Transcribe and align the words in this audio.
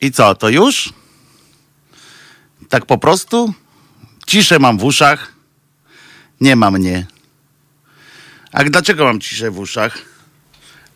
I 0.00 0.10
co, 0.12 0.34
to 0.34 0.48
już? 0.48 0.92
Tak 2.68 2.86
po 2.86 2.98
prostu? 2.98 3.52
Ciszę 4.26 4.58
mam 4.58 4.78
w 4.78 4.84
uszach. 4.84 5.32
Nie 6.40 6.56
ma 6.56 6.70
mnie. 6.70 7.06
A 8.52 8.64
dlaczego 8.64 9.04
mam 9.04 9.20
ciszę 9.20 9.50
w 9.50 9.58
uszach? 9.58 9.98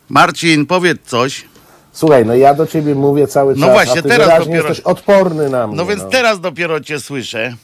Marcin, 0.09 0.65
powiedz 0.65 1.01
coś. 1.05 1.45
Słuchaj, 1.91 2.25
no 2.25 2.35
ja 2.35 2.53
do 2.53 2.67
ciebie 2.67 2.95
mówię 2.95 3.27
cały 3.27 3.55
No 3.55 3.65
czas, 3.67 3.73
właśnie, 3.75 3.99
a 3.99 4.03
ty 4.03 4.09
teraz 4.09 4.29
dopiero- 4.47 4.67
jesteś 4.67 4.79
odporny 4.79 5.49
na 5.49 5.67
mnie. 5.67 5.75
No 5.75 5.85
więc 5.85 6.01
teraz 6.11 6.39
dopiero 6.39 6.79
cię 6.79 6.99
słyszę. 6.99 7.55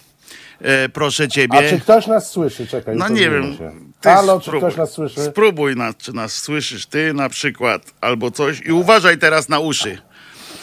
E, 0.62 0.90
proszę 0.90 1.28
ciebie. 1.28 1.58
A 1.58 1.70
czy 1.70 1.80
ktoś 1.80 2.08
nas 2.08 2.30
słyszy? 2.32 2.68
Czekaj, 2.68 2.96
No 2.98 3.10
nie 3.10 3.30
wiem. 3.30 3.58
Się. 3.58 3.72
Ty 4.02 4.10
Halo, 4.10 4.40
czy 4.40 4.46
spróbuj. 4.46 4.70
ktoś 4.70 4.78
nas 4.78 4.92
słyszy? 4.92 5.26
Spróbuj 5.26 5.76
nas, 5.76 5.96
czy 5.98 6.14
nas 6.14 6.34
słyszysz 6.34 6.86
ty 6.86 7.14
na 7.14 7.30
przykład, 7.30 7.82
albo 8.02 8.32
coś 8.32 8.62
i 8.62 8.72
uważaj 8.72 9.18
teraz 9.18 9.50
na 9.50 9.60
uszy. 9.60 9.98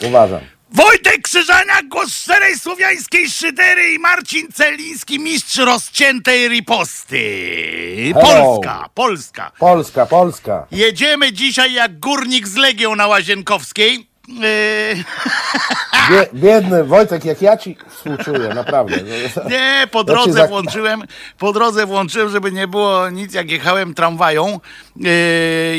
Uważam. 0.07 0.41
Wojtek 0.71 1.21
Krzyżaniak, 1.21 1.87
głos 1.87 2.13
szczerej 2.13 2.59
słowiańskiej 2.59 3.29
szydery 3.29 3.93
i 3.93 3.99
Marcin 3.99 4.47
Celiński, 4.53 5.19
mistrz 5.19 5.57
rozciętej 5.57 6.47
riposty. 6.47 8.13
Polska, 8.13 8.89
Polska. 8.93 9.51
Polska, 9.59 10.05
Polska. 10.05 10.67
Jedziemy 10.71 11.33
dzisiaj 11.33 11.73
jak 11.73 11.99
górnik 11.99 12.47
z 12.47 12.55
Legią 12.55 12.95
na 12.95 13.07
Łazienkowskiej. 13.07 14.06
Yy, 14.27 15.03
Bie, 16.09 16.27
biedny 16.33 16.83
Wojtek, 16.83 17.25
jak 17.25 17.41
ja 17.41 17.57
ci 17.57 17.77
współczuję, 17.89 18.49
naprawdę. 18.55 18.95
nie, 19.49 19.87
po 19.91 20.03
drodze 20.03 20.47
włączyłem, 20.47 21.03
po 21.37 21.53
drodze 21.53 21.85
włączyłem, 21.85 22.29
żeby 22.29 22.51
nie 22.51 22.67
było 22.67 23.09
nic, 23.09 23.33
jak 23.33 23.51
jechałem 23.51 23.93
tramwają. 23.93 24.59
Yy, 24.95 25.09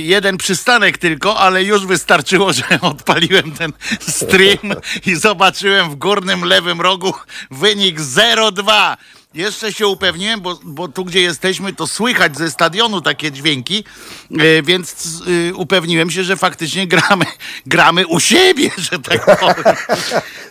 jeden 0.00 0.36
przystanek 0.36 0.98
tylko, 0.98 1.38
ale 1.38 1.64
już 1.64 1.86
wystarczyło, 1.86 2.52
że 2.58 2.64
odpaliłem 2.80 3.52
ten 3.52 3.72
stream 4.00 4.74
i 5.06 5.14
zobaczyłem 5.14 5.90
w 5.90 5.94
górnym 5.94 6.44
lewym 6.44 6.80
rogu 6.80 7.14
wynik 7.50 8.00
0,2. 8.00 8.96
Jeszcze 9.34 9.72
się 9.72 9.86
upewniłem, 9.86 10.40
bo, 10.40 10.58
bo 10.64 10.88
tu 10.88 11.04
gdzie 11.04 11.20
jesteśmy, 11.20 11.72
to 11.72 11.86
słychać 11.86 12.36
ze 12.36 12.50
stadionu 12.50 13.00
takie 13.00 13.32
dźwięki, 13.32 13.84
yy, 14.30 14.62
więc 14.62 15.20
yy, 15.26 15.54
upewniłem 15.54 16.10
się, 16.10 16.24
że 16.24 16.36
faktycznie 16.36 16.86
gramy, 16.96 17.24
gramy 17.66 18.06
u 18.06 18.20
siebie, 18.20 18.70
że 18.76 18.98
tak 18.98 19.38
powiem. 19.38 19.76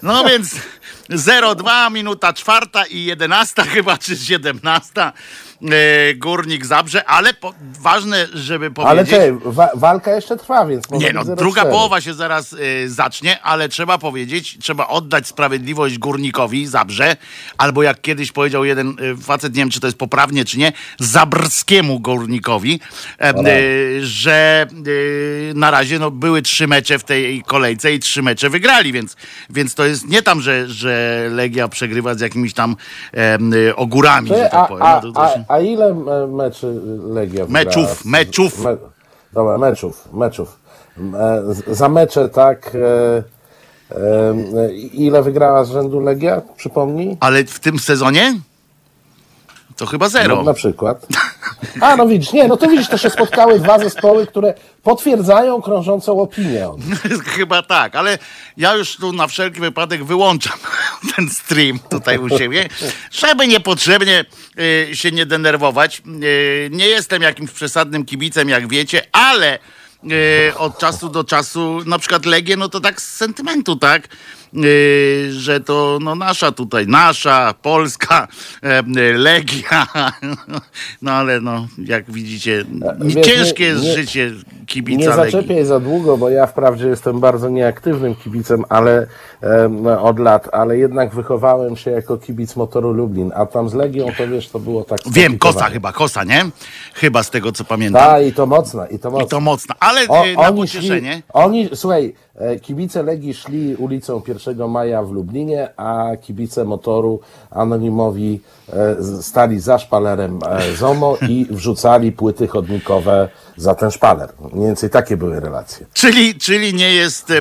No 0.03 0.23
więc 0.23 0.55
0,2, 1.09 1.91
minuta 1.91 2.33
czwarta 2.33 2.85
i 2.85 3.05
11 3.05 3.63
chyba, 3.63 3.97
czy 3.97 4.17
17. 4.17 5.11
E, 5.61 6.13
Górnik 6.15 6.65
Zabrze, 6.65 7.05
ale 7.09 7.33
po, 7.33 7.53
ważne, 7.81 8.27
żeby 8.33 8.65
Ale 8.65 8.73
powiedzieć... 8.73 9.09
czekaj, 9.09 9.33
wa- 9.45 9.69
walka 9.75 10.15
jeszcze 10.15 10.37
trwa, 10.37 10.65
więc 10.65 10.89
Nie 10.89 11.13
no, 11.13 11.19
być 11.19 11.29
0,4. 11.29 11.35
druga 11.35 11.65
połowa 11.65 12.01
się 12.01 12.13
zaraz 12.13 12.53
y, 12.53 12.89
zacznie, 12.89 13.41
ale 13.41 13.69
trzeba 13.69 13.97
powiedzieć, 13.97 14.57
trzeba 14.61 14.87
oddać 14.87 15.27
sprawiedliwość 15.27 15.97
górnikowi 15.97 16.67
Zabrze, 16.67 17.15
albo 17.57 17.83
jak 17.83 18.01
kiedyś 18.01 18.31
powiedział 18.31 18.65
jeden 18.65 18.95
y, 19.01 19.17
facet, 19.23 19.53
nie 19.55 19.61
wiem 19.61 19.69
czy 19.69 19.79
to 19.79 19.87
jest 19.87 19.97
poprawnie 19.97 20.45
czy 20.45 20.57
nie, 20.57 20.71
zabrskiemu 20.99 21.99
górnikowi, 21.99 22.79
y, 23.47 24.05
że 24.05 24.67
na 25.55 25.71
razie 25.71 25.99
no, 25.99 26.11
były 26.11 26.41
trzy 26.41 26.67
mecze 26.67 26.99
w 26.99 27.03
tej 27.03 27.43
kolejce 27.43 27.93
i 27.93 27.99
trzy 27.99 28.21
mecze 28.21 28.49
wygrali, 28.49 28.91
więc, 28.93 29.15
więc 29.49 29.75
to 29.75 29.85
jest 29.85 30.07
nie 30.07 30.21
tam, 30.21 30.41
że, 30.41 30.67
że 30.67 31.23
Legia 31.31 31.67
przegrywa 31.67 32.15
z 32.15 32.19
jakimiś 32.19 32.53
tam 32.53 32.75
ogórami, 33.75 34.27
że 34.29 34.35
Ty, 34.35 34.41
tak 34.41 34.53
a, 34.53 34.65
powiem. 34.65 34.83
a, 34.83 35.01
No, 35.13 35.21
a, 35.21 35.33
się... 35.33 35.46
a 35.47 35.59
ile 35.59 35.93
meczy 36.27 36.81
Legia 37.09 37.45
wygrała? 37.45 37.87
Meczów. 38.05 38.63
Me, 38.63 38.77
dobra, 39.33 39.57
meczów, 39.57 40.13
meczów. 40.13 40.59
Za 41.71 41.89
mecze, 41.89 42.29
tak. 42.29 42.71
E, 42.75 43.23
e, 43.95 44.73
ile 44.73 45.23
wygrała 45.23 45.63
z 45.63 45.69
rzędu 45.69 45.99
Legia? 45.99 46.41
Przypomnij. 46.57 47.17
Ale 47.19 47.43
w 47.43 47.59
tym 47.59 47.79
sezonie? 47.79 48.33
To 49.77 49.85
chyba 49.85 50.09
zero. 50.09 50.35
No, 50.35 50.43
na 50.43 50.53
przykład. 50.53 51.07
A, 51.81 51.95
no 51.95 52.07
widzisz, 52.07 52.33
nie, 52.33 52.47
no 52.47 52.57
to 52.57 52.67
widzisz, 52.67 52.87
to 52.87 52.97
się 52.97 53.09
spotkały 53.09 53.59
dwa 53.59 53.79
zespoły, 53.79 54.27
które 54.27 54.53
potwierdzają 54.83 55.61
krążącą 55.61 56.19
opinię. 56.19 56.67
Chyba 57.35 57.61
tak, 57.61 57.95
ale 57.95 58.17
ja 58.57 58.75
już 58.75 58.95
tu 58.95 59.13
na 59.13 59.27
wszelki 59.27 59.59
wypadek 59.59 60.03
wyłączam 60.03 60.57
ten 61.15 61.29
stream 61.29 61.79
tutaj 61.89 62.17
u 62.17 62.29
siebie, 62.29 62.69
żeby 63.11 63.47
niepotrzebnie 63.47 64.25
y, 64.59 64.95
się 64.95 65.11
nie 65.11 65.25
denerwować. 65.25 66.01
Y, 66.23 66.69
nie 66.71 66.87
jestem 66.87 67.21
jakimś 67.21 67.51
przesadnym 67.51 68.05
kibicem, 68.05 68.49
jak 68.49 68.67
wiecie, 68.67 69.01
ale 69.11 69.59
y, 70.03 70.57
od 70.57 70.77
czasu 70.77 71.09
do 71.09 71.23
czasu, 71.23 71.79
na 71.85 71.99
przykład 71.99 72.25
Legię, 72.25 72.57
no 72.57 72.69
to 72.69 72.79
tak 72.79 73.01
z 73.01 73.15
sentymentu, 73.15 73.75
tak? 73.75 74.07
Y, 74.65 75.29
że 75.31 75.59
to 75.59 75.99
no 76.01 76.15
nasza 76.15 76.51
tutaj, 76.51 76.87
nasza, 76.87 77.53
polska 77.61 78.27
e, 78.63 78.79
y, 78.79 79.17
Legia. 79.17 79.87
No 81.01 81.11
ale 81.11 81.41
no, 81.41 81.67
jak 81.85 82.11
widzicie, 82.11 82.65
Wiesz, 83.01 83.25
ciężkie 83.25 83.63
nie- 83.63 83.69
jest 83.69 83.83
nie- 83.83 83.93
życie 83.95 84.31
kibica 84.65 84.99
Nie 85.01 85.09
Legii. 85.09 85.31
zaczepiaj 85.31 85.65
za 85.65 85.79
długo, 85.79 86.17
bo 86.17 86.29
ja 86.29 86.47
wprawdzie 86.47 86.87
jestem 86.87 87.19
bardzo 87.19 87.49
nieaktywnym 87.49 88.15
kibicem, 88.15 88.63
ale 88.69 89.07
od 90.01 90.19
lat, 90.19 90.49
ale 90.51 90.77
jednak 90.77 91.15
wychowałem 91.15 91.75
się 91.77 91.91
jako 91.91 92.17
kibic 92.17 92.55
motoru 92.55 92.91
Lublin, 92.93 93.31
a 93.35 93.45
tam 93.45 93.69
z 93.69 93.73
Legią 93.73 94.07
to 94.17 94.27
wiesz, 94.27 94.49
to 94.49 94.59
było 94.59 94.83
tak 94.83 94.99
Wiem. 95.11 95.37
Kosa 95.37 95.65
chyba, 95.69 95.91
Kosa, 95.91 96.23
nie? 96.23 96.45
Chyba 96.93 97.23
z 97.23 97.29
tego 97.29 97.51
co 97.51 97.63
pamiętam. 97.63 98.01
Tak, 98.03 98.25
i 98.25 98.33
to 98.33 98.45
mocna, 98.45 98.87
i 98.87 98.99
to 98.99 99.11
mocna. 99.11 99.25
I 99.25 99.29
to 99.29 99.39
mocno. 99.39 99.75
Ale 99.79 100.07
O, 100.07 100.25
y, 100.27 100.33
na 100.35 100.41
oni 100.41 100.57
pocieszenie. 100.57 101.11
Szli, 101.13 101.23
oni, 101.33 101.69
słuchaj, 101.73 102.05
e, 102.05 102.13
kibice 102.61 103.03
Legii 103.03 103.33
szli 103.33 103.75
ulicą 103.75 104.21
1 104.27 104.69
maja 104.69 105.03
w 105.03 105.11
Lublinie, 105.11 105.69
a 105.77 106.11
kibice 106.21 106.63
motoru 106.65 107.19
anonimowi 107.51 108.41
e, 108.73 108.95
stali 109.21 109.59
za 109.59 109.79
szpalerem 109.79 110.39
e, 110.49 110.75
ZOMO 110.75 111.17
i 111.29 111.47
wrzucali 111.49 112.11
płyty 112.11 112.47
chodnikowe 112.47 113.29
za 113.55 113.75
ten 113.75 113.91
szpaler. 113.91 114.29
Mniej 114.53 114.67
więcej 114.67 114.89
takie 114.89 115.17
były 115.17 115.39
relacje. 115.39 115.85
Czyli, 115.93 116.35
czyli 116.35 116.73
nie, 116.73 116.93
jest, 116.93 117.33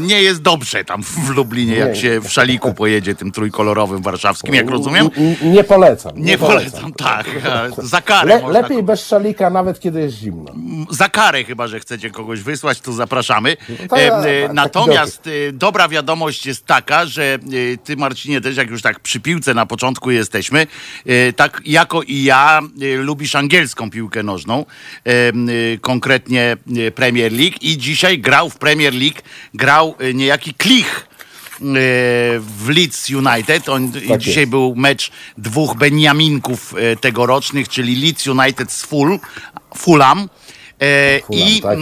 nie 0.00 0.22
jest 0.22 0.42
dobrze 0.42 0.84
tam 0.84 1.02
w 1.02 1.30
Lublinie, 1.30 1.76
jak 1.76 1.96
się 1.96 2.20
w 2.20 2.28
szaliku 2.28 2.74
pojedzie 2.74 3.14
tym 3.14 3.32
trójkolorowym 3.32 4.02
warszawskim, 4.02 4.54
jak 4.54 4.70
rozumiem. 4.70 5.10
Nie 5.42 5.64
polecam. 5.64 6.12
Nie 6.16 6.38
polecam, 6.38 6.92
tak. 6.92 7.26
Za 7.78 8.00
karę 8.00 8.40
Le, 8.40 8.48
lepiej 8.48 8.82
bez 8.82 9.06
szalika, 9.06 9.50
nawet 9.50 9.80
kiedy 9.80 10.00
jest 10.00 10.16
zimno. 10.16 10.52
za 10.90 11.08
karę 11.08 11.44
chyba, 11.44 11.66
że 11.66 11.80
chcecie 11.80 12.10
kogoś 12.10 12.40
wysłać, 12.40 12.80
to 12.80 12.92
zapraszamy. 12.92 13.56
E, 13.80 13.88
tak, 13.88 14.09
e, 14.10 14.52
Natomiast 14.52 15.26
e, 15.26 15.52
dobra 15.52 15.88
wiadomość 15.88 16.46
jest 16.46 16.66
taka, 16.66 17.06
że 17.06 17.34
e, 17.34 17.38
ty 17.84 17.96
Marcinie 17.96 18.40
też, 18.40 18.56
jak 18.56 18.70
już 18.70 18.82
tak 18.82 19.00
przy 19.00 19.20
piłce 19.20 19.54
na 19.54 19.66
początku 19.66 20.10
jesteśmy, 20.10 20.66
tak 21.36 21.62
jako 21.64 22.02
i 22.02 22.22
ja 22.22 22.60
lubisz 22.98 23.34
angielską 23.34 23.90
piłkę 23.90 24.22
nożną, 24.22 24.64
konkretnie 25.80 26.56
Premier 26.94 27.32
League 27.32 27.56
i 27.60 27.78
dzisiaj 27.78 28.18
grał 28.18 28.50
w 28.50 28.56
Premier 28.58 28.94
League, 28.94 29.18
grał 29.54 29.94
niejaki 30.14 30.54
Klich 30.54 31.06
w 32.40 32.68
Leeds 32.68 33.10
United. 33.10 33.68
On, 33.68 33.92
Tak 34.08 34.20
dzisiaj 34.20 34.42
jest. 34.42 34.50
był 34.50 34.74
mecz 34.76 35.10
dwóch 35.38 35.76
Beniaminków 35.76 36.74
tegorocznych, 37.00 37.68
czyli 37.68 37.96
Leeds 37.96 38.26
United 38.26 38.72
z 38.72 38.82
Full, 38.82 39.18
Fulham. 39.76 40.28
Fulham, 41.26 41.48
I 41.48 41.60
tak 41.60 41.78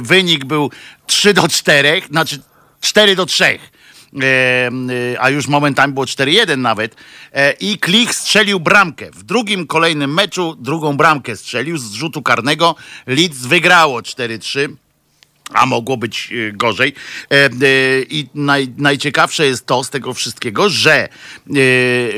wynik 0.00 0.44
był 0.44 0.70
3 1.08 1.34
do 1.34 1.48
4, 1.48 2.02
znaczy 2.10 2.38
4 2.80 3.16
do 3.16 3.26
3. 3.26 3.44
E, 3.44 4.70
e, 5.14 5.20
a 5.20 5.30
już 5.30 5.46
momentami 5.46 5.94
było 5.94 6.06
4-1 6.06 6.58
nawet. 6.58 6.96
E, 7.32 7.52
I 7.52 7.78
Klich 7.78 8.14
strzelił 8.14 8.60
bramkę. 8.60 9.10
W 9.10 9.22
drugim 9.22 9.66
kolejnym 9.66 10.14
meczu 10.14 10.56
drugą 10.60 10.96
bramkę 10.96 11.36
strzelił 11.36 11.78
z 11.78 11.92
rzutu 11.92 12.22
karnego. 12.22 12.74
Leeds 13.06 13.38
wygrało 13.38 14.00
4-3 14.00 14.68
a 15.54 15.66
mogło 15.66 15.96
być 15.96 16.32
gorzej. 16.52 16.94
I 18.10 18.26
naj, 18.34 18.68
najciekawsze 18.76 19.46
jest 19.46 19.66
to 19.66 19.84
z 19.84 19.90
tego 19.90 20.14
wszystkiego, 20.14 20.68
że 20.68 21.08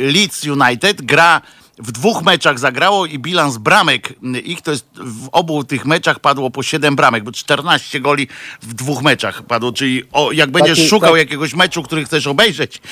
Leeds 0.00 0.44
United 0.44 1.02
gra 1.02 1.40
w 1.80 1.92
dwóch 1.92 2.22
meczach 2.22 2.58
zagrało 2.58 3.06
i 3.06 3.18
bilans 3.18 3.56
bramek 3.56 4.12
ich 4.44 4.62
to 4.62 4.70
jest 4.70 4.86
w 4.94 5.28
obu 5.32 5.64
tych 5.64 5.84
meczach 5.86 6.18
padło 6.18 6.50
po 6.50 6.62
7 6.62 6.96
bramek, 6.96 7.24
bo 7.24 7.32
14 7.32 8.00
goli 8.00 8.28
w 8.62 8.74
dwóch 8.74 9.02
meczach 9.02 9.42
padło, 9.42 9.72
czyli 9.72 10.02
o, 10.12 10.32
jak 10.32 10.50
będziesz 10.50 10.78
Taki- 10.78 10.88
szukał 10.88 11.10
tak- 11.10 11.18
jakiegoś 11.18 11.54
meczu, 11.54 11.82
który 11.82 12.04
chcesz 12.04 12.26
obejrzeć 12.26 12.82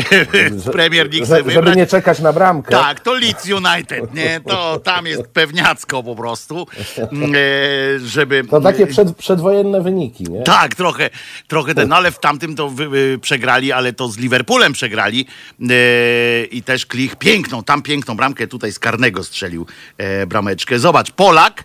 w 0.50 0.70
Premier 0.70 1.10
League, 1.12 1.26
żeby 1.26 1.42
wybrać, 1.42 1.76
nie 1.76 1.86
czekać 1.86 2.18
na 2.20 2.32
bramkę. 2.32 2.70
tak, 2.70 3.00
to 3.00 3.14
Leeds 3.14 3.46
United, 3.46 4.14
nie? 4.14 4.40
To 4.48 4.80
tam 4.80 5.06
jest 5.06 5.22
pewniacko 5.22 6.02
po 6.02 6.16
prostu, 6.16 6.66
e, 6.98 7.98
żeby... 7.98 8.44
To 8.50 8.60
takie 8.60 8.86
przed, 8.86 9.16
przedwojenne 9.16 9.82
wyniki, 9.82 10.24
nie? 10.24 10.42
Tak, 10.42 10.74
trochę, 10.74 11.10
trochę 11.48 11.74
ten, 11.74 11.88
no 11.88 11.96
ale 11.96 12.10
w 12.10 12.18
tamtym 12.18 12.56
to 12.56 12.72
przegrali, 13.20 13.72
ale 13.72 13.92
to 13.92 14.08
z 14.08 14.18
Liverpoolem 14.18 14.72
przegrali 14.72 15.26
e, 15.60 16.44
i 16.44 16.62
też 16.62 16.86
Klich 16.86 17.16
piękną, 17.16 17.62
tam 17.62 17.82
piękną 17.82 18.16
bramkę 18.16 18.35
tutaj 18.46 18.72
z 18.72 18.78
karnego 18.78 19.24
strzelił 19.24 19.66
e, 19.98 20.26
brameczkę. 20.26 20.78
Zobacz, 20.78 21.10
Polak, 21.10 21.64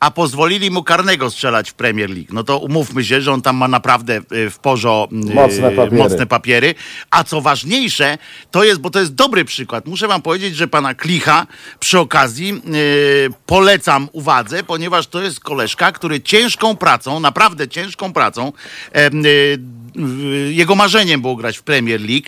a 0.00 0.10
pozwolili 0.10 0.70
mu 0.70 0.82
karnego 0.82 1.30
strzelać 1.30 1.70
w 1.70 1.74
Premier 1.74 2.10
League. 2.10 2.28
No 2.32 2.44
to 2.44 2.58
umówmy 2.58 3.04
się, 3.04 3.20
że 3.20 3.32
on 3.32 3.42
tam 3.42 3.56
ma 3.56 3.68
naprawdę 3.68 4.20
y, 4.32 4.50
w 4.50 4.58
porzo 4.58 5.08
y, 5.12 5.34
Mocne 5.34 5.70
papiery. 5.70 5.96
mocne 5.96 6.26
papiery. 6.26 6.74
A 7.10 7.24
co 7.24 7.40
ważniejsze, 7.40 8.18
to 8.50 8.64
jest, 8.64 8.80
bo 8.80 8.90
to 8.90 9.00
jest 9.00 9.14
dobry 9.14 9.44
przykład. 9.44 9.86
Muszę 9.86 10.08
wam 10.08 10.22
powiedzieć, 10.22 10.56
że 10.56 10.68
pana 10.68 10.94
Klicha 10.94 11.46
przy 11.80 11.98
okazji 11.98 12.62
y, 12.74 13.30
polecam 13.46 14.08
uwadze, 14.12 14.62
ponieważ 14.62 15.06
to 15.06 15.22
jest 15.22 15.40
koleżka, 15.40 15.92
który 15.92 16.20
ciężką 16.20 16.76
pracą, 16.76 17.20
naprawdę 17.20 17.68
ciężką 17.68 18.12
pracą, 18.12 18.52
em, 18.92 19.26
y, 19.26 19.28
y, 19.28 19.58
jego 20.50 20.74
marzeniem 20.74 21.20
było 21.20 21.36
grać 21.36 21.58
w 21.58 21.62
Premier 21.62 22.00
League, 22.00 22.26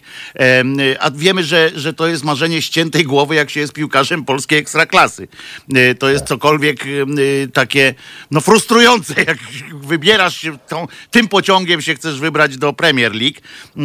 a 1.00 1.10
wiemy, 1.10 1.44
że, 1.44 1.70
że 1.74 1.92
to 1.94 2.06
jest 2.06 2.24
marzenie 2.24 2.62
ściętej 2.62 3.04
głowy, 3.04 3.34
jak 3.34 3.50
się 3.50 3.60
jest 3.60 3.72
piłkarzem 3.72 4.24
polskiej 4.24 4.58
ekstraklasy. 4.58 5.28
Y, 5.76 5.94
To 5.94 6.08
jest 6.08 6.24
cokolwiek 6.26 6.86
y, 6.86 7.06
y, 7.18 7.48
takie 7.52 7.94
no, 8.30 8.40
frustrujące, 8.40 9.14
jak 9.28 9.38
wybierasz 9.74 10.36
się 10.36 10.58
tą, 10.68 10.86
tym 11.10 11.28
pociągiem 11.28 11.82
się 11.82 11.94
chcesz 11.94 12.20
wybrać 12.20 12.56
do 12.56 12.72
Premier 12.72 13.12
League. 13.14 13.36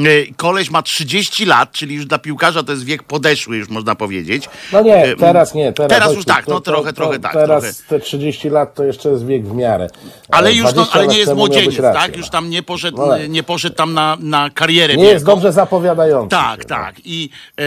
Y, 0.08 0.34
Koleś 0.38 0.70
ma 0.70 0.82
30 0.82 1.46
lat, 1.46 1.72
czyli 1.72 1.96
już 1.96 2.06
dla 2.06 2.20
piłkarza 2.20 2.64
to 2.64 2.72
jest 2.72 2.84
wiek 2.86 3.04
podeszły, 3.04 3.58
już 3.58 3.70
można 3.70 3.96
powiedzieć. 3.96 4.50
No 4.74 4.82
nie, 4.82 5.16
teraz 5.20 5.54
nie. 5.54 5.74
Teraz, 5.74 5.90
Teraz 5.90 6.16
już 6.16 6.26
tak, 6.26 6.48
no 6.48 6.62
trochę, 6.62 6.94
trochę 6.94 7.20
tak, 7.20 7.34
Teraz 7.34 7.64
trochę. 7.78 7.90
te 7.90 8.06
30 8.06 8.50
lat 8.50 8.76
to 8.76 8.84
jeszcze 8.84 9.10
jest 9.10 9.26
wiek 9.26 9.46
w 9.48 9.56
miarę. 9.56 9.88
Ale 10.32 10.50
E, 10.50 10.54
już 10.54 10.66
no, 10.66 10.72
20 10.72 10.94
ale 11.00 11.08
nie 11.08 11.18
jest 11.18 11.34
młodzieniec, 11.34 11.78
tak? 11.78 12.18
Już 12.18 12.30
tam 12.30 12.50
nie 12.50 12.64
poszedł, 12.64 12.98
No 12.98 13.08
tak. 13.08 13.30
nie 13.30 13.44
poszedł 13.44 13.75
tam 13.76 13.94
na, 13.94 14.18
na 14.20 14.50
karierę 14.50 14.98
Nie 14.98 15.04
jest 15.04 15.26
dobrze 15.26 15.52
zapowiadający. 15.52 16.30
Tak, 16.30 16.62
się, 16.62 16.68
tak. 16.68 16.96
I, 17.06 17.30
e, 17.60 17.64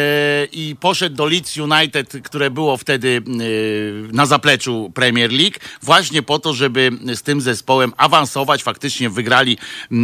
I 0.52 0.76
poszedł 0.80 1.16
do 1.16 1.26
Leeds 1.26 1.56
United, 1.56 2.12
które 2.24 2.50
było 2.50 2.76
wtedy 2.76 3.22
e, 3.26 4.12
na 4.12 4.26
zapleczu 4.26 4.90
Premier 4.94 5.32
League, 5.32 5.56
właśnie 5.82 6.22
po 6.22 6.38
to, 6.38 6.54
żeby 6.54 6.90
z 7.14 7.22
tym 7.22 7.40
zespołem 7.40 7.92
awansować. 7.96 8.62
Faktycznie 8.62 9.10
wygrali 9.10 9.58
e, 9.90 9.96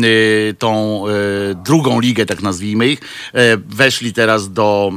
tą 0.54 1.02
e, 1.08 1.10
drugą 1.54 2.00
ligę, 2.00 2.26
tak 2.26 2.42
nazwijmy 2.42 2.88
ich. 2.88 3.00
E, 3.32 3.56
weszli 3.56 4.12
teraz 4.12 4.52
do, 4.52 4.92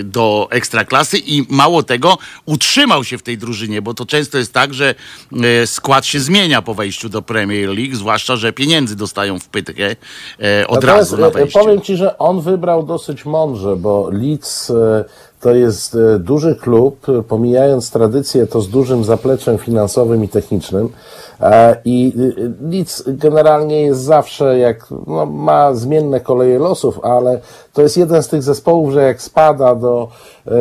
e, 0.00 0.04
do 0.04 0.48
ekstraklasy 0.50 1.18
i 1.18 1.46
mało 1.48 1.82
tego, 1.82 2.18
utrzymał 2.44 3.04
się 3.04 3.18
w 3.18 3.22
tej 3.22 3.38
drużynie, 3.38 3.82
bo 3.82 3.94
to 3.94 4.06
często 4.06 4.38
jest 4.38 4.52
tak, 4.52 4.74
że 4.74 4.94
skład 5.66 6.06
się 6.06 6.20
zmienia 6.20 6.62
po 6.62 6.74
wejściu 6.74 7.08
do 7.08 7.22
Premier 7.22 7.68
League, 7.68 7.96
zwłaszcza, 7.96 8.36
że 8.36 8.52
pieniędzy 8.52 8.96
dostają 8.96 9.38
w 9.38 9.48
pytkę 9.48 9.96
od 10.68 10.74
Natomiast, 10.74 10.86
razu 10.86 11.16
na 11.16 11.26
e, 11.26 11.30
wejściu. 11.30 11.58
Powiem 11.58 11.80
Ci, 11.80 11.96
że 11.96 12.18
on 12.18 12.40
wybrał 12.40 12.82
dosyć 12.82 13.24
mądrze, 13.24 13.76
bo 13.76 14.08
Leeds 14.12 14.70
e, 14.70 15.04
to 15.46 15.54
jest 15.54 15.94
e, 15.94 16.18
duży 16.18 16.54
klub, 16.54 17.08
e, 17.08 17.22
pomijając 17.22 17.90
tradycję, 17.90 18.46
to 18.46 18.60
z 18.60 18.68
dużym 18.68 19.04
zapleczem 19.04 19.58
finansowym 19.58 20.24
i 20.24 20.28
technicznym. 20.28 20.88
E, 21.40 21.76
I 21.84 22.12
Leeds 22.60 23.02
generalnie 23.06 23.82
jest 23.82 24.00
zawsze, 24.00 24.58
jak 24.58 24.86
no, 25.06 25.26
ma 25.26 25.74
zmienne 25.74 26.20
koleje 26.20 26.58
losów, 26.58 27.00
ale 27.04 27.40
to 27.72 27.82
jest 27.82 27.96
jeden 27.96 28.22
z 28.22 28.28
tych 28.28 28.42
zespołów, 28.42 28.92
że 28.92 29.02
jak 29.02 29.22
spada 29.22 29.74
do 29.74 30.08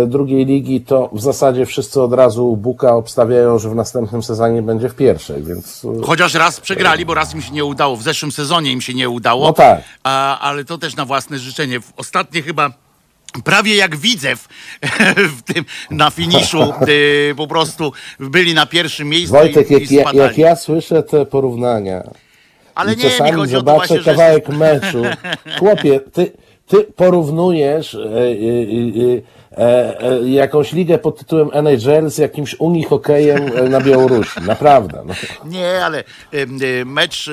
drugiej 0.07 0.45
ligi, 0.45 0.81
to 0.81 1.09
w 1.13 1.21
zasadzie 1.21 1.65
wszyscy 1.65 2.01
od 2.01 2.13
razu 2.13 2.57
Buka 2.57 2.95
obstawiają, 2.95 3.59
że 3.59 3.69
w 3.69 3.75
następnym 3.75 4.23
sezonie 4.23 4.61
będzie 4.61 4.89
w 4.89 4.95
pierwszej, 4.95 5.43
więc 5.43 5.87
Chociaż 6.03 6.33
raz 6.33 6.59
przegrali, 6.59 7.05
bo 7.05 7.13
raz 7.13 7.33
im 7.33 7.41
się 7.41 7.53
nie 7.53 7.65
udało. 7.65 7.95
W 7.95 8.03
zeszłym 8.03 8.31
sezonie 8.31 8.71
im 8.71 8.81
się 8.81 8.93
nie 8.93 9.09
udało. 9.09 9.47
No 9.47 9.53
tak. 9.53 9.81
A, 10.03 10.39
ale 10.39 10.65
to 10.65 10.77
też 10.77 10.95
na 10.95 11.05
własne 11.05 11.39
życzenie. 11.39 11.79
W 11.79 11.93
Ostatnie 11.97 12.41
chyba. 12.41 12.84
Prawie 13.43 13.75
jak 13.75 13.95
Widzew 13.95 14.47
w 15.37 15.41
tym, 15.53 15.65
na 15.91 16.11
finiszu 16.11 16.73
y, 16.87 17.33
po 17.37 17.47
prostu 17.47 17.93
byli 18.19 18.53
na 18.53 18.65
pierwszym 18.65 19.09
miejscu 19.09 19.33
Wojtek, 19.35 19.71
i, 19.71 19.73
jak, 19.73 19.81
i 19.81 19.87
spadali. 19.87 20.17
jak 20.17 20.37
ja 20.37 20.55
słyszę 20.55 21.03
te 21.03 21.25
porównania, 21.25 22.03
Ale 22.75 22.93
I 22.93 22.97
nie, 22.97 23.03
mi 23.03 23.09
czasami 23.09 23.31
chodzi 23.31 23.55
o 23.55 23.59
to 23.61 23.65
zobaczę 23.65 23.87
właśnie, 23.87 24.01
że... 24.01 24.11
kawałek 24.11 24.49
meczu. 24.49 25.03
Chłopie, 25.59 25.99
ty, 25.99 26.31
ty 26.67 26.83
porównujesz 26.95 27.95
e, 27.95 27.99
e, 27.99 28.01
e, 28.01 28.21
e, 29.17 29.21
jakąś 30.25 30.71
ligę 30.73 30.97
pod 30.97 31.17
tytułem 31.19 31.49
NHL 31.53 32.09
z 32.09 32.17
jakimś 32.17 32.55
Unii 32.59 32.83
hokejem 32.83 33.43
e, 33.57 33.69
na 33.69 33.81
Białorusi. 33.81 34.41
Naprawdę. 34.41 35.03
No. 35.05 35.13
Nie, 35.45 35.85
ale 35.85 36.03
mecz, 36.85 37.29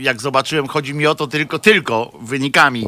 jak 0.00 0.20
zobaczyłem, 0.22 0.66
chodzi 0.68 0.94
mi 0.94 1.06
o 1.06 1.14
to 1.14 1.26
tylko, 1.26 1.58
tylko 1.58 2.12
wynikami. 2.22 2.86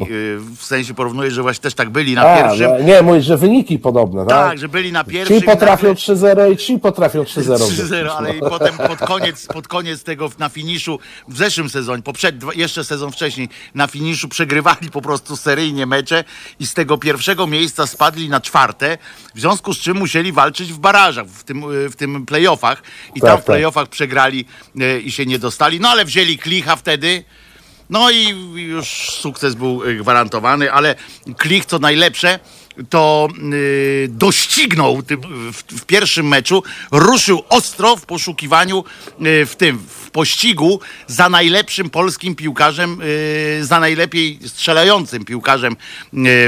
W 0.57 0.63
sensie 0.63 0.93
porównuję, 0.93 1.31
że 1.31 1.41
właśnie 1.41 1.61
też 1.61 1.73
tak 1.73 1.89
byli 1.89 2.13
na 2.15 2.21
A, 2.21 2.43
pierwszym. 2.43 2.69
no, 2.69 2.79
nie, 2.79 3.01
mówisz, 3.01 3.25
że 3.25 3.37
wyniki 3.37 3.79
podobne, 3.79 4.25
tak? 4.25 4.49
tak, 4.49 4.57
że 4.59 4.69
byli 4.69 4.91
na 4.91 5.03
pierwszym. 5.03 5.39
Ci 5.39 5.45
potrafią 5.45 5.87
nagle- 5.87 6.15
3-0 6.15 6.51
i 6.53 6.57
ci 6.57 6.79
potrafią 6.79 7.23
3-0. 7.23 7.55
3-0, 7.57 8.09
ale 8.17 8.37
i 8.37 8.39
potem 8.39 8.77
pod 8.77 8.99
koniec, 8.99 9.47
pod 9.47 9.67
koniec 9.67 10.03
tego 10.03 10.29
na 10.39 10.49
finiszu, 10.49 10.99
w 11.27 11.37
zeszłym 11.37 11.69
sezonie, 11.69 12.03
poprzed, 12.03 12.35
jeszcze 12.55 12.83
sezon 12.83 13.11
wcześniej, 13.11 13.49
na 13.75 13.87
finiszu 13.87 14.27
przegrywali 14.29 14.91
po 14.91 15.01
prostu 15.01 15.35
seryjnie 15.35 15.85
mecze 15.85 16.23
i 16.59 16.67
z 16.67 16.73
tego 16.73 16.97
pierwszego 16.97 17.47
miejsca 17.47 17.87
spadli 17.87 18.24
na 18.29 18.41
czwarte, 18.41 18.97
w 19.35 19.39
związku 19.39 19.73
z 19.73 19.79
czym 19.79 19.97
musieli 19.97 20.31
walczyć 20.31 20.73
w 20.73 20.77
barażach, 20.77 21.27
w 21.27 21.43
tym, 21.43 21.63
y, 21.85 21.89
w 21.89 21.95
tym 21.95 22.25
playoffach. 22.25 22.83
I 23.15 23.21
Tak, 23.21 23.29
tam 23.29 23.37
w 23.37 23.39
tak. 23.39 23.45
playoffach 23.45 23.87
przegrali 23.87 24.45
y, 24.81 25.01
i 25.01 25.11
się 25.11 25.25
nie 25.25 25.39
dostali, 25.39 25.79
no 25.79 25.89
ale 25.89 26.05
wzięli 26.05 26.37
klicha 26.37 26.75
wtedy, 26.75 27.23
no 27.89 28.11
i 28.11 28.27
już 28.55 28.87
sukces 29.11 29.55
był 29.55 29.83
y, 29.83 29.95
gwarantowany, 29.95 30.71
ale 30.71 30.95
Klich, 31.37 31.65
co 31.65 31.79
najlepsze, 31.79 32.39
to 32.89 33.27
y, 33.53 34.07
doścignął 34.09 35.03
tym, 35.03 35.21
w, 35.53 35.63
w 35.81 35.85
pierwszym 35.85 36.27
meczu, 36.27 36.63
ruszył 36.91 37.43
ostro 37.49 37.95
w 37.95 38.05
poszukiwaniu 38.05 38.83
y, 39.21 39.45
w 39.45 39.55
tym, 39.55 39.77
w 39.77 40.11
pościgu 40.11 40.79
za 41.07 41.29
najlepszym 41.29 41.89
polskim 41.89 42.35
piłkarzem, 42.35 43.01
y, 43.01 43.65
za 43.65 43.79
najlepiej 43.79 44.39
strzelającym 44.45 45.25
piłkarzem 45.25 45.73
y, 45.73 45.75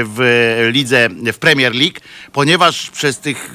w 0.04 0.68
lidze, 0.72 1.08
w 1.32 1.38
Premier 1.38 1.74
League, 1.74 2.00
ponieważ 2.32 2.90
przez 2.90 3.18
tych, 3.18 3.54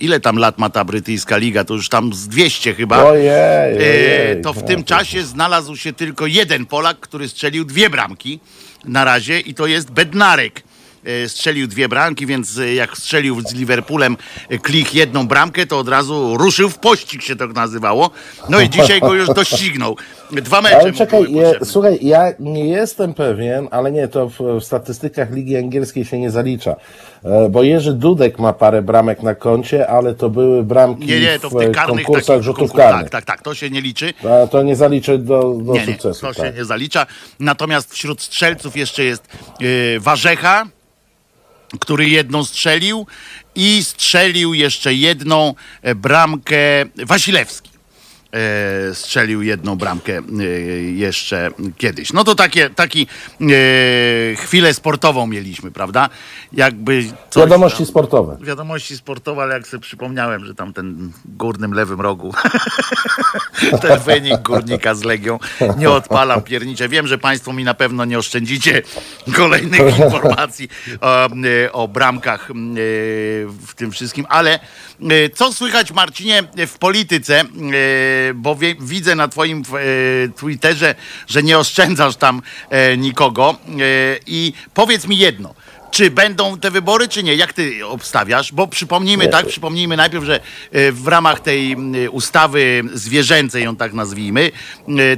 ile 0.00 0.20
tam 0.20 0.36
lat 0.36 0.58
ma 0.58 0.70
ta 0.70 0.84
brytyjska 0.84 1.36
liga, 1.36 1.64
to 1.64 1.74
już 1.74 1.88
tam 1.88 2.14
z 2.14 2.28
200 2.28 2.74
chyba. 2.74 3.04
Ojej, 3.04 3.30
ojej. 3.76 4.42
to 4.42 4.52
w 4.52 4.64
tym 4.64 4.84
czasie 4.84 5.22
znalazł 5.22 5.76
się 5.76 5.92
tylko 5.92 6.26
jeden 6.26 6.66
Polak, 6.66 7.00
który 7.00 7.28
strzelił 7.28 7.64
dwie 7.64 7.90
bramki 7.90 8.40
na 8.84 9.04
razie 9.04 9.40
i 9.40 9.54
to 9.54 9.66
jest 9.66 9.90
Bednarek. 9.90 10.67
E, 11.08 11.28
Strzelił 11.28 11.66
dwie 11.66 11.88
bramki, 11.88 12.26
więc 12.26 12.58
e, 12.58 12.74
jak 12.74 12.96
strzelił 12.98 13.40
z 13.40 13.54
Liverpoolem 13.54 14.16
e, 14.48 14.58
Klich 14.58 14.94
jedną 14.94 15.28
bramkę, 15.28 15.66
to 15.66 15.78
od 15.78 15.88
razu 15.88 16.36
ruszył 16.36 16.68
w 16.70 16.78
pościg, 16.78 17.22
się 17.22 17.36
tak 17.36 17.54
nazywało. 17.54 18.10
No 18.48 18.60
i 18.60 18.70
dzisiaj 18.70 19.00
go 19.00 19.14
już 19.14 19.28
doścignął. 19.28 19.96
Dwa 20.32 20.60
mecze 20.62 20.78
Ale 20.80 20.92
czekaj, 20.92 21.32
je, 21.32 21.52
słuchaj, 21.64 21.98
ja 22.02 22.32
nie 22.38 22.68
jestem 22.68 23.14
pewien, 23.14 23.68
ale 23.70 23.92
nie, 23.92 24.08
to 24.08 24.28
w, 24.28 24.38
w 24.60 24.64
statystykach 24.64 25.30
Ligi 25.32 25.56
Angielskiej 25.56 26.04
się 26.04 26.18
nie 26.18 26.30
zalicza. 26.30 26.76
Bo 27.50 27.62
Jerzy 27.62 27.92
Dudek 27.92 28.38
ma 28.38 28.52
parę 28.52 28.82
bramek 28.82 29.22
na 29.22 29.34
koncie, 29.34 29.88
ale 29.88 30.14
to 30.14 30.30
były 30.30 30.62
bramki 30.64 31.06
Nie, 31.06 31.20
nie, 31.20 31.38
to 31.38 31.50
w 31.50 31.58
tych 31.58 31.72
karnych 31.72 32.04
konkursach 32.04 32.42
rzutów 32.42 32.70
konkur- 32.70 32.76
karnych. 32.76 33.10
Tak, 33.10 33.10
tak, 33.10 33.24
tak, 33.24 33.42
to 33.42 33.54
się 33.54 33.70
nie 33.70 33.80
liczy. 33.80 34.14
A 34.44 34.46
To 34.46 34.62
nie 34.62 34.76
zaliczy 34.76 35.18
do, 35.18 35.54
do 35.62 35.72
Nie, 35.72 35.86
nie, 35.86 35.92
sukcesu. 35.92 36.20
to 36.26 36.34
tak. 36.34 36.46
się 36.46 36.52
nie 36.58 36.64
zalicza. 36.64 37.06
Natomiast 37.40 37.94
wśród 37.94 38.22
strzelców 38.22 38.76
jeszcze 38.76 39.04
jest 39.04 39.24
yy, 39.60 40.00
Warzecha, 40.00 40.66
który 41.80 42.08
jedną 42.08 42.44
strzelił 42.44 43.06
i 43.54 43.84
strzelił 43.84 44.54
jeszcze 44.54 44.94
jedną 44.94 45.54
e, 45.82 45.94
bramkę 45.94 46.56
Wasilewski. 46.96 47.70
E, 48.32 48.94
strzelił 48.94 49.42
jedną 49.42 49.76
bramkę 49.76 50.18
e, 50.18 50.44
jeszcze 50.82 51.50
kiedyś. 51.78 52.12
No 52.12 52.24
to 52.24 52.34
takie, 52.34 52.70
taki 52.70 53.06
e, 53.40 53.46
chwilę 54.36 54.74
sportową 54.74 55.26
mieliśmy, 55.26 55.70
prawda? 55.70 56.08
Jakby 56.52 57.04
coś 57.30 57.40
Wiadomości 57.40 57.78
tam- 57.78 57.86
sportowe. 57.86 58.36
Wiadomości 58.40 58.96
sportowe, 58.96 59.42
ale 59.42 59.54
jak 59.54 59.66
sobie 59.66 59.80
przypomniałem, 59.80 60.44
że 60.44 60.54
tam 60.54 60.72
ten 60.72 61.12
górnym 61.24 61.72
lewym 61.72 62.00
rogu 62.00 62.34
ten 63.82 64.00
wynik 64.00 64.42
górnika 64.42 64.94
z 64.94 65.02
Legią 65.04 65.38
nie 65.78 65.90
odpalam 65.90 66.42
piernicze. 66.42 66.88
Wiem, 66.88 67.06
że 67.06 67.18
Państwo 67.18 67.52
mi 67.52 67.64
na 67.64 67.74
pewno 67.74 68.04
nie 68.04 68.18
oszczędzicie 68.18 68.82
kolejnych 69.36 69.98
informacji 70.04 70.68
o, 71.00 71.26
e, 71.26 71.72
o 71.72 71.88
bramkach 71.88 72.50
e, 72.50 72.54
w 73.66 73.74
tym 73.76 73.90
wszystkim, 73.90 74.26
ale 74.28 74.54
e, 74.54 74.58
co 75.34 75.52
słychać 75.52 75.92
Marcinie 75.92 76.42
w 76.66 76.78
polityce, 76.78 77.44
bo 78.34 78.56
wie, 78.56 78.74
widzę 78.80 79.14
na 79.14 79.28
Twoim 79.28 79.62
e, 79.62 80.28
Twitterze, 80.28 80.94
że 81.26 81.42
nie 81.42 81.58
oszczędzasz 81.58 82.16
tam 82.16 82.42
e, 82.70 82.96
nikogo 82.96 83.56
e, 83.68 83.76
i 84.26 84.52
powiedz 84.74 85.06
mi 85.06 85.18
jedno. 85.18 85.54
Czy 85.90 86.10
będą 86.10 86.58
te 86.58 86.70
wybory, 86.70 87.08
czy 87.08 87.22
nie? 87.22 87.34
Jak 87.34 87.52
ty 87.52 87.86
obstawiasz? 87.86 88.52
Bo 88.52 88.66
przypomnijmy, 88.66 89.28
tak, 89.28 89.46
przypomnijmy 89.46 89.96
najpierw, 89.96 90.24
że 90.24 90.40
w 90.92 91.06
ramach 91.06 91.40
tej 91.40 91.76
ustawy 92.10 92.82
zwierzęcej, 92.94 93.64
ją 93.64 93.76
tak 93.76 93.92
nazwijmy, 93.92 94.50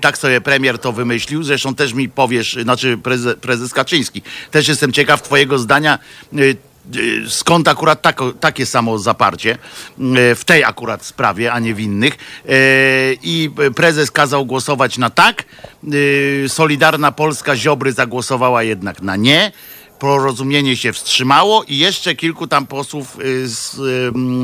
tak 0.01 0.19
sobie 0.19 0.41
premier 0.41 0.79
to 0.79 0.93
wymyślił, 0.93 1.43
zresztą 1.43 1.75
też 1.75 1.93
mi 1.93 2.09
powiesz, 2.09 2.59
znaczy 2.63 2.99
prezes, 3.41 3.75
Kaczyński, 3.75 4.23
też 4.51 4.69
jestem 4.69 4.93
ciekaw 4.93 5.23
twojego 5.23 5.59
zdania, 5.59 5.99
y, 6.39 6.57
skąd 7.29 7.69
akurat 7.69 8.03
tako, 8.03 8.33
takie 8.33 8.67
samo 8.67 8.99
zaparcie 8.99 9.59
y, 10.33 10.35
w 10.35 10.45
tej 10.45 10.65
akurat 10.65 11.05
sprawie, 11.05 11.53
a 11.53 11.59
nie 11.59 11.75
w 11.75 11.81
innych. 11.81 12.15
Y, 12.15 12.19
I 13.23 13.51
prezes 13.77 14.11
kazał 14.11 14.47
głosować 14.47 14.99
na 14.99 15.11
tak. 15.11 15.45
Y, 15.95 16.45
Solidarna 16.49 17.13
Polska 17.13 17.57
Ziobry 17.57 17.93
zagłosowała 17.93 18.63
jednak 18.63 19.03
na 19.03 19.17
nie. 19.17 19.53
Porozumienie 19.99 20.77
się 20.77 20.93
wstrzymało 20.93 21.65
i 21.69 21.79
jeszcze 21.79 22.15
kilku 22.15 22.47
tam 22.47 22.67
posłów 22.67 23.19
y, 23.21 23.49
z, 23.49 23.75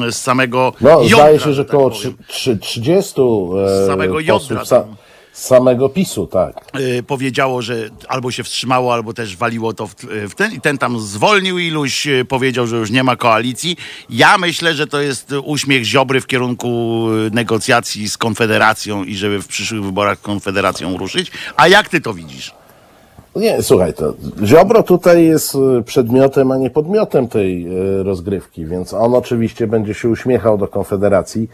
y, 0.08 0.12
z 0.12 0.16
samego 0.16 0.72
No, 0.80 0.90
jądra, 0.90 1.08
zdaje 1.16 1.40
się, 1.40 1.52
że 1.52 1.64
tak 1.64 1.74
około 1.74 1.90
trzy- 1.90 2.58
30 2.60 3.20
e, 3.20 3.84
Z 3.84 3.86
samego 3.86 4.20
jądra 4.20 4.58
posłów 4.60 4.80
samego 5.38 5.88
PiSu, 5.88 6.26
tak. 6.26 6.56
y, 6.80 7.02
powiedziało, 7.02 7.62
że 7.62 7.90
albo 8.08 8.30
się 8.30 8.44
wstrzymało, 8.44 8.94
albo 8.94 9.12
też 9.12 9.36
waliło 9.36 9.72
to 9.72 9.86
w, 9.86 9.94
w 10.28 10.34
ten 10.34 10.52
i 10.52 10.60
ten 10.60 10.78
tam 10.78 11.00
zwolnił 11.00 11.58
iluś, 11.58 12.06
y, 12.06 12.24
powiedział, 12.24 12.66
że 12.66 12.76
już 12.76 12.90
nie 12.90 13.04
ma 13.04 13.16
koalicji. 13.16 13.76
Ja 14.10 14.38
myślę, 14.38 14.74
że 14.74 14.86
to 14.86 15.00
jest 15.00 15.32
uśmiech 15.44 15.84
Ziobry 15.84 16.20
w 16.20 16.26
kierunku 16.26 17.06
y, 17.26 17.30
negocjacji 17.30 18.08
z 18.08 18.16
Konfederacją 18.16 19.04
i 19.04 19.16
żeby 19.16 19.42
w 19.42 19.46
przyszłych 19.46 19.82
wyborach 19.82 20.20
Konfederacją 20.20 20.98
ruszyć. 20.98 21.30
A 21.56 21.68
jak 21.68 21.88
ty 21.88 22.00
to 22.00 22.14
widzisz? 22.14 22.52
Nie, 23.36 23.62
słuchaj, 23.62 23.94
to 23.94 24.14
Ziobro 24.44 24.82
tutaj 24.82 25.24
jest 25.24 25.54
e, 25.54 25.82
przedmiotem, 25.82 26.50
a 26.50 26.56
nie 26.56 26.70
podmiotem 26.70 27.28
tej 27.28 27.66
e, 27.66 28.02
rozgrywki, 28.02 28.66
więc 28.66 28.94
on 28.94 29.14
oczywiście 29.14 29.66
będzie 29.66 29.94
się 29.94 30.08
uśmiechał 30.08 30.58
do 30.58 30.68
Konfederacji, 30.68 31.48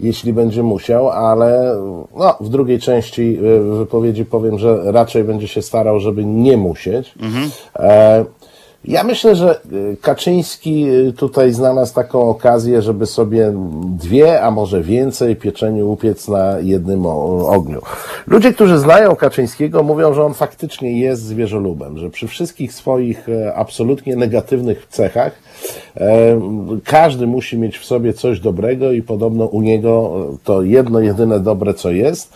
jeśli 0.00 0.32
będzie 0.32 0.62
musiał, 0.62 1.10
ale 1.10 1.76
no, 2.16 2.36
w 2.40 2.48
drugiej 2.48 2.78
części 2.78 3.38
e, 3.38 3.60
wypowiedzi 3.60 4.24
powiem, 4.24 4.58
że 4.58 4.92
raczej 4.92 5.24
będzie 5.24 5.48
się 5.48 5.62
starał, 5.62 6.00
żeby 6.00 6.24
nie 6.24 6.56
musieć. 6.56 7.14
E, 7.76 8.24
ja 8.84 9.04
myślę, 9.04 9.36
że 9.36 9.60
e, 9.60 9.60
Kaczyński 10.00 10.88
e, 10.88 11.12
tutaj 11.12 11.52
znalazł 11.52 11.94
taką 11.94 12.20
okazję, 12.20 12.82
żeby 12.82 13.06
sobie 13.06 13.52
dwie, 13.98 14.42
a 14.42 14.50
może 14.50 14.82
więcej 14.82 15.36
pieczeni 15.36 15.82
upiec 15.82 16.28
na 16.28 16.58
jednym 16.58 17.06
ogniu. 17.06 17.82
Ludzie, 18.26 18.52
którzy 18.52 18.78
znają 18.78 19.16
Kaczyńskiego, 19.16 19.82
mówią, 19.82 20.14
że 20.14 20.24
on 20.24 20.34
faktycznie 20.34 21.00
jest 21.00 21.22
zwierzolubem, 21.22 21.98
że 21.98 22.10
przy 22.10 22.28
wszystkich 22.28 22.72
swoich 22.72 23.28
e, 23.28 23.54
absolutnie 23.54 24.16
negatywnych 24.16 24.86
cechach 24.90 25.32
e, 25.96 26.40
każdy 26.84 27.26
musi 27.26 27.58
mieć 27.58 27.78
w 27.78 27.84
sobie 27.84 28.12
coś 28.12 28.40
dobrego 28.40 28.92
i 28.92 29.02
podobno 29.02 29.44
u 29.44 29.62
niego 29.62 30.12
e, 30.32 30.36
to 30.44 30.62
jedno, 30.62 31.00
jedyne 31.00 31.40
dobre, 31.40 31.74
co 31.74 31.90
jest, 31.90 32.34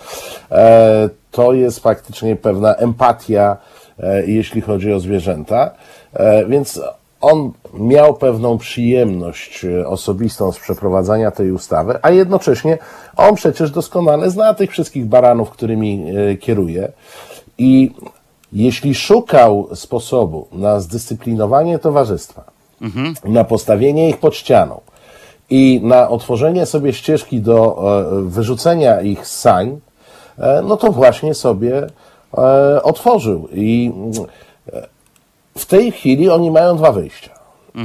to 1.31 1.53
jest 1.53 1.81
faktycznie 1.81 2.37
pewna 2.37 2.75
empatia, 2.75 3.57
jeśli 4.27 4.61
chodzi 4.61 4.93
o 4.93 5.01
zwierzęta. 5.01 5.71
E, 6.17 6.47
Więc 6.47 6.81
on 7.21 7.53
miał 7.75 8.15
pewną 8.15 8.59
przyjemność 8.59 9.65
e, 9.65 9.89
osobistą 9.89 10.53
z 10.53 10.59
przeprowadzania 10.59 11.31
tej 11.31 11.53
ustawy, 11.53 11.99
a 12.03 12.11
jednocześnie 12.11 12.79
on 13.17 13.35
przecież 13.35 13.71
doskonale 13.71 14.31
zna 14.31 14.55
tych 14.55 14.71
wszystkich 14.71 15.07
baranów, 15.07 15.51
którymi 15.51 16.05
e, 16.31 16.37
kieruje. 16.37 16.93
I 17.59 17.91
jeśli 18.53 18.95
szukał 18.95 19.69
sposobu 19.75 20.49
na 20.53 20.81
zdyscyplinowanie 20.81 21.79
towarzystwa, 21.79 22.45
na 23.25 23.45
postawienie 23.45 24.09
ich 24.09 24.17
pod 24.17 24.35
ścianą 24.37 24.81
i 25.51 25.81
na 25.85 26.09
otworzenie 26.09 26.67
sobie 26.67 26.93
ścieżki 26.93 27.41
do 27.41 27.83
wyrzucenia 28.23 29.01
ich 29.01 29.27
z 29.27 29.41
sań, 29.41 29.81
no 30.65 30.77
to 30.77 30.93
właśnie 30.93 31.35
sobie 31.35 31.87
otworzył. 32.83 33.49
I 33.53 33.93
w 35.57 35.67
tej 35.67 35.93
chwili 35.93 36.31
oni 36.31 36.51
mają 36.51 36.77
dwa 36.77 36.93
wyjścia. 36.93 37.37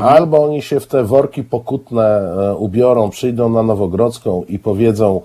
Albo 0.02 0.44
oni 0.44 0.62
się 0.62 0.80
w 0.80 0.88
te 0.88 1.04
worki 1.04 1.44
pokutne 1.44 2.04
e, 2.04 2.56
ubiorą, 2.56 3.10
przyjdą 3.10 3.50
na 3.50 3.64
Nowogrodzką 3.64 4.44
i 4.48 4.60
powiedzą 4.60 5.22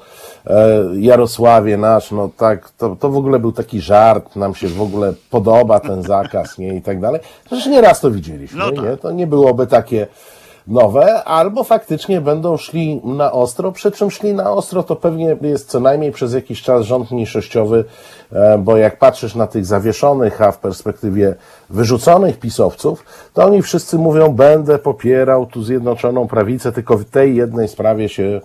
e, 0.47 0.83
Jarosławie 0.95 1.77
nasz, 1.77 2.11
no 2.11 2.31
tak, 2.37 2.71
to, 2.71 2.97
to 2.97 3.09
w 3.09 3.17
ogóle 3.17 3.39
był 3.39 3.53
taki 3.53 3.81
żart, 3.81 4.37
nam 4.37 4.55
się 4.55 4.69
w 4.69 4.83
ogóle 4.83 5.13
podoba 5.31 5.81
ten 5.81 6.03
zakaz, 6.03 6.59
nie, 6.59 6.77
i 6.77 6.83
tak 6.83 7.01
dalej. 7.01 7.21
Przecież 7.45 7.67
nieraz 7.67 8.01
to 8.01 8.11
widzieliśmy, 8.11 8.59
No 8.59 8.73
tak. 8.73 8.85
nie? 8.85 8.97
To 8.97 9.11
nie 9.11 9.27
byłoby 9.27 9.67
takie 9.67 10.07
nowe, 10.69 11.25
albo 11.25 11.65
faktycznie 11.65 12.21
będą 12.21 12.57
szli 12.57 13.01
na 13.05 13.33
ostro, 13.33 13.73
przy 13.73 13.91
czym 13.91 14.11
szli 14.11 14.35
na 14.35 14.53
ostro 14.53 14.83
to 14.83 14.97
pewnie 14.97 15.37
jest 15.43 15.69
co 15.69 15.81
najmniej 15.81 16.13
przez 16.13 16.35
jakiś 16.35 16.63
czas 16.63 16.85
rząd 16.85 17.11
mniejszościowy, 17.11 17.85
e, 18.33 18.59
bo 18.59 18.77
jak 18.77 18.99
patrzysz 18.99 19.35
na 19.35 19.47
tych 19.47 19.67
zawieszonych, 19.67 20.43
a 20.43 20.53
w 20.53 20.59
perspektywie 20.59 21.35
wyrzuconych 21.71 22.39
pisowców, 22.39 23.05
to 23.35 23.45
oni 23.45 23.63
wszyscy 23.63 23.99
mówią, 23.99 24.29
będę 24.29 24.79
popierał 24.79 25.47
tu 25.47 25.63
Zjednoczoną 25.63 26.29
Prawicę, 26.29 26.73
tylko 26.73 26.99
w 26.99 27.05
tej 27.05 27.37
jednej 27.37 27.69
sprawie 27.69 28.09
się 28.09 28.41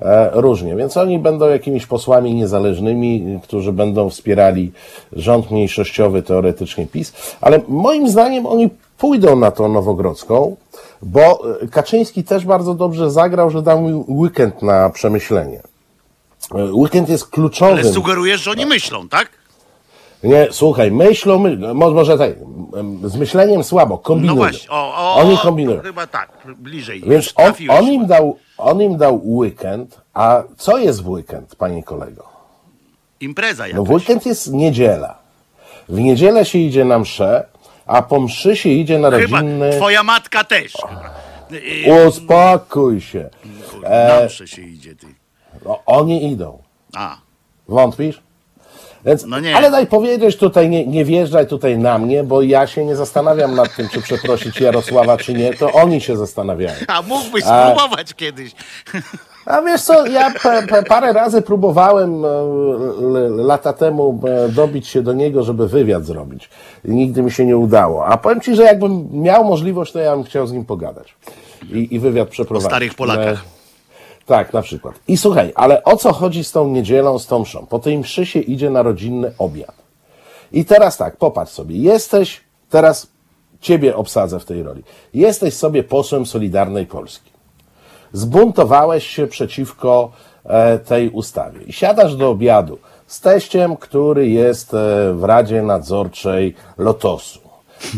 e, 0.00 0.30
różnie. 0.32 0.76
Więc 0.76 0.96
oni 0.96 1.18
będą 1.18 1.48
jakimiś 1.48 1.86
posłami 1.86 2.34
niezależnymi, 2.34 3.40
którzy 3.42 3.72
będą 3.72 4.10
wspierali 4.10 4.72
rząd 5.12 5.50
mniejszościowy, 5.50 6.22
teoretycznie 6.22 6.86
PiS, 6.86 7.12
ale 7.40 7.60
moim 7.68 8.08
zdaniem 8.08 8.46
oni 8.46 8.70
pójdą 8.98 9.36
na 9.36 9.50
tą 9.50 9.68
Nowogrodzką, 9.68 10.56
bo 11.02 11.40
e, 11.62 11.66
Kaczyński 11.68 12.24
też 12.24 12.44
bardzo 12.44 12.74
dobrze 12.74 13.10
zagrał, 13.10 13.50
że 13.50 13.62
dał 13.62 13.80
mi 13.82 14.04
weekend 14.08 14.62
na 14.62 14.90
przemyślenie. 14.90 15.62
E, 16.54 16.64
Weekend 16.72 17.08
jest 17.08 17.24
Ale 17.24 17.30
kluczowym. 17.30 17.92
sugerujesz, 17.92 18.40
że 18.40 18.50
oni 18.50 18.66
myślą, 18.66 19.08
tak? 19.08 19.28
Nie, 20.24 20.48
słuchaj, 20.50 20.90
myślą, 20.90 21.38
my, 21.38 21.74
mo- 21.74 21.90
może 21.90 22.18
tak, 22.18 22.30
z 23.04 23.16
myśleniem 23.16 23.64
słabo, 23.64 23.94
No 23.94 23.98
kombinują. 23.98 24.36
właśnie, 24.36 24.70
o, 24.70 24.94
o, 24.96 25.14
Oni 25.16 25.38
kombinują. 25.38 25.80
Chyba 25.80 26.06
tak, 26.06 26.30
bliżej. 26.58 27.02
Więc 27.06 27.32
on, 27.36 27.52
on, 27.70 27.84
im 27.84 28.06
dał, 28.06 28.36
on 28.58 28.82
im 28.82 28.96
dał 28.96 29.20
weekend, 29.24 30.00
a 30.14 30.42
co 30.56 30.78
jest 30.78 31.02
w 31.02 31.08
weekend, 31.08 31.56
panie 31.56 31.82
kolego? 31.82 32.24
Impreza 33.20 33.62
No 33.62 33.68
jakaś. 33.68 33.86
w 33.86 33.90
weekend 33.90 34.26
jest 34.26 34.52
niedziela. 34.52 35.18
W 35.88 35.98
niedzielę 36.00 36.44
się 36.44 36.58
idzie 36.58 36.84
na 36.84 36.98
mszę, 36.98 37.46
a 37.88 38.02
po 38.02 38.20
mszy 38.20 38.56
się 38.56 38.68
idzie 38.68 38.98
na 38.98 39.10
Chyba 39.10 39.36
rodzinny... 39.40 39.70
twoja 39.70 40.02
matka 40.02 40.44
też. 40.44 40.72
chyba. 40.72 42.06
Uspokój 42.06 43.00
się. 43.00 43.30
Na 43.82 44.26
mszę 44.26 44.46
się 44.48 44.62
idzie, 44.62 44.94
ty. 44.96 45.06
No, 45.64 45.82
oni 45.86 46.32
idą. 46.32 46.62
A, 46.96 47.16
Wątpisz? 47.68 48.22
Więc, 49.04 49.24
No 49.26 49.40
nie. 49.40 49.56
Ale 49.56 49.70
daj 49.70 49.86
powiedzieć 49.86 50.36
tutaj, 50.36 50.68
nie, 50.68 50.86
nie 50.86 51.04
wjeżdżaj 51.04 51.46
tutaj 51.46 51.78
na 51.78 51.98
mnie, 51.98 52.24
bo 52.24 52.42
ja 52.42 52.66
się 52.66 52.84
nie 52.84 52.96
zastanawiam 52.96 53.54
nad 53.54 53.76
tym, 53.76 53.88
czy 53.88 54.02
przeprosić 54.02 54.60
Jarosława, 54.60 55.16
czy 55.16 55.34
nie, 55.34 55.54
to 55.54 55.72
oni 55.72 56.00
się 56.00 56.16
zastanawiają. 56.16 56.76
a 56.88 57.02
mógłbyś 57.02 57.44
spróbować 57.44 58.14
kiedyś. 58.14 58.52
A 59.48 59.62
wiesz 59.62 59.82
co, 59.82 60.06
ja 60.06 60.32
parę 60.88 61.12
razy 61.12 61.42
próbowałem 61.42 62.24
e, 62.24 62.28
lata 63.28 63.72
temu 63.72 64.20
e, 64.26 64.48
dobić 64.48 64.88
się 64.88 65.02
do 65.02 65.12
niego, 65.12 65.42
żeby 65.42 65.68
wywiad 65.68 66.04
zrobić. 66.04 66.50
I 66.84 66.90
nigdy 66.90 67.22
mi 67.22 67.30
się 67.30 67.44
nie 67.46 67.56
udało. 67.56 68.06
A 68.06 68.16
powiem 68.16 68.40
ci, 68.40 68.54
że 68.54 68.62
jakbym 68.62 69.08
miał 69.12 69.44
możliwość, 69.44 69.92
to 69.92 69.98
ja 69.98 70.16
bym 70.16 70.24
chciał 70.24 70.46
z 70.46 70.52
nim 70.52 70.64
pogadać. 70.64 71.14
I, 71.72 71.94
i 71.94 71.98
wywiad 71.98 72.28
przeprowadzić. 72.28 72.70
starych 72.70 72.94
Polakach. 72.94 73.38
E, 73.38 74.26
Tak, 74.26 74.52
na 74.52 74.62
przykład. 74.62 74.94
I 75.08 75.16
słuchaj, 75.16 75.52
ale 75.54 75.84
o 75.84 75.96
co 75.96 76.12
chodzi 76.12 76.44
z 76.44 76.52
tą 76.52 76.68
niedzielą, 76.68 77.18
z 77.18 77.26
tą 77.26 77.38
mszą? 77.38 77.66
Po 77.66 77.78
tej 77.78 77.98
mszy 77.98 78.26
się 78.26 78.40
idzie 78.40 78.70
na 78.70 78.82
rodzinny 78.82 79.32
obiad. 79.38 79.74
I 80.52 80.64
teraz 80.64 80.96
tak, 80.96 81.16
popatrz 81.16 81.52
sobie. 81.52 81.76
Jesteś, 81.76 82.40
teraz 82.70 83.06
ciebie 83.60 83.96
obsadzę 83.96 84.40
w 84.40 84.44
tej 84.44 84.62
roli. 84.62 84.82
Jesteś 85.14 85.54
sobie 85.54 85.82
posłem 85.82 86.26
Solidarnej 86.26 86.86
Polski 86.86 87.37
zbuntowałeś 88.12 89.06
się 89.06 89.26
przeciwko 89.26 90.10
e, 90.44 90.78
tej 90.78 91.10
ustawie. 91.10 91.60
I 91.62 91.72
siadasz 91.72 92.16
do 92.16 92.30
obiadu 92.30 92.78
z 93.06 93.20
teściem, 93.20 93.76
który 93.76 94.28
jest 94.28 94.74
e, 94.74 95.12
w 95.14 95.24
Radzie 95.24 95.62
Nadzorczej 95.62 96.54
Lotosu. 96.78 97.40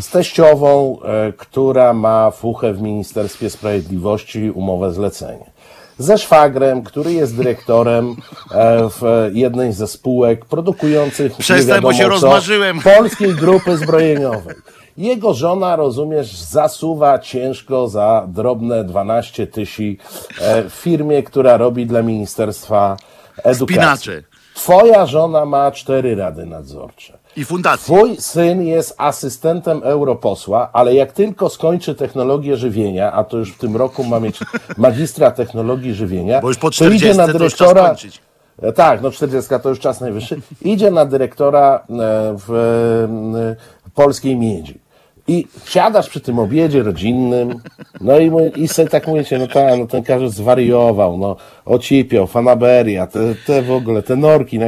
Z 0.01 0.09
teściową, 0.09 0.97
e, 1.03 1.33
która 1.33 1.93
ma 1.93 2.31
fuchę 2.31 2.73
w 2.73 2.81
Ministerstwie 2.81 3.49
Sprawiedliwości, 3.49 4.51
umowę 4.51 4.93
zlecenie. 4.93 5.51
Ze 5.97 6.17
szwagrem, 6.17 6.83
który 6.83 7.13
jest 7.13 7.35
dyrektorem 7.35 8.15
w 8.89 9.29
jednej 9.33 9.73
ze 9.73 9.87
spółek 9.87 10.45
produkujących 10.45 11.31
nie 11.31 11.37
Przestań, 11.37 11.81
bo 11.81 11.93
się 11.93 12.03
co, 12.03 12.09
rozmarzyłem. 12.09 12.79
polskiej 12.79 13.35
grupy 13.35 13.77
zbrojeniowej. 13.77 14.55
Jego 14.97 15.33
żona, 15.33 15.75
rozumiesz, 15.75 16.37
zasuwa 16.37 17.19
ciężko 17.19 17.87
za 17.87 18.25
drobne 18.27 18.83
12 18.83 19.47
tysięcy 19.47 20.03
e, 20.41 20.63
w 20.69 20.73
firmie, 20.73 21.23
która 21.23 21.57
robi 21.57 21.85
dla 21.85 22.01
Ministerstwa 22.01 22.97
Edukacji. 23.43 23.65
Spinacze. 23.65 24.23
Twoja 24.53 25.05
żona 25.05 25.45
ma 25.45 25.71
cztery 25.71 26.15
rady 26.15 26.45
nadzorcze. 26.45 27.17
I 27.35 27.45
fundacje. 27.45 27.95
Twój 27.95 28.17
syn 28.17 28.61
jest 28.67 28.95
asystentem 28.97 29.81
europosła, 29.83 30.69
ale 30.73 30.95
jak 30.95 31.11
tylko 31.11 31.49
skończy 31.49 31.95
technologię 31.95 32.57
żywienia, 32.57 33.11
a 33.11 33.23
to 33.23 33.37
już 33.37 33.51
w 33.51 33.57
tym 33.57 33.77
roku 33.77 34.03
ma 34.03 34.19
mieć 34.19 34.39
magistra 34.77 35.31
technologii 35.31 35.93
żywienia, 35.93 36.41
Bo 36.41 36.47
już 36.47 36.57
po 36.57 36.69
to 36.71 36.89
idzie 36.89 37.13
40 37.13 37.17
na 37.17 37.27
to 37.27 37.43
już 37.43 37.55
czas 37.55 37.73
dyrektora. 37.73 37.95
Tak, 38.75 39.01
no 39.01 39.11
40 39.11 39.51
to 39.63 39.69
już 39.69 39.79
czas 39.79 40.01
najwyższy. 40.01 40.41
Idzie 40.61 40.91
na 40.91 41.05
dyrektora 41.05 41.75
e, 41.75 41.81
w 42.47 42.51
e, 43.35 43.80
polskiej 43.95 44.37
miedzi. 44.37 44.79
I 45.27 45.47
siadasz 45.65 46.09
przy 46.09 46.21
tym 46.21 46.39
obiedzie 46.39 46.83
rodzinnym, 46.83 47.55
no 48.01 48.19
i, 48.19 48.31
i 48.55 48.67
sobie 48.67 48.89
tak 48.89 49.07
mówicie, 49.07 49.39
no 49.39 49.47
tak, 49.47 49.79
no 49.79 49.87
ten 49.87 50.03
każdy 50.03 50.29
zwariował, 50.29 51.17
no 51.17 51.35
ocipiał, 51.65 52.27
fanaberia, 52.27 53.07
te, 53.07 53.19
te 53.47 53.61
w 53.61 53.71
ogóle, 53.71 54.03
te 54.03 54.15
norki, 54.15 54.59
no, 54.59 54.65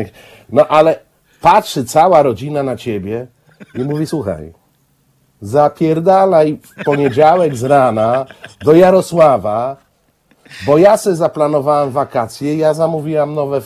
no 0.49 0.67
ale 0.67 0.99
patrzy 1.41 1.85
cała 1.85 2.23
rodzina 2.23 2.63
na 2.63 2.75
ciebie 2.75 3.27
i 3.75 3.83
mówi, 3.83 4.07
słuchaj, 4.07 4.53
zapierdalaj 5.41 6.59
w 6.61 6.83
poniedziałek 6.83 7.55
z 7.55 7.63
rana 7.63 8.25
do 8.65 8.73
Jarosława, 8.73 9.77
bo 10.65 10.77
ja 10.77 10.97
sobie 10.97 11.15
zaplanowałem 11.15 11.91
wakacje, 11.91 12.55
ja 12.57 12.73
zamówiłam 12.73 13.33
nowe 13.33 13.61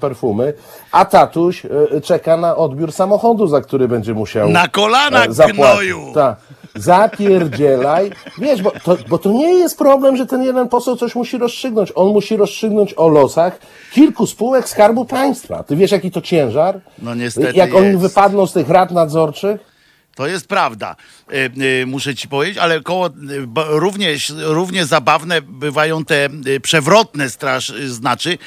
perfumy, 0.00 0.54
a 0.92 1.04
tatuś 1.04 1.66
e, 1.94 2.00
czeka 2.00 2.36
na 2.36 2.56
odbiór 2.56 2.92
samochodu, 2.92 3.46
za 3.46 3.60
który 3.60 3.88
będzie 3.88 4.14
musiał 4.14 4.48
Na 4.48 4.68
kolana, 4.68 5.24
e, 5.24 5.32
zapłacić. 5.32 5.56
gnoju! 5.56 5.98
Tak. 6.14 6.36
Zapierdzielaj. 6.74 8.10
Wiesz, 8.38 8.62
bo 8.62 8.70
to, 8.84 8.96
bo 9.08 9.18
to 9.18 9.32
nie 9.32 9.54
jest 9.54 9.78
problem, 9.78 10.16
że 10.16 10.26
ten 10.26 10.42
jeden 10.42 10.68
poseł 10.68 10.96
coś 10.96 11.14
musi 11.14 11.38
rozstrzygnąć. 11.38 11.92
On 11.94 12.08
musi 12.12 12.36
rozstrzygnąć 12.36 12.94
o 12.96 13.08
losach 13.08 13.58
kilku 13.92 14.26
spółek 14.26 14.68
Skarbu 14.68 15.04
Państwa. 15.04 15.62
Ty 15.62 15.76
wiesz, 15.76 15.90
jaki 15.92 16.10
to 16.10 16.20
ciężar? 16.20 16.80
No 16.98 17.14
niestety 17.14 17.56
Jak 17.58 17.74
oni 17.74 17.86
jest. 17.86 17.98
wypadną 17.98 18.46
z 18.46 18.52
tych 18.52 18.68
rad 18.68 18.90
nadzorczych? 18.90 19.77
To 20.18 20.26
jest 20.26 20.48
prawda, 20.48 20.96
e, 21.28 21.32
e, 21.82 21.86
muszę 21.86 22.14
ci 22.14 22.28
powiedzieć, 22.28 22.58
ale 22.58 22.80
koło, 22.80 23.06
e, 23.06 23.10
równie, 23.54 24.16
równie 24.38 24.86
zabawne 24.86 25.42
bywają 25.42 26.04
te 26.04 26.28
przewrotne 26.62 27.30
straż, 27.30 27.72
znaczy 27.86 28.38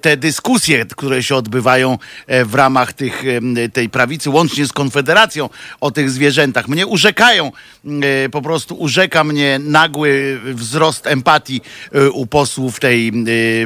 te 0.00 0.16
dyskusje, 0.16 0.86
które 0.86 1.22
się 1.22 1.36
odbywają 1.36 1.98
w 2.44 2.54
ramach 2.54 2.92
tych, 2.92 3.22
tej 3.72 3.88
prawicy, 3.88 4.30
łącznie 4.30 4.66
z 4.66 4.72
Konfederacją 4.72 5.48
o 5.80 5.90
tych 5.90 6.10
zwierzętach. 6.10 6.68
Mnie 6.68 6.86
urzekają, 6.86 7.52
po 8.32 8.42
prostu 8.42 8.74
urzeka 8.74 9.24
mnie 9.24 9.60
nagły 9.62 10.40
wzrost 10.54 11.06
empatii 11.06 11.60
u 12.12 12.26
posłów 12.26 12.80
tej 12.80 13.12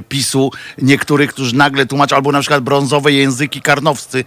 PiSu, 0.09 0.51
niektórych, 0.79 1.31
którzy 1.31 1.57
nagle 1.57 1.87
tłumaczą, 1.87 2.17
albo 2.17 2.33
na 2.33 2.41
przykład 2.41 2.63
brązowe 2.63 3.13
języki 3.13 3.63
karnowscy, 3.63 4.25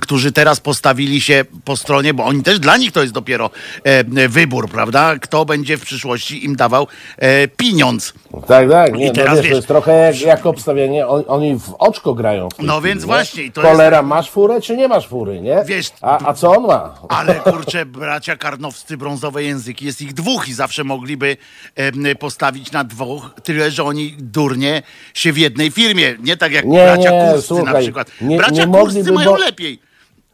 którzy 0.00 0.32
teraz 0.32 0.60
postawili 0.60 1.20
się 1.20 1.44
po 1.64 1.76
stronie, 1.76 2.14
bo 2.14 2.24
oni 2.24 2.39
też, 2.42 2.58
dla 2.58 2.76
nich 2.76 2.92
to 2.92 3.00
jest 3.02 3.12
dopiero 3.14 3.50
e, 3.84 4.28
wybór, 4.28 4.68
prawda? 4.68 5.18
Kto 5.18 5.44
będzie 5.44 5.76
w 5.76 5.80
przyszłości 5.84 6.44
im 6.44 6.56
dawał 6.56 6.86
e, 7.18 7.48
pieniądz. 7.48 8.12
Tak, 8.48 8.70
tak. 8.70 8.94
Nie, 8.94 9.04
I 9.04 9.08
no 9.08 9.14
teraz 9.14 9.34
wiesz, 9.36 9.42
wiesz- 9.44 9.50
to 9.50 9.56
jest 9.56 9.68
trochę 9.68 9.92
jak, 9.92 10.20
jak 10.20 10.46
obstawienie. 10.46 11.06
On, 11.06 11.24
oni 11.26 11.58
w 11.58 11.74
oczko 11.78 12.14
grają. 12.14 12.48
W 12.48 12.58
No 12.62 12.72
chwili, 12.78 12.88
więc 12.88 13.02
nie? 13.02 13.06
właśnie, 13.06 13.42
i 13.42 13.52
to 13.52 13.62
Cholera, 13.62 14.02
masz 14.02 14.30
furę 14.30 14.60
czy 14.60 14.76
nie 14.76 14.88
masz 14.88 15.08
fury, 15.08 15.40
nie? 15.40 15.62
Wiesz, 15.66 15.86
a, 16.00 16.26
a 16.28 16.34
co 16.34 16.56
on 16.56 16.66
ma? 16.66 16.94
Ale 17.08 17.34
kurczę, 17.34 17.86
bracia 17.86 18.36
karnowscy, 18.36 18.96
brązowe 18.96 19.42
języki, 19.44 19.86
jest 19.86 20.02
ich 20.02 20.12
dwóch 20.14 20.48
i 20.48 20.52
zawsze 20.52 20.84
mogliby 20.84 21.36
em, 21.76 21.94
postawić 22.18 22.72
na 22.72 22.84
dwóch, 22.84 23.30
tyle 23.42 23.70
że 23.70 23.84
oni 23.84 24.14
durnie 24.18 24.82
się 25.14 25.32
w 25.32 25.38
jednej 25.38 25.70
firmie. 25.70 26.14
Nie 26.22 26.36
tak 26.36 26.52
jak 26.52 26.64
Nie, 26.64 26.78
bracia 26.84 27.10
nie, 27.10 27.32
kurscy 27.32 27.54
na 27.54 27.60
słuchaj, 27.60 27.82
przykład. 27.82 28.10
nie- 28.20 28.36
bracia 28.38 28.64
nie 28.64 28.72
kurscy 28.72 28.98
mogliby, 28.98 29.12
mają 29.12 29.30
bo- 29.30 29.36
lepiej. 29.36 29.89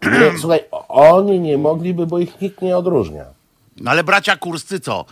Nie, 0.06 0.38
słuchaj, 0.40 0.60
oni 0.88 1.40
nie 1.40 1.58
mogliby, 1.58 2.06
bo 2.06 2.18
ich 2.18 2.40
nikt 2.40 2.62
nie 2.62 2.76
odróżnia. 2.76 3.24
No 3.80 3.90
ale 3.90 4.04
bracia 4.04 4.36
kurscy 4.36 4.80
co? 4.80 5.04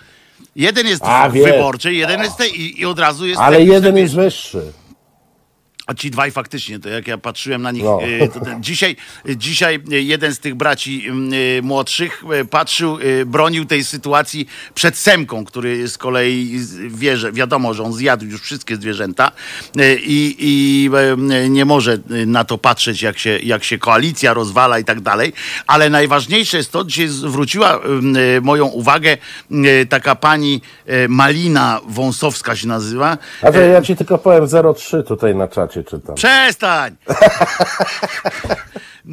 Jeden 0.56 0.86
jest 0.86 1.02
A, 1.04 1.28
wyborczy, 1.28 1.94
jeden 1.94 2.22
jest 2.22 2.36
te, 2.36 2.48
i, 2.48 2.80
i 2.80 2.86
od 2.86 2.98
razu 2.98 3.26
jest 3.26 3.40
Ale 3.40 3.56
ten, 3.58 3.66
jeden 3.66 3.96
jest 3.96 4.14
wyższy. 4.14 4.72
A 5.86 5.94
ci 5.94 6.10
dwaj 6.10 6.30
faktycznie, 6.30 6.78
to 6.78 6.88
jak 6.88 7.08
ja 7.08 7.18
patrzyłem 7.18 7.62
na 7.62 7.70
nich, 7.70 7.84
No. 7.84 7.98
to 8.34 8.40
ten, 8.40 8.62
dzisiaj, 8.62 8.96
dzisiaj 9.36 9.80
e, 9.92 10.00
jeden 10.00 10.34
z 10.34 10.38
tych 10.38 10.54
braci 10.54 11.06
m, 11.08 11.30
e, 11.32 11.62
młodszych 11.62 12.22
patrzył, 12.50 12.98
bronił 13.26 13.64
tej 13.64 13.84
sytuacji 13.84 14.48
przed 14.74 14.96
Semką, 14.98 15.44
który 15.44 15.88
z 15.88 15.98
kolei 15.98 16.60
wie, 16.88 17.16
że 17.16 17.32
wiadomo, 17.32 17.74
że 17.74 17.82
on 17.82 17.92
zjadł 17.92 18.24
już 18.24 18.40
wszystkie 18.42 18.76
zwierzęta 18.76 19.32
i, 20.06 20.36
i 20.38 20.90
nie 21.50 21.64
może 21.64 21.98
na 22.26 22.44
to 22.44 22.58
patrzeć, 22.58 23.02
jak 23.02 23.18
się, 23.18 23.38
jak 23.38 23.64
się 23.64 23.78
koalicja 23.78 24.34
rozwala 24.34 24.78
i 24.78 24.84
tak 24.84 25.00
dalej, 25.00 25.32
ale 25.66 25.90
najważniejsze 25.90 26.56
jest 26.56 26.72
to, 26.72 26.84
dzisiaj 26.84 27.08
zwróciła 27.08 27.74
m, 27.84 28.16
e, 28.16 28.40
moją 28.40 28.66
uwagę 28.66 29.16
taka 29.88 30.14
pani 30.14 30.60
Malina 31.08 31.80
Wąsowska 31.88 32.56
się 32.56 32.68
nazywa, 32.68 33.18
A 33.42 33.52
to 33.52 33.60
ja 33.60 33.82
ci 33.82 33.96
tylko 33.96 34.18
powiem 34.18 34.46
03 34.74 35.02
tutaj 35.02 35.34
na 35.34 35.48
czacie 35.48 35.73
czytam. 35.84 36.14
Przestań! 36.14 36.96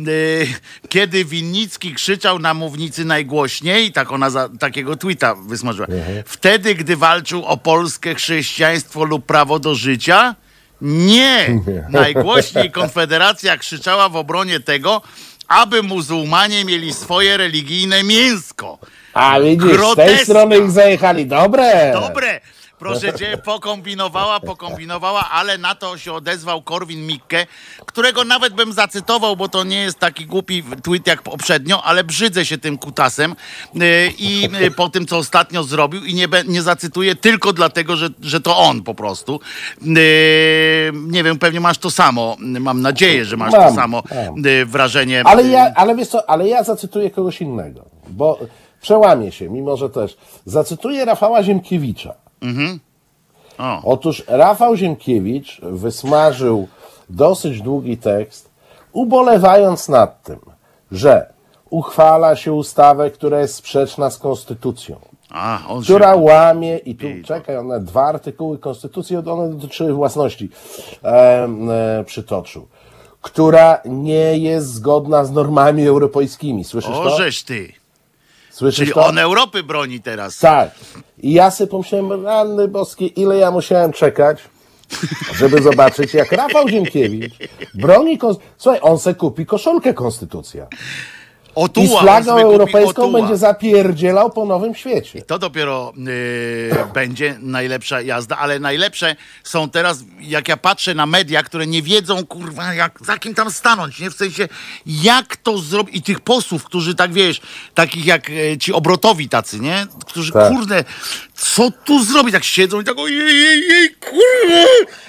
Y, 0.07 0.47
Kiedy 0.89 1.25
Winnicki 1.25 1.93
krzyczał 1.93 2.39
na 2.39 2.53
mównicy 2.53 3.05
najgłośniej, 3.05 3.91
tak 3.91 4.11
ona 4.11 4.29
za, 4.29 4.49
takiego 4.59 4.95
tweeta 4.95 5.35
wysmażyła, 5.35 5.87
wtedy, 6.25 6.75
gdy 6.75 6.97
walczył 6.97 7.45
o 7.45 7.57
polskie 7.57 8.15
chrześcijaństwo 8.15 9.03
lub 9.03 9.25
prawo 9.25 9.59
do 9.59 9.75
życia? 9.75 10.35
Nie! 10.81 11.59
Najgłośniej 11.89 12.71
Konfederacja 12.71 13.57
krzyczała 13.57 14.09
w 14.09 14.15
obronie 14.15 14.59
tego, 14.59 15.01
aby 15.47 15.83
muzułmanie 15.83 16.65
mieli 16.65 16.93
swoje 16.93 17.37
religijne 17.37 18.03
mięsko. 18.03 18.77
A 19.13 19.39
widzisz, 19.39 19.63
z 19.63 19.67
tej 19.69 19.77
Groteska. 19.77 20.23
strony 20.23 20.57
ich 20.57 20.71
zajechali. 20.71 21.25
Dobre! 21.25 21.91
Dobre! 21.93 22.41
Proszę 22.81 23.13
cię, 23.13 23.37
pokombinowała, 23.45 24.39
pokombinowała, 24.39 25.29
ale 25.29 25.57
na 25.57 25.75
to 25.75 25.97
się 25.97 26.13
odezwał 26.13 26.61
Korwin 26.61 27.07
Mikke, 27.07 27.47
którego 27.85 28.23
nawet 28.23 28.53
bym 28.53 28.73
zacytował, 28.73 29.35
bo 29.35 29.49
to 29.49 29.63
nie 29.63 29.81
jest 29.81 29.99
taki 29.99 30.25
głupi 30.25 30.63
tweet 30.83 31.07
jak 31.07 31.21
poprzednio, 31.21 31.83
ale 31.83 32.03
brzydzę 32.03 32.45
się 32.45 32.57
tym 32.57 32.77
kutasem 32.77 33.35
yy, 33.73 33.83
i 34.17 34.41
yy, 34.41 34.71
po 34.71 34.89
tym, 34.89 35.05
co 35.05 35.17
ostatnio 35.17 35.63
zrobił 35.63 36.05
i 36.05 36.13
nie, 36.13 36.27
nie 36.47 36.61
zacytuję 36.61 37.15
tylko 37.15 37.53
dlatego, 37.53 37.95
że, 37.95 38.09
że 38.21 38.41
to 38.41 38.57
on 38.57 38.83
po 38.83 38.93
prostu. 38.93 39.39
Yy, 39.81 39.95
nie 40.93 41.23
wiem, 41.23 41.39
pewnie 41.39 41.59
masz 41.59 41.77
to 41.77 41.91
samo, 41.91 42.37
mam 42.39 42.81
nadzieję, 42.81 43.25
że 43.25 43.37
masz 43.37 43.51
to 43.51 43.59
Mam, 43.59 43.75
samo 43.75 44.03
mam. 44.15 44.65
wrażenie. 44.65 45.23
Ale 45.25 45.43
ja, 45.43 45.71
ale 45.75 45.95
wiesz 45.95 46.07
co, 46.07 46.29
ale 46.29 46.47
ja 46.47 46.63
zacytuję 46.63 47.09
kogoś 47.09 47.41
innego, 47.41 47.85
bo 48.09 48.39
przełamię 48.81 49.31
się, 49.31 49.49
mimo 49.49 49.77
że 49.77 49.89
też. 49.89 50.17
Zacytuję 50.45 51.05
Rafała 51.05 51.43
Ziemkiewicza. 51.43 52.20
O. 53.57 53.81
Otóż 53.83 54.23
Rafał 54.27 54.75
Ziemkiewicz 54.75 55.61
wysmażył 55.61 56.67
dosyć 57.09 57.61
długi 57.61 57.97
tekst, 57.97 58.49
ubolewając 58.91 59.89
nad 59.89 60.23
tym, 60.23 60.39
że 60.91 61.33
uchwala 61.69 62.35
się 62.35 62.53
ustawę, 62.53 63.11
która 63.11 63.39
jest 63.39 63.55
sprzeczna 63.55 64.09
z 64.09 64.17
konstytucją. 64.17 64.99
A, 65.29 65.59
która 65.83 66.15
łamie, 66.15 66.77
i 66.77 66.95
tu 66.95 67.07
czekaj, 67.25 67.57
one 67.57 67.79
dwa 67.79 68.05
artykuły 68.05 68.57
Konstytucji, 68.57 69.17
one 69.17 69.49
dotyczyły 69.49 69.93
własności, 69.93 70.49
e, 71.03 71.07
e, 71.09 72.03
przytoczył, 72.05 72.67
która 73.21 73.81
nie 73.85 74.37
jest 74.37 74.73
zgodna 74.73 75.25
z 75.25 75.31
normami 75.31 75.87
europejskimi. 75.87 76.63
Słyszysz 76.63 76.95
O, 76.95 77.03
to? 77.03 77.17
żeś 77.17 77.43
ty. 77.43 77.73
Słyszysz 78.51 78.79
Czyli 78.79 78.93
to? 78.93 79.05
on 79.05 79.17
Europy 79.17 79.63
broni 79.63 80.01
teraz. 80.01 80.39
Tak. 80.39 80.71
I 81.17 81.33
ja 81.33 81.51
sobie 81.51 81.67
pomyślałem, 81.67 82.25
ranny 82.25 82.67
boskie, 82.67 83.07
ile 83.07 83.37
ja 83.37 83.51
musiałem 83.51 83.93
czekać, 83.93 84.39
żeby 85.35 85.61
zobaczyć, 85.61 86.13
jak 86.13 86.31
Rafał 86.31 86.69
Ziemkiewicz 86.69 87.33
broni... 87.73 88.19
Kons- 88.19 88.37
Słuchaj, 88.57 88.79
on 88.83 88.99
se 88.99 89.13
kupi 89.15 89.45
koszulkę 89.45 89.93
Konstytucja. 89.93 90.67
I 91.51 91.63
Otuła, 91.63 91.87
z 91.87 91.91
on 91.93 92.01
flagą 92.01 92.37
europejską 92.37 93.03
otuła. 93.03 93.19
będzie 93.19 93.37
zapierdzielał 93.37 94.29
po 94.29 94.45
nowym 94.45 94.75
świecie. 94.75 95.21
To 95.21 95.39
dopiero 95.39 95.93
yy, 95.97 96.69
będzie 96.93 97.37
najlepsza 97.39 98.01
jazda, 98.01 98.37
ale 98.37 98.59
najlepsze 98.59 99.15
są 99.43 99.69
teraz, 99.69 100.03
jak 100.21 100.47
ja 100.47 100.57
patrzę 100.57 100.93
na 100.93 101.05
media, 101.05 101.43
które 101.43 101.67
nie 101.67 101.81
wiedzą, 101.81 102.25
kurwa, 102.25 102.73
jak, 102.73 102.99
za 103.05 103.17
kim 103.17 103.33
tam 103.35 103.51
stanąć, 103.51 103.99
nie? 103.99 104.09
W 104.09 104.13
sensie, 104.13 104.47
jak 104.85 105.37
to 105.37 105.57
zrobić. 105.57 105.95
I 105.95 106.01
tych 106.01 106.19
posłów, 106.19 106.63
którzy 106.63 106.95
tak, 106.95 107.13
wiesz, 107.13 107.41
takich 107.73 108.05
jak 108.05 108.29
e, 108.29 108.57
ci 108.57 108.73
obrotowi 108.73 109.29
tacy, 109.29 109.59
nie? 109.59 109.87
Którzy, 110.05 110.31
Tak. 110.31 110.53
kurde, 110.53 110.83
co 111.41 111.69
tu 111.85 112.03
zrobić? 112.03 112.33
Tak 112.33 112.43
siedzą 112.43 112.81
i 112.81 112.83
tak, 112.83 112.99
ojej, 112.99 113.17
jej, 113.17 113.67
jej, 113.69 113.89
kurwa! 113.89 114.63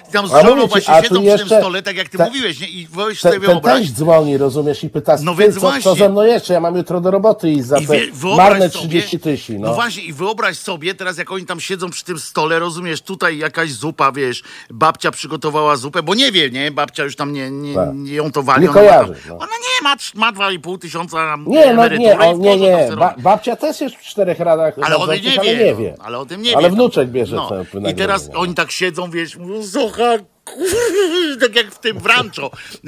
I 0.09 0.13
tam 0.13 0.29
z 0.29 0.35
A 0.35 0.41
żoną 0.43 0.51
mówię 0.57 0.63
ci, 0.63 0.69
właśnie 0.69 0.95
a 0.95 1.03
siedzą 1.03 1.09
przy 1.09 1.15
tym 1.15 1.25
jeszcze- 1.25 1.59
stole, 1.61 1.83
tak 1.83 1.97
jak 1.97 2.09
ty 2.09 2.19
te- 2.19 2.25
mówiłeś, 2.25 2.61
nie? 2.61 2.69
I 2.69 2.87
weź 2.91 3.21
Ten, 3.21 3.33
sobie 3.33 3.47
ten 3.47 3.55
wyobraź. 3.55 3.81
też 3.81 3.91
dzwoni, 3.93 4.39
rozumiesz, 4.39 4.85
i 4.85 4.91
pyta, 4.91 5.17
No 5.23 5.35
ty, 5.35 5.39
więc 5.43 5.55
co, 5.55 5.61
co 5.61 5.71
właśnie. 5.71 5.95
ze 5.95 6.09
mną 6.09 6.23
jeszcze? 6.23 6.53
Ja 6.55 6.61
mam 6.61 6.77
jutro 6.77 7.01
do 7.01 7.11
roboty 7.11 7.51
i 7.51 7.63
za 7.63 7.79
I 7.79 7.87
te 7.87 7.93
wie- 7.93 8.13
wyobraź 8.13 8.37
marne 8.51 8.71
sobie- 8.71 8.79
30 8.89 9.19
tysięcy. 9.21 9.63
No. 9.63 9.69
No. 9.69 9.75
właśnie, 9.75 10.03
i 10.03 10.13
wyobraź 10.13 10.59
sobie 10.59 10.95
teraz, 10.95 11.19
jak 11.19 11.33
oni 11.33 11.47
tam 11.47 11.61
siedzą 11.61 11.91
przy 11.91 12.05
tym 12.05 12.19
stole, 12.19 12.59
rozumiesz, 12.59 13.01
tutaj 13.03 13.39
jakaś 13.39 13.73
zupa, 13.73 14.13
wiesz, 14.13 14.43
babcia 14.71 15.11
przygotowała 15.11 15.77
zupę, 15.77 16.03
bo 16.03 16.15
nie 16.15 16.33
wie, 16.33 16.51
nie, 16.51 16.71
babcia 16.71 17.05
już 17.05 17.17
tam 17.17 17.33
nie, 17.33 17.51
nie, 17.51 17.75
Tak. 17.75 17.89
nie 17.95 18.15
ją 18.15 18.33
to 18.33 18.43
wali. 18.43 18.63
Nie 18.63 18.71
ona, 18.71 18.81
ma 18.83 18.89
kojarzy, 18.89 19.13
Tam, 19.13 19.23
no. 19.29 19.35
ona 19.35 19.47
nie 19.53 19.83
ma, 19.89 19.97
trz- 19.97 20.15
ma 20.15 20.33
2,5 20.33 20.79
tysiąca 20.79 21.37
Nie, 21.47 21.75
no 21.75 21.89
nie, 21.89 21.97
i 22.07 22.11
on, 22.13 22.37
w 22.37 22.39
nie, 22.41 22.51
tam 22.51 22.61
nie. 22.61 22.97
Ba, 22.97 23.15
babcia 23.19 23.57
też 23.57 23.81
jest 23.81 23.97
w 23.97 24.01
czterech 24.03 24.39
radach 24.41 24.75
Ale 24.83 24.97
o 24.97 25.07
tym 25.07 25.09
nadzorczych, 25.17 25.35
nie 25.35 25.41
ale 25.41 25.57
wie. 25.57 25.65
nie 25.65 25.75
wie. 25.75 25.95
No, 25.99 26.05
ale 26.05 26.19
o 26.23 26.27
tym 26.27 26.43
nie 26.43 26.57
Ale 26.57 26.71
wnuczek 26.71 27.11
bierze 27.11 27.37
no. 27.37 27.49
te 27.49 27.91
I 27.91 27.95
teraz 27.95 28.31
oni 28.35 28.55
tak 28.55 28.71
siedzą, 28.71 29.11
wiesz, 29.11 29.37
mówią, 29.37 29.63
Zocha, 29.63 30.19
tak 31.41 31.57
jak 31.57 31.75
w 31.75 31.79
tym 31.79 31.99
w 31.99 32.07
Rancho. 32.07 32.47
E, 32.47 32.79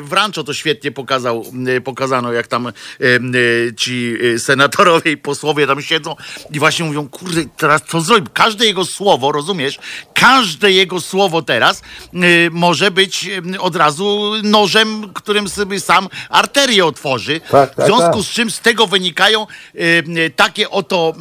W 0.00 0.12
Rancho 0.12 0.44
to 0.44 0.54
świetnie 0.54 0.92
pokazał, 0.92 1.44
e, 1.66 1.80
pokazano, 1.80 2.32
jak 2.32 2.46
tam 2.46 2.72
ci 3.76 4.16
senatorowie 4.38 5.10
i 5.10 5.16
posłowie 5.16 5.66
tam 5.66 5.82
siedzą 5.82 6.16
i 6.50 6.58
właśnie 6.58 6.84
mówią, 6.84 7.08
kurde, 7.08 7.44
teraz 7.56 7.82
co 7.88 8.00
zrobić? 8.00 8.30
Każde 8.34 8.66
jego 8.66 8.84
słowo, 8.84 9.32
rozumiesz? 9.32 9.78
Każde 10.14 10.72
jego 10.72 11.00
słowo 11.00 11.42
teraz 11.42 11.82
może 12.50 12.90
być 12.90 13.30
od 13.58 13.76
razu 13.76 14.32
nożem, 14.42 15.12
którym 15.14 15.48
sobie 15.48 15.80
sam 15.80 16.08
arterię 16.28 16.84
otworzy. 16.84 17.40
Tak, 17.50 17.74
tak, 17.74 17.84
w 17.84 17.88
związku 17.88 18.16
tak. 18.16 18.22
z 18.22 18.28
czym 18.28 18.50
z 18.50 18.60
tego 18.60 18.86
wynikają 18.86 19.46
takie 20.36 20.70
oto 20.70 21.14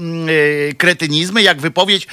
kretynizmy, 0.77 1.41
jak 1.41 1.61
wypowiedź 1.61 2.07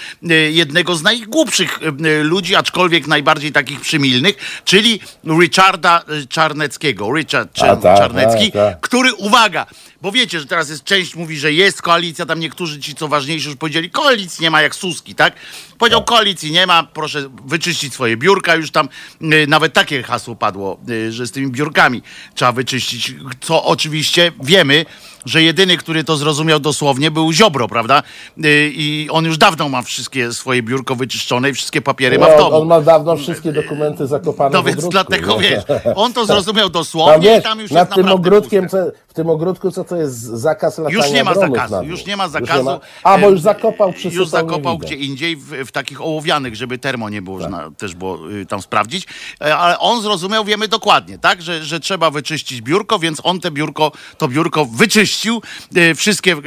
jednego 0.51 0.97
z 0.97 1.03
najgłupszych 1.03 1.79
ludzi, 2.23 2.55
aczkolwiek 2.55 3.07
najbardziej 3.07 3.50
takich 3.53 3.81
przymilnych, 3.81 4.37
czyli 4.65 5.01
Richarda 5.41 6.03
e, 6.23 6.27
Czarneckiego. 6.27 7.15
Richard 7.17 7.51
A, 7.55 7.59
Czar- 7.61 7.83
tak, 7.83 7.99
Czarnecki, 7.99 8.53
tak, 8.53 8.73
tak. 8.73 8.81
który, 8.81 9.15
uwaga, 9.15 9.67
bo 10.03 10.13
wiecie, 10.13 10.41
że 10.41 10.47
teraz 10.47 10.69
jest 10.71 10.85
część 10.85 11.15
mówi, 11.17 11.39
że 11.39 11.53
jest 11.53 11.83
koalicja, 11.83 12.27
tam 12.27 12.41
niektórzy 12.41 12.81
ci, 12.81 12.95
co 12.95 13.09
ważniejsi, 13.09 13.47
już 13.49 13.57
powiedzieli, 13.57 13.91
koalicji 13.91 14.43
nie 14.43 14.51
ma 14.51 14.63
jak 14.63 14.75
Suski, 14.75 15.15
tak? 15.15 15.35
Powiedział, 15.79 16.05
koalicji 16.05 16.51
nie 16.53 16.67
ma, 16.67 16.83
proszę 16.83 17.31
wyczyścić 17.47 17.95
swoje 17.95 18.17
biurka, 18.17 18.55
już 18.55 18.71
tam 18.71 18.89
y, 19.23 19.47
nawet 19.49 19.73
takie 19.73 20.03
hasło 20.03 20.37
padło, 20.37 20.81
y, 20.91 21.13
że 21.13 21.27
z 21.27 21.33
tymi 21.33 21.51
biurkami 21.51 22.03
trzeba 22.35 22.53
wyczyścić, 22.53 23.15
co 23.41 23.65
oczywiście 23.65 24.33
wiemy, 24.43 24.87
że 25.25 25.43
jedyny, 25.43 25.77
który 25.77 26.05
to 26.05 26.17
zrozumiał 26.17 26.61
dosłownie, 26.61 27.11
był 27.11 27.33
Ziobro, 27.33 27.69
prawda? 27.69 28.03
Y, 28.45 28.71
I 28.75 29.09
on 29.11 29.25
już 29.25 29.39
dawno 29.39 29.69
ma 29.69 29.83
wszystkie 29.83 30.33
swoje 30.33 30.63
biurko 30.63 30.95
wyczyszczone 30.97 31.51
i 31.51 31.53
wszystkie 31.53 31.83
papiery 31.83 32.19
ma 32.19 32.27
w 32.27 32.31
No, 32.31 32.37
domu. 32.39 32.57
on 32.57 32.69
ma 32.69 32.81
dawno 32.81 33.17
wszystkie 33.17 33.53
dokumenty 33.53 34.07
zakopane 34.07 34.51
No 34.57 34.63
w 34.63 34.67
więc 34.67 34.79
ogródku, 34.79 34.91
dlatego 34.91 35.41
nie? 35.41 35.49
wiesz, 35.49 35.65
on 35.97 36.13
to 36.13 36.27
zrozumiał 36.31 36.67
Tam, 36.67 36.73
dosłownie 36.73 37.29
wiesz, 37.29 37.41
i 37.41 37.43
tam 37.43 37.61
już 37.61 37.71
nad 37.71 37.89
jest 37.89 37.95
tym 37.95 38.07
naprawdę 38.07 38.29
ogródkiem, 38.29 38.69
co, 38.69 38.77
tym 39.21 39.31
ogródku, 39.31 39.71
co 39.71 39.85
to 39.85 39.97
jest 39.97 40.19
zakaz 40.21 40.79
latania 40.79 40.97
Już 40.97 41.11
nie 41.13 41.25
ma 41.25 41.35
zakazu, 41.35 41.83
już 41.83 42.07
nie 42.07 42.17
ma 42.17 42.29
zakazu. 42.29 42.65
ma- 42.65 42.81
A, 43.03 43.19
bo 43.19 43.31
już 43.31 43.41
zakopał, 43.41 43.93
przysypał, 43.93 44.19
Już 44.21 44.29
zakopał 44.29 44.73
nie 44.75 44.79
gdzie 44.79 44.95
indziej, 44.95 45.37
w, 45.37 45.43
w 45.67 45.73
takich 45.73 46.01
ołowianych, 46.01 46.57
żeby 46.57 46.79
termo 46.79 47.09
nie 47.09 47.23
było, 47.23 47.41
Tak. 47.41 47.51
na, 47.51 47.71
też 47.71 47.95
było 47.95 48.31
y, 48.31 48.47
tam 48.47 48.63
sprawdzić. 48.63 49.07
E, 49.41 49.57
Ale 49.57 49.79
on 49.79 50.03
zrozumiał, 50.03 50.45
wiemy 50.45 50.69
dokładnie, 50.69 51.19
tak, 51.19 51.43
że, 51.43 51.65
że 51.65 51.81
trzeba 51.81 52.11
wyczyścić 52.11 52.63
biurko, 52.63 52.99
więc 52.99 53.21
on 53.25 53.41
te 53.41 53.51
biurko, 53.51 53.93
to 54.19 54.29
biurko 54.29 54.65
wyczyścił. 54.65 55.43
E, 55.77 55.95
Wszystkie 55.95 56.33
y, 56.33 56.39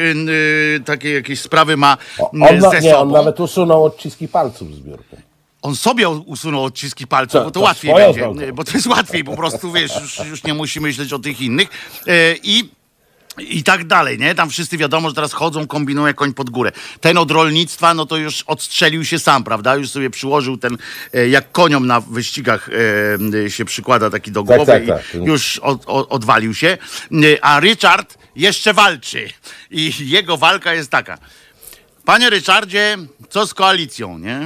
y, 0.78 0.82
takie 0.86 1.14
jakieś 1.14 1.42
sprawy 1.42 1.78
ma 1.78 1.98
O, 2.20 2.32
On, 2.32 2.62
ze 2.62 2.82
nie, 2.82 2.98
on 2.98 3.00
sobą. 3.10 3.12
nawet 3.18 3.40
usunął 3.40 3.84
odciski 3.86 4.28
palców 4.28 4.76
z 4.76 4.80
biurka. 4.80 5.18
On 5.64 5.76
sobie 5.76 6.10
usunął 6.10 6.64
odciski 6.64 7.08
palców, 7.08 7.34
To- 7.34 7.40
bo 7.44 7.52
to, 7.52 7.52
to 7.52 7.60
łatwiej 7.60 7.92
swoją 7.92 8.14
będzie, 8.14 8.54
bo 8.54 8.64
to 8.64 8.72
jest 8.74 8.88
łatwiej, 8.88 9.24
po 9.24 9.36
prostu 9.38 9.72
wiesz, 9.72 9.92
już, 10.02 10.20
już 10.30 10.44
nie 10.44 10.54
musi 10.54 10.80
myśleć 10.80 11.14
o 11.14 11.20
tych 11.20 11.42
innych. 11.42 11.68
E, 12.08 12.36
I 12.44 12.70
i 13.40 13.64
tak 13.64 13.88
dalej, 13.88 14.20
nie? 14.20 14.36
Tam 14.36 14.50
wszyscy 14.50 14.78
wiadomo, 14.78 15.10
że 15.10 15.16
teraz 15.16 15.34
chodzą, 15.34 15.68
kombinują 15.68 16.08
jak 16.08 16.16
koń 16.16 16.34
pod 16.34 16.50
górę. 16.50 16.72
Ten 17.02 17.18
od 17.18 17.32
rolnictwa, 17.32 17.94
no 17.94 18.06
to 18.06 18.18
już 18.18 18.42
odstrzelił 18.48 19.06
się 19.06 19.20
sam, 19.20 19.44
prawda? 19.44 19.76
Już 19.76 19.90
sobie 19.90 20.10
przyłożył 20.10 20.58
ten, 20.58 20.78
e, 21.14 21.28
jak 21.30 21.52
koniom 21.52 21.88
na 21.88 22.00
wyścigach 22.02 22.70
e, 23.46 23.50
się 23.50 23.66
przykłada 23.66 24.10
taki 24.10 24.32
do 24.32 24.44
Tak, 24.44 24.56
głowy 24.58 24.72
tak, 24.72 24.84
i 24.84 24.88
tak. 24.88 25.04
już 25.14 25.58
od, 25.60 25.84
od, 25.86 26.12
odwalił 26.12 26.54
się. 26.54 26.78
A 27.42 27.60
Richard 27.60 28.18
jeszcze 28.36 28.74
walczy. 28.74 29.30
I 29.72 29.92
jego 30.00 30.38
walka 30.38 30.74
jest 30.74 30.90
taka. 30.92 31.18
Panie 32.06 32.30
Richardzie, 32.30 32.98
co 33.30 33.48
z 33.48 33.54
koalicją, 33.54 34.20
nie? 34.20 34.40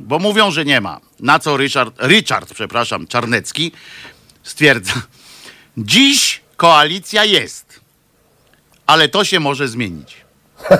Bo 0.00 0.18
mówią, 0.18 0.50
że 0.50 0.64
nie 0.64 0.80
ma. 0.80 1.00
Na 1.20 1.38
co 1.38 1.56
Richard, 1.56 2.02
Richard, 2.02 2.54
przepraszam, 2.54 3.06
Czarnecki 3.06 3.72
stwierdza. 4.42 4.92
Dziś 5.78 6.40
koalicja 6.56 7.24
jest, 7.24 7.80
ale 8.86 9.08
to 9.08 9.24
się 9.24 9.40
może 9.40 9.68
zmienić. 9.68 10.25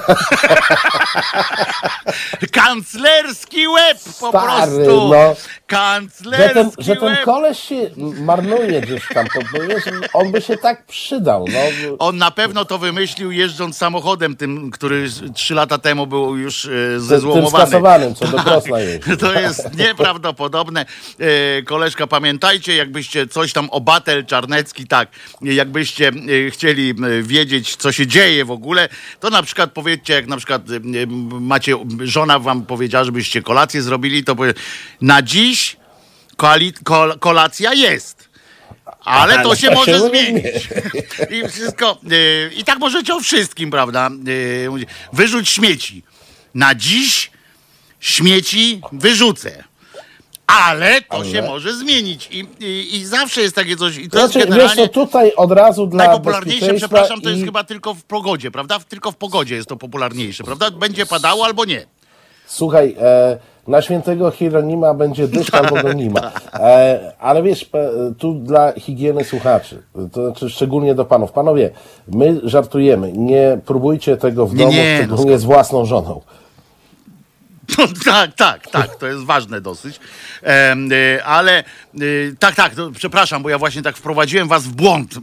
Kanclerski 2.53 3.69
łeb 3.69 3.99
po 4.21 4.29
Stary, 4.29 4.85
prostu. 4.85 5.09
no. 5.09 5.35
Że 5.35 5.57
Kanclerski 5.67 6.55
ten, 6.55 6.71
że 6.79 6.97
ten 6.97 7.05
łeb. 7.05 7.25
koleś 7.25 7.59
się 7.59 7.91
marnuje 8.21 8.81
gdzieś 8.81 9.03
tam, 9.15 9.27
to, 9.27 9.41
wiesz, 9.69 9.85
on 10.13 10.33
by 10.33 10.41
się 10.41 10.57
tak 10.57 10.87
przydał. 10.87 11.45
No. 11.53 11.59
On 11.99 12.17
na 12.17 12.31
pewno 12.31 12.65
to 12.65 12.79
wymyślił 12.79 13.31
jeżdżąc 13.33 13.77
samochodem 13.77 14.37
tym, 14.37 14.71
który 14.71 15.09
trzy 15.35 15.55
lata 15.55 15.79
temu 15.79 16.07
był 16.07 16.37
już 16.37 16.65
e, 16.65 16.69
Tym 16.69 17.01
zezłomowany. 17.01 17.67
skasowanym, 17.67 18.15
co 18.15 18.27
do 18.27 18.39
Krosna. 18.45 18.77
To 19.21 19.41
jest 19.41 19.75
nieprawdopodobne. 19.79 20.87
E, 21.59 21.63
koleżka, 21.63 22.07
pamiętajcie, 22.07 22.77
jakbyście 22.77 23.27
coś 23.27 23.53
tam 23.53 23.71
o 23.71 23.81
Batel 23.81 24.27
Czarnecki, 24.27 24.87
tak, 24.87 25.09
jakbyście 25.43 26.09
e, 26.09 26.51
chcieli 26.51 26.91
e, 26.91 26.95
wiedzieć, 27.23 27.77
co 27.77 27.93
się 27.93 28.07
dzieje 28.07 28.45
w 28.45 28.51
ogóle, 28.51 28.89
to 29.21 29.31
na 29.31 29.43
przykład 29.43 29.73
powiedzcie, 29.77 30.13
jak 30.15 30.27
na 30.27 30.37
przykład 30.37 30.63
macie, 31.41 31.77
żona 32.01 32.39
wam 32.39 32.67
powiedziała, 32.67 33.05
żebyście 33.05 33.43
kolację 33.43 33.83
zrobili, 33.83 34.25
to 34.25 34.37
powie, 34.37 34.55
na 35.01 35.23
dziś 35.23 35.77
koali, 36.37 36.73
kol, 36.73 37.19
kolacja 37.19 37.75
jest. 37.75 38.29
Ale 39.05 39.43
to 39.43 39.57
się 39.57 39.69
to 39.69 39.75
może 39.75 39.93
się 39.93 40.09
zmienić. 40.09 40.45
I 41.37 41.49
wszystko. 41.49 41.99
e, 42.11 42.55
I 42.55 42.65
tak 42.65 42.79
możecie 42.79 43.15
o 43.15 43.21
wszystkim, 43.21 43.71
prawda? 43.71 44.11
E, 44.11 44.87
Wyrzuć 45.13 45.49
śmieci. 45.49 46.03
Na 46.55 46.75
dziś 46.75 47.31
śmieci 48.01 48.81
wyrzucę. 48.93 49.65
Ale 50.47 51.01
to 51.03 51.25
się 51.25 51.43
może 51.43 51.75
zmienić. 51.75 52.29
I, 52.33 52.47
i, 52.65 52.97
I 52.97 53.05
zawsze 53.05 53.41
jest 53.41 53.55
takie 53.55 53.77
coś. 53.77 53.97
I 53.99 54.11
to 54.11 54.19
Znaczy, 54.19 54.39
jest 54.39 54.51
wiesz 54.51 54.59
generalnie. 54.59 54.89
co, 54.89 54.93
tutaj 55.07 55.33
od 55.37 55.53
razu 55.53 55.87
dla 55.87 56.05
Najpopularniejsze, 56.07 56.61
bezpieczeństwa 56.61 56.89
przepraszam, 56.89 57.21
to 57.21 57.29
jest 57.31 57.43
i- 57.43 57.45
chyba 57.45 57.65
tylko 57.65 57.95
w 57.95 58.05
pogodzie, 58.05 58.51
prawda? 58.51 58.79
Tylko 58.89 59.13
w 59.13 59.17
pogodzie 59.17 59.55
jest 59.55 59.69
to 59.69 59.77
popularniejsze, 59.77 60.45
prawda? 60.45 60.71
Będzie 60.71 61.07
padało 61.07 61.45
albo 61.45 61.65
nie. 61.65 61.87
Słuchaj, 62.47 62.97
e, 63.01 63.39
na 63.69 63.83
świętego 63.83 64.31
Hieronima 64.31 64.95
będzie 64.95 65.29
deszcz 65.29 65.55
albo 65.61 65.83
go 65.83 65.93
nie 65.93 66.11
ma. 66.11 66.33
E, 66.55 67.13
ale 67.19 67.43
wiesz, 67.43 67.65
pe, 67.65 67.91
tu 68.19 68.35
dla 68.35 68.73
higieny 68.73 69.25
słuchaczy, 69.25 69.83
to 70.13 70.27
znaczy 70.27 70.51
szczególnie 70.51 70.95
do 70.95 71.05
panów. 71.05 71.33
Panowie, 71.33 71.71
my 72.09 72.41
żartujemy, 72.45 73.13
nie 73.13 73.59
próbujcie 73.67 74.17
tego 74.17 74.47
w 74.47 74.55
Nie, 74.55 74.59
domu, 74.65 74.73
nie, 74.73 74.99
no 75.01 75.17
szczególnie 75.17 75.39
z 75.39 75.45
własną 75.45 75.85
żoną. 75.85 76.21
No, 77.79 77.85
tak, 78.05 78.35
tak, 78.35 78.71
tak, 78.71 78.97
to 78.97 79.07
jest 79.07 79.25
ważne 79.25 79.61
dosyć. 79.61 80.01
E, 80.43 81.25
ale 81.25 81.59
e, 81.59 81.65
tak, 82.39 82.55
tak, 82.55 82.75
to, 82.75 82.91
przepraszam, 82.91 83.43
bo 83.43 83.49
ja 83.51 83.59
właśnie 83.59 83.83
tak 83.83 83.97
wprowadziłem 83.97 84.49
was 84.49 84.65
w 84.67 84.73
błąd, 84.73 85.15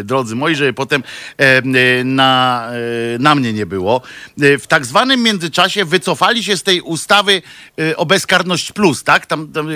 e, 0.00 0.04
drodzy 0.04 0.34
moi, 0.36 0.54
żeby 0.54 0.72
potem 0.72 1.02
em, 1.38 1.74
e, 1.76 2.04
na, 2.04 2.68
e, 3.14 3.18
na 3.18 3.34
mnie 3.34 3.52
nie 3.52 3.66
było. 3.66 4.00
E, 4.42 4.58
w 4.58 4.66
tak 4.66 4.86
zwanym 4.86 5.22
międzyczasie 5.22 5.84
wycofali 5.84 6.44
się 6.44 6.56
z 6.56 6.62
tej 6.62 6.80
ustawy 6.80 7.42
e, 7.90 7.96
o 7.96 8.06
bezkarność 8.06 8.72
plus, 8.72 9.04
tak? 9.04 9.26
Tam, 9.26 9.48
tam, 9.52 9.68
e, 9.68 9.72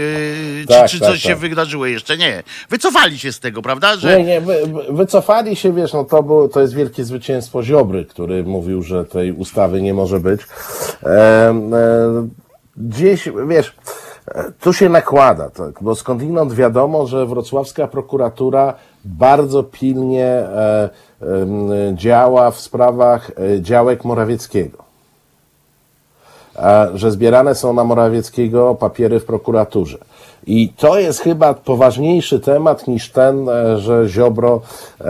Tak, 0.68 0.90
czy 0.90 0.94
czy 0.94 1.01
tak, 1.01 1.09
coś 1.11 1.22
się 1.22 1.29
tak. 1.29 1.38
wydarzyło 1.38 1.87
jeszcze? 1.87 2.18
Nie. 2.18 2.42
Wycofali 2.70 3.18
się 3.18 3.33
z 3.33 3.40
tego, 3.40 3.62
prawda? 3.62 3.96
Że, 3.96 4.18
Nie, 4.18 4.25
nie, 4.25 4.40
wy, 4.40 4.57
wy- 4.66 4.92
wycofali 4.96 5.57
się, 5.57 5.72
wiesz, 5.75 5.92
no 5.92 6.05
to, 6.05 6.22
było, 6.22 6.48
to 6.48 6.61
jest 6.61 6.75
wielkie 6.75 7.05
zwycięstwo 7.05 7.62
Ziobry, 7.62 8.05
który 8.05 8.44
mówił, 8.44 8.83
że 8.83 9.05
tej 9.05 9.33
ustawy 9.33 9.83
nie 9.83 9.94
może 9.94 10.20
być. 10.20 10.40
E, 11.03 11.70
gdzieś, 12.76 13.28
wiesz, 13.48 13.76
e, 14.28 14.52
tu 14.60 14.72
się 14.72 14.88
nakłada, 14.88 15.50
tak, 15.50 15.82
bo 15.82 15.94
skądinąd 15.94 16.52
wiadomo, 16.52 17.06
że 17.06 17.26
wrocławska 17.26 17.88
prokuratura 17.88 18.74
bardzo 19.04 19.62
pilnie 19.62 20.26
e, 20.26 20.90
em, 21.20 21.96
działa 21.96 22.50
w 22.50 22.60
sprawach 22.60 23.30
e, 23.30 23.62
działek 23.62 24.04
Morawieckiego. 24.04 24.92
E, 26.56 26.88
że 26.94 27.10
zbierane 27.10 27.54
są 27.54 27.72
na 27.72 27.84
Morawieckiego 27.84 28.74
papiery 28.74 29.20
w 29.20 29.24
prokuraturze. 29.24 29.98
I 30.46 30.68
to 30.76 30.98
jest 30.98 31.20
chyba 31.20 31.54
poważniejszy 31.54 32.40
temat 32.40 32.88
niż 32.88 33.10
ten, 33.10 33.48
e, 33.48 33.78
że 33.78 34.08
Ziobro 34.08 34.60
e, 35.00 35.04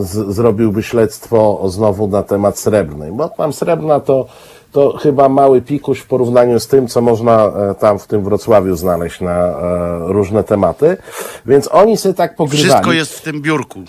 z, 0.00 0.34
zrobiłby 0.34 0.82
śledztwo 0.82 1.60
znowu 1.68 2.08
na 2.08 2.22
temat 2.22 2.58
srebrnej. 2.58 3.12
Bo 3.12 3.28
tam 3.28 3.52
srebrna 3.52 4.00
to, 4.00 4.26
to 4.74 4.96
chyba 4.96 5.28
mały 5.28 5.62
pikuś 5.62 5.98
w 5.98 6.06
porównaniu 6.06 6.60
z 6.60 6.66
tym, 6.66 6.88
co 6.88 7.00
można 7.00 7.44
e, 7.46 7.74
tam 7.74 7.98
w 7.98 8.06
tym 8.06 8.24
Wrocławiu 8.24 8.76
znaleźć 8.76 9.20
na 9.20 9.32
e, 9.32 9.54
różne 10.00 10.44
tematy. 10.44 10.96
Więc 11.46 11.68
oni 11.72 11.96
sobie 11.96 12.14
tak 12.14 12.36
pogrywali. 12.36 12.68
wszystko 12.68 12.92
jest 12.92 13.18
w 13.18 13.22
tym 13.22 13.42
biurku. 13.42 13.80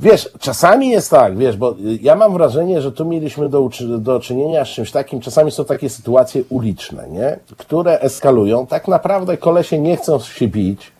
Wiesz, 0.00 0.30
czasami 0.40 0.88
jest 0.88 1.10
tak, 1.10 1.38
wiesz, 1.38 1.56
bo 1.56 1.74
ja 2.00 2.14
mam 2.14 2.32
wrażenie, 2.32 2.80
że 2.80 2.92
tu 2.92 3.04
mieliśmy 3.04 3.48
do, 3.48 3.68
do 3.98 4.20
czynienia 4.20 4.64
z 4.64 4.68
czymś 4.68 4.90
takim, 4.90 5.20
czasami 5.20 5.50
są 5.50 5.64
takie 5.64 5.90
sytuacje 5.90 6.42
uliczne, 6.48 7.08
nie? 7.08 7.38
Które 7.56 8.00
eskalują. 8.00 8.66
Tak 8.66 8.88
naprawdę 8.88 9.36
kolesie 9.36 9.78
nie 9.78 9.96
chcą 9.96 10.18
się 10.18 10.48
bić, 10.48 10.91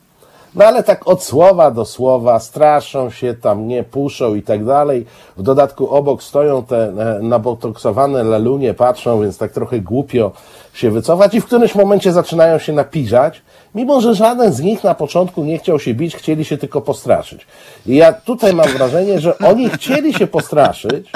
No 0.55 0.65
ale 0.65 0.83
tak 0.83 1.09
od 1.09 1.25
słowa 1.25 1.71
do 1.71 1.85
słowa, 1.85 2.41
straszą 2.41 3.11
się 3.11 3.35
tam, 3.35 3.69
nie 3.69 3.85
puszą 3.85 4.35
i 4.35 4.43
tak 4.43 4.65
dalej. 4.65 5.07
W 5.37 5.43
dodatku 5.43 5.91
obok 5.91 6.23
stoją 6.23 6.62
te 6.62 6.88
e, 6.88 7.19
nabotoksowane 7.23 8.25
lalunie, 8.25 8.75
patrzą, 8.75 9.23
więc 9.23 9.38
tak 9.38 9.53
trochę 9.53 9.81
głupio 9.81 10.33
się 10.75 10.91
wycofać 10.91 11.35
i 11.35 11.41
w 11.41 11.47
którymś 11.47 11.75
momencie 11.75 12.12
zaczynają 12.12 12.59
się 12.59 12.73
napiżać, 12.73 13.43
mimo 13.75 14.01
że 14.01 14.15
żaden 14.15 14.53
z 14.53 14.61
nich 14.61 14.85
na 14.85 14.95
początku 14.95 15.45
nie 15.45 15.59
chciał 15.59 15.79
się 15.79 15.95
bić, 15.95 16.17
chcieli 16.17 16.45
się 16.45 16.59
tylko 16.59 16.81
postraszyć. 16.81 17.47
I 17.87 17.97
ja 17.97 18.12
tutaj 18.12 18.55
mam 18.55 18.69
wrażenie, 18.69 19.21
że 19.21 19.38
oni 19.38 19.69
chcieli 19.71 20.15
się 20.15 20.27
postraszyć, 20.27 21.12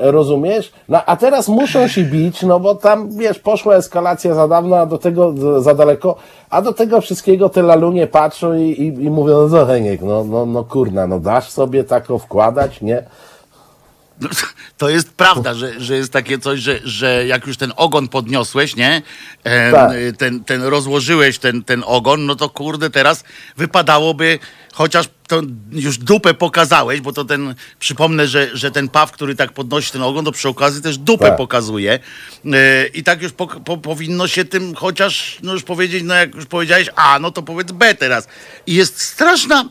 rozumiesz? 0.00 0.72
No 0.88 1.04
a 1.06 1.16
teraz 1.16 1.48
muszą 1.48 1.88
się 1.88 2.04
bić, 2.04 2.42
no 2.42 2.60
bo 2.60 2.74
tam, 2.74 3.10
wiesz, 3.18 3.38
poszła 3.38 3.76
eskalacja 3.76 4.34
za 4.34 4.48
dawno, 4.48 4.76
a 4.76 4.86
do 4.86 4.98
tego 4.98 5.34
za 5.62 5.74
daleko, 5.74 6.16
a 6.50 6.62
do 6.62 6.72
tego 6.72 7.00
wszystkiego 7.00 7.48
te 7.48 7.62
lalunie 7.62 8.06
patrzą 8.06 8.54
i, 8.54 8.62
i, 8.62 8.86
i 8.86 9.10
mówią, 9.10 9.48
no 9.48 9.66
Heniek, 9.66 10.02
no, 10.02 10.24
no, 10.24 10.46
no 10.46 10.64
kurna, 10.64 11.06
no 11.06 11.20
dasz 11.20 11.50
sobie 11.50 11.84
tako 11.84 12.18
wkładać, 12.18 12.80
nie? 12.80 13.02
No, 14.20 14.28
To 14.78 14.88
jest 14.88 15.12
prawda, 15.12 15.54
że, 15.54 15.80
że 15.80 15.96
jest 15.96 16.12
takie 16.12 16.38
coś, 16.38 16.60
że, 16.60 16.80
że 16.84 17.26
jak 17.26 17.46
już 17.46 17.56
ten 17.56 17.72
ogon 17.76 18.08
podniosłeś, 18.08 18.76
nie? 18.76 19.02
Tak. 19.72 19.90
ten, 20.18 20.44
ten 20.44 20.62
rozłożyłeś 20.62 21.38
ten, 21.38 21.64
ten 21.64 21.82
ogon, 21.86 22.26
no 22.26 22.36
to 22.36 22.48
kurde, 22.48 22.90
teraz 22.90 23.24
wypadałoby, 23.56 24.38
chociaż 24.72 25.08
to 25.28 25.42
już 25.72 25.98
dupę 25.98 26.34
pokazałeś, 26.34 27.00
bo 27.00 27.12
to 27.12 27.24
ten, 27.24 27.54
przypomnę, 27.78 28.26
że, 28.26 28.56
że 28.56 28.70
ten 28.70 28.88
paw, 28.88 29.12
który 29.12 29.36
tak 29.36 29.52
podnosi 29.52 29.92
ten 29.92 30.02
ogon, 30.02 30.24
to 30.24 30.32
przy 30.32 30.48
okazji 30.48 30.82
też 30.82 30.98
dupę 30.98 31.28
Tak. 31.28 31.36
pokazuje. 31.36 31.98
E, 32.52 32.86
I 32.86 33.02
tak 33.02 33.22
już 33.22 33.32
po, 33.32 33.46
po, 33.46 33.76
powinno 33.76 34.28
się 34.28 34.44
tym 34.44 34.74
chociaż, 34.74 35.38
no 35.42 35.52
już 35.52 35.62
powiedzieć, 35.62 36.02
no 36.06 36.14
jak 36.14 36.34
już 36.34 36.46
powiedziałeś 36.46 36.88
A, 36.96 37.18
no 37.18 37.30
to 37.30 37.42
powiedz 37.42 37.72
B 37.72 37.94
teraz. 37.94 38.28
I 38.66 38.74
jest 38.74 39.00
straszna 39.00 39.64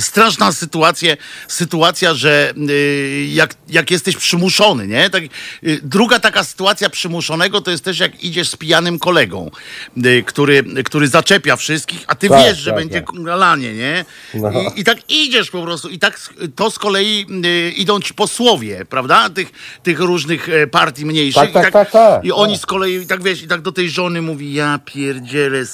straszna 0.00 0.52
sytuacja, 0.52 1.16
sytuacja, 1.48 2.14
że 2.14 2.52
y, 2.70 3.28
jak, 3.32 3.54
jak 3.68 3.90
jesteś 3.90 4.16
przymuszony, 4.16 4.86
nie? 4.86 5.10
Tak, 5.10 5.22
y, 5.22 5.80
druga 5.82 6.18
taka 6.20 6.44
sytuacja 6.44 6.90
przymuszonego 6.90 7.60
to 7.60 7.70
jest 7.70 7.84
też 7.84 7.98
jak 7.98 8.24
idziesz 8.24 8.48
z 8.48 8.56
pijanym 8.56 8.98
kolegą, 8.98 9.50
y, 10.06 10.22
który, 10.26 10.64
który 10.84 11.08
zaczepia 11.08 11.56
wszystkich, 11.56 12.04
a 12.06 12.14
ty 12.14 12.28
Tak, 12.28 12.38
wiesz, 12.38 12.58
że 12.58 12.70
tak, 12.70 12.80
będzie 12.80 13.02
tak. 13.02 13.14
lanie, 13.24 13.74
nie? 13.74 14.04
No. 14.34 14.50
I, 14.50 14.80
I 14.80 14.84
tak 14.84 14.98
idziesz 15.08 15.50
po 15.50 15.62
prostu 15.62 15.88
i 15.88 15.98
tak 15.98 16.34
to 16.56 16.70
z 16.70 16.78
kolei 16.78 17.26
y, 17.44 17.70
idą 17.70 18.00
ci 18.00 18.14
posłowie, 18.14 18.84
prawda? 18.84 19.30
Tych, 19.30 19.52
tych 19.82 20.00
różnych 20.00 20.48
e, 20.48 20.66
partii 20.66 21.06
mniejszych. 21.06 21.42
Tak, 21.42 21.52
tak, 21.52 21.68
I 21.68 21.72
tak, 21.72 21.90
tak, 21.90 22.24
I 22.24 22.32
oni 22.32 22.52
tak. 22.52 22.62
z 22.62 22.66
kolei, 22.66 23.06
tak 23.06 23.22
wiesz, 23.22 23.42
i 23.42 23.48
tak 23.48 23.60
do 23.60 23.72
tej 23.72 23.90
żony 23.90 24.22
mówi, 24.22 24.54
ja 24.54 24.78
pierdzielę, 24.84 25.64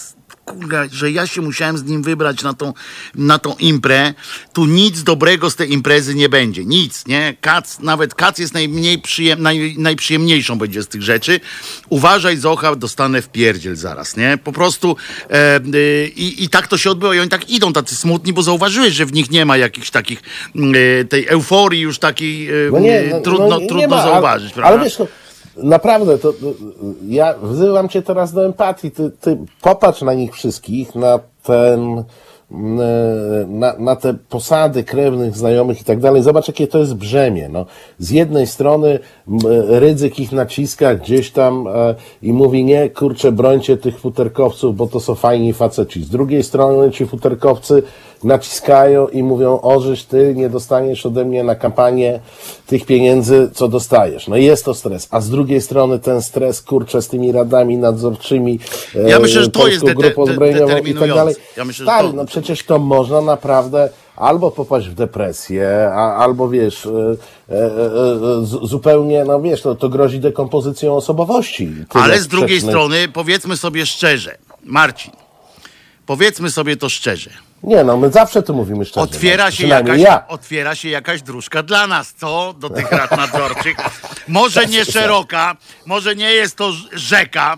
kurwa, 0.45 0.85
że 0.93 1.11
ja 1.11 1.27
się 1.27 1.43
musiałem 1.43 1.79
z 1.79 1.85
nim 1.85 2.03
wybrać 2.03 2.43
na 2.43 2.55
tą, 2.55 2.73
na 3.15 3.39
tą 3.39 3.55
imprę, 3.59 4.15
tu 4.53 4.65
nic 4.65 5.03
dobrego 5.03 5.51
z 5.51 5.57
tej 5.57 5.73
imprezy 5.73 6.15
nie 6.15 6.29
będzie, 6.29 6.65
nic, 6.65 7.07
nie? 7.07 7.37
Kac, 7.41 7.81
nawet 7.81 8.15
kac 8.15 8.39
jest 8.39 8.55
najmniej 8.55 8.99
przyjem, 8.99 9.43
naj, 9.43 9.75
najprzyjemniejszą 9.79 10.59
będzie 10.59 10.83
z 10.83 10.89
tych 10.89 11.03
rzeczy. 11.03 11.41
Uważaj, 11.89 12.37
Zocha, 12.37 12.77
dostanę 12.77 13.23
w 13.23 13.29
pierdziel 13.29 13.77
zaraz, 13.77 14.17
nie? 14.17 14.39
Po 14.45 14.53
prostu 14.53 14.97
e, 15.31 15.61
y, 15.75 16.13
i, 16.17 16.45
i 16.45 16.49
tak 16.49 16.69
to 16.69 16.79
się 16.79 16.91
odbyło 16.91 17.15
i 17.15 17.21
oni 17.21 17.31
tak 17.31 17.51
idą 17.51 17.73
tacy 17.73 17.97
smutni, 17.97 18.33
bo 18.33 18.43
zauważyłeś, 18.43 18.95
że 18.95 19.07
w 19.07 19.13
nich 19.13 19.31
nie 19.31 19.45
ma 19.45 19.57
jakichś 19.57 19.91
takich, 19.91 20.23
y, 20.57 21.07
tej 21.09 21.27
euforii 21.29 21.81
już 21.81 21.99
takiej, 21.99 22.51
y, 22.67 22.71
No 22.73 22.79
nie, 22.79 23.01
y, 23.01 23.09
no, 23.11 23.21
trudno, 23.21 23.49
no, 23.49 23.59
nie 23.59 23.67
trudno 23.67 23.97
ma, 23.97 24.03
zauważyć, 24.03 24.53
ale, 24.53 24.55
prawda? 24.55 24.75
ale 24.75 24.85
wiesz, 24.85 24.99
no, 24.99 25.07
naprawdę, 25.57 26.19
to, 26.19 26.33
ja 27.09 27.35
wzywam 27.43 27.89
cię 27.89 28.03
teraz 28.03 28.33
do 28.33 28.47
empatii. 28.47 28.91
Ty, 28.91 29.11
ty 29.11 29.39
popatrz 29.63 30.03
na 30.03 30.15
nich 30.15 30.33
wszystkich, 30.33 30.95
na 30.95 31.19
ten, 31.43 32.05
mm, 32.51 32.81
e, 32.81 33.47
na, 33.49 33.75
na 33.79 33.97
te 33.97 34.15
posady 34.15 34.85
krewnych, 34.85 35.37
znajomych 35.37 35.81
i 35.81 35.85
tak 35.85 36.01
dalej. 36.01 36.23
Zobacz, 36.23 36.49
jakie 36.49 36.67
to 36.67 36.79
jest 36.79 36.95
brzemię. 36.95 37.49
No. 37.49 37.67
Z 37.99 38.11
jednej 38.11 38.47
strony 38.47 38.99
m, 39.29 39.39
Rydzyk 39.69 40.19
ich 40.19 40.33
naciska 40.33 40.95
gdzieś 40.95 41.31
tam 41.31 41.67
e, 41.67 41.95
i 42.23 42.33
mówi, 42.33 42.65
nie, 42.65 42.91
kurczę, 42.91 43.33
brońcie 43.33 43.77
tych 43.77 44.01
futerkowców, 44.01 44.77
bo 44.77 44.87
to 44.87 45.01
są 45.01 45.15
fajni 45.15 45.53
faceci. 45.53 46.05
Z 46.05 46.09
drugiej 46.09 46.43
strony 46.43 46.91
ci 46.91 47.07
futerkowcy 47.07 47.83
naciskają 48.25 49.09
i 49.09 49.23
mówią, 49.23 49.61
ożysz 49.63 50.05
ty, 50.05 50.33
nie 50.37 50.49
dostaniesz 50.49 51.07
ode 51.07 51.25
mnie 51.25 51.45
na 51.45 51.55
kampanię 51.55 52.21
tych 52.67 52.87
pieniędzy, 52.87 53.51
co 53.55 53.69
dostajesz. 53.69 54.29
No 54.29 54.37
i 54.37 54.45
jest 54.45 54.65
to 54.65 54.75
stres. 54.75 55.09
A 55.11 55.21
z 55.21 55.31
drugiej 55.31 55.61
strony 55.61 55.99
ten 55.99 56.23
stres, 56.23 56.63
kurczę, 56.63 57.03
z 57.03 57.09
tymi 57.09 57.33
radami 57.33 57.77
nadzorczymi, 57.77 58.59
e, 58.97 59.11
Ja 59.11 59.19
myślę, 59.19 59.43
że 59.43 59.51
to 59.51 59.69
jest 59.69 59.85
de- 59.85 59.95
Grupą 59.95 60.27
Zbrojeniową 60.27 60.77
i 60.91 60.95
tak 60.95 61.09
dalej. 61.15 61.35
Ja 61.57 61.65
myślę, 61.65 61.87
Stary, 61.87 62.09
to- 62.09 62.15
no 62.15 62.25
przecież 62.25 62.65
to 62.65 62.79
można 62.79 63.21
naprawdę 63.21 63.89
albo 64.17 64.51
popaść 64.51 64.89
w 64.89 64.95
depresję, 64.95 65.91
a, 65.95 66.17
albo 66.17 66.49
wiesz, 66.49 66.87
e, 66.87 66.91
e, 66.91 67.55
e, 67.55 67.67
e, 67.67 68.45
z- 68.45 68.69
zupełnie, 68.69 69.25
no 69.25 69.41
wiesz, 69.41 69.63
to, 69.63 69.75
to 69.75 69.89
grozi 69.89 70.21
dekompozycją 70.21 70.95
osobowości. 70.97 71.71
Ale 71.91 72.19
z 72.21 72.29
drugiej 72.29 72.61
strony, 72.61 73.09
powiedzmy 73.13 73.57
sobie 73.57 73.87
szczerze, 73.87 74.37
Marcin, 74.65 75.13
powiedzmy 76.07 76.51
sobie 76.51 76.77
to 76.77 76.89
szczerze. 76.89 77.31
Nie, 77.65 77.85
no 77.85 77.97
my 77.97 78.11
zawsze 78.11 78.43
to 78.43 78.53
mówimy 78.53 78.85
szczerze. 78.85 79.05
Otwiera 79.05 79.45
no, 79.45 79.51
się, 79.51 79.57
przynajmniej 79.57 80.01
jakaś, 80.01 80.15
ja. 80.15 80.29
otwiera 80.29 80.75
się 80.75 80.89
jakaś 80.89 81.23
dróżka 81.23 81.63
dla 81.63 81.87
nas, 81.87 82.15
co? 82.15 82.55
Do 82.59 82.71
tych 82.71 82.93
rad 82.93 83.17
nadzorczych. 83.17 83.77
Może 84.29 84.67
nie 84.67 84.85
szeroka, 84.85 85.57
może 85.87 86.17
nie 86.17 86.33
jest 86.33 86.57
to 86.57 86.69
rz- 86.69 86.89
rzeka, 86.93 87.57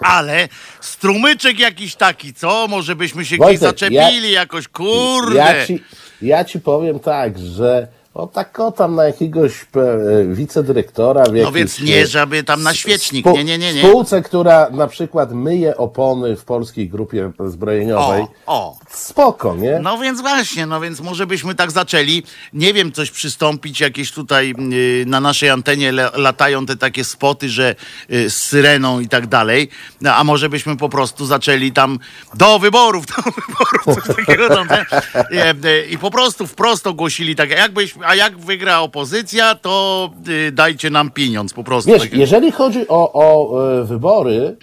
ale 0.00 0.48
strumyczek 0.80 1.58
jakiś 1.58 1.94
taki, 1.94 2.34
co? 2.34 2.66
Może 2.68 2.96
byśmy 2.96 3.24
się 3.24 3.36
gdzieś 3.36 3.58
Wojtek, 3.58 3.60
zaczepili 3.60 4.32
jakoś, 4.32 4.68
kurde. 4.68 5.36
Ja 5.36 5.66
ci, 5.66 5.82
ja 6.22 6.44
ci 6.44 6.60
powiem 6.60 7.00
tak, 7.00 7.38
że 7.38 7.88
o 8.14 8.26
tak 8.26 8.60
o 8.60 8.72
tam 8.72 8.94
na 8.94 9.04
jakiegoś 9.04 9.52
e, 9.62 10.34
wicedyrektora 10.34 11.24
w 11.24 11.32
No 11.32 11.52
więc 11.52 11.80
nie, 11.80 12.06
żeby 12.06 12.44
tam 12.44 12.62
na 12.62 12.74
świecznik. 12.74 13.26
Nie, 13.26 13.44
nie, 13.44 13.58
nie, 13.58 13.74
nie. 13.74 13.82
Spółce, 13.82 14.22
która 14.22 14.70
na 14.70 14.86
przykład 14.86 15.32
myje 15.32 15.76
opony 15.76 16.36
w 16.36 16.44
polskiej 16.44 16.88
grupie 16.88 17.32
zbrojeniowej. 17.46 18.22
O, 18.22 18.28
o. 18.46 18.76
Spoko, 18.90 19.56
nie? 19.56 19.78
No 19.82 19.98
więc 19.98 20.20
właśnie, 20.20 20.66
no 20.66 20.80
więc 20.80 21.00
może 21.00 21.26
byśmy 21.26 21.54
tak 21.54 21.70
zaczęli, 21.70 22.22
nie 22.52 22.72
wiem, 22.72 22.92
coś 22.92 23.10
przystąpić, 23.10 23.80
jakieś 23.80 24.12
tutaj 24.12 24.54
y, 24.72 25.04
na 25.06 25.20
naszej 25.20 25.50
antenie 25.50 25.92
le, 25.92 26.10
latają 26.14 26.66
te 26.66 26.76
takie 26.76 27.04
spoty, 27.04 27.48
że 27.48 27.74
y, 28.10 28.30
z 28.30 28.36
syreną 28.36 29.00
i 29.00 29.08
tak 29.08 29.26
dalej, 29.26 29.68
no, 30.00 30.14
a 30.14 30.24
może 30.24 30.48
byśmy 30.48 30.76
po 30.76 30.88
prostu 30.88 31.26
zaczęli 31.26 31.72
tam 31.72 31.98
do 32.34 32.58
wyborów, 32.58 33.06
do 33.16 33.22
wyborów, 33.22 34.04
coś 34.04 34.16
takiego 34.16 34.48
tam? 34.48 34.68
E, 34.70 34.86
e, 35.64 35.86
i 35.86 35.98
po 35.98 36.10
prostu 36.10 36.46
wprost 36.46 36.86
ogłosili 36.86 37.36
tak, 37.36 37.50
jakbyś, 37.50 37.94
a 38.06 38.14
jak 38.14 38.38
wygra 38.38 38.80
opozycja, 38.80 39.54
to 39.54 40.10
y, 40.28 40.52
dajcie 40.52 40.90
nam 40.90 41.10
pieniądz, 41.10 41.52
po 41.52 41.64
prostu. 41.64 41.90
Wiesz, 41.90 42.12
jeżeli 42.12 42.52
chodzi 42.52 42.88
o, 42.88 43.12
o 43.12 43.58
e, 43.80 43.84
wybory, 43.84 44.56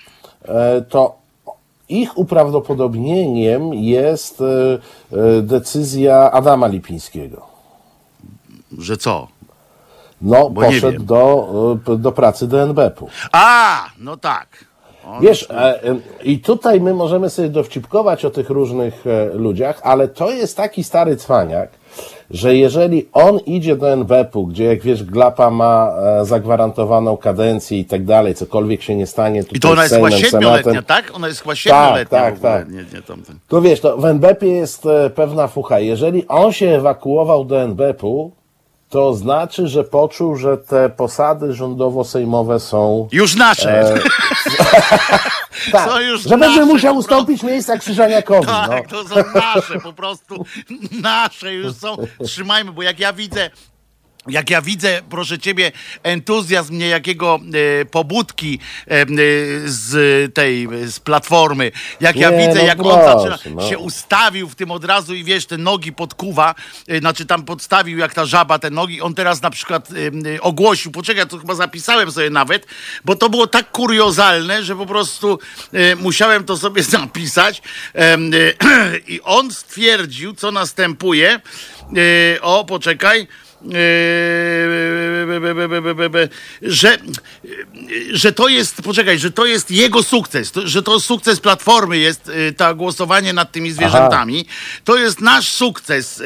e, 0.45 0.81
to 0.81 1.15
ich 1.89 2.17
uprawdopodobnieniem 2.17 3.73
jest 3.73 4.41
e, 4.41 4.77
decyzja 5.41 6.31
Adama 6.31 6.67
Lipińskiego. 6.67 7.45
Że 8.77 8.97
co? 8.97 9.27
No, 10.21 10.49
Bo 10.49 10.61
poszedł 10.61 11.03
do, 11.03 11.77
do 11.97 12.11
pracy 12.11 12.47
do 12.47 12.61
NBP-u. 12.61 13.07
A, 13.31 13.85
no 13.99 14.17
tak. 14.17 14.65
On- 15.05 15.21
Wiesz, 15.21 15.47
i 16.23 16.39
tutaj 16.39 16.81
my 16.81 16.93
możemy 16.93 17.29
sobie 17.29 17.49
dowcipkować 17.49 18.25
o 18.25 18.29
tych 18.29 18.49
różnych 18.49 19.03
ludziach, 19.33 19.79
ale 19.83 20.07
to 20.07 20.31
jest 20.31 20.57
taki 20.57 20.83
stary 20.83 21.15
cwaniak, 21.15 21.69
że 22.33 22.55
jeżeli 22.55 23.05
on 23.13 23.39
idzie 23.39 23.75
do 23.75 23.89
NBP-u, 23.93 24.47
gdzie 24.47 24.63
jak 24.63 24.81
wiesz, 24.81 25.03
Glapa 25.03 25.49
ma 25.49 25.93
e, 26.21 26.25
zagwarantowaną 26.25 27.17
kadencję 27.17 27.79
i 27.79 27.85
tak 27.85 28.05
dalej, 28.05 28.35
cokolwiek 28.35 28.81
się 28.81 28.95
nie 28.95 29.07
stanie 29.07 29.43
I 29.51 29.59
to 29.59 29.71
ona 29.71 29.83
jest 29.83 29.95
chyba 29.95 30.09
Sejmem, 30.09 30.31
siedmioletnia, 30.31 30.71
Senatem, 30.73 31.03
tak? 31.03 31.15
Ona 31.15 31.27
jest 31.27 31.41
chyba 31.41 31.55
siedmioletnia 31.55 32.19
tak, 32.19 32.33
ogóle. 32.33 32.51
tak. 32.51 32.69
Nie, 32.69 32.85
nie 32.93 33.01
tamten. 33.01 33.39
to 33.47 33.61
wiesz, 33.61 33.79
to 33.79 33.97
w 33.97 34.05
NBP-ie 34.05 34.53
jest 34.53 34.85
e, 34.85 35.09
pewna 35.09 35.47
fucha. 35.47 35.79
Jeżeli 35.79 36.27
on 36.27 36.51
się 36.51 36.69
ewakuował 36.69 37.45
do 37.45 37.61
NBP-u, 37.61 38.31
to 38.91 39.13
znaczy, 39.13 39.67
że 39.67 39.83
poczuł, 39.83 40.35
że 40.35 40.57
te 40.57 40.89
posady 40.89 41.53
rządowo-sejmowe 41.53 42.59
są 42.59 43.07
Już 43.11 43.35
nasze. 43.35 43.93
tak, 45.71 45.89
są 45.89 45.99
już 45.99 46.21
że 46.21 46.37
będzie 46.37 46.65
musiał 46.65 46.97
ustąpić 46.97 47.43
miejsca 47.43 47.77
Krzyżaniakowi. 47.77 48.47
no. 48.47 48.67
tak, 48.67 48.87
to 48.87 49.03
są 49.03 49.15
nasze, 49.35 49.79
po 49.79 49.93
prostu 49.93 50.45
nasze 51.01 51.53
już 51.53 51.75
są. 51.75 51.97
Trzymajmy, 52.25 52.71
bo 52.71 52.81
jak 52.81 52.99
ja 52.99 53.13
widzę, 53.13 53.49
jak 54.27 54.49
ja 54.49 54.61
widzę, 54.61 55.01
proszę 55.09 55.39
ciebie, 55.39 55.71
entuzjazm 56.03 56.77
niejakiego 56.77 57.39
e, 57.81 57.85
pobudki 57.85 58.59
e, 58.87 59.01
e, 59.01 59.05
z 59.65 60.33
tej, 60.33 60.67
z 60.85 60.99
platformy, 60.99 61.71
jak 62.01 62.15
ja 62.15 62.29
Nie, 62.29 62.37
widzę, 62.37 62.59
no 62.59 62.65
jak 62.65 62.79
on 62.79 62.99
proszę, 62.99 63.29
zaczyna, 63.29 63.61
no. 63.61 63.69
się 63.69 63.77
ustawił 63.77 64.49
w 64.49 64.55
tym 64.55 64.71
od 64.71 64.85
razu 64.85 65.15
i 65.15 65.23
wiesz, 65.23 65.45
te 65.45 65.57
nogi 65.57 65.93
podkuwa, 65.93 66.55
e, 66.87 66.99
znaczy 66.99 67.25
tam 67.25 67.43
podstawił 67.43 67.97
jak 67.97 68.13
ta 68.13 68.25
żaba 68.25 68.59
te 68.59 68.69
nogi, 68.69 69.01
on 69.01 69.13
teraz 69.13 69.41
na 69.41 69.49
przykład 69.49 69.89
e, 69.91 70.35
e, 70.35 70.41
ogłosił, 70.41 70.91
poczekaj, 70.91 71.27
to 71.27 71.37
chyba 71.37 71.55
zapisałem 71.55 72.11
sobie 72.11 72.29
nawet, 72.29 72.67
bo 73.05 73.15
to 73.15 73.29
było 73.29 73.47
tak 73.47 73.71
kuriozalne, 73.71 74.63
że 74.63 74.75
po 74.75 74.85
prostu 74.85 75.39
e, 75.73 75.95
musiałem 75.95 76.43
to 76.43 76.57
sobie 76.57 76.83
zapisać. 76.99 77.61
Em, 77.93 78.31
e, 78.33 78.37
i 79.13 79.21
on 79.21 79.51
stwierdził, 79.51 80.33
co 80.33 80.51
następuje, 80.51 81.39
e, 82.35 82.41
o, 82.41 82.65
poczekaj, 82.65 83.27
że, 86.61 86.97
że 88.11 88.31
to 88.31 88.47
jest, 88.47 88.81
poczekaj, 88.81 89.19
że 89.19 89.31
to 89.31 89.45
jest 89.45 89.71
jego 89.71 90.03
sukces, 90.03 90.51
to, 90.51 90.67
że 90.67 90.83
to 90.83 90.99
sukces 90.99 91.39
Platformy 91.39 91.97
jest 91.97 92.29
e, 92.29 92.51
ta 92.51 92.73
głosowanie 92.73 93.33
nad 93.33 93.51
tymi 93.51 93.71
zwierzętami. 93.71 94.45
To 94.83 94.97
jest 94.97 95.21
nasz 95.21 95.49
sukces, 95.49 96.21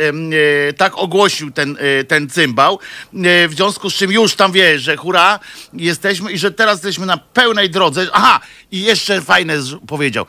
e, 0.70 0.74
tak 0.74 0.98
ogłosił 0.98 1.52
ten, 1.52 1.78
e, 1.80 2.04
ten 2.04 2.30
cymbał, 2.30 2.80
E, 3.14 3.48
w 3.48 3.54
związku 3.54 3.90
z 3.90 3.94
czym 3.94 4.12
już 4.12 4.36
tam 4.36 4.52
wie, 4.52 4.80
że 4.80 4.98
hurra, 4.98 5.40
jesteśmy 5.74 6.32
i 6.32 6.38
że 6.38 6.52
teraz 6.52 6.78
jesteśmy 6.78 7.06
na 7.06 7.18
pełnej 7.18 7.70
drodze. 7.70 8.08
Aha, 8.14 8.40
i 8.72 8.84
jeszcze 8.84 9.22
fajne 9.22 9.58
powiedział. 9.88 10.26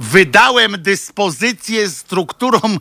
Wydałem 0.00 0.76
dyspozycję 0.78 1.88
strukturom, 1.88 2.78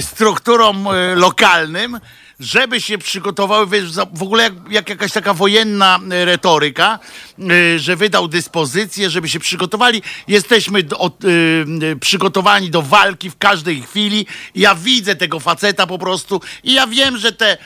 strukturom 0.00 0.88
lokalnym, 1.14 2.00
żeby 2.40 2.80
się 2.80 2.98
przygotowały, 2.98 3.66
wiesz, 3.66 3.92
w 4.12 4.22
ogóle 4.22 4.42
jak, 4.42 4.52
jak 4.70 4.88
jakaś 4.88 5.12
taka 5.12 5.34
wojenna 5.34 5.98
e, 6.10 6.24
retoryka, 6.24 6.98
e, 7.38 7.78
że 7.78 7.96
wydał 7.96 8.28
dyspozycję, 8.28 9.10
żeby 9.10 9.28
się 9.28 9.38
przygotowali. 9.38 10.02
Jesteśmy 10.28 10.82
do, 10.82 10.98
od, 10.98 11.24
e, 11.24 11.96
przygotowani 11.96 12.70
do 12.70 12.82
walki 12.82 13.30
w 13.30 13.38
każdej 13.38 13.82
chwili. 13.82 14.26
Ja 14.54 14.74
widzę 14.74 15.16
tego 15.16 15.40
faceta 15.40 15.86
po 15.86 15.98
prostu 15.98 16.40
i 16.64 16.72
ja 16.72 16.86
wiem, 16.86 17.16
że 17.16 17.32
te 17.32 17.56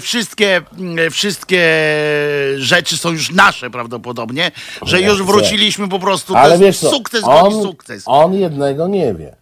wszystkie, 0.00 0.62
wszystkie 1.10 1.62
rzeczy 2.56 2.96
są 2.96 3.10
już 3.10 3.30
nasze 3.30 3.70
prawdopodobnie, 3.70 4.50
że 4.82 5.00
już 5.02 5.22
wróciliśmy 5.22 5.88
po 5.88 5.98
prostu. 5.98 6.32
To 6.32 6.38
Ale 6.38 6.58
wiesz 6.58 6.78
co, 6.78 6.90
sukces, 6.90 7.24
on, 7.24 7.62
sukces. 7.62 8.02
on 8.06 8.34
jednego 8.34 8.88
nie 8.88 9.14
wie, 9.14 9.36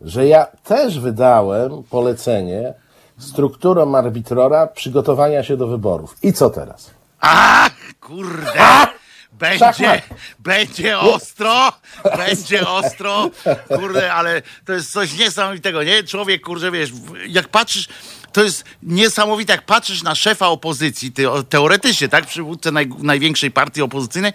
że 0.00 0.26
ja 0.26 0.46
też 0.64 0.98
wydałem 0.98 1.82
polecenie 1.90 2.74
strukturom 3.22 3.94
arbitrora 3.94 4.66
przygotowania 4.66 5.44
się 5.44 5.56
do 5.56 5.66
wyborów. 5.66 6.16
I 6.22 6.32
co 6.32 6.50
teraz? 6.50 6.90
Ach, 7.20 7.72
kurde! 8.00 8.86
Będzie, 9.32 9.58
Szachmat. 9.58 10.00
będzie 10.38 10.98
ostro, 10.98 11.72
będzie 12.16 12.68
ostro, 12.68 13.30
kurde, 13.76 14.12
ale 14.12 14.42
to 14.64 14.72
jest 14.72 14.92
coś 14.92 15.18
niesamowitego, 15.18 15.82
nie? 15.82 16.04
Człowiek, 16.04 16.42
kurde, 16.42 16.70
wiesz, 16.70 16.90
jak 17.28 17.48
patrzysz, 17.48 17.88
to 18.32 18.42
jest 18.42 18.64
niesamowite, 18.82 19.52
jak 19.52 19.66
patrzysz 19.66 20.02
na 20.02 20.14
szefa 20.14 20.48
opozycji, 20.48 21.12
ty, 21.12 21.24
teoretycznie, 21.48 22.08
tak, 22.08 22.26
przywódcę 22.26 22.72
naj, 22.72 22.88
największej 22.98 23.50
partii 23.50 23.82
opozycyjnej 23.82 24.32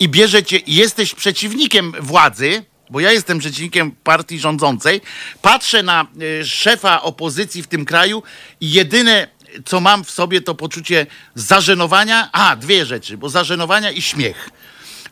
i 0.00 0.08
bierzecie, 0.08 0.56
i 0.56 0.74
jesteś 0.74 1.14
przeciwnikiem 1.14 1.92
władzy, 2.00 2.64
bo 2.90 3.00
ja 3.00 3.12
jestem 3.12 3.38
przeciwnikiem 3.38 3.92
partii 4.04 4.38
rządzącej, 4.38 5.00
patrzę 5.42 5.82
na 5.82 6.06
y, 6.40 6.44
szefa 6.46 7.02
opozycji 7.02 7.62
w 7.62 7.66
tym 7.66 7.84
kraju 7.84 8.22
i 8.60 8.72
jedyne, 8.72 9.28
co 9.64 9.80
mam 9.80 10.04
w 10.04 10.10
sobie, 10.10 10.40
to 10.40 10.54
poczucie 10.54 11.06
zażenowania. 11.34 12.28
A, 12.32 12.56
dwie 12.56 12.86
rzeczy, 12.86 13.16
bo 13.18 13.28
zażenowania 13.28 13.90
i 13.90 14.02
śmiech. 14.02 14.50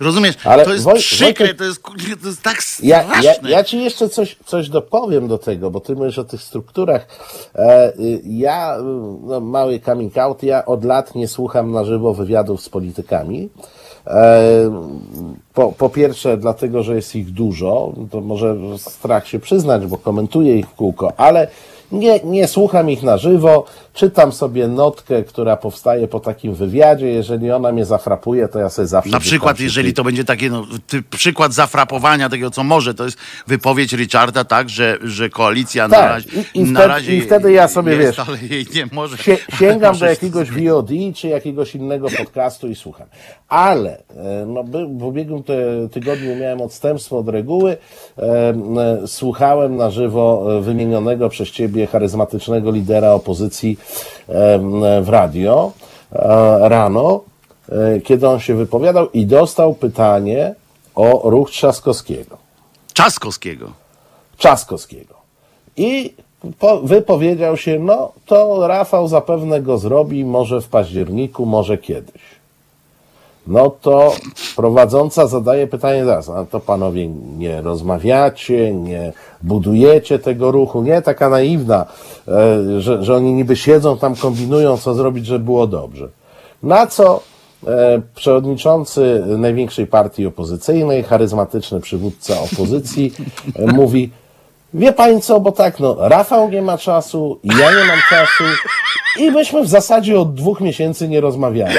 Rozumiesz? 0.01 0.35
Ale 0.45 0.64
to 0.64 0.73
jest 0.73 0.85
Woj- 0.85 0.99
przykre, 0.99 1.47
Wojtek- 1.47 1.57
to 1.59 1.64
jest, 1.64 1.83
to 2.23 2.29
jest 2.29 2.43
tak 2.43 2.62
Ja, 2.83 3.03
straszne. 3.05 3.51
ja, 3.51 3.57
ja 3.59 3.64
ci 3.64 3.81
jeszcze 3.85 4.09
coś, 4.09 4.37
coś 4.47 4.69
dopowiem 4.69 5.29
do 5.29 5.38
tego, 5.38 5.71
bo 5.71 5.81
ty 5.81 5.95
mówisz 5.97 6.19
o 6.19 6.25
tych 6.25 6.43
strukturach. 6.43 7.07
E, 7.55 7.93
y, 7.99 8.21
ja, 8.25 8.77
no, 9.23 9.41
mały 9.41 9.81
coming 9.81 10.19
out, 10.19 10.43
ja 10.43 10.64
od 10.67 10.85
lat 10.85 11.14
nie 11.14 11.29
słucham 11.29 11.73
na 11.73 11.85
żywo 11.85 12.14
wywiadów 12.14 12.62
z 12.62 12.69
politykami. 12.69 13.49
E, 14.09 14.71
po, 15.55 15.73
po 15.73 15.88
pierwsze, 15.88 16.37
dlatego, 16.37 16.83
że 16.83 16.94
jest 16.94 17.16
ich 17.16 17.31
dużo, 17.31 17.92
to 18.11 18.21
może 18.21 18.57
strach 18.79 19.29
się 19.29 19.38
przyznać, 19.38 19.87
bo 19.87 19.99
komentuję 19.99 20.59
ich 20.59 20.66
w 20.66 20.75
kółko, 20.75 21.12
ale 21.16 21.49
nie, 21.92 22.21
nie 22.25 22.49
słucham 22.49 22.90
ich 22.90 23.03
na 23.03 23.18
żywo, 23.18 23.64
czytam 23.99 24.33
sobie 24.33 24.69
notkę, 24.69 25.23
która 25.25 25.57
powstaje 25.57 26.09
po 26.09 26.21
takim 26.21 26.55
wywiadzie. 26.55 27.07
Jeżeli 27.11 27.51
ona 27.51 27.73
mnie 27.73 27.85
zafrapuje, 27.85 28.49
to 28.49 28.59
ja 28.59 28.71
sobie 28.71 28.89
zawsze. 28.89 29.11
Na 29.11 29.21
przykład, 29.21 29.61
jeżeli 29.61 29.93
to 29.95 30.05
będzie 30.05 30.25
takie, 30.25 30.51
no, 30.51 30.67
przykład 31.11 31.53
zafrapowania 31.53 32.29
tego, 32.29 32.51
co 32.51 32.65
może, 32.65 32.95
to 32.95 33.05
jest 33.05 33.19
wypowiedź 33.47 33.93
Richarda, 33.93 34.45
tak, 34.45 34.69
że, 34.69 34.99
że 35.03 35.29
koalicja 35.31 35.89
na 35.89 35.97
Tak, 35.97 36.11
razie, 36.11 36.29
i- 36.55 36.59
i 36.59 36.65
na 36.65 36.81
wtedy- 36.81 36.89
razie 36.95 37.17
i 37.17 37.21
wtedy 37.21 37.53
ja 37.53 37.69
sobie, 37.69 37.95
jest, 37.95 38.19
wiesz, 38.19 38.29
ale 38.29 38.39
jej 38.51 38.67
nie 38.75 38.87
może. 38.93 39.17
Sie, 39.17 39.37
sięgam 39.59 39.97
do 39.99 40.07
jakiegoś 40.07 40.51
VOD 40.51 40.91
czy 41.15 41.29
jakiegoś 41.29 41.75
innego 41.75 42.09
podcastu 42.19 42.69
i 42.69 42.75
słucham. 42.75 43.07
Ale 43.49 43.99
e, 44.17 44.47
no, 44.47 44.65
w 44.99 45.03
ubiegłym 45.05 45.43
tygodniu 45.93 46.37
miałem 46.37 46.61
odstępstwo 46.61 47.19
od 47.19 47.29
reguły. 47.29 47.77
E, 48.19 48.23
e, 48.23 48.55
słuchałem 49.07 49.77
na 49.77 49.91
żywo 49.91 50.47
wymienionego 50.61 51.29
przez 51.29 51.51
ciebie 51.51 51.87
charyzmatycznego 51.87 52.71
lidera 52.71 53.11
opozycji 53.13 53.79
w 55.03 55.09
radio 55.09 55.72
e, 56.12 56.68
rano, 56.68 57.20
e, 57.68 58.01
kiedy 58.01 58.29
on 58.29 58.40
się 58.40 58.55
wypowiadał 58.55 59.11
i 59.11 59.27
dostał 59.27 59.74
pytanie 59.74 60.55
o 60.94 61.31
ruch 61.31 61.51
Trzaskowskiego. 61.51 62.38
Czaskowskiego. 62.92 63.72
Trzaskowskiego. 64.37 65.14
I 65.77 66.14
po, 66.59 66.81
wypowiedział 66.81 67.57
się, 67.57 67.79
no 67.79 68.12
to 68.27 68.66
Rafał 68.66 69.09
zapewne 69.09 69.62
go 69.62 69.79
zrobi, 69.79 70.24
może 70.24 70.61
w 70.61 70.68
październiku, 70.68 71.46
może 71.46 71.79
kiedyś. 71.79 72.38
No 73.49 73.71
to 73.71 74.13
prowadząca 74.57 75.27
zadaje 75.27 75.67
pytanie 75.67 76.05
zaraz, 76.05 76.29
a 76.29 76.45
to 76.45 76.61
panowie 76.61 77.09
nie 77.39 77.63
rozmawiacie, 77.63 78.75
nie 78.75 79.13
budujecie 79.43 80.19
tego 80.19 80.51
ruchu, 80.51 80.83
nie? 80.83 81.03
Taka 81.03 81.29
naiwna, 81.29 81.87
e, 82.29 82.81
że, 82.81 83.05
że 83.05 83.15
oni 83.15 83.33
niby 83.33 83.57
siedzą 83.57 83.99
tam, 83.99 84.17
kombinują, 84.17 84.77
co 84.77 84.95
zrobić, 84.95 85.27
żeby 85.27 85.45
było 85.45 85.67
dobrze. 85.67 86.09
Na 86.63 86.87
co 86.87 87.21
e, 87.67 88.03
przewodniczący 88.15 89.25
największej 89.39 89.87
partii 89.87 90.27
opozycyjnej, 90.27 91.03
charyzmatyczny 91.03 91.81
przywódca 91.81 92.35
opozycji, 92.41 93.13
e, 93.57 93.67
mówi, 93.73 94.11
wie 94.75 94.93
pani 94.93 95.21
co, 95.21 95.41
bo 95.41 95.53
tak, 95.53 95.81
no, 95.81 95.97
Rafał 95.99 96.51
nie 96.51 96.63
ma 96.63 96.79
czasu, 96.79 97.41
ja 97.45 97.71
nie 97.71 97.85
mam 97.89 97.99
czasu 98.11 98.45
i 99.19 99.31
myśmy 99.31 99.63
w 99.63 99.69
zasadzie 99.69 100.21
od 100.21 100.35
dwóch 100.35 100.61
miesięcy 100.61 101.09
nie 101.09 101.21
rozmawiali. 101.21 101.79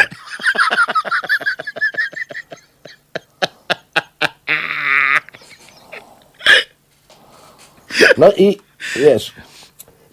No 8.18 8.32
i 8.38 8.58
wiesz, 8.96 9.34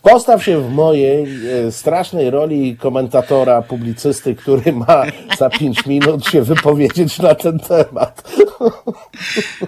postaw 0.03 0.45
się 0.45 0.61
w 0.61 0.71
mojej 0.73 1.27
e, 1.67 1.73
strasznej 1.73 2.31
roli 2.31 2.77
komentatora, 2.77 3.63
publicysty, 3.63 4.35
który 4.35 4.73
ma 4.73 5.03
za 5.39 5.51
pięć 5.51 5.87
minut 5.87 6.27
się 6.27 6.43
wypowiedzieć 6.43 7.19
na 7.19 7.35
ten 7.35 7.59
temat. 7.59 8.23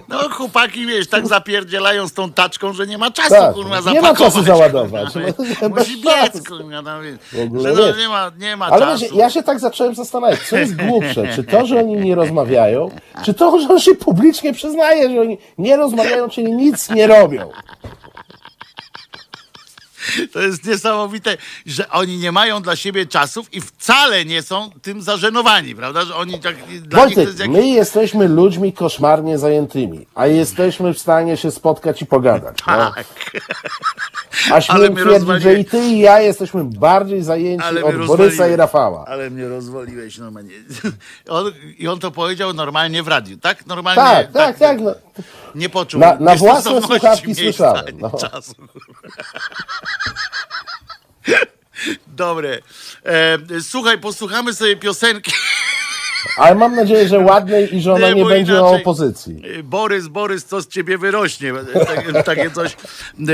No 0.09 0.17
chłopaki, 0.29 0.85
wiesz, 0.85 1.07
tak 1.07 1.27
zapierdzielają 1.27 2.07
z 2.07 2.13
tą 2.13 2.31
taczką, 2.31 2.73
że 2.73 2.87
nie 2.87 2.97
ma 2.97 3.11
czasu, 3.11 3.29
Tak, 3.29 3.53
kurwa, 3.53 3.75
nie 3.77 3.81
zapakować. 3.81 4.19
ma 4.19 4.25
czasu 4.25 4.43
załadować. 4.43 5.13
kurwa. 5.13 5.69
Bez 5.69 5.87
Musi 5.87 6.01
biec, 6.01 6.47
kurwa, 6.47 6.81
no, 6.81 7.01
wiesz, 7.01 7.15
że 7.63 7.73
no, 7.73 7.97
nie 7.97 8.09
ma, 8.09 8.31
nie 8.39 8.57
ma 8.57 8.65
Ale 8.65 8.85
czasu. 8.85 9.01
wiesz, 9.05 9.13
ja 9.13 9.29
się 9.29 9.43
tak 9.43 9.59
zacząłem 9.59 9.95
zastanawiać, 9.95 10.39
co 10.39 10.57
jest 10.57 10.75
głupsze, 10.75 11.27
czy 11.35 11.43
to, 11.43 11.65
że 11.65 11.79
oni 11.79 11.95
nie 11.95 12.15
rozmawiają, 12.15 12.89
czy 13.25 13.33
to, 13.33 13.59
że 13.59 13.67
on 13.69 13.79
się 13.79 13.95
publicznie 13.95 14.53
przyznaje, 14.53 15.09
że 15.09 15.21
oni 15.21 15.37
nie 15.57 15.77
rozmawiają, 15.77 16.29
czyli 16.29 16.51
nic 16.53 16.89
nie 16.89 17.07
robią. 17.07 17.49
To 20.33 20.41
jest 20.41 20.65
niesamowite, 20.65 21.37
że 21.65 21.89
oni 21.89 22.17
nie 22.17 22.31
mają 22.31 22.61
dla 22.61 22.75
siebie 22.75 23.05
czasów 23.05 23.53
i 23.53 23.61
wcale 23.61 24.25
nie 24.25 24.41
są 24.41 24.69
tym 24.81 25.01
zażenowani, 25.01 25.75
prawda? 25.75 26.05
Że 26.05 26.15
oni 26.15 26.39
tak, 26.39 26.55
dla 26.81 26.99
Wojtek, 26.99 27.27
jest 27.27 27.39
jakiś... 27.39 27.55
my 27.55 27.67
jesteśmy 27.67 28.27
ludźmi 28.27 28.73
koszmarnie 28.73 29.37
zajętymi, 29.37 30.05
a 30.15 30.27
jesteśmy 30.27 30.93
w 30.93 30.99
stanie 30.99 31.37
się 31.37 31.51
spotkać 31.51 32.01
i 32.01 32.05
pogadać. 32.05 32.57
No. 32.67 32.91
Tak, 32.93 33.05
A 34.49 34.53
Ale 34.53 34.61
śmiem 34.61 34.95
twierdzić, 34.95 35.03
że 35.03 35.09
rozwaliłeś. 35.09 35.59
i 35.59 35.65
ty 35.65 35.77
i 35.79 35.99
ja 35.99 36.19
jesteśmy 36.21 36.63
bardziej 36.63 37.23
zajęci 37.23 37.65
ale 37.65 37.83
od 37.83 38.05
Borysa 38.05 38.47
i 38.47 38.55
Rafała. 38.55 39.05
Ale 39.07 39.29
mnie 39.29 39.47
rozwaliłeś 39.47 40.17
normalnie. 40.17 40.53
On, 41.29 41.51
I 41.77 41.87
on 41.87 41.99
to 41.99 42.11
powiedział 42.11 42.53
normalnie 42.53 43.03
w 43.03 43.07
radiu, 43.07 43.37
tak? 43.37 43.65
Normalnie. 43.65 44.01
Tak, 44.03 44.31
tak, 44.31 44.57
tak. 44.57 44.81
No. 44.81 44.91
Nie 45.55 45.69
poczuł. 45.69 45.99
Na- 46.01 46.15
na 46.19 46.35
własne 46.35 46.81
słuchawki 46.81 47.27
miejsca 47.27 47.43
słyszałem, 47.43 47.99
no. 47.99 48.09
Czasu. 48.09 48.53
Dobre. 52.07 52.59
E, 53.05 53.37
słuchaj, 53.61 53.97
posłuchamy 53.99 54.53
sobie 54.53 54.75
piosenki. 54.75 55.31
Ale 56.37 56.55
mam 56.55 56.75
nadzieję, 56.75 57.07
że 57.07 57.19
ładnej 57.19 57.75
i 57.75 57.81
że 57.81 57.93
ona 57.93 58.09
Nie, 58.09 58.15
nie 58.15 58.25
będzie 58.25 58.53
o 58.53 58.59
inaczej- 58.59 58.81
opozycji. 58.81 59.41
Borys, 59.63 60.07
Borys, 60.07 60.45
co 60.45 60.61
z 60.61 60.67
ciebie 60.67 60.97
wyrośnie? 60.97 61.53
Tak, 61.87 62.23
takie 62.25 62.51
coś. 62.51 62.73
E, 62.73 63.33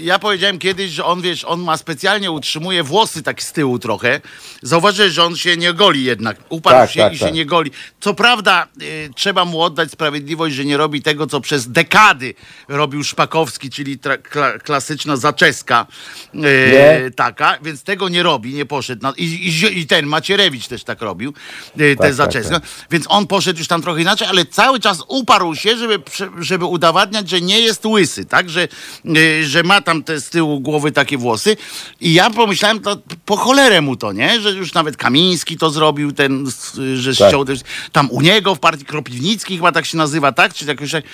Ja 0.00 0.18
powiedziałem 0.18 0.58
kiedyś, 0.58 0.90
że 0.90 1.04
on, 1.04 1.22
wiesz, 1.22 1.44
on 1.44 1.60
ma 1.60 1.76
specjalnie, 1.76 2.30
utrzymuje 2.30 2.82
włosy 2.82 3.22
tak 3.22 3.42
z 3.42 3.52
tyłu 3.52 3.78
trochę. 3.78 4.20
Zauważyłeś, 4.62 5.12
że 5.12 5.24
on 5.24 5.36
się 5.36 5.56
nie 5.56 5.72
goli 5.72 6.04
jednak. 6.04 6.36
Uparł 6.48 6.76
Tak, 6.78 6.90
się 6.90 7.00
tak, 7.00 7.12
i 7.12 7.18
się 7.18 7.24
tak. 7.24 7.34
nie 7.34 7.46
goli. 7.46 7.70
Co 8.00 8.14
prawda, 8.14 8.66
e, 8.80 9.14
trzeba 9.14 9.44
mu 9.44 9.60
oddać 9.62 9.90
sprawiedliwość, 9.90 10.54
że 10.54 10.64
nie 10.64 10.76
robi 10.76 11.02
tego, 11.02 11.26
co 11.26 11.40
przez 11.40 11.68
dekady 11.72 12.34
robił 12.68 13.04
Szpakowski, 13.04 13.70
czyli 13.70 13.98
kla- 13.98 14.58
klasyczna 14.58 15.16
zaczeska 15.16 15.86
e, 16.34 17.10
taka, 17.10 17.58
więc 17.62 17.82
tego 17.82 18.08
nie 18.08 18.22
robi, 18.22 18.54
nie 18.54 18.66
poszedł. 18.66 19.06
I, 19.16 19.24
i, 19.24 19.78
I 19.80 19.86
ten 19.86 20.06
Macierewicz 20.06 20.68
też 20.68 20.84
tak 20.84 21.02
robił, 21.02 21.32
te 21.78 21.96
tak, 21.96 22.14
zaczeska. 22.32 22.60
tak. 22.60 22.68
Więc 22.90 23.04
on 23.08 23.26
poszedł 23.26 23.58
już 23.58 23.68
tam 23.68 23.82
trochę 23.82 24.00
inaczej, 24.02 24.28
ale 24.28 24.44
cały 24.44 24.80
czas 24.80 25.02
uparł 25.08 25.54
się, 25.54 25.76
żeby, 25.76 26.02
żeby 26.40 26.64
udowadniać, 26.64 27.28
że 27.28 27.40
nie 27.40 27.60
jest 27.60 27.86
łysy, 27.86 28.24
tak? 28.24 28.50
Że, 28.50 28.68
y, 29.16 29.46
że 29.46 29.62
ma 29.62 29.80
tam 29.80 30.02
te 30.02 30.20
z 30.20 30.30
tyłu 30.30 30.60
głowy 30.60 30.92
takie 30.92 31.18
włosy. 31.18 31.56
I 32.00 32.14
ja 32.14 32.30
pomyślałem, 32.30 32.80
to 32.80 32.98
po 33.24 33.36
cholerę 33.36 33.80
mu 33.80 33.96
to, 33.96 34.12
nie? 34.12 34.40
Że 34.40 34.50
już 34.52 34.74
nawet 34.74 34.96
Kamiński 34.96 35.56
to 35.56 35.70
zrobił, 35.70 36.12
ten, 36.12 36.46
że 36.96 37.16
Tak. 37.16 37.28
ściął 37.28 37.44
też, 37.44 37.60
tam 37.92 38.10
u 38.10 38.20
niego 38.20 38.54
w 38.54 38.58
partii 38.58 38.84
Kropiwnicki 38.84 39.56
chyba 39.56 39.72
tak 39.72 39.86
się 39.86 39.96
nazywa, 39.96 40.32
tak? 40.32 40.54
Czy 40.54 40.64
jakoś 40.64 40.90
tak, 40.92 41.04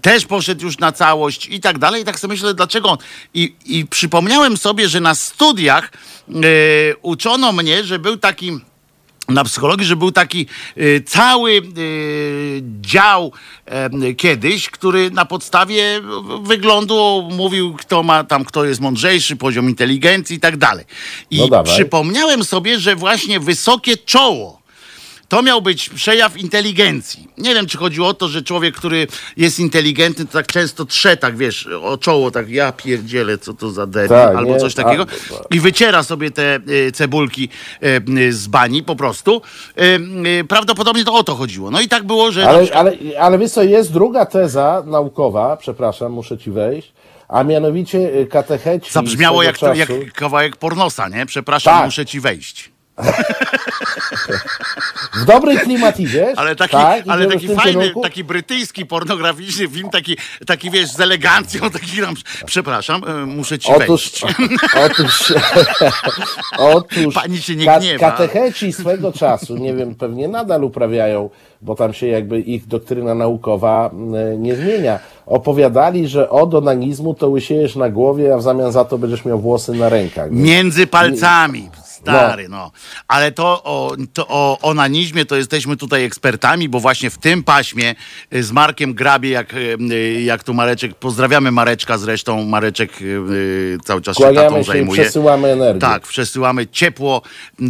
też 0.00 0.26
poszedł 0.26 0.64
już 0.64 0.78
na 0.78 0.92
całość 0.92 1.46
i 1.46 1.60
tak 1.60 1.78
dalej. 1.78 2.02
I 2.02 2.04
tak 2.04 2.20
sobie 2.20 2.32
myślę, 2.34 2.54
dlaczego 2.54 2.90
on? 2.90 2.98
I, 3.34 3.54
i 3.66 3.86
przypomniałem 3.86 4.56
sobie, 4.56 4.88
że 4.88 5.00
na 5.00 5.14
studiach 5.14 5.92
y, 6.28 6.94
uczono 7.02 7.52
mnie, 7.52 7.84
że 7.84 7.98
był 7.98 8.16
taki 8.16 8.60
na 9.28 9.44
psychologii, 9.44 9.86
że 9.86 9.96
był 9.96 10.12
taki 10.12 10.46
y, 10.76 11.02
cały 11.06 11.52
y, 11.78 12.62
dział 12.80 13.32
em, 13.66 14.14
kiedyś, 14.16 14.70
który 14.70 15.10
na 15.10 15.24
podstawie 15.24 16.00
wyglądu 16.42 17.28
mówił, 17.32 17.74
kto 17.74 18.02
ma 18.02 18.24
tam, 18.24 18.44
kto 18.44 18.64
jest 18.64 18.80
mądrzejszy, 18.80 19.36
poziom 19.36 19.68
inteligencji 19.68 20.36
i 20.36 20.40
tak 20.40 20.56
dalej. 20.56 20.84
I 21.30 21.38
No 21.50 21.62
przypomniałem 21.62 22.44
sobie, 22.44 22.78
że 22.78 22.96
właśnie 22.96 23.40
wysokie 23.40 23.96
czoło. 23.96 24.61
To 25.32 25.42
miał 25.42 25.62
być 25.62 25.88
przejaw 25.88 26.36
inteligencji. 26.36 27.28
Nie 27.38 27.54
wiem, 27.54 27.66
czy 27.66 27.78
chodziło 27.78 28.08
o 28.08 28.14
to, 28.14 28.28
że 28.28 28.42
człowiek, 28.42 28.76
który 28.76 29.06
jest 29.36 29.58
inteligentny, 29.58 30.26
to 30.26 30.32
tak 30.32 30.46
często 30.46 30.84
trze, 30.84 31.16
tak 31.16 31.36
wiesz, 31.36 31.66
o 31.82 31.98
czoło, 31.98 32.30
tak 32.30 32.48
ja 32.48 32.72
pierdzielę, 32.72 33.38
co 33.38 33.54
to 33.54 33.70
za 33.70 33.86
debil, 33.86 34.08
Tak, 34.08 34.36
albo 34.36 34.52
nie? 34.52 34.60
coś 34.60 34.74
takiego. 34.74 35.02
A- 35.50 35.54
I 35.54 35.60
wyciera 35.60 36.02
sobie 36.02 36.30
te 36.30 36.60
y, 36.68 36.92
cebulki 36.92 37.48
y, 37.82 38.02
y, 38.18 38.32
z 38.32 38.46
bani 38.46 38.82
po 38.82 38.96
prostu. 38.96 39.42
Y, 40.40 40.44
Prawdopodobnie 40.48 41.04
to 41.04 41.14
o 41.14 41.24
to 41.24 41.34
chodziło. 41.34 41.70
No 41.70 41.80
i 41.80 41.88
tak 41.88 42.04
było, 42.04 42.32
że... 42.32 42.48
Ale, 42.48 42.62
przykład- 42.62 42.80
ale, 42.80 42.96
ale 43.20 43.38
wiesz 43.38 43.50
co, 43.50 43.62
jest 43.62 43.92
druga 43.92 44.26
teza 44.26 44.82
naukowa, 44.86 45.56
przepraszam, 45.56 46.12
muszę 46.12 46.38
ci 46.38 46.50
wejść, 46.50 46.92
a 47.28 47.44
mianowicie 47.44 48.26
katecheci 48.30 48.92
Zabrzmiało 48.92 49.42
jak, 49.42 49.58
to, 49.58 49.74
jak 49.74 49.88
czasu, 49.88 50.00
kawałek 50.14 50.56
pornosa, 50.56 51.08
nie? 51.08 51.26
Przepraszam, 51.26 51.74
Tak. 51.74 51.84
muszę 51.84 52.06
ci 52.06 52.20
wejść. 52.20 52.71
w 55.22 55.24
dobrej 55.24 55.58
klimatywie, 55.58 56.32
Ale 56.36 56.56
taki, 56.56 56.72
tak, 56.76 57.04
ale 57.08 57.26
taki 57.26 57.48
fajny, 57.48 57.72
kierunku. 57.72 58.00
taki 58.00 58.24
brytyjski, 58.24 58.86
pornograficzny 58.86 59.68
film, 59.68 59.90
taki, 59.90 60.16
taki 60.46 60.70
wiesz, 60.70 60.90
z 60.90 61.00
elegancją, 61.00 61.70
taki 61.70 62.00
tam, 62.00 62.14
przepraszam, 62.46 63.02
y, 63.22 63.26
muszę 63.26 63.58
ci 63.58 63.72
Otóż, 63.72 64.22
wejść. 64.22 64.24
otóż, 64.86 65.34
otóż 66.58 67.14
Pani 67.14 67.42
się 67.42 67.56
nie 67.56 67.66
ka- 67.66 67.78
gniewa. 67.80 68.10
katecheci 68.10 68.72
swego 68.72 69.12
czasu, 69.12 69.56
nie 69.56 69.74
wiem, 69.74 69.94
pewnie 69.94 70.28
nadal 70.28 70.64
uprawiają, 70.64 71.30
bo 71.62 71.74
tam 71.74 71.92
się 71.94 72.06
jakby 72.06 72.40
ich 72.40 72.66
doktryna 72.66 73.14
naukowa 73.14 73.90
nie 74.38 74.56
zmienia. 74.56 74.98
Opowiadali, 75.26 76.08
że 76.08 76.30
od 76.30 76.54
onanizmu 76.54 77.14
to 77.14 77.28
łysiejesz 77.28 77.76
na 77.76 77.90
głowie, 77.90 78.34
a 78.34 78.36
w 78.36 78.42
zamian 78.42 78.72
za 78.72 78.84
to 78.84 78.98
będziesz 78.98 79.24
miał 79.24 79.40
włosy 79.40 79.72
na 79.72 79.88
rękach. 79.88 80.30
Między 80.30 80.86
palcami. 80.86 81.70
Stary, 82.02 82.48
no. 82.48 82.70
Ale 83.08 83.32
to 83.32 83.62
o, 83.64 83.96
to 84.12 84.28
o 84.28 84.58
onanizmie 84.62 85.24
to 85.24 85.36
jesteśmy 85.36 85.76
tutaj 85.76 86.04
ekspertami, 86.04 86.68
bo 86.68 86.80
właśnie 86.80 87.10
w 87.10 87.18
tym 87.18 87.42
paśmie 87.44 87.94
y, 88.34 88.42
z 88.42 88.52
Markiem 88.52 88.94
Grabie, 88.94 89.30
jak, 89.30 89.54
y, 89.54 90.22
jak 90.22 90.44
tu 90.44 90.54
Mareczek, 90.54 90.94
pozdrawiamy 90.94 91.52
Mareczka 91.52 91.98
zresztą, 91.98 92.44
Mareczek 92.44 93.02
y, 93.02 93.78
cały 93.84 94.02
czas 94.02 94.16
się 94.16 94.22
tatą 94.24 94.34
Kłaniamy 94.34 94.64
się 94.64 94.72
zajmuje. 94.72 95.02
przesyłamy 95.02 95.48
energię. 95.48 95.80
Tak, 95.80 96.02
przesyłamy 96.02 96.66
ciepło 96.66 97.22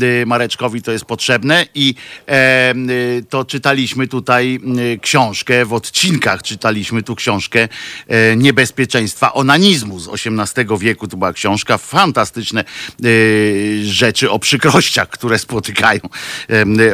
y, 0.03 0.25
Mareczkowi, 0.27 0.83
to 0.83 0.93
jest 0.93 1.05
potrzebne 1.05 1.67
i 1.75 1.95
e, 2.29 2.75
y, 2.91 3.25
to 3.29 3.45
czytaliśmy 3.45 4.09
tutaj 4.09 4.61
y, 4.95 4.99
książkę, 4.99 5.65
w 5.65 5.73
odcinkach 5.73 6.43
czytaliśmy 6.43 7.03
tu 7.03 7.15
książkę 7.17 7.69
e, 8.09 8.37
Niebezpieczeństwa 8.37 9.33
onanizmu 9.33 9.99
z 9.99 10.09
XVIII 10.09 10.79
wieku. 10.79 11.09
To 11.09 11.17
była 11.17 11.33
książka, 11.33 11.79
fantastyczne 11.79 12.65
y, 13.05 13.81
rzeczy 14.23 14.31
o 14.31 14.39
przykrościach, 14.39 15.09
które 15.09 15.39
spotykają 15.39 16.01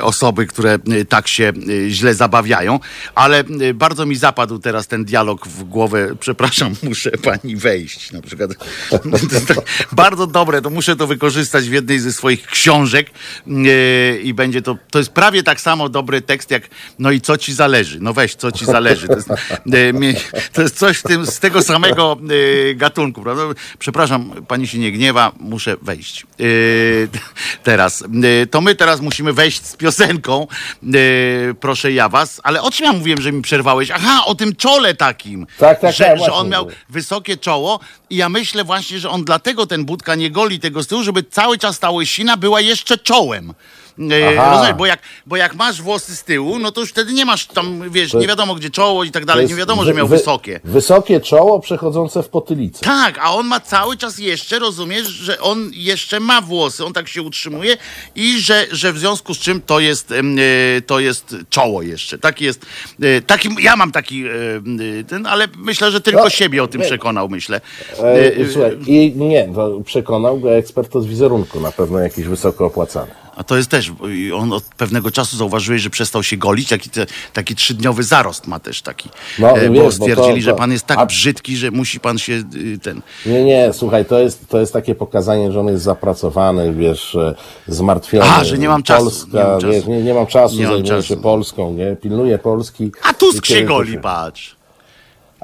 osoby, 0.02 0.46
które 0.46 0.78
tak 1.08 1.28
się 1.28 1.52
źle 1.88 2.14
zabawiają, 2.14 2.80
ale 3.14 3.44
bardzo 3.74 4.06
mi 4.06 4.16
zapadł 4.16 4.58
teraz 4.58 4.86
ten 4.86 5.04
dialog 5.04 5.46
w 5.46 5.64
głowę, 5.64 6.14
przepraszam, 6.20 6.74
muszę 6.88 7.10
pani 7.10 7.56
wejść, 7.56 8.12
na 8.12 8.22
przykład. 8.22 8.50
Bardzo 9.92 10.26
dobre, 10.26 10.62
to 10.62 10.70
muszę 10.70 10.96
to 10.96 11.06
wykorzystać 11.06 11.68
w 11.68 11.72
jednej 11.72 11.98
ze 12.00 12.12
swoich 12.12 12.46
książek 12.46 13.10
i 14.22 14.34
będzie 14.34 14.62
to, 14.62 14.76
to 14.90 14.98
jest 14.98 15.10
prawie 15.10 15.42
tak 15.42 15.60
samo 15.60 15.88
dobry 15.88 16.22
tekst 16.22 16.50
jak 16.50 16.62
no 16.98 17.10
i 17.10 17.20
co 17.20 17.36
ci 17.36 17.54
zależy, 17.54 17.98
no 18.00 18.12
weź, 18.12 18.34
co 18.34 18.52
ci 18.52 18.64
zależy. 18.64 19.08
To 19.08 19.14
jest, 19.14 19.28
to 20.52 20.62
jest 20.62 20.78
coś 20.78 21.02
tym, 21.02 21.26
z 21.26 21.38
tego 21.38 21.62
samego 21.62 22.16
gatunku, 22.74 23.22
prawda? 23.22 23.42
Przepraszam, 23.78 24.32
pani 24.48 24.66
się 24.66 24.78
nie 24.78 24.92
gniewa, 24.92 25.32
muszę 25.40 25.76
wejść. 25.82 26.26
Yy, 26.38 27.08
teraz, 27.62 28.04
yy, 28.12 28.46
to 28.46 28.60
my 28.60 28.74
teraz 28.74 29.00
musimy 29.00 29.32
wejść 29.32 29.66
z 29.66 29.76
piosenką, 29.76 30.46
yy, 30.82 31.54
proszę 31.60 31.92
ja 31.92 32.08
was, 32.08 32.40
ale 32.44 32.62
o 32.62 32.70
czym 32.70 32.86
ja 32.86 32.92
mówiłem, 32.92 33.20
że 33.22 33.32
mi 33.32 33.42
przerwałeś? 33.42 33.90
Aha, 33.90 34.22
o 34.26 34.34
tym 34.34 34.56
czole 34.56 34.94
takim, 34.94 35.46
Tak, 35.58 35.80
tak, 35.80 35.94
że, 35.94 36.04
tak, 36.04 36.18
że 36.18 36.32
on 36.32 36.48
miał 36.48 36.64
mówię. 36.64 36.76
wysokie 36.88 37.36
czoło 37.36 37.80
i 38.10 38.16
ja 38.16 38.28
myślę 38.28 38.64
właśnie, 38.64 38.98
że 38.98 39.10
on 39.10 39.24
dlatego 39.24 39.66
ten 39.66 39.84
Budka 39.84 40.14
nie 40.14 40.30
goli 40.30 40.60
tego 40.60 40.82
z 40.82 40.86
tyłu, 40.86 41.02
żeby 41.02 41.22
cały 41.22 41.58
czas 41.58 41.78
ta 41.78 41.90
łysina 41.90 42.36
była 42.36 42.60
jeszcze 42.60 42.98
czołem. 42.98 43.54
E, 44.12 44.38
Aha. 44.38 44.50
Rozumiesz, 44.50 44.74
bo 44.76 44.86
jak, 44.86 45.00
bo 45.26 45.36
jak 45.36 45.54
masz 45.54 45.82
włosy 45.82 46.16
z 46.16 46.24
tyłu, 46.24 46.58
no 46.58 46.72
to 46.72 46.80
już 46.80 46.90
wtedy 46.90 47.12
nie 47.12 47.24
masz 47.24 47.46
tam, 47.46 47.90
wiesz, 47.90 48.14
nie 48.14 48.26
wiadomo 48.26 48.54
gdzie 48.54 48.70
czoło 48.70 49.04
i 49.04 49.10
tak 49.10 49.24
dalej, 49.24 49.46
nie 49.46 49.54
wiadomo, 49.54 49.84
że 49.84 49.94
miał 49.94 50.08
wy- 50.08 50.16
wysokie. 50.16 50.60
Wysokie 50.64 51.20
czoło 51.20 51.60
przechodzące 51.60 52.22
w 52.22 52.28
potylicę. 52.28 52.84
Tak, 52.84 53.18
a 53.22 53.34
on 53.34 53.46
ma 53.46 53.60
cały 53.60 53.96
czas 53.96 54.18
jeszcze, 54.18 54.58
rozumiesz, 54.58 55.06
że 55.08 55.40
on 55.40 55.70
jeszcze 55.74 56.20
ma 56.20 56.40
włosy, 56.40 56.84
on 56.84 56.92
tak 56.92 57.08
się 57.08 57.22
utrzymuje 57.22 57.76
i 58.14 58.38
że, 58.40 58.66
że 58.72 58.92
w 58.92 58.98
związku 58.98 59.34
z 59.34 59.38
czym 59.38 59.60
to 59.60 59.80
jest, 59.80 60.12
e, 60.12 60.22
to 60.86 61.00
jest 61.00 61.36
czoło 61.50 61.82
jeszcze. 61.82 62.18
Taki 62.18 62.44
jest, 62.44 62.66
e, 63.02 63.20
taki, 63.22 63.48
ja 63.60 63.76
mam 63.76 63.92
taki, 63.92 64.24
ten, 65.08 65.26
ale 65.26 65.48
myślę, 65.56 65.90
że 65.90 66.00
tylko 66.00 66.22
No, 66.24 66.30
siebie 66.30 66.62
o 66.62 66.66
tym 66.68 66.80
nie. 66.80 66.86
przekonał, 66.86 67.28
myślę. 67.28 67.60
E, 67.98 68.52
słuchaj, 68.52 68.78
i 68.86 69.12
nie, 69.16 69.48
to 69.54 69.80
przekonał 69.84 70.40
go 70.40 70.54
ekspert 70.56 70.96
od 70.96 71.06
wizerunku, 71.06 71.60
na 71.60 71.72
pewno 71.72 71.98
jakiś 71.98 72.24
wysoko 72.26 72.66
opłacany. 72.66 73.10
A 73.38 73.44
to 73.44 73.56
jest 73.56 73.70
też, 73.70 73.92
on 74.34 74.52
od 74.52 74.64
pewnego 74.64 75.10
czasu 75.10 75.36
zauważyłeś, 75.36 75.82
że 75.82 75.90
przestał 75.90 76.22
się 76.22 76.36
golić, 76.36 76.68
taki, 76.68 76.90
te, 76.90 77.06
taki 77.32 77.54
trzydniowy 77.54 78.02
zarost 78.02 78.46
ma 78.46 78.58
też 78.60 78.82
taki. 78.82 79.08
No, 79.38 79.50
e, 79.58 79.70
wiesz, 79.70 79.78
bo 79.78 79.84
bo 79.84 79.90
stwierdzili, 79.92 80.34
to- 80.34 80.40
że 80.40 80.54
pan 80.54 80.72
jest 80.72 80.86
tak 80.86 80.98
a- 80.98 81.06
brzydki, 81.06 81.56
że 81.56 81.70
musi 81.70 82.00
pan 82.00 82.18
się 82.18 82.32
y, 82.54 82.78
ten... 82.82 83.02
Nie, 83.26 83.44
nie, 83.44 83.70
słuchaj, 83.72 84.04
to 84.04 84.18
jest, 84.18 84.48
to 84.48 84.60
jest 84.60 84.72
takie 84.72 84.94
pokazanie, 84.94 85.52
że 85.52 85.60
on 85.60 85.66
jest 85.66 85.82
zapracowany, 85.84 86.72
wiesz, 86.74 87.14
e, 87.14 87.34
zmartwiony. 87.68 88.30
A, 88.30 88.44
że 88.44 88.58
nie 88.58 88.68
mam 88.68 88.82
czasu, 88.82 89.04
Polska, 89.04 89.38
nie 89.38 89.44
mam 89.44 89.60
czasu. 89.60 89.72
wiesz, 89.72 89.86
nie, 89.86 90.02
nie 90.02 90.14
mam 90.14 90.26
czasu, 90.26 90.56
Nie 90.56 90.82
czasu. 90.82 91.08
się 91.08 91.16
Polską, 91.16 91.72
nie? 91.72 91.96
Pilnuję 91.96 92.38
Polski. 92.38 92.92
A 93.02 93.12
Tusk 93.14 93.46
się 93.46 93.62
goli, 93.62 93.98
patrz. 93.98 94.57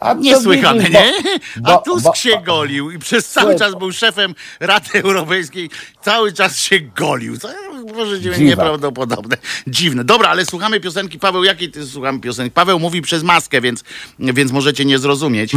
A 0.01 0.15
Niesłychane, 0.15 0.79
widzisz, 0.81 0.95
nie? 0.95 1.13
bo- 1.57 1.69
A 1.69 1.73
bo- 1.77 1.83
Tusk 1.83 2.05
bo- 2.05 2.15
się 2.15 2.31
golił 2.47 2.91
i 2.91 2.99
przez 2.99 3.29
cały 3.29 3.53
Słuchaj, 3.53 3.69
czas 3.71 3.79
był 3.79 3.93
szefem 3.93 4.35
Rady 4.61 4.89
Europejskiej, 5.03 5.71
cały 6.03 6.33
czas 6.33 6.59
się 6.59 6.81
golił. 6.81 7.39
Co, 7.39 7.49
cię, 7.49 8.21
Dziwak. 8.21 8.39
nieprawdopodobne. 8.41 9.37
Dziwne. 9.67 10.05
Dobra, 10.05 10.29
ale 10.29 10.47
słuchamy 10.47 10.81
piosenki. 10.81 11.19
Paweł, 11.19 11.45
jakiej 11.45 11.71
ty 11.71 11.87
słuchamy 11.87 12.21
piosenki? 12.21 12.51
Paweł 12.51 12.79
mówi 12.81 13.03
przez 13.03 13.23
maskę, 13.23 13.61
więc, 13.61 13.85
więc 14.19 14.53
możecie 14.53 14.85
nie 14.85 14.99
zrozumieć. 14.99 15.53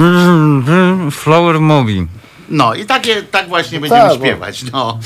Flower 1.12 1.60
Movie. 1.60 2.06
No 2.50 2.74
i 2.76 2.86
takie, 2.86 3.24
tak 3.24 3.48
właśnie 3.50 3.80
będziemy 3.80 4.02
Tak, 4.10 4.20
bo- 4.20 4.26
śpiewać. 4.26 4.64
No. 4.72 5.00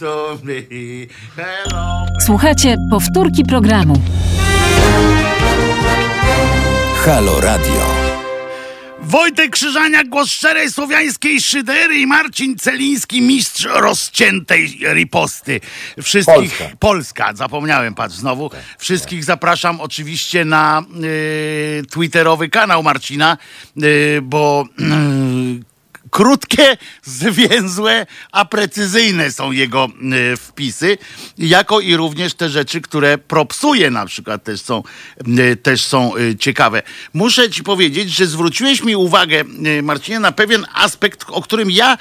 To 0.00 0.38
me, 0.42 0.52
hello. 1.36 2.06
Słuchajcie 2.26 2.76
powtórki 2.90 3.44
programu. 3.44 4.00
Halo 7.06 7.40
Radio. 7.40 7.86
Wojtek 9.02 9.50
Krzyżaniak, 9.50 10.08
głos 10.08 10.30
szczerej 10.30 10.72
słowiańskiej 10.72 11.40
szydery 11.40 11.96
i 11.96 12.06
Marcin 12.06 12.56
Celiński, 12.56 13.22
mistrz 13.22 13.64
rozciętej 13.74 14.78
riposty. 14.94 15.60
Wszystkich, 16.02 16.58
Polska. 16.58 16.76
Polska 16.78 17.34
zapomniałem, 17.34 17.94
patrz 17.94 18.14
znowu. 18.14 18.50
Wszystkich 18.78 19.24
zapraszam 19.24 19.80
oczywiście 19.80 20.44
na 20.44 20.82
y, 21.04 21.82
twitterowy 21.90 22.48
kanał 22.48 22.82
Marcina, 22.82 23.36
y, 23.82 24.20
bo 24.22 24.64
y, 24.80 25.75
krótkie, 26.10 26.76
zwięzłe, 27.02 28.06
a 28.32 28.44
precyzyjne 28.44 29.32
są 29.32 29.52
jego 29.52 29.88
y, 30.32 30.36
wpisy, 30.36 30.98
jako 31.38 31.80
i 31.80 31.96
również 31.96 32.34
te 32.34 32.48
rzeczy, 32.48 32.80
które 32.80 33.18
propsuje 33.18 33.90
na 33.90 34.06
przykład 34.06 34.44
też 34.44 34.60
są, 34.60 34.82
y, 35.38 35.56
też 35.56 35.84
są 35.84 36.16
y, 36.16 36.36
ciekawe. 36.36 36.82
Muszę 37.14 37.50
ci 37.50 37.62
powiedzieć, 37.62 38.10
że 38.10 38.26
zwróciłeś 38.26 38.82
mi 38.82 38.96
uwagę, 38.96 39.44
y, 39.78 39.82
Marcinie, 39.82 40.20
na 40.20 40.32
pewien 40.32 40.66
aspekt, 40.74 41.24
o 41.28 41.42
którym 41.42 41.70
ja 41.70 41.98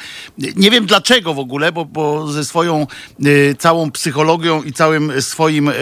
nie 0.56 0.72
wiem 0.72 0.86
dlaczego 0.86 1.34
w 1.34 1.40
ogóle, 1.40 1.72
bo, 1.72 1.86
bo 1.86 2.28
ze 2.32 2.46
swoją 2.46 2.88
y, 3.26 3.56
całą 3.60 3.92
psychologią 3.92 4.64
i 4.64 4.74
całym 4.74 5.22
swoim 5.22 5.70
y, 5.70 5.74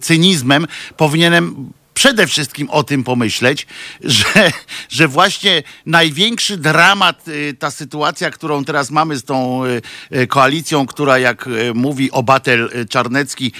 cynizmem 0.00 0.66
powinienem 0.96 1.72
przede 2.02 2.26
wszystkim 2.26 2.70
o 2.70 2.84
tym 2.84 3.04
pomyśleć, 3.04 3.66
że, 4.00 4.52
że 4.88 5.08
właśnie 5.08 5.62
największy 5.86 6.56
dramat, 6.56 7.28
y, 7.28 7.56
ta 7.58 7.70
sytuacja, 7.70 8.30
którą 8.30 8.64
teraz 8.64 8.90
mamy 8.90 9.16
z 9.16 9.24
tą 9.24 9.64
y, 9.64 9.82
y, 10.16 10.26
koalicją, 10.26 10.86
która 10.86 11.18
jak 11.18 11.48
mówi 11.74 12.10
obatel 12.10 12.70
Czarnecki, 12.88 13.52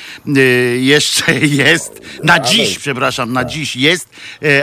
jeszcze 0.80 1.38
jest, 1.64 2.00
na 2.24 2.40
dziś, 2.40 2.78
przepraszam, 2.78 3.32
na 3.32 3.44
dziś 3.44 3.76
jest, 3.76 4.08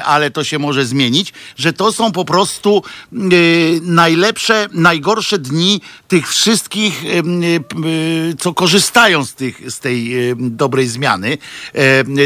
ale 0.06 0.32
to 0.32 0.44
się 0.44 0.60
może 0.60 0.86
zmienić, 0.86 1.34
że 1.58 1.74
to 1.74 1.92
są 1.92 2.12
po 2.12 2.26
prostu 2.26 2.84
najlepsze, 3.82 4.68
najgorsze 4.72 5.38
dni 5.38 5.82
tych 6.08 6.30
wszystkich, 6.30 7.04
co 8.40 8.54
korzystają 8.54 9.26
z, 9.26 9.34
tych, 9.34 9.72
z 9.72 9.80
tej 9.80 10.14
dobrej 10.38 10.88
zmiany, 10.88 11.38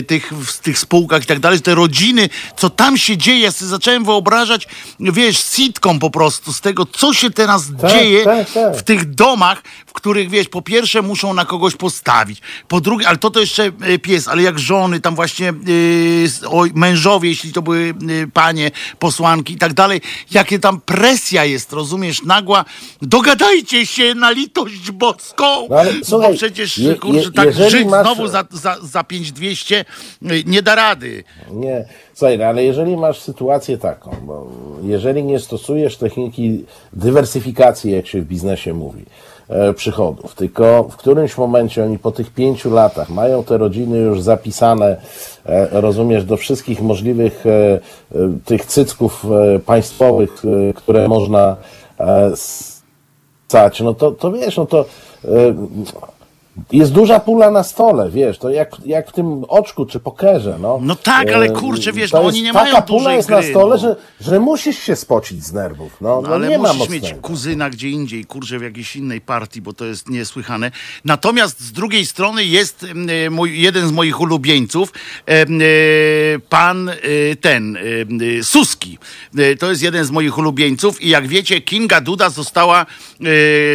tych, 0.08 0.34
w 0.46 0.60
tych 0.60 0.80
spółkach 0.80 1.24
i 1.24 1.26
tak 1.26 1.40
dalej, 1.44 1.62
te 1.62 1.76
rodziny, 1.76 2.30
co 2.58 2.70
tam 2.70 2.98
się 2.98 3.18
dzieje, 3.18 3.40
ja 3.40 3.52
sobie 3.52 3.70
zacząłem 3.70 4.06
wyobrażać, 4.06 4.68
wiesz, 5.00 5.38
sitcom 5.44 6.00
po 6.00 6.10
prostu 6.10 6.54
z 6.54 6.62
tego, 6.62 6.86
co 6.86 7.14
się 7.14 7.32
teraz 7.32 7.64
Tak, 7.82 7.92
dzieje 7.92 8.24
tak, 8.24 8.52
tak. 8.52 8.78
w 8.78 8.84
tych 8.84 9.14
domach, 9.16 9.62
w 9.86 9.94
których, 9.94 10.30
wiesz, 10.30 10.48
po 10.50 10.62
pierwsze 10.62 11.02
muszą 11.02 11.34
na 11.34 11.46
kogoś 11.46 11.76
postawić, 11.76 12.42
po 12.68 12.82
drugie, 12.82 13.08
ale 13.08 13.18
to 13.18 13.30
to 13.30 13.40
jeszcze 13.40 13.64
e, 13.82 14.00
pies, 14.00 14.28
ale 14.28 14.42
jak 14.42 14.60
żony, 14.60 15.00
tam 15.00 15.16
właśnie 15.16 15.46
yy, 15.66 16.30
oj, 16.50 16.72
mężowie, 16.76 17.30
jeśli 17.30 17.54
to 17.54 17.62
były 17.62 17.94
yy, 18.02 18.28
panie, 18.34 18.72
posłanki 19.00 19.54
i 19.54 19.58
tak 19.58 19.74
dalej, 19.74 20.02
jakie 20.32 20.60
tam 20.60 20.82
presja 20.82 21.46
jest, 21.46 21.74
rozumiesz, 21.74 22.22
nagła, 22.24 22.66
dogadajcie 23.02 23.86
się 23.86 24.16
na 24.16 24.32
litość 24.32 24.92
boską, 24.92 25.68
No 25.70 25.76
ale 25.76 25.94
bo 25.94 26.06
słuchaj, 26.06 26.36
przecież, 26.38 26.78
je- 26.78 26.96
kurczę, 26.96 27.20
je- 27.20 27.32
tak 27.32 27.54
żyć 27.54 27.86
masz- 27.88 28.02
znowu 28.04 28.28
za, 28.28 28.44
za, 28.52 28.78
za 28.82 29.04
5200 29.04 29.86
yy, 30.22 30.44
nie 30.46 30.62
da 30.62 30.76
rady. 30.76 31.24
Nie, 31.52 31.86
słuchaj, 32.14 32.38
no, 32.38 32.46
ale 32.46 32.64
jeżeli 32.64 32.98
masz 32.98 33.22
sytuację 33.22 33.78
taką, 33.78 34.12
bo 34.22 34.48
jeżeli 34.84 35.24
nie 35.24 35.40
stosujesz 35.40 35.98
techniki 35.98 36.66
dywersyfikacji, 36.94 37.92
jak 37.92 38.08
się 38.08 38.22
w 38.22 38.26
biznesie 38.26 38.74
mówi, 38.74 39.06
e, 39.50 39.74
przychodów, 39.74 40.36
tylko 40.36 40.84
w 40.84 40.96
którymś 40.96 41.38
momencie 41.38 41.84
oni 41.84 42.00
po 42.00 42.12
tych 42.12 42.34
pięciu 42.34 42.72
latach 42.74 43.10
mają 43.10 43.44
te 43.44 43.58
rodziny 43.58 43.98
już 43.98 44.22
zapisane, 44.22 44.98
e, 45.46 45.82
rozumiesz, 45.82 46.26
do 46.26 46.38
wszystkich 46.38 46.82
możliwych 46.82 47.46
e, 47.48 47.80
tych 48.46 48.66
cycków 48.66 49.26
państwowych, 49.66 50.44
które 50.76 51.08
można 51.08 51.56
stać, 52.36 53.82
no 53.82 53.94
to, 53.94 54.12
to 54.12 54.32
wiesz, 54.32 54.58
no 54.58 54.66
to 54.66 54.86
jest 56.72 56.92
duża 56.92 57.20
pula 57.20 57.52
na 57.52 57.64
stole, 57.64 58.10
wiesz, 58.10 58.38
to 58.38 58.50
jak, 58.50 58.76
jak 58.86 59.10
w 59.10 59.12
tym 59.12 59.44
oczku 59.48 59.86
czy 59.86 60.00
pokerze, 60.00 60.58
no. 60.62 60.80
No 60.82 60.96
tak, 60.96 61.32
ale 61.32 61.46
E, 61.46 61.50
kurczę, 61.50 61.94
wiesz, 61.94 62.12
to 62.12 62.18
no 62.18 62.24
jest, 62.24 62.36
oni 62.36 62.44
nie 62.44 62.54
taka 62.54 62.66
mają 62.66 62.82
pula 62.82 63.00
dużej 63.00 63.16
jest 63.16 63.30
na 63.30 63.40
gry, 63.40 63.50
stole, 63.50 63.76
no. 63.76 63.82
że, 63.82 63.96
że 64.22 64.40
musisz 64.40 64.80
się 64.80 64.96
spocić 64.96 65.44
z 65.44 65.54
nerwów, 65.54 65.92
no, 66.02 66.22
no, 66.22 66.30
ale 66.30 66.48
nie 66.50 66.60
ma 66.60 66.74
musisz 66.74 66.90
mieć 66.90 67.16
kuzyna 67.22 67.70
gdzie 67.70 67.90
indziej, 67.90 68.26
kurczę, 68.26 68.60
w 68.60 68.62
jakiejś 68.62 68.96
innej 68.96 69.22
partii, 69.22 69.62
bo 69.62 69.74
to 69.74 69.86
jest 69.86 70.10
niesłychane. 70.10 70.72
Natomiast 71.06 71.60
z 71.60 71.72
drugiej 71.72 72.06
strony 72.06 72.46
jest 72.46 72.84
em, 72.84 73.08
e, 73.10 73.30
mój, 73.30 73.62
jeden 73.62 73.88
z 73.88 73.92
moich 73.92 74.22
ulubieńców, 74.22 74.94
em, 75.26 75.62
e, 75.62 75.66
pan 76.50 76.90
e, 76.90 76.96
ten, 77.42 77.78
em, 77.78 77.84
e, 78.40 78.44
Suski. 78.44 78.98
E, 79.38 79.56
To 79.56 79.70
jest 79.70 79.82
jeden 79.84 80.06
z 80.06 80.12
moich 80.12 80.38
ulubieńców 80.38 81.02
i 81.02 81.10
jak 81.10 81.28
wiecie, 81.28 81.62
Kinga 81.62 82.02
Duda 82.02 82.30
została 82.30 82.86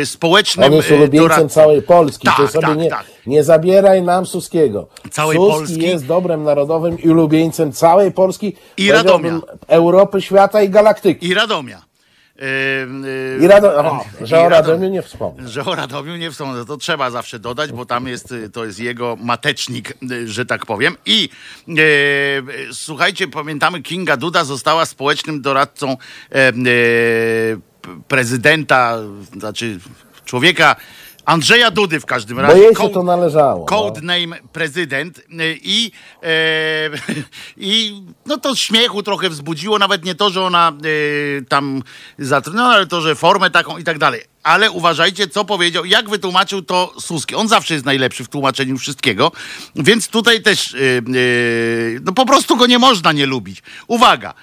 e, 0.00 0.06
społecznym 0.06 0.66
On 0.66 0.72
jest 0.72 0.90
e, 0.90 0.94
ulubieńcem 0.96 1.48
całej 1.48 1.82
Polski, 1.82 2.26
Tak, 2.26 2.36
ty 2.36 2.48
sobie 2.48 2.67
tak, 2.68 2.78
nie, 2.78 2.90
tak. 2.90 3.06
nie 3.26 3.44
zabieraj 3.44 4.02
nam 4.02 4.26
Suskiego. 4.26 4.88
Całej 5.10 5.36
Suski 5.36 5.52
Polski. 5.52 5.82
jest 5.82 6.06
dobrem 6.06 6.44
narodowym 6.44 6.98
i 6.98 7.08
ulubieńcem 7.08 7.72
całej 7.72 8.12
Polski, 8.12 8.56
I 8.76 8.92
Radomia. 8.92 9.40
Europy, 9.68 10.22
świata 10.22 10.62
i 10.62 10.68
galaktyki. 10.68 11.26
I 11.26 11.34
Radomia. 11.34 11.88
I, 13.40 13.46
Rado... 13.46 13.78
o, 13.78 14.04
że 14.20 14.40
o 14.40 14.48
Radom- 14.48 14.50
Radomiu 14.50 14.88
nie 14.88 15.02
wspomnę. 15.02 15.48
Że 15.48 15.64
o 15.64 15.74
Radomiu 15.74 16.16
nie 16.16 16.30
wspomnę, 16.30 16.64
to 16.64 16.76
trzeba 16.76 17.10
zawsze 17.10 17.38
dodać, 17.38 17.72
bo 17.72 17.86
tam 17.86 18.06
jest, 18.06 18.32
y, 18.32 18.50
to 18.50 18.64
jest 18.64 18.80
jego 18.80 19.16
matecznik, 19.20 19.94
y, 20.12 20.28
że 20.28 20.46
tak 20.46 20.66
powiem. 20.66 20.96
I 21.06 21.28
e, 21.68 21.72
słuchajcie, 22.72 23.28
pamiętamy, 23.28 23.82
Kinga 23.82 24.16
Duda 24.16 24.44
została 24.44 24.86
społecznym 24.86 25.42
doradcą 25.42 25.96
prezydenta, 28.08 28.98
znaczy 29.38 29.78
człowieka 30.24 30.76
Andrzeja 31.28 31.70
Dudy 31.70 32.00
w 32.00 32.06
każdym 32.06 32.36
Bo 32.36 32.42
razie. 32.42 32.58
jej 32.58 32.68
się 32.68 32.74
Code- 32.74 32.94
to 32.94 33.02
należało. 33.02 33.64
Code 33.64 34.00
no. 34.02 34.12
prezydent 34.52 35.18
y, 35.18 35.22
i, 35.62 35.90
e, 36.22 36.90
i 37.56 38.02
no 38.26 38.36
to 38.36 38.56
śmiechu 38.56 39.02
trochę 39.02 39.30
wzbudziło, 39.30 39.78
nawet 39.78 40.04
nie 40.04 40.14
to, 40.14 40.30
że 40.30 40.42
ona 40.42 40.72
e, 41.38 41.44
tam 41.44 41.82
zatrudniona, 42.18 42.68
ale 42.68 42.86
to, 42.86 43.00
że 43.00 43.14
formę 43.14 43.50
taką 43.50 43.78
i 43.78 43.84
tak 43.84 43.98
dalej. 43.98 44.20
Ale 44.42 44.70
uważajcie, 44.70 45.28
co 45.28 45.44
powiedział, 45.44 45.84
jak 45.84 46.08
wytłumaczył 46.08 46.62
to 46.62 46.92
Suski. 47.00 47.34
On 47.34 47.48
zawsze 47.48 47.74
jest 47.74 47.86
najlepszy 47.86 48.24
w 48.24 48.28
tłumaczeniu 48.28 48.78
wszystkiego, 48.78 49.32
więc 49.76 50.08
tutaj 50.08 50.42
też 50.42 50.74
e, 50.74 50.78
e, 50.78 51.02
no 52.02 52.12
po 52.12 52.26
prostu 52.26 52.56
go 52.56 52.66
nie 52.66 52.78
można 52.78 53.12
nie 53.12 53.26
lubić. 53.26 53.62
Uwaga, 53.86 54.34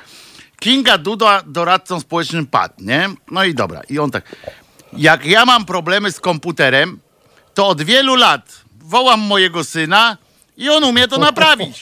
Kinga 0.59 0.97
Duda 0.97 1.43
doradcą 1.45 1.99
społecznym 1.99 2.45
padł, 2.47 2.73
nie? 2.79 3.09
No 3.31 3.43
i 3.43 3.53
dobra, 3.53 3.81
i 3.89 3.99
on 3.99 4.11
tak, 4.11 4.35
jak 4.93 5.25
ja 5.25 5.45
mam 5.45 5.65
problemy 5.65 6.11
z 6.11 6.19
komputerem, 6.19 6.99
to 7.53 7.67
od 7.67 7.81
wielu 7.81 8.15
lat 8.15 8.61
wołam 8.81 9.19
mojego 9.19 9.63
syna 9.63 10.17
i 10.57 10.69
on 10.69 10.83
umie 10.83 11.07
to 11.07 11.17
naprawić. 11.17 11.81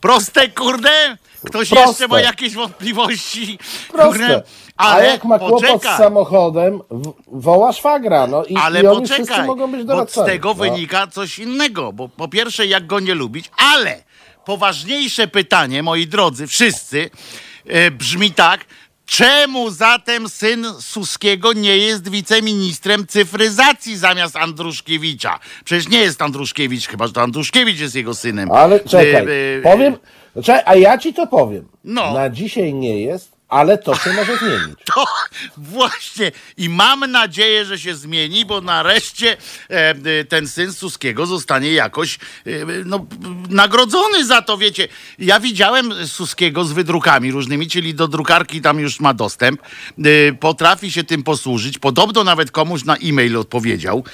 Proste, 0.00 0.48
kurde? 0.48 1.16
Ktoś 1.44 1.68
Proste. 1.68 1.88
jeszcze 1.88 2.08
ma 2.08 2.20
jakieś 2.20 2.54
wątpliwości? 2.54 3.58
Proste. 3.88 4.18
Kurde, 4.18 4.42
A 4.76 4.88
ale 4.88 5.06
jak 5.06 5.24
ma 5.24 5.38
kłopot 5.38 5.82
z 5.82 5.96
samochodem, 5.96 6.80
woła 7.26 7.72
szwagra, 7.72 8.26
no 8.26 8.44
i, 8.44 8.56
ale 8.56 8.82
i 8.82 8.86
oni 8.86 9.08
poczekaj, 9.08 9.46
mogą 9.46 9.70
być 9.70 9.84
bo 9.84 10.06
z 10.06 10.14
tego 10.26 10.48
no. 10.48 10.54
wynika 10.54 11.06
coś 11.06 11.38
innego, 11.38 11.92
bo 11.92 12.08
po 12.08 12.28
pierwsze 12.28 12.66
jak 12.66 12.86
go 12.86 13.00
nie 13.00 13.14
lubić, 13.14 13.50
ale 13.74 14.02
poważniejsze 14.44 15.28
pytanie, 15.28 15.82
moi 15.82 16.06
drodzy, 16.06 16.46
wszyscy, 16.46 17.10
e, 17.66 17.90
brzmi 17.90 18.32
tak, 18.32 18.64
Czemu 19.08 19.70
zatem 19.70 20.28
syn 20.28 20.66
Suskiego 20.80 21.52
nie 21.52 21.78
jest 21.78 22.10
wiceministrem 22.10 23.06
cyfryzacji 23.06 23.96
zamiast 23.96 24.36
Andruszkiewicza? 24.36 25.38
Przecież 25.64 25.88
nie 25.88 25.98
jest 25.98 26.22
Andruszkiewicz, 26.22 26.88
chyba 26.88 27.06
że 27.06 27.12
to 27.12 27.22
Andruszkiewicz 27.22 27.80
jest 27.80 27.94
jego 27.94 28.14
synem. 28.14 28.50
Ale 28.50 28.80
czekaj, 28.80 29.26
E, 29.26 29.58
e, 29.58 29.62
powiem, 29.62 29.96
czekaj, 30.42 30.62
a 30.66 30.74
ja 30.74 30.98
ci 30.98 31.14
to 31.14 31.26
powiem. 31.26 31.68
No. 31.84 32.14
Na 32.14 32.30
dzisiaj 32.30 32.74
nie 32.74 33.00
jest, 33.02 33.32
ale 33.48 33.78
to 33.78 33.94
się 33.94 34.12
może 34.12 34.36
zmienić. 34.36 34.78
To 34.94 35.04
właśnie 35.56 36.32
i 36.56 36.68
mam 36.68 37.10
nadzieję, 37.10 37.64
że 37.64 37.78
się 37.78 37.94
zmieni, 37.94 38.44
bo 38.44 38.60
nareszcie 38.60 39.36
e, 39.70 39.90
e, 39.90 40.24
ten 40.24 40.48
syn 40.48 40.72
Suskiego 40.72 41.26
zostanie 41.26 41.72
jakoś 41.72 42.14
e, 42.14 42.50
no, 42.84 43.06
nagrodzony 43.48 44.26
za 44.26 44.42
to, 44.42 44.58
wiecie. 44.58 44.88
Ja 45.18 45.40
widziałem 45.40 46.06
Suskiego 46.06 46.64
z 46.64 46.72
wydrukami 46.72 47.32
różnymi, 47.32 47.68
czyli 47.68 47.94
do 47.94 48.08
drukarki 48.08 48.60
tam 48.60 48.80
już 48.80 49.00
ma 49.00 49.14
dostęp. 49.14 49.62
Potrafi 50.40 50.92
się 50.92 51.04
tym 51.04 51.22
posłużyć. 51.22 51.78
Podobno 51.78 52.24
nawet 52.24 52.50
komuś 52.50 52.84
na 52.84 52.96
e-mail 52.96 53.36
odpowiedział, 53.36 54.04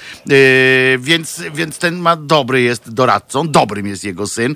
więc, 0.99 1.41
więc 1.53 1.77
ten 1.77 1.95
ma 1.95 2.15
dobry 2.15 2.61
jest 2.61 2.93
doradcą, 2.93 3.47
dobrym 3.47 3.87
jest 3.87 4.03
jego 4.03 4.27
syn. 4.27 4.55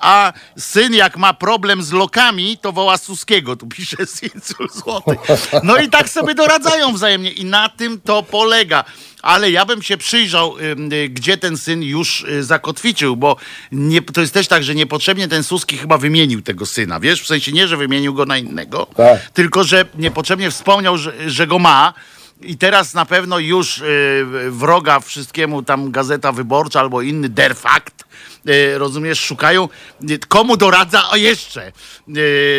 A 0.00 0.32
syn 0.58 0.94
jak 0.94 1.16
ma 1.16 1.34
problem 1.34 1.82
z 1.82 1.92
lokami, 1.92 2.58
to 2.58 2.72
woła 2.72 2.98
Suskiego 2.98 3.55
tu 3.56 3.66
pisze 3.66 3.96
Sincul 4.06 4.68
Złoty. 4.70 5.16
No 5.62 5.76
i 5.78 5.88
tak 5.88 6.08
sobie 6.08 6.34
doradzają 6.34 6.92
wzajemnie 6.92 7.30
i 7.30 7.44
na 7.44 7.68
tym 7.68 8.00
to 8.00 8.22
polega. 8.22 8.84
Ale 9.22 9.50
ja 9.50 9.64
bym 9.64 9.82
się 9.82 9.96
przyjrzał, 9.96 10.56
y, 10.92 11.08
gdzie 11.08 11.36
ten 11.38 11.58
syn 11.58 11.82
już 11.82 12.22
y, 12.22 12.44
zakotwiczył, 12.44 13.16
bo 13.16 13.36
nie, 13.72 14.02
to 14.02 14.20
jest 14.20 14.34
też 14.34 14.48
tak, 14.48 14.64
że 14.64 14.74
niepotrzebnie 14.74 15.28
ten 15.28 15.42
Suski 15.44 15.78
chyba 15.78 15.98
wymienił 15.98 16.42
tego 16.42 16.66
syna, 16.66 17.00
wiesz? 17.00 17.22
W 17.22 17.26
sensie 17.26 17.52
nie, 17.52 17.68
że 17.68 17.76
wymienił 17.76 18.14
go 18.14 18.26
na 18.26 18.38
innego, 18.38 18.86
Tak. 18.96 19.30
tylko 19.30 19.64
że 19.64 19.84
niepotrzebnie 19.94 20.50
wspomniał, 20.50 20.98
że, 20.98 21.30
że 21.30 21.46
go 21.46 21.58
ma. 21.58 21.94
I 22.40 22.56
teraz 22.56 22.94
na 22.94 23.04
pewno 23.04 23.38
już 23.38 23.78
y, 23.78 24.24
wroga 24.50 25.00
wszystkiemu 25.00 25.62
tam 25.62 25.90
Gazeta 25.90 26.32
Wyborcza 26.32 26.80
albo 26.80 27.02
inny 27.02 27.28
Der 27.28 27.56
Fakt, 27.56 28.04
y, 28.48 28.78
rozumiesz, 28.78 29.20
szukają 29.20 29.68
y, 30.10 30.18
komu 30.28 30.56
doradza, 30.56 31.02
a 31.10 31.16
jeszcze 31.16 31.72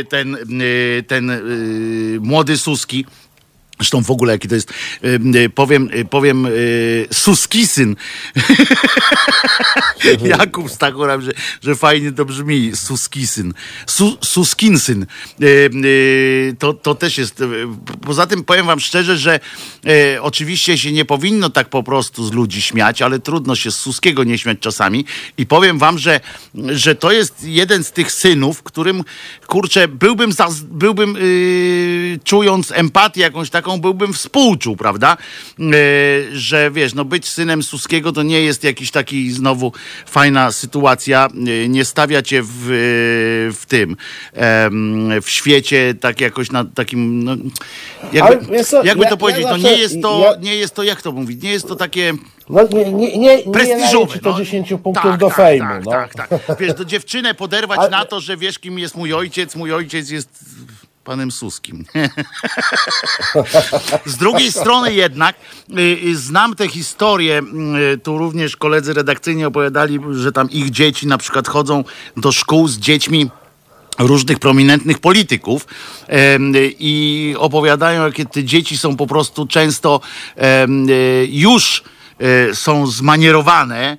ten, 0.09 0.37
ten 1.07 1.31
młody 2.21 2.57
Suski. 2.57 3.05
Zresztą 3.79 4.03
w 4.03 4.11
ogóle 4.11 4.33
jaki 4.33 4.47
to 4.47 4.55
jest, 4.55 4.73
y, 5.35 5.49
powiem, 5.49 5.89
y, 5.93 6.05
powiem 6.05 6.45
y, 6.45 7.07
Suskisyn. 7.13 7.95
Jakub 10.39 10.71
Stachura, 10.71 11.21
że, 11.21 11.31
że 11.63 11.75
fajnie 11.75 12.11
to 12.11 12.25
brzmi, 12.25 12.71
Suskisyn. 12.75 13.53
Su, 13.87 14.17
Suskinsyn. 14.23 15.05
To, 16.59 16.73
to 16.73 16.95
też 16.95 17.17
jest, 17.17 17.43
poza 18.05 18.27
tym 18.27 18.43
powiem 18.43 18.65
wam 18.65 18.79
szczerze, 18.79 19.17
że 19.17 19.39
oczywiście 20.21 20.77
się 20.77 20.91
nie 20.91 21.05
powinno 21.05 21.49
tak 21.49 21.69
po 21.69 21.83
prostu 21.83 22.25
z 22.25 22.31
ludzi 22.31 22.61
śmiać, 22.61 23.01
ale 23.01 23.19
trudno 23.19 23.55
się 23.55 23.71
z 23.71 23.75
Suskiego 23.75 24.23
nie 24.23 24.37
śmiać 24.37 24.57
czasami 24.59 25.05
i 25.37 25.45
powiem 25.45 25.79
wam, 25.79 25.97
że, 25.97 26.19
że 26.55 26.95
to 26.95 27.11
jest 27.11 27.43
jeden 27.43 27.83
z 27.83 27.91
tych 27.91 28.11
synów, 28.11 28.63
którym, 28.63 29.03
kurczę, 29.47 29.87
byłbym, 29.87 30.31
za, 30.31 30.47
byłbym 30.63 31.15
y, 31.17 32.19
czując 32.23 32.71
empatię 32.71 33.21
jakąś 33.21 33.49
taką, 33.49 33.66
byłbym 33.77 34.13
współczuł, 34.13 34.75
prawda? 34.75 35.17
Y, 35.59 36.27
że 36.33 36.71
wiesz, 36.71 36.93
no 36.93 37.05
być 37.05 37.27
synem 37.27 37.63
Suskiego 37.63 38.11
to 38.11 38.23
nie 38.23 38.41
jest 38.41 38.63
jakiś 38.63 38.91
taki 38.91 39.31
znowu 39.31 39.73
fajna 40.05 40.51
sytuacja, 40.51 41.27
y, 41.47 41.69
nie 41.69 41.85
stawia 41.85 42.21
cię 42.21 42.41
w, 42.43 42.49
w 43.59 43.65
tym, 43.67 43.95
w 45.21 45.29
świecie 45.29 45.93
tak 45.99 46.21
jakoś 46.21 46.51
na 46.51 46.65
takim, 46.65 47.23
no, 47.23 47.35
jakby, 48.13 48.47
Ale 48.55 48.63
co, 48.63 48.83
jakby 48.83 49.03
ja- 49.03 49.09
to 49.09 49.13
ja 49.15 49.17
powiedzieć, 49.17 49.43
no 49.43 49.49
zawsze- 49.49 49.67
nie 49.71 49.77
jest 49.77 50.01
to, 50.01 50.21
ja- 50.23 50.41
nie 50.41 50.55
jest 50.55 50.75
to, 50.75 50.83
jak 50.83 51.01
to 51.01 51.11
mówić, 51.11 51.43
nie 51.43 51.51
jest 51.51 51.67
to 51.67 51.75
takie... 51.75 52.13
No 52.49 52.67
nie, 52.71 52.91
nie, 52.91 53.17
nie, 53.17 53.37
nie 53.45 54.07
ci 54.13 54.19
to 54.19 54.31
no. 54.31 54.37
10 54.37 54.69
punktów 54.83 55.03
tak, 55.03 55.19
do 55.19 55.27
tak, 55.27 55.35
fejmu. 55.35 55.67
Tak, 55.67 55.85
no. 55.85 55.91
tak, 55.91 56.15
tak. 56.47 56.59
Wiesz, 56.59 56.73
to 56.75 56.85
dziewczynę 56.85 57.33
poderwać 57.33 57.79
Ale- 57.81 57.89
na 57.89 58.05
to, 58.05 58.19
że 58.21 58.37
wiesz, 58.37 58.59
kim 58.59 58.79
jest 58.79 58.95
mój 58.95 59.13
ojciec. 59.13 59.55
Mój 59.55 59.73
ojciec 59.73 60.09
jest 60.09 60.29
panem 61.07 61.31
Suskim. 61.31 61.85
Z 64.05 64.17
drugiej 64.17 64.51
strony 64.51 64.93
jednak 64.93 65.35
y, 65.69 65.99
y, 66.03 66.17
znam 66.17 66.55
tę 66.55 66.67
historię, 66.67 67.41
y, 67.93 67.97
tu 67.97 68.17
również 68.17 68.55
koledzy 68.55 68.93
redakcyjni 68.93 69.45
opowiadali, 69.45 69.99
że 70.11 70.31
tam 70.31 70.51
ich 70.51 70.69
dzieci 70.69 71.07
na 71.07 71.17
przykład 71.17 71.47
chodzą 71.47 71.83
do 72.17 72.31
szkół 72.31 72.67
z 72.67 72.77
dziećmi 72.77 73.29
różnych 73.99 74.39
prominentnych 74.39 74.99
polityków 74.99 75.67
i 76.79 77.35
opowiadają, 77.37 78.05
jakie 78.05 78.25
te 78.25 78.43
dzieci 78.43 78.77
są 78.77 78.95
po 78.95 79.07
prostu 79.07 79.47
często 79.47 80.01
już 81.29 81.83
są 82.53 82.87
zmanierowane 82.87 83.97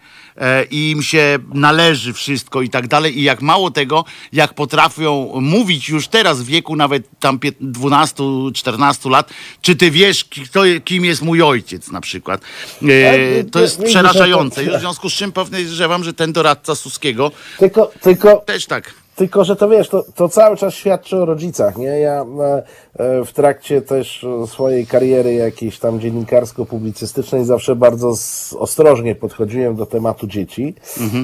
i 0.71 0.91
im 0.91 1.03
się 1.03 1.39
należy 1.55 2.13
wszystko 2.13 2.63
i 2.63 2.69
tak 2.69 2.89
dalej. 2.89 3.19
I 3.19 3.23
jak 3.23 3.43
mało 3.43 3.71
tego, 3.71 4.05
jak 4.33 4.55
potrafią 4.55 5.41
mówić 5.41 5.89
już 5.89 6.09
teraz 6.09 6.43
w 6.43 6.47
wieku 6.47 6.77
nawet 6.77 7.03
tam 7.21 7.39
12-14 7.39 9.11
lat, 9.11 9.31
czy 9.63 9.77
ty 9.77 9.91
wiesz, 9.91 10.25
kto, 10.25 10.61
kim 10.85 11.05
jest 11.05 11.23
mój 11.23 11.43
ojciec 11.43 11.91
na 11.91 12.01
przykład. 12.01 12.41
E, 12.83 13.09
Ale, 13.09 13.45
To 13.45 13.61
jest 13.61 13.83
przerażające. 13.83 14.65
Już 14.65 14.77
w 14.77 14.81
związku 14.81 15.11
z 15.11 15.13
czym 15.13 15.33
podejrzewam, 15.33 16.05
że 16.05 16.15
ten 16.15 16.33
doradca 16.33 16.75
Suskiego 16.75 17.31
Tylko, 17.59 17.93
tylko, 18.01 18.37
też 18.37 18.67
tak. 18.67 18.95
Tylko, 19.19 19.45
że 19.45 19.57
to 19.57 19.69
wiesz, 19.69 19.89
to, 19.89 20.05
to 20.15 20.29
cały 20.29 20.57
czas 20.57 20.75
świadczy 20.75 21.17
o 21.17 21.25
rodzicach, 21.25 21.77
nie? 21.77 22.01
Ja 22.01 22.25
e, 22.41 22.63
e, 22.95 23.25
w 23.25 23.33
trakcie 23.33 23.83
też 23.83 24.27
swojej 24.47 24.87
kariery 24.87 25.35
jakiejś 25.35 25.79
tam 25.79 26.01
dziennikarsko-publicystycznej 26.01 27.45
zawsze 27.45 27.77
bardzo 27.77 28.15
ostrożnie 28.59 29.15
podchodziłem 29.15 29.77
do 29.77 29.87
tematu 29.87 30.27
dzieci, 30.27 30.75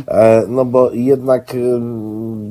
e, 0.08 0.44
no 0.48 0.64
bo 0.64 0.90
jednak 0.92 1.56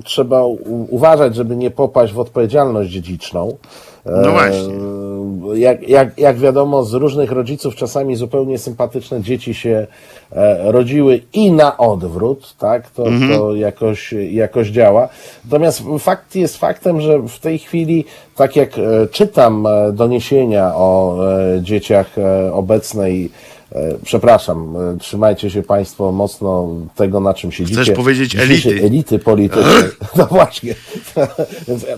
trzeba 0.03 0.41
uważać, 0.89 1.35
żeby 1.35 1.55
nie 1.55 1.71
popaść 1.71 2.13
w 2.13 2.19
odpowiedzialność 2.19 2.89
dziedziczną. 2.91 3.57
E, 4.05 4.11
No 4.21 4.31
właśnie. 4.31 4.73
jak, 5.53 5.89
jak, 5.89 6.17
jak 6.17 6.37
wiadomo, 6.37 6.83
z 6.83 6.93
różnych 6.93 7.31
rodziców 7.31 7.75
czasami 7.75 8.15
zupełnie 8.15 8.57
sympatyczne 8.57 9.21
dzieci 9.21 9.53
się 9.53 9.87
e, 10.31 10.71
rodziły 10.71 11.21
i 11.33 11.51
na 11.51 11.77
odwrót, 11.77 12.55
tak? 12.57 12.89
To, 12.89 13.03
to 13.03 13.55
jakoś, 13.55 14.13
jakoś 14.31 14.67
działa. 14.67 15.09
Natomiast 15.45 15.83
fakt 15.99 16.35
jest 16.35 16.57
faktem, 16.57 17.01
że 17.01 17.19
w 17.19 17.39
tej 17.39 17.59
chwili, 17.59 18.05
tak 18.35 18.55
jak 18.55 18.77
e, 18.77 19.07
czytam 19.07 19.67
doniesienia 19.93 20.75
o 20.75 21.17
dzieciach 21.61 22.15
obecnej 22.51 23.31
Przepraszam, 24.03 24.75
e, 24.95 24.97
trzymajcie 24.99 25.49
się 25.49 25.63
Państwo 25.63 26.11
mocno 26.11 26.69
tego, 26.95 27.19
na 27.19 27.33
czym 27.33 27.51
siedzicie. 27.51 27.81
Chcesz 27.81 27.95
powiedzieć 27.95 28.35
elity. 28.35 28.69
elity 28.85 29.19
politycznej. 29.19 29.83
No 30.17 30.25
właśnie. 30.25 30.75
E, 31.17 31.27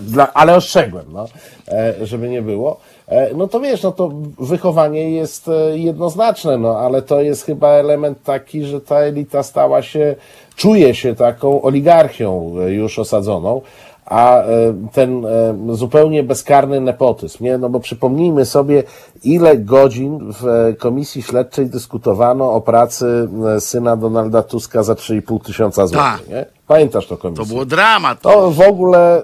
dla, 0.00 0.32
ale 0.32 0.54
ostrzegłem, 0.54 1.04
no, 1.12 1.28
e, 1.68 1.94
żeby 2.02 2.28
nie 2.28 2.42
było. 2.42 2.80
E, 3.08 3.34
No 3.34 3.48
to 3.48 3.60
wiesz, 3.60 3.82
no 3.82 3.92
to 3.92 4.12
wychowanie 4.38 5.10
jest 5.10 5.48
e, 5.48 5.78
jednoznaczne, 5.78 6.58
no 6.58 6.78
ale 6.78 7.02
to 7.02 7.20
jest 7.20 7.44
chyba 7.44 7.68
element 7.68 8.22
taki, 8.22 8.64
że 8.64 8.80
ta 8.80 8.96
elita 8.96 9.42
stała 9.42 9.82
się, 9.82 10.14
czuje 10.56 10.94
się 10.94 11.14
taką 11.14 11.62
oligarchią 11.62 12.54
e, 12.60 12.70
już 12.70 12.98
osadzoną, 12.98 13.62
a 14.06 14.42
e, 14.42 14.46
ten 14.92 15.26
e, 15.26 15.54
zupełnie 15.76 16.22
bezkarny 16.22 16.80
nepotyzm, 16.80 17.44
nie? 17.44 17.58
No 17.58 17.68
bo 17.68 17.80
przypomnijmy 17.80 18.44
sobie, 18.44 18.82
ile 19.24 19.56
godzin 19.56 20.32
w 20.32 20.46
e, 20.46 20.74
komisji 20.74 21.22
śledczej 21.22 21.66
dyskutowano 21.66 22.52
o 22.52 22.60
pracy 22.60 23.28
syna 23.58 23.96
Donalda 23.96 24.42
Tuska 24.42 24.82
za 24.82 24.94
3,5 24.94 25.44
tysiąca 25.44 25.86
złotych, 25.86 26.26
Tak. 26.26 26.28
nie? 26.28 26.46
Pamiętasz 26.66 27.06
to 27.06 27.16
komisję? 27.16 27.44
To 27.44 27.48
było 27.48 27.64
dramat. 27.64 28.20
To 28.20 28.50
w 28.50 28.60
ogóle, 28.60 29.22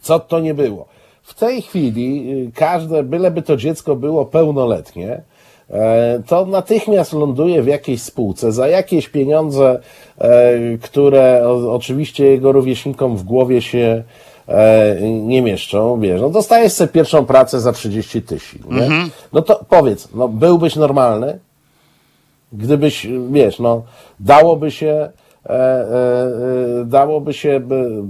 co 0.00 0.18
to 0.18 0.40
nie 0.40 0.54
było. 0.54 0.86
W 1.22 1.34
tej 1.34 1.62
chwili 1.62 2.30
y, 2.48 2.52
każde, 2.52 3.02
byleby 3.02 3.42
to 3.42 3.56
dziecko 3.56 3.96
było 3.96 4.26
pełnoletnie, 4.26 5.22
to 6.26 6.46
natychmiast 6.46 7.12
ląduje 7.12 7.62
w 7.62 7.66
jakiejś 7.66 8.02
spółce 8.02 8.52
za 8.52 8.68
jakieś 8.68 9.08
pieniądze, 9.08 9.80
e, 10.18 10.78
które 10.78 11.48
oczywiście 11.70 12.26
jego 12.26 12.52
rówieśnikom 12.52 13.16
w 13.16 13.22
głowie 13.22 13.62
się 13.62 14.02
e, 14.48 14.96
nie 15.10 15.42
mieszczą, 15.42 16.00
wiesz, 16.00 16.20
no 16.20 16.30
dostajesz 16.30 16.72
sobie 16.72 16.92
pierwszą 16.92 17.26
pracę 17.26 17.60
za 17.60 17.72
30 17.72 18.22
tysięcy, 18.22 18.68
nie? 18.70 18.88
No 19.32 19.42
to 19.42 19.64
powiedz, 19.68 20.08
no 20.14 20.28
byłbyś 20.28 20.76
normalny? 20.76 21.38
Gdybyś, 22.52 23.06
wiesz, 23.30 23.58
no, 23.58 23.82
dałoby 24.20 24.70
się, 24.70 24.86
e, 24.86 24.92
e, 24.92 25.08
e, 25.08 25.25
dałoby 26.84 27.32
się 27.32 27.60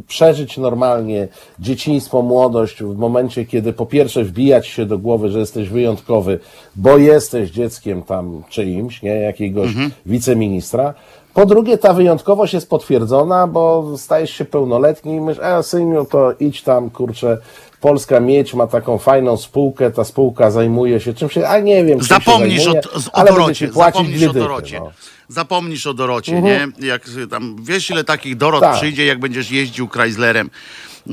przeżyć 0.09 0.59
normalnie 0.59 1.29
dzieciństwo, 1.59 2.23
młodość 2.23 2.83
w 2.83 2.97
momencie, 2.97 3.45
kiedy 3.45 3.73
po 3.73 3.87
pierwsze 3.87 4.25
wbijać 4.25 4.67
się 4.67 4.87
do 4.87 4.99
głowy, 4.99 5.29
że 5.29 5.39
jesteś 5.39 5.69
wyjątkowy, 5.69 6.39
bo 6.77 6.99
jesteś 6.99 7.51
dzieckiem 7.51 8.03
tam 8.03 8.43
czyimś, 8.49 9.03
nie, 9.03 9.15
jakiegoś 9.15 9.71
wiceministra. 10.07 10.95
Po 11.35 11.47
drugie, 11.47 11.79
ta 11.79 11.93
wyjątkowość 11.93 12.55
jest 12.55 12.71
potwierdzona, 12.71 13.47
bo 13.47 13.93
stajesz 13.97 14.31
się 14.31 14.45
pełnoletni 14.45 15.15
i 15.15 15.21
myślisz, 15.21 15.45
a 15.45 15.63
synu, 15.63 16.05
to 16.05 16.33
idź 16.41 16.63
tam, 16.63 16.91
kurczę, 16.91 17.39
Polska 17.81 18.21
Miedź 18.21 18.55
ma 18.55 18.67
taką 18.67 18.99
fajną 18.99 19.37
spółkę, 19.37 19.91
ta 19.91 20.05
spółka 20.05 20.51
zajmuje 20.51 21.01
się 21.01 21.15
czymś, 21.15 21.39
a 21.39 21.59
nie 21.59 21.85
wiem, 21.85 21.99
czym 21.99 22.09
Zapomnisz 22.09 22.65
się 22.65 22.71
o, 22.71 22.73
zajmuje, 22.73 23.07
o 23.13 23.19
ale 23.19 23.33
będzie 23.33 23.67
Dorocie, 23.69 23.73
zapomnisz 23.73 24.23
o 24.23 24.33
Dorocie. 24.33 24.81
no. 24.81 24.93
Zapomnisz 25.29 25.87
o 25.87 25.95
Dorocie, 25.95 26.43
nie? 26.43 26.69
Jak 26.79 27.03
tam, 27.31 27.57
wiesz 27.63 27.91
ile 27.91 28.05
takich 28.05 28.37
Dorot 28.37 28.61
Tak. 28.61 28.77
przyjdzie, 28.77 29.07
jak 29.07 29.21
będziesz 29.21 29.51
jeździł 29.51 29.89
Chryslerem. 29.89 30.51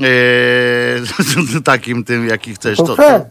Eee, 0.02 1.62
takim 1.64 2.04
tym, 2.04 2.28
jaki 2.28 2.54
chcesz, 2.54 2.78
to, 2.78 2.84
to, 2.84 2.96
tak. 2.96 3.22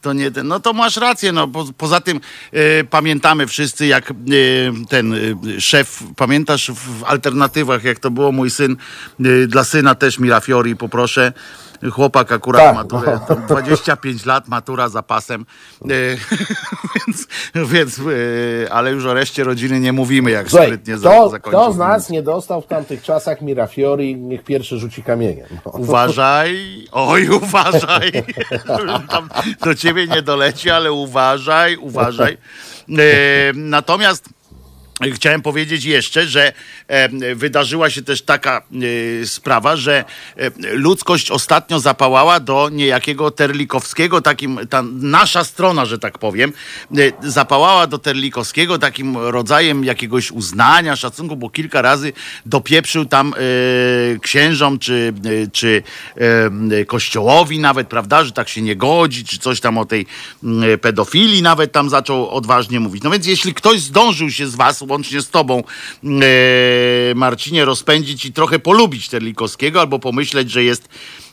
to 0.00 0.12
nie 0.12 0.30
ten. 0.30 0.48
No 0.48 0.60
to 0.60 0.72
masz 0.72 0.96
rację, 0.96 1.32
no 1.32 1.48
po, 1.48 1.64
poza 1.78 2.00
tym 2.00 2.20
e, 2.52 2.84
pamiętamy 2.84 3.46
wszyscy, 3.46 3.86
jak 3.86 4.10
e, 4.10 4.14
ten 4.88 5.14
e, 5.14 5.60
szef, 5.60 6.02
pamiętasz 6.16 6.70
w 6.70 7.04
alternatywach, 7.04 7.84
jak 7.84 7.98
to 7.98 8.10
było 8.10 8.32
mój 8.32 8.50
syn, 8.50 8.76
e, 9.20 9.46
dla 9.46 9.64
syna 9.64 9.94
też 9.94 10.18
Mirafiori 10.18 10.76
poproszę, 10.76 11.32
chłopak 11.92 12.32
akurat 12.32 12.62
Tak, 12.62 12.74
maturę, 12.74 13.20
no. 13.28 13.36
tam 13.36 13.46
25 13.64 14.26
lat, 14.26 14.48
matura 14.48 14.88
za 14.88 15.02
pasem, 15.02 15.46
e, 15.84 15.86
więc, 16.96 17.26
więc 17.54 17.98
e, 17.98 18.72
ale 18.72 18.90
już 18.92 19.06
o 19.06 19.14
reszcie 19.14 19.44
rodziny 19.44 19.80
nie 19.80 19.92
mówimy, 19.92 20.30
jak 20.30 20.50
Słuchaj, 20.50 20.66
sprytnie 20.66 20.94
kto, 20.94 21.28
zakończył. 21.28 21.60
kto 21.60 21.72
z 21.72 21.76
nas 21.76 22.10
nie 22.10 22.22
dostał 22.22 22.62
w 22.62 22.66
tamtych 22.66 23.02
czasach 23.02 23.42
Mirafiori, 23.42 24.16
niech 24.16 24.44
pierwszy 24.44 24.78
rzuci 24.78 25.02
kamieniem. 25.02 25.46
No. 25.66 25.72
Uważaj, 25.72 26.58
oj, 26.92 27.28
uważaj. 27.28 28.12
Tam 29.10 29.28
do 29.64 29.74
ciebie 29.74 30.06
nie 30.06 30.22
doleci, 30.22 30.70
ale 30.70 30.92
uważaj, 30.92 31.76
uważaj. 31.76 32.32
E, 32.88 33.52
natomiast 33.54 34.28
chciałem 35.14 35.42
powiedzieć 35.42 35.84
jeszcze, 35.84 36.26
że 36.26 36.52
e, 36.88 37.34
wydarzyła 37.34 37.90
się 37.90 38.02
też 38.02 38.22
taka 38.22 38.62
e, 39.22 39.26
sprawa, 39.26 39.76
że 39.76 40.04
e, 40.36 40.50
ludzkość 40.72 41.30
ostatnio 41.30 41.80
zapałała 41.80 42.40
do 42.40 42.68
niejakiego 42.72 43.30
Terlikowskiego, 43.30 44.20
takim, 44.20 44.60
ta 44.70 44.82
nasza 44.92 45.44
strona, 45.44 45.84
że 45.84 45.98
tak 45.98 46.18
powiem, 46.18 46.52
zapałała 47.22 47.86
do 47.86 47.98
Terlikowskiego 47.98 48.78
takim 48.78 49.16
rodzajem 49.16 49.84
jakiegoś 49.84 50.30
uznania, 50.30 50.96
szacunku, 50.96 51.36
bo 51.36 51.50
kilka 51.50 51.82
razy 51.82 52.12
dopieprzył 52.46 53.04
tam 53.04 53.34
księżom 54.22 54.78
czy, 54.78 55.12
czy 55.52 55.82
kościołowi 56.86 57.58
nawet, 57.58 57.88
prawda, 57.88 58.24
że 58.24 58.32
tak 58.32 58.48
się 58.48 58.62
nie 58.62 58.76
godzi, 58.76 59.24
czy 59.24 59.38
coś 59.38 59.60
tam 59.60 59.78
o 59.78 59.84
tej 59.84 60.06
mm, 60.44 60.78
pedofilii 60.78 61.42
nawet 61.42 61.72
tam 61.72 61.90
zaczął 61.90 62.30
odważnie 62.30 62.80
mówić. 62.80 63.02
No 63.02 63.10
więc 63.10 63.26
jeśli 63.26 63.54
ktoś 63.54 63.80
zdążył 63.80 64.30
się 64.30 64.46
z 64.46 64.54
was, 64.54 64.82
łącznie 64.90 65.20
z 65.22 65.30
tobą, 65.30 65.62
e, 66.04 66.08
Marcinie, 67.14 67.64
rozpędzić 67.64 68.24
i 68.24 68.32
trochę 68.32 68.58
polubić 68.58 69.08
Terlikowskiego, 69.08 69.80
albo 69.80 69.98
pomyśleć, 69.98 70.50
że 70.50 70.64
jest 70.64 70.88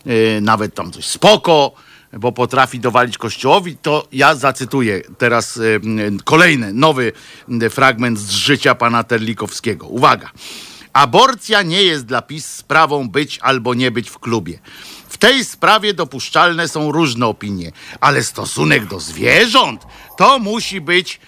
e, 0.05 0.41
nawet 0.41 0.76
tam 0.76 0.91
coś 0.91 1.05
spoko, 1.05 1.72
bo 2.14 2.32
potrafi 2.32 2.80
dowalić 2.80 3.18
kościołowi, 3.18 3.78
to 3.82 4.08
ja 4.12 4.36
zacytuję 4.36 5.01
teraz 5.18 5.58
e, 5.58 5.62
kolejny, 6.24 6.74
nowy 6.74 7.12
fragment 7.70 8.20
z 8.20 8.32
życia 8.32 8.76
pana 8.76 9.03
Terlikowskiego. 9.03 9.88
Uwaga. 9.88 10.32
Aborcja 10.93 11.62
nie 11.62 11.84
jest 11.84 12.05
dla 12.05 12.22
PiS 12.22 12.45
sprawą 12.45 13.10
być 13.10 13.39
albo 13.41 13.74
nie 13.74 13.91
być 13.91 14.10
w 14.10 14.20
klubie. 14.20 14.60
W 15.10 15.18
tej 15.18 15.45
sprawie 15.45 15.93
dopuszczalne 15.93 16.68
są 16.68 16.91
różne 16.91 17.26
opinie, 17.26 17.72
ale 18.01 18.24
stosunek 18.24 18.86
do 18.86 18.99
zwierząt 18.99 19.82
to 20.18 20.39
musi 20.39 20.82
być, 20.82 21.20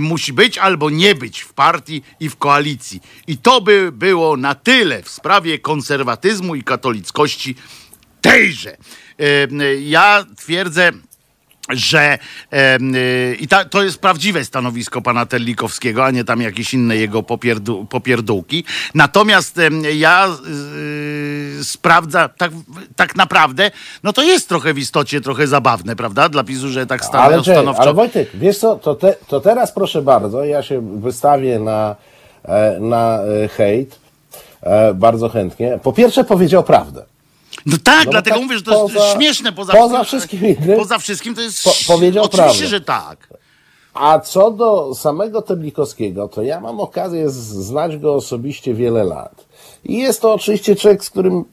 musi 0.00 0.32
być 0.32 0.58
albo 0.58 0.90
nie 0.90 1.14
być 1.14 1.40
w 1.40 1.52
partii 1.52 2.02
i 2.20 2.28
w 2.28 2.36
koalicji. 2.36 3.00
I 3.26 3.38
to 3.38 3.60
by 3.60 3.92
było 3.92 4.36
na 4.36 4.54
tyle 4.54 5.02
w 5.02 5.08
sprawie 5.08 5.58
konserwatyzmu 5.58 6.54
i 6.54 6.62
katolickości 6.62 7.54
tejże. 8.20 8.76
Y, 9.20 9.48
y, 9.62 9.80
Ja 9.82 10.26
twierdzę, 10.36 10.92
że 11.70 12.18
y, 12.52 13.36
i 13.40 13.48
ta, 13.48 13.64
to 13.64 13.82
jest 13.82 13.98
prawdziwe 13.98 14.44
stanowisko 14.44 15.02
pana 15.02 15.26
Terlikowskiego, 15.26 16.04
a 16.04 16.10
nie 16.10 16.24
tam 16.24 16.40
jakieś 16.40 16.74
inne 16.74 16.96
jego 16.96 17.22
popierdu, 17.22 17.86
popierdółki. 17.90 18.64
Natomiast 18.94 19.58
em, 19.58 19.82
ja 19.94 20.28
sprawdza, 21.62 22.28
tak, 22.28 22.52
tak 22.96 23.16
naprawdę, 23.16 23.70
no 24.02 24.12
to 24.12 24.22
jest 24.22 24.48
trochę 24.48 24.74
w 24.74 24.78
istocie 24.78 25.20
trochę 25.20 25.46
zabawne, 25.46 25.96
prawda? 25.96 26.28
Dla 26.28 26.44
PiSu, 26.44 26.68
że 26.68 26.86
tak 26.86 27.04
sta, 27.04 27.18
Ale, 27.18 27.42
stanowczo... 27.42 27.82
ale 27.82 27.94
Wojtek, 27.94 28.30
wiesz 28.34 28.58
co, 28.58 28.76
to, 28.76 28.94
te, 28.94 29.14
to 29.28 29.40
teraz 29.40 29.72
proszę 29.72 30.02
bardzo, 30.02 30.44
ja 30.44 30.62
się 30.62 31.00
wystawię 31.00 31.58
na, 31.58 31.96
e, 32.44 32.80
na 32.80 33.18
e, 33.44 33.48
hejt 33.48 33.98
e, 34.62 34.94
bardzo 34.94 35.28
chętnie. 35.28 35.78
Po 35.82 35.92
pierwsze 35.92 36.24
powiedział 36.24 36.64
prawdę. 36.64 37.13
No 37.66 37.76
tak, 37.84 38.04
bo 38.04 38.10
dlatego 38.10 38.36
tak 38.36 38.44
mówię, 38.44 38.56
że 38.56 38.62
to 38.62 38.82
jest 38.82 38.94
poza- 38.94 39.14
śmieszne. 39.14 39.52
Poza, 39.52 39.72
poza 39.72 40.04
wszystkim 40.04 40.40
innym- 40.40 40.76
Poza 40.78 40.98
wszystkim 40.98 41.34
to 41.34 41.40
jest... 41.40 41.64
Po- 41.64 41.92
powiedział 41.94 42.24
Oczywiście, 42.24 42.58
prawdę. 42.58 42.66
że 42.68 42.80
tak. 42.80 43.28
A 43.94 44.18
co 44.20 44.50
do 44.50 44.94
samego 44.94 45.42
Terlikowskiego, 45.42 46.28
to 46.28 46.42
ja 46.42 46.60
mam 46.60 46.80
okazję 46.80 47.30
znać 47.30 47.96
go 47.96 48.14
osobiście 48.14 48.74
wiele 48.74 49.04
lat. 49.04 49.44
I 49.84 49.98
jest 49.98 50.20
to 50.22 50.32
oczywiście 50.32 50.76
człowiek, 50.76 51.04
z 51.04 51.10
którym 51.10 51.44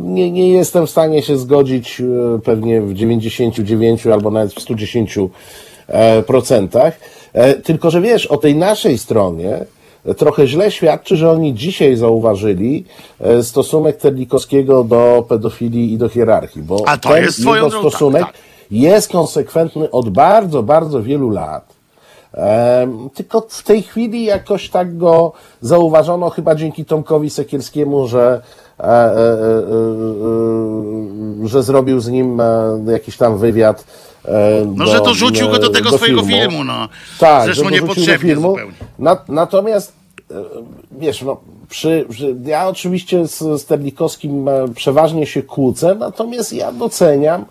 nie, 0.00 0.30
nie 0.30 0.48
jestem 0.48 0.86
w 0.86 0.90
stanie 0.90 1.22
się 1.22 1.38
zgodzić 1.38 2.00
e, 2.00 2.04
pewnie 2.44 2.80
w 2.80 2.94
99 2.94 4.06
albo 4.06 4.30
nawet 4.30 4.54
w 4.54 4.60
110 4.60 5.18
e, 5.88 6.22
procentach. 6.22 7.00
E, 7.32 7.54
Tylko, 7.54 7.90
że 7.90 8.00
wiesz, 8.00 8.26
o 8.26 8.36
tej 8.36 8.54
naszej 8.56 8.98
stronie 8.98 9.64
trochę 10.16 10.46
źle 10.46 10.70
świadczy, 10.70 11.16
że 11.16 11.30
oni 11.30 11.54
dzisiaj 11.54 11.96
zauważyli 11.96 12.84
e, 13.20 13.42
stosunek 13.42 13.96
Terlikowskiego 13.96 14.84
do 14.84 15.24
pedofilii 15.28 15.92
i 15.92 15.98
do 15.98 16.08
hierarchii, 16.08 16.62
bo 16.62 16.82
A 16.86 16.96
to 16.96 17.08
ten 17.08 17.24
jest 17.24 17.38
jego 17.38 17.54
drogą, 17.54 17.70
tak, 17.70 17.80
stosunek 17.80 18.22
tak. 18.22 18.34
jest 18.70 19.12
konsekwentny 19.12 19.90
od 19.90 20.08
bardzo, 20.08 20.62
bardzo 20.62 21.02
wielu 21.02 21.30
lat. 21.30 21.78
Tylko 23.14 23.46
w 23.48 23.62
tej 23.62 23.82
chwili 23.82 24.24
jakoś 24.24 24.70
tak 24.70 24.96
go 24.96 25.32
zauważono, 25.60 26.30
chyba 26.30 26.54
dzięki 26.54 26.84
Tomkowi 26.84 27.30
Sekielskiemu, 27.30 28.06
że, 28.08 28.42
e, 28.80 28.84
e, 28.84 28.86
e, 28.86 29.04
e, 29.04 29.16
że 31.48 31.62
zrobił 31.62 32.00
z 32.00 32.08
nim 32.08 32.40
e, 32.40 32.44
jakiś 32.92 33.16
tam 33.16 33.38
wywiad. 33.38 33.84
e, 34.24 34.64
No, 34.76 34.84
do, 34.84 34.90
że 34.90 35.00
to 35.00 35.14
rzucił 35.14 35.48
go 35.48 35.58
do 35.58 35.68
tego 35.68 35.92
swojego 35.92 36.22
filmu. 36.22 36.40
filmu, 36.42 36.64
no. 36.64 36.88
Tak, 37.18 37.44
Zresztą 37.44 37.64
że 37.64 37.70
do 37.70 37.76
niepotrzebnie 37.76 38.16
filmu. 38.30 38.50
zupełnie. 38.50 38.72
Na, 38.98 39.16
natomiast 39.28 39.92
e, 40.30 40.34
wiesz, 40.98 41.22
no, 41.22 41.40
przy, 41.68 42.06
przy, 42.10 42.36
ja 42.44 42.68
oczywiście 42.68 43.26
z, 43.26 43.38
z 43.38 43.64
Terlikowskim 43.64 44.48
e, 44.48 44.68
przeważnie 44.74 45.26
się 45.26 45.42
kłócę, 45.42 45.94
natomiast 45.94 46.52
ja 46.52 46.72
doceniam 46.72 47.44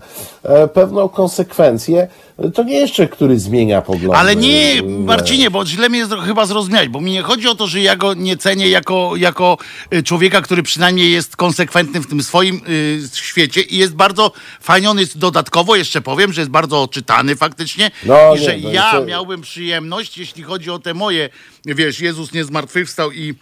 e, 0.43 0.67
pewną 0.67 1.09
konsekwencję. 1.09 2.07
To 2.53 2.63
nie 2.63 2.79
jeszcze, 2.79 3.07
który 3.07 3.39
zmienia 3.39 3.81
poglądy. 3.81 4.17
Ale 4.17 4.35
nie, 4.35 4.67
E, 4.79 4.83
Marcinie, 4.83 5.51
bo 5.51 5.65
źle 5.65 5.89
mnie 5.89 6.05
chyba 6.25 6.45
zrozumiałeś, 6.45 6.89
bo 6.89 7.01
mi 7.01 7.11
nie 7.11 7.21
chodzi 7.21 7.47
o 7.47 7.55
to, 7.55 7.67
że 7.67 7.81
ja 7.81 7.95
go 7.95 8.13
nie 8.13 8.37
cenię 8.37 8.69
jako, 8.69 9.15
jako 9.15 9.57
y, 9.93 10.03
człowieka, 10.03 10.41
który 10.41 10.63
przynajmniej 10.63 11.11
jest 11.11 11.35
konsekwentny 11.35 11.99
w 11.99 12.07
tym 12.07 12.23
swoim 12.23 12.61
y, 12.69 13.01
świecie 13.13 13.61
i 13.61 13.77
jest 13.77 13.95
bardzo 13.95 14.31
fajnie, 14.61 14.89
on 14.89 14.99
jest 14.99 15.17
dodatkowo, 15.17 15.75
jeszcze 15.75 16.01
powiem, 16.01 16.33
że 16.33 16.41
jest 16.41 16.51
bardzo 16.51 16.81
oczytany 16.81 17.35
faktycznie 17.35 17.91
No 18.05 18.35
i 18.35 18.39
nie, 18.39 18.45
że 18.45 18.57
no 18.57 18.69
ja 18.69 19.01
miałbym 19.01 19.41
przyjemność, 19.41 20.17
jeśli 20.17 20.43
chodzi 20.43 20.69
o 20.69 20.79
te 20.79 20.93
moje, 20.93 21.29
wiesz, 21.65 21.99
Jezus 21.99 22.33
nie 22.33 22.43
zmartwychwstał 22.43 23.11
i 23.11 23.33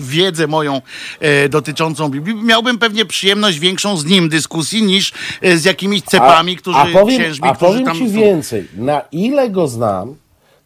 wiedzę 0.00 0.46
moją 0.46 0.82
e, 1.20 1.48
dotyczącą 1.48 2.08
Biblii, 2.08 2.34
miałbym 2.44 2.78
pewnie 2.78 3.04
przyjemność 3.04 3.58
większą 3.58 3.96
z 3.96 4.04
nim 4.04 4.28
dyskusji 4.28 4.82
niż 4.82 5.12
e, 5.42 5.56
z 5.56 5.64
jakimiś 5.64 6.02
cepami, 6.02 6.56
którzy 6.56 6.78
a 6.78 6.86
powiem, 6.86 7.20
księżmi, 7.20 7.48
a 7.48 7.54
którzy 7.54 7.80
tam 7.84 7.96
ci 7.96 8.08
więcej. 8.08 8.68
Na 8.76 9.00
ile 9.12 9.50
go 9.50 9.68
znam, 9.68 10.14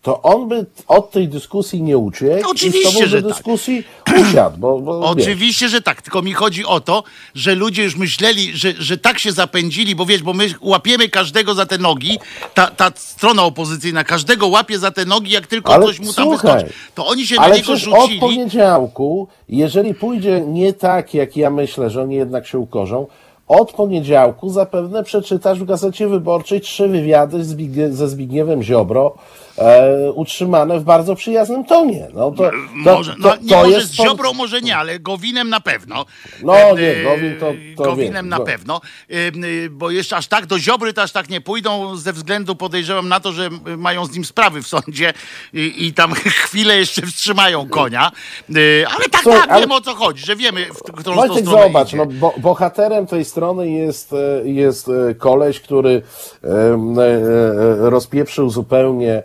to 0.03 0.23
on 0.23 0.49
by 0.49 0.67
od 0.89 1.11
tej 1.11 1.29
dyskusji 1.29 1.83
nie 1.83 1.99
uciekł 1.99 2.51
Oczywiście, 2.51 2.89
i 2.89 2.93
z 2.93 2.95
tobą 2.95 3.07
że 3.07 3.23
do 3.23 3.29
tak. 3.29 3.37
dyskusji 3.37 3.85
usiadł. 4.21 4.59
Bo, 4.59 4.79
bo 4.79 5.15
wiesz, 5.15 5.27
Oczywiście, 5.27 5.69
że 5.69 5.83
tak, 5.83 6.03
tylko 6.03 6.23
mi 6.23 6.33
chodzi 6.33 6.65
o 6.65 6.81
to, 6.81 7.03
że 7.35 7.55
ludzie 7.55 7.83
już 7.83 7.97
myśleli, 7.97 8.57
że, 8.57 8.73
że 8.79 8.99
tak 8.99 9.19
się 9.19 9.33
zapędzili, 9.33 9.95
bo 9.95 10.07
wiesz, 10.07 10.23
bo 10.23 10.33
my 10.33 10.47
łapiemy 10.61 11.09
każdego 11.09 11.55
za 11.55 11.67
te 11.67 11.79
nogi, 11.79 12.19
ta, 12.55 12.67
ta 12.67 12.91
strona 12.97 13.43
opozycyjna 13.43 14.05
każdego 14.05 14.49
łapie 14.49 14.79
za 14.79 14.91
te 14.91 15.05
nogi, 15.05 15.31
jak 15.31 15.47
tylko 15.47 15.75
Ale 15.75 15.87
coś 15.87 16.01
mu 16.01 16.13
tam 16.13 16.25
słuchaj, 16.25 16.55
wyskoczy. 16.55 16.75
To 16.95 17.07
oni 17.07 17.27
się 17.27 17.37
na 17.37 17.43
Ale 17.43 17.55
niego 17.55 17.65
przecież 17.65 17.89
od 17.89 18.01
rzucili. 18.01 18.21
poniedziałku, 18.21 19.29
jeżeli 19.49 19.95
pójdzie 19.95 20.41
nie 20.41 20.73
tak, 20.73 21.15
jak 21.15 21.37
ja 21.37 21.51
myślę, 21.51 21.91
że 21.91 22.03
oni 22.03 22.15
jednak 22.15 22.47
się 22.47 22.59
ukorzą, 22.59 23.07
od 23.49 23.73
poniedziałku 23.73 24.51
zapewne 24.51 25.05
przeczytasz 25.05 25.59
w 25.59 25.65
Gazecie 25.65 26.09
Wyborczej 26.09 26.61
trzy 26.61 26.89
wywiady 26.89 27.45
z 27.45 27.57
ze 27.95 28.09
Zbigniewem 28.09 28.63
Ziobro, 28.63 29.15
e, 29.59 30.13
utrzymane 30.13 30.81
w 30.81 30.85
bardzo 30.85 31.15
przyjaznym 31.17 31.65
tonie. 31.65 32.09
No 32.15 32.31
to, 32.31 32.43
to, 32.45 32.51
Może, 32.75 33.15
no, 33.19 33.31
to, 33.31 33.37
nie, 33.43 33.49
to 33.51 33.57
może 33.57 33.71
jest 33.71 33.87
z 33.89 33.93
Ziobrą 33.93 34.33
może 34.33 34.61
nie, 34.61 34.77
ale 34.77 34.99
Gowinem 35.01 35.49
na 35.49 35.61
pewno. 35.61 36.07
No 36.43 36.57
E, 36.57 36.75
nie, 36.75 37.03
Gowin 37.05 37.37
to- 37.41 37.53
to 37.77 37.83
Gowinem 37.91 38.13
wiem, 38.15 38.29
na 38.29 38.37
Go- 38.39 38.45
pewno, 38.45 38.81
E, 39.11 39.15
e, 39.15 39.71
bo 39.71 39.91
jeszcze 39.91 40.17
aż 40.17 40.27
tak 40.27 40.47
do 40.47 40.59
Ziobry 40.59 40.93
to 40.93 41.03
aż 41.03 41.13
tak 41.13 41.29
nie 41.31 41.41
pójdą 41.41 41.97
ze 41.97 42.13
względu 42.13 42.57
podejrzewam 42.57 43.09
na 43.09 43.21
to, 43.21 43.33
że 43.33 43.47
e, 43.67 43.77
mają 43.77 44.07
z 44.07 44.13
nim 44.15 44.25
sprawy 44.25 44.63
w 44.63 44.67
sądzie 44.67 45.13
i, 45.53 45.87
i 45.87 45.93
tam 45.95 46.13
chwilę 46.45 46.77
jeszcze 46.79 47.03
wstrzymają 47.07 47.69
konia. 47.69 48.13
E, 48.51 48.89
Ale 48.89 49.09
tak, 49.09 49.23
Słuchaj, 49.23 49.41
tak, 49.41 49.51
ale- 49.51 49.61
wiemy 49.61 49.75
o 49.75 49.81
co 49.81 49.95
chodzi, 49.95 50.27
że 50.27 50.37
wiemy, 50.37 50.67
w 50.67 50.93
którą 51.01 51.17
Wojtek, 51.17 51.39
stronę 51.47 51.63
zobacz, 51.63 51.89
idzie. 51.89 51.97
no, 51.97 52.07
bo, 52.07 52.35
bohaterem 52.39 53.07
tej 53.07 53.25
strony 53.25 53.71
jest, 53.71 54.13
e, 54.13 54.49
jest 54.49 54.89
e, 54.89 55.15
koleś, 55.15 55.61
który 55.61 56.03
e, 56.45 56.49
e, 56.49 57.91
rozpieprzył 57.91 58.51
zupełnie 58.51 59.13
e, 59.13 59.23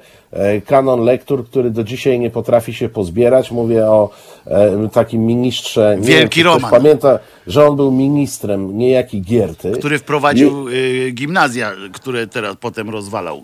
kanon 0.65 1.03
lektur, 1.03 1.45
który 1.45 1.69
do 1.69 1.83
dzisiaj 1.83 2.19
nie 2.19 2.29
potrafi 2.29 2.73
się 2.73 2.89
pozbierać. 2.89 3.51
Mówię 3.51 3.85
o 3.85 4.09
e, 4.45 4.89
takim 4.93 5.25
ministrze. 5.25 5.97
Wielki 5.99 6.43
wiem, 6.43 6.53
Roman. 6.53 6.71
pamięta, 6.71 7.19
że 7.47 7.67
on 7.67 7.75
był 7.75 7.91
ministrem 7.91 8.77
niejaki 8.77 9.21
Gierty. 9.21 9.71
który 9.71 9.99
wprowadził 9.99 10.67
y, 10.69 11.11
gimnazja, 11.11 11.71
które 11.93 12.27
teraz 12.27 12.55
potem 12.59 12.89
rozwalał. 12.89 13.43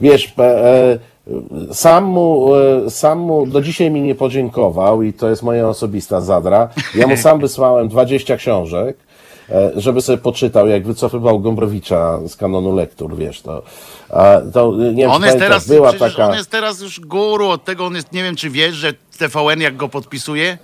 Wiesz, 0.00 0.34
e, 0.38 0.42
e, 0.42 0.98
sam 1.72 2.04
mu, 2.04 2.54
e, 2.54 2.90
sam 2.90 3.18
mu 3.18 3.46
do 3.46 3.62
dzisiaj 3.62 3.90
mi 3.90 4.00
nie 4.00 4.14
podziękował 4.14 5.02
i 5.02 5.12
to 5.12 5.30
jest 5.30 5.42
moja 5.42 5.68
osobista 5.68 6.20
zadra. 6.20 6.68
Ja 6.94 7.06
mu 7.06 7.16
sam 7.16 7.40
wysłałem 7.40 7.88
20 7.88 8.36
książek, 8.36 8.96
e, 8.96 9.07
żeby 9.76 10.00
sobie 10.02 10.18
poczytał, 10.18 10.68
jak 10.68 10.86
wycofywał 10.86 11.40
Gombrowicza 11.40 12.18
z 12.28 12.36
kanonu 12.36 12.74
lektur, 12.76 13.16
wiesz, 13.16 13.40
to, 13.42 13.62
to 14.52 14.72
nie 14.76 14.94
wiem, 15.02 15.10
On 15.10 15.22
jest 15.22 15.38
teraz, 15.38 15.68
była 15.68 15.92
taka... 15.92 16.28
on 16.28 16.34
jest 16.34 16.50
teraz 16.50 16.80
już 16.80 17.00
guru 17.00 17.48
od 17.48 17.64
tego, 17.64 17.86
on 17.86 17.94
jest, 17.94 18.12
nie 18.12 18.22
wiem 18.22 18.36
czy 18.36 18.50
wiesz, 18.50 18.74
że 18.74 18.92
TVN 19.18 19.60
jak 19.60 19.76
go 19.76 19.88
podpisuje? 19.88 20.58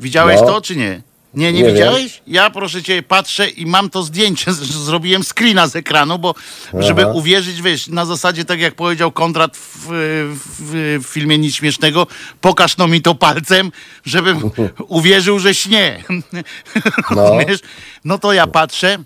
Widziałeś 0.00 0.40
No. 0.40 0.46
to, 0.46 0.60
czy 0.60 0.76
nie? 0.76 1.02
Nie, 1.36 1.52
nie, 1.52 1.62
Nie 1.62 1.72
widziałeś? 1.72 2.22
Ja 2.26 2.50
proszę 2.50 2.82
cię, 2.82 3.02
patrzę 3.02 3.48
i 3.48 3.66
mam 3.66 3.90
to 3.90 4.02
zdjęcie, 4.02 4.52
z- 4.52 4.56
zrobiłem 4.58 5.22
screena 5.24 5.66
z 5.68 5.76
ekranu, 5.76 6.18
bo 6.18 6.34
żeby 6.78 7.02
Aha. 7.02 7.12
uwierzyć, 7.12 7.62
wiesz, 7.62 7.88
na 7.88 8.04
zasadzie 8.06 8.44
tak 8.44 8.60
jak 8.60 8.74
powiedział 8.74 9.12
Kondrat 9.12 9.56
w, 9.56 9.86
w, 9.88 10.98
w 11.04 11.06
filmie 11.08 11.38
Nic 11.38 11.54
Śmiesznego, 11.54 12.06
pokaż 12.40 12.76
no 12.76 12.88
mi 12.88 13.02
to 13.02 13.14
palcem, 13.14 13.72
żebym 14.04 14.50
uwierzył, 14.88 15.38
że 15.38 15.54
śnie. 15.54 16.04
Rozumiesz? 17.10 17.60
No 18.04 18.18
to 18.18 18.32
ja 18.32 18.46
patrzę, 18.46 18.98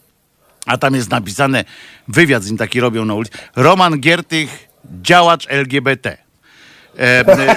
a 0.66 0.76
tam 0.78 0.94
jest 0.94 1.10
napisane, 1.10 1.64
wywiad 2.08 2.42
z 2.42 2.48
nim 2.48 2.58
taki 2.58 2.80
robią 2.80 3.04
na 3.04 3.14
ulicy, 3.14 3.38
Roman 3.56 4.00
Giertych, 4.00 4.68
działacz 5.02 5.46
LGBT. 5.48 6.18
E, 6.98 7.02
e, 7.02 7.56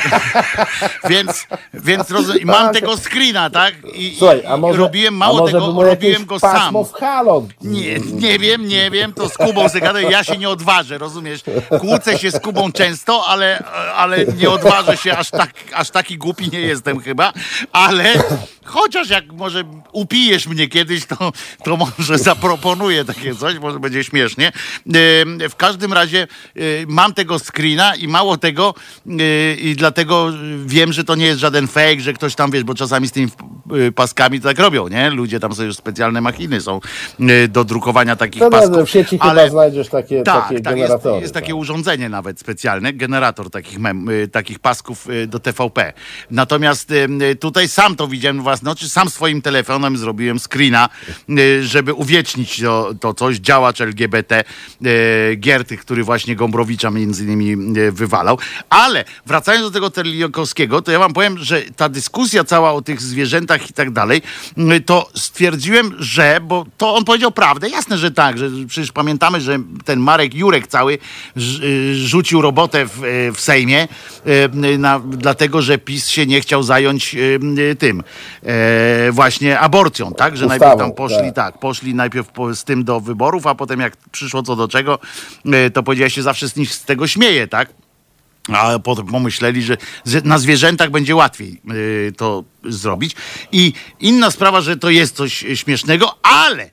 więc, 1.10 1.48
więc 1.74 2.08
mam 2.44 2.74
tego 2.74 2.98
screena, 2.98 3.50
tak? 3.50 3.74
I, 3.94 4.16
Słuchaj, 4.20 4.44
a 4.48 4.58
może, 4.58 4.80
robiłem 4.80 5.18
mało 5.18 5.40
może 5.40 5.54
tego, 5.54 5.84
robiłem 5.84 6.26
go 6.26 6.40
sam. 6.40 6.86
w 6.86 6.94
halo. 6.94 7.48
Nie, 7.62 8.00
nie 8.00 8.40
wiem, 8.40 8.68
nie 8.68 8.92
wiem, 8.92 9.14
to 9.14 9.30
z 9.30 9.38
Kubą 9.38 9.70
sobie 9.70 9.82
gadaj, 9.82 10.12
ja 10.12 10.24
się 10.24 10.38
nie 10.38 10.50
odważę, 10.50 10.98
rozumiesz? 10.98 11.42
Kłócę 11.80 12.20
się 12.20 12.32
z 12.32 12.40
Kubą 12.40 12.72
często, 12.72 13.28
ale, 13.28 13.64
ale 13.96 14.26
nie 14.26 14.50
odważę 14.50 14.98
się, 14.98 15.18
aż, 15.18 15.30
tak, 15.32 15.50
aż 15.74 15.90
taki 15.90 16.18
głupi 16.18 16.50
nie 16.52 16.60
jestem 16.62 17.00
chyba, 17.00 17.34
ale 17.72 18.14
chociaż 18.66 19.10
jak 19.10 19.32
może 19.32 19.64
upijesz 19.92 20.48
mnie 20.48 20.68
kiedyś, 20.68 21.06
to, 21.06 21.32
to 21.64 21.78
może 21.78 22.18
zaproponuję 22.18 23.06
takie 23.06 23.36
coś, 23.36 23.60
może 23.60 23.80
będzie 23.80 24.04
śmiesznie. 24.04 24.52
Ym, 25.22 25.40
W 25.50 25.56
każdym 25.56 25.94
razie 25.94 26.28
y, 26.58 26.86
mam 26.88 27.14
tego 27.14 27.40
screena 27.40 27.96
i 27.96 28.08
mało 28.08 28.38
tego 28.38 28.74
y, 29.08 29.33
i 29.62 29.76
dlatego 29.76 30.28
wiem, 30.66 30.94
że 30.94 31.04
to 31.04 31.16
nie 31.16 31.26
jest 31.26 31.40
żaden 31.40 31.68
fake, 31.68 32.00
że 32.00 32.14
ktoś 32.14 32.36
tam, 32.36 32.52
wiesz, 32.52 32.64
bo 32.64 32.76
czasami 32.76 33.08
z 33.08 33.12
tymi 33.12 33.28
y, 33.88 33.92
paskami 33.92 34.42
to 34.42 34.48
tak 34.48 34.60
robią, 34.60 34.88
nie? 34.88 35.10
Ludzie 35.10 35.40
tam 35.40 35.56
sobie 35.56 35.66
już 35.66 35.76
specjalne 35.76 36.22
machiny 36.22 36.62
są 36.62 36.80
y, 37.20 37.48
do 37.48 37.64
drukowania 37.64 38.16
takich 38.16 38.42
No, 38.42 38.50
no, 38.50 38.60
pasków. 38.60 38.88
w 38.88 38.92
sieci 38.92 39.10
chyba 39.20 39.32
ale- 39.32 39.50
znajdziesz 39.50 39.90
takie, 39.90 40.24
tak, 40.24 40.44
takie 40.44 40.62
tak, 40.62 40.78
jest, 40.78 40.88
generatory. 40.90 41.22
jest 41.22 41.34
takie 41.34 41.48
tak. 41.48 41.56
urządzenie 41.56 42.10
nawet 42.10 42.40
specjalne, 42.40 42.94
generator 42.94 43.50
takich, 43.50 43.80
mem, 43.80 44.10
y, 44.10 44.28
takich 44.28 44.60
pasków 44.60 45.08
do 45.28 45.40
TVP. 45.40 45.94
Natomiast 46.32 46.94
tutaj 47.40 47.68
sam 47.68 47.96
to 47.96 48.08
widziałem 48.08 48.42
własne 48.42 48.72
oczy, 48.72 48.90
sam 48.90 49.10
swoim 49.10 49.42
telefonem 49.42 49.98
zrobiłem 49.98 50.40
screena, 50.40 50.90
żeby 51.62 51.94
uwiecznić 51.94 52.62
to, 52.62 52.94
to 53.00 53.14
coś, 53.14 53.38
działacz 53.38 53.82
LGBT 53.82 54.44
Giertych, 55.38 55.82
który 55.82 56.04
właśnie 56.04 56.36
Gombrowicza 56.36 56.92
między 56.92 57.24
innymi 57.24 57.74
wywalał. 57.92 58.38
Ale 58.70 59.06
wracając 59.26 59.66
do 59.66 59.72
tego 59.72 59.90
Terlikowskiego, 59.90 60.82
to 60.82 60.92
ja 60.92 61.00
wam 61.00 61.14
powiem, 61.14 61.38
że 61.38 61.62
ta 61.62 61.90
dyskusja 61.90 62.44
cała 62.44 62.72
o 62.72 62.82
tych 62.82 63.02
zwierzętach 63.02 63.70
i 63.70 63.74
tak 63.74 63.92
dalej, 63.92 64.22
to 64.86 65.10
stwierdziłem, 65.16 65.96
że, 66.00 66.40
bo 66.42 66.66
to 66.78 66.96
on 66.96 67.06
powiedział 67.06 67.32
prawdę, 67.32 67.70
jasne, 67.70 67.98
że 67.98 68.12
tak, 68.12 68.38
że 68.38 68.50
przecież 68.68 68.92
pamiętamy, 68.92 69.42
że 69.42 69.60
ten 69.86 70.00
Marek 70.00 70.34
Jurek 70.34 70.68
cały 70.68 70.94
y, 70.94 71.96
rzucił 71.96 72.42
robotę 72.42 72.86
w, 72.86 73.04
y, 73.04 73.32
w 73.34 73.40
Sejmie, 73.40 73.88
y, 74.28 74.78
na, 74.78 75.00
dlatego, 75.00 75.62
że 75.62 75.78
PiS 75.78 76.08
się 76.08 76.26
nie 76.26 76.42
chciał 76.42 76.64
zająć 76.64 77.16
tym, 77.80 78.04
e, 78.44 79.12
właśnie 79.12 79.60
aborcją, 79.60 80.14
tak, 80.14 80.38
że 80.38 80.46
najpierw 80.46 80.78
tam 80.78 80.92
poszli, 80.92 81.18
tak. 81.18 81.36
tak, 81.36 81.60
poszli 81.60 81.96
najpierw 81.96 82.28
z 82.54 82.64
tym 82.64 82.84
do 82.84 83.00
wyborów, 83.00 83.48
a 83.48 83.56
potem 83.56 83.80
jak 83.80 83.98
przyszło 84.12 84.44
co 84.44 84.56
do 84.56 84.68
czego, 84.68 85.00
y, 85.46 85.72
to 85.72 85.84
powiedział, 85.84 86.04
ja 86.04 86.10
się 86.10 86.24
zawsze 86.24 86.50
z 86.50 86.56
nich 86.56 86.74
z 86.74 86.86
tego 86.86 87.08
śmieję, 87.08 87.48
tak, 87.48 87.70
a 88.50 88.80
potem 88.80 89.06
pomyśleli, 89.06 89.64
że 89.64 89.78
na 90.24 90.38
zwierzętach 90.38 90.92
będzie 90.92 91.16
łatwiej 91.16 91.62
y, 91.72 92.14
to 92.18 92.44
zrobić. 92.64 93.16
I 93.52 93.74
inna 94.00 94.32
sprawa, 94.32 94.62
że 94.62 94.78
to 94.78 94.90
jest 94.90 95.16
coś 95.16 95.46
śmiesznego, 95.56 96.18
ale 96.24 96.70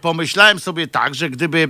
pomyślałem 0.00 0.60
sobie 0.60 0.86
tak, 0.86 1.14
że 1.14 1.30
gdyby 1.30 1.68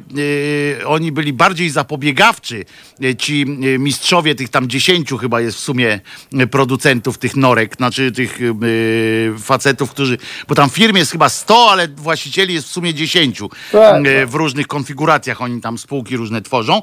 y, 0.78 0.86
oni 0.86 1.12
byli 1.12 1.32
bardziej 1.32 1.70
zapobiegawczy, 1.70 2.64
y, 3.04 3.16
ci 3.16 3.46
y, 3.64 3.78
mistrzowie 3.78 4.34
tych 4.34 4.48
tam 4.48 4.68
dziesięciu 4.68 5.18
chyba 5.18 5.40
jest 5.40 5.56
w 5.56 5.60
sumie 5.60 6.00
y, 6.40 6.46
producentów 6.46 7.18
tych 7.18 7.36
norek, 7.36 7.76
znaczy 7.76 8.12
tych 8.12 8.40
y, 8.40 8.54
y, 8.64 9.34
facetów, 9.38 9.90
którzy, 9.90 10.18
bo 10.48 10.54
tam 10.54 10.70
w 10.70 10.74
firmie 10.74 10.98
jest 10.98 11.12
chyba 11.12 11.28
100, 11.28 11.70
ale 11.70 11.88
właścicieli 11.88 12.54
jest 12.54 12.68
w 12.68 12.70
sumie 12.70 12.94
10 12.94 13.38
Tak, 13.72 14.06
y, 14.06 14.26
w 14.26 14.34
różnych 14.34 14.66
konfiguracjach 14.66 15.42
oni 15.42 15.60
tam 15.60 15.78
spółki 15.78 16.16
różne 16.16 16.42
tworzą. 16.42 16.82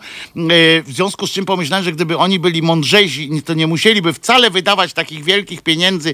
W 0.85 0.91
związku 0.91 1.27
z 1.27 1.31
czym 1.31 1.45
pomyślałem, 1.45 1.83
że 1.85 1.91
gdyby 1.91 2.17
oni 2.17 2.39
byli 2.39 2.61
mądrzejsi, 2.61 3.41
to 3.45 3.53
nie 3.53 3.67
musieliby 3.67 4.13
wcale 4.13 4.49
wydawać 4.49 4.93
takich 4.93 5.23
wielkich 5.23 5.61
pieniędzy 5.61 6.13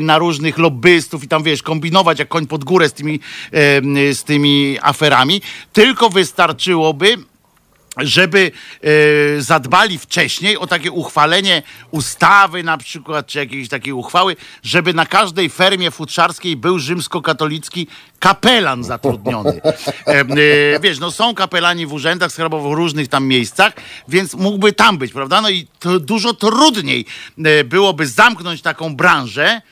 na 0.00 0.18
różnych 0.18 0.58
lobbystów 0.58 1.24
i 1.24 1.28
tam 1.28 1.42
wiesz, 1.42 1.62
kombinować 1.62 2.18
jak 2.18 2.28
koń 2.28 2.46
pod 2.46 2.64
górę 2.64 2.88
z 2.88 2.92
tymi, 2.92 3.20
z 4.18 4.24
tymi 4.24 4.78
aferami, 4.82 5.42
tylko 5.72 6.10
wystarczyłoby 6.10 7.18
żeby 7.98 8.50
e, 9.36 9.42
zadbali 9.42 9.98
wcześniej 9.98 10.56
o 10.56 10.66
takie 10.66 10.92
uchwalenie 10.92 11.62
ustawy 11.90 12.62
na 12.62 12.78
przykład, 12.78 13.26
czy 13.26 13.38
jakiejś 13.38 13.68
takiej 13.68 13.92
uchwały, 13.92 14.36
żeby 14.62 14.94
na 14.94 15.06
każdej 15.06 15.50
fermie 15.50 15.90
futrzarskiej 15.90 16.56
był 16.56 16.78
rzymskokatolicki 16.78 17.86
kapelan 18.18 18.84
zatrudniony. 18.84 19.60
E, 20.06 20.10
e, 20.10 20.80
wiesz, 20.80 20.98
no 20.98 21.10
są 21.10 21.34
kapelani 21.34 21.86
w 21.86 21.92
urzędach 21.92 22.32
skarbowych 22.32 22.72
w 22.72 22.74
różnych 22.74 23.08
tam 23.08 23.26
miejscach, 23.26 23.72
więc 24.08 24.34
mógłby 24.34 24.72
tam 24.72 24.98
być, 24.98 25.12
prawda? 25.12 25.40
No 25.40 25.50
i 25.50 25.66
to 25.78 26.00
dużo 26.00 26.34
trudniej 26.34 27.04
byłoby 27.64 28.06
zamknąć 28.06 28.62
taką 28.62 28.96
branżę, 28.96 29.62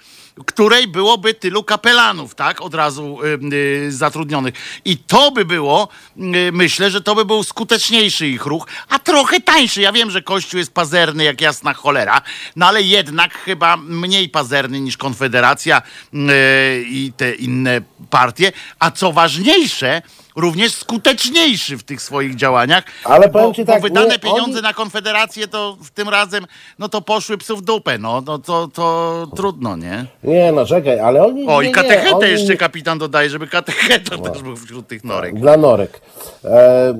której 0.44 0.88
byłoby 0.88 1.34
tylu 1.34 1.64
kapelanów, 1.64 2.34
tak, 2.34 2.60
od 2.60 2.74
razu 2.74 3.18
y, 3.52 3.92
zatrudnionych. 3.92 4.54
I 4.84 4.96
to 4.96 5.30
by 5.30 5.44
było, 5.44 5.88
y, 6.16 6.52
myślę, 6.52 6.90
że 6.90 7.00
to 7.00 7.14
by 7.14 7.24
był 7.24 7.44
skuteczniejszy 7.44 8.26
ich 8.26 8.46
ruch, 8.46 8.66
a 8.88 8.98
trochę 8.98 9.40
tańszy. 9.40 9.80
Ja 9.80 9.92
wiem, 9.92 10.10
że 10.10 10.22
Kościół 10.22 10.58
jest 10.58 10.74
pazerny 10.74 11.24
jak 11.24 11.40
jasna 11.40 11.74
cholera, 11.74 12.22
no 12.56 12.66
ale 12.66 12.82
jednak 12.82 13.38
chyba 13.38 13.76
mniej 13.76 14.28
pazerny 14.28 14.80
niż 14.80 14.96
Konfederacja 14.96 15.82
y, 16.14 16.84
i 16.88 17.12
te 17.16 17.34
inne 17.34 17.80
partie, 18.10 18.52
a 18.78 18.90
co 18.90 19.12
ważniejsze, 19.12 20.02
również 20.36 20.74
skuteczniejszy 20.74 21.76
w 21.76 21.82
tych 21.82 22.02
swoich 22.02 22.34
działaniach. 22.34 22.84
Ale 23.04 23.28
powiem 23.28 23.48
bo, 23.48 23.54
ci 23.54 23.64
bo 23.64 23.72
tak, 23.72 23.82
wydane 23.82 24.08
nie, 24.08 24.18
pieniądze 24.18 24.58
oni- 24.58 24.62
na 24.62 24.74
Konfederację 24.74 25.48
to 25.48 25.76
w 25.80 25.90
tym 25.90 26.08
razem, 26.08 26.46
no 26.78 26.88
to 26.88 27.00
poszły 27.00 27.38
psów 27.38 27.60
w 27.60 27.64
dupę, 27.64 27.98
no, 27.98 28.22
no 28.26 28.38
to, 28.38 28.68
to 28.68 29.26
trudno, 29.36 29.76
nie? 29.76 30.04
Nie, 30.24 30.52
no 30.52 30.66
czekaj, 30.66 31.00
ale 31.00 31.24
oni... 31.26 31.46
O, 31.46 31.62
nie, 31.62 31.66
i 31.66 31.68
nie, 31.68 31.74
katechetę 31.74 32.16
oni... 32.16 32.30
jeszcze 32.30 32.56
kapitan 32.56 32.98
dodaje, 32.98 33.30
żeby 33.30 33.46
katecheta 33.46 34.18
też 34.18 34.42
był 34.42 34.56
wśród 34.56 34.86
tych 34.88 35.04
norek. 35.04 35.40
Dla 35.40 35.56
norek. 35.56 36.00
E, 36.44 36.48
e, 36.48 36.94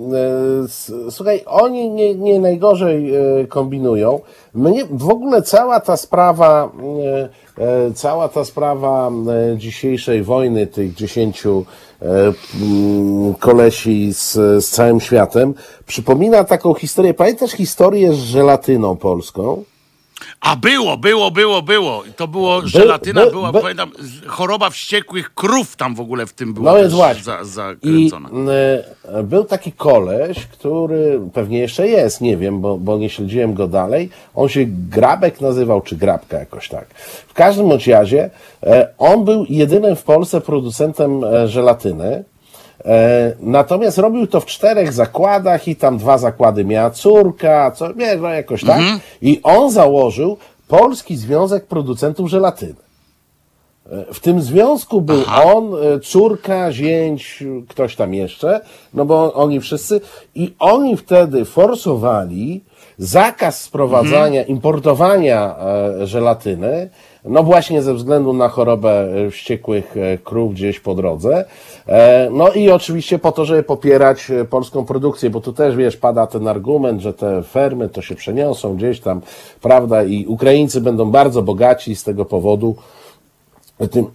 słuchaj, 1.10 1.42
oni 1.46 1.90
nie, 1.90 2.14
nie 2.14 2.40
najgorzej 2.40 3.14
e, 3.14 3.46
kombinują. 3.46 4.20
Mnie 4.54 4.84
w 4.90 5.10
ogóle 5.10 5.42
cała 5.42 5.80
ta 5.80 5.96
sprawa, 5.96 6.64
e, 6.64 7.28
cała 7.94 8.28
ta 8.28 8.44
sprawa 8.44 9.10
e, 9.10 9.58
dzisiejszej 9.58 10.22
wojny, 10.22 10.66
tych 10.66 10.94
dziesięciu 10.94 11.64
e, 12.02 12.06
mm, 12.62 13.34
kolesi 13.34 14.14
z, 14.14 14.32
z 14.64 14.70
całym 14.70 15.00
światem, 15.00 15.54
przypomina 15.86 16.44
taką 16.44 16.74
historię. 16.74 17.14
Pamiętasz 17.14 17.52
historię 17.52 18.12
z 18.12 18.16
żelatyną 18.16 18.96
polską? 18.96 19.64
A 20.40 20.56
było, 20.56 20.96
było, 20.96 21.30
było, 21.30 21.62
było. 21.62 22.04
I 22.04 22.12
To 22.12 22.28
było, 22.28 22.62
żelatyna 22.64 23.24
by- 23.24 23.30
była, 23.30 23.52
by- 23.52 23.60
pamiętam, 23.60 23.90
choroba 24.26 24.70
wściekłych 24.70 25.34
krów 25.34 25.76
tam 25.76 25.94
w 25.94 26.00
ogóle 26.00 26.26
w 26.26 26.32
tym 26.32 26.54
była 26.54 26.72
No 26.72 26.78
więc 26.78 26.94
właśnie. 26.94 27.22
za, 27.22 27.38
I 27.40 27.44
zakręcona. 27.44 28.28
e, 29.04 29.22
był 29.22 29.44
taki 29.44 29.72
koleś, 29.72 30.46
który 30.46 31.20
pewnie 31.34 31.58
jeszcze 31.58 31.88
jest, 31.88 32.20
nie 32.20 32.36
wiem, 32.36 32.60
bo, 32.60 32.78
bo 32.78 32.98
nie 32.98 33.10
śledziłem 33.10 33.54
go 33.54 33.68
dalej. 33.68 34.10
On 34.34 34.48
się 34.48 34.64
Grabek 34.90 35.40
nazywał, 35.40 35.80
czy 35.80 35.96
Grabka 35.96 36.38
jakoś 36.38 36.68
tak. 36.68 36.86
W 37.28 37.32
każdym 37.34 37.68
razie 37.86 38.30
e, 38.62 38.88
on 38.98 39.24
był 39.24 39.44
jedynym 39.48 39.96
w 39.96 40.02
Polsce 40.02 40.40
producentem 40.40 41.24
e, 41.24 41.48
żelatyny. 41.48 42.24
E, 42.84 43.32
natomiast 43.40 43.98
robił 43.98 44.26
to 44.26 44.40
w 44.40 44.46
czterech 44.46 44.92
zakładach 44.92 45.68
i 45.68 45.76
tam 45.76 45.98
dwa 45.98 46.18
zakłady 46.18 46.64
miała 46.64 46.90
córka, 46.90 47.70
co, 47.70 47.92
nie, 47.92 48.16
no 48.16 48.28
jakoś 48.28 48.64
tak. 48.64 48.80
I 49.22 49.40
on 49.42 49.70
założył 49.70 50.36
Polski 50.68 51.16
Związek 51.16 51.66
Producentów 51.66 52.30
Żelatyny. 52.30 52.74
E, 53.90 54.14
W 54.14 54.20
tym 54.20 54.42
związku 54.42 55.00
był 55.00 55.22
on, 55.44 55.74
e, 55.74 56.00
córka, 56.00 56.72
zięć, 56.72 57.44
ktoś 57.68 57.96
tam 57.96 58.14
jeszcze, 58.14 58.60
no 58.94 59.04
bo 59.04 59.34
oni 59.34 59.60
wszyscy, 59.60 60.00
i 60.34 60.54
oni 60.58 60.96
wtedy 60.96 61.44
forsowali 61.44 62.64
zakaz 62.98 63.62
sprowadzania, 63.62 64.44
importowania 64.44 65.56
e, 65.58 66.06
żelatyny, 66.06 66.90
no 67.26 67.42
właśnie 67.42 67.82
ze 67.82 67.94
względu 67.94 68.32
na 68.32 68.48
chorobę 68.48 68.90
e, 68.90 69.30
wściekłych 69.30 69.96
e, 69.96 70.18
krów 70.18 70.54
gdzieś 70.54 70.80
po 70.80 70.94
drodze. 70.94 71.44
E, 71.86 72.28
No 72.30 72.52
i 72.52 72.70
oczywiście 72.70 73.18
po 73.18 73.32
to, 73.32 73.44
żeby 73.44 73.62
popierać 73.62 74.28
polską 74.50 74.84
produkcję, 74.84 75.30
bo 75.30 75.40
tu 75.40 75.52
też 75.52 75.76
wiesz, 75.76 75.96
pada 75.96 76.26
ten 76.26 76.48
argument, 76.48 77.00
że 77.00 77.12
te 77.12 77.42
fermy 77.42 77.88
to 77.88 78.02
się 78.02 78.14
przeniosą 78.14 78.76
gdzieś 78.76 79.00
tam, 79.00 79.20
prawda, 79.62 80.04
i 80.04 80.26
Ukraińcy 80.26 80.80
będą 80.80 81.10
bardzo 81.10 81.42
bogaci 81.42 81.96
z 81.96 82.04
tego 82.04 82.24
powodu. 82.24 82.76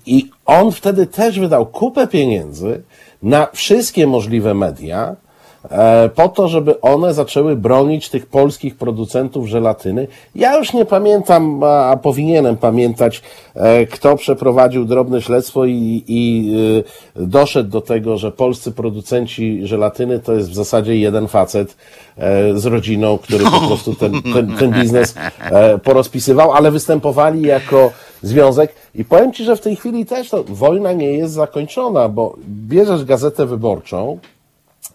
I 0.06 0.30
on 0.46 0.72
wtedy 0.72 1.08
też 1.08 1.40
wydał 1.40 1.66
kupę 1.66 2.08
pieniędzy 2.08 2.82
na 3.24 3.48
wszystkie 3.54 4.08
możliwe 4.08 4.54
media, 4.54 5.16
po 6.16 6.30
to, 6.30 6.48
żeby 6.48 6.82
one 6.82 7.14
zaczęły 7.14 7.56
bronić 7.56 8.10
tych 8.10 8.26
polskich 8.26 8.76
producentów 8.76 9.48
żelatyny. 9.48 10.08
Ja 10.36 10.58
już 10.58 10.74
nie 10.74 10.86
pamiętam, 10.86 11.64
a, 11.64 11.98
powinienem 11.98 12.58
pamiętać, 12.58 13.22
e, 13.56 13.86
kto 13.86 14.16
przeprowadził 14.16 14.86
drobne 14.86 15.22
śledztwo 15.22 15.66
i, 15.66 16.04
i 16.08 16.54
e, 17.18 17.24
doszedł 17.26 17.70
do 17.70 17.82
tego, 17.82 18.18
że 18.18 18.32
polscy 18.32 18.72
producenci 18.72 19.68
żelatyny 19.68 20.20
to 20.20 20.34
jest 20.34 20.50
w 20.50 20.54
zasadzie 20.56 20.98
jeden 20.98 21.28
facet 21.28 21.76
e, 22.18 22.60
z 22.60 22.66
rodziną, 22.66 23.18
który 23.18 23.46
po 23.46 23.68
prostu 23.68 23.96
ten, 23.96 24.22
ten, 24.34 24.56
ten 24.58 24.72
biznes 24.72 25.16
e, 25.40 25.78
porozpisywał, 25.78 26.52
ale 26.52 26.72
występowali 26.72 27.42
jako 27.42 27.92
związek. 28.22 28.76
I 28.96 29.06
powiem 29.06 29.34
Ci, 29.34 29.44
że 29.44 29.56
w 29.56 29.62
tej 29.62 29.76
chwili 29.76 30.06
też 30.06 30.30
to 30.30 30.44
wojna 30.44 30.94
nie 30.94 31.14
jest 31.14 31.34
zakończona, 31.34 32.10
bo 32.10 32.36
bierzesz 32.48 33.06
gazetę 33.06 33.46
wyborczą, 33.46 34.20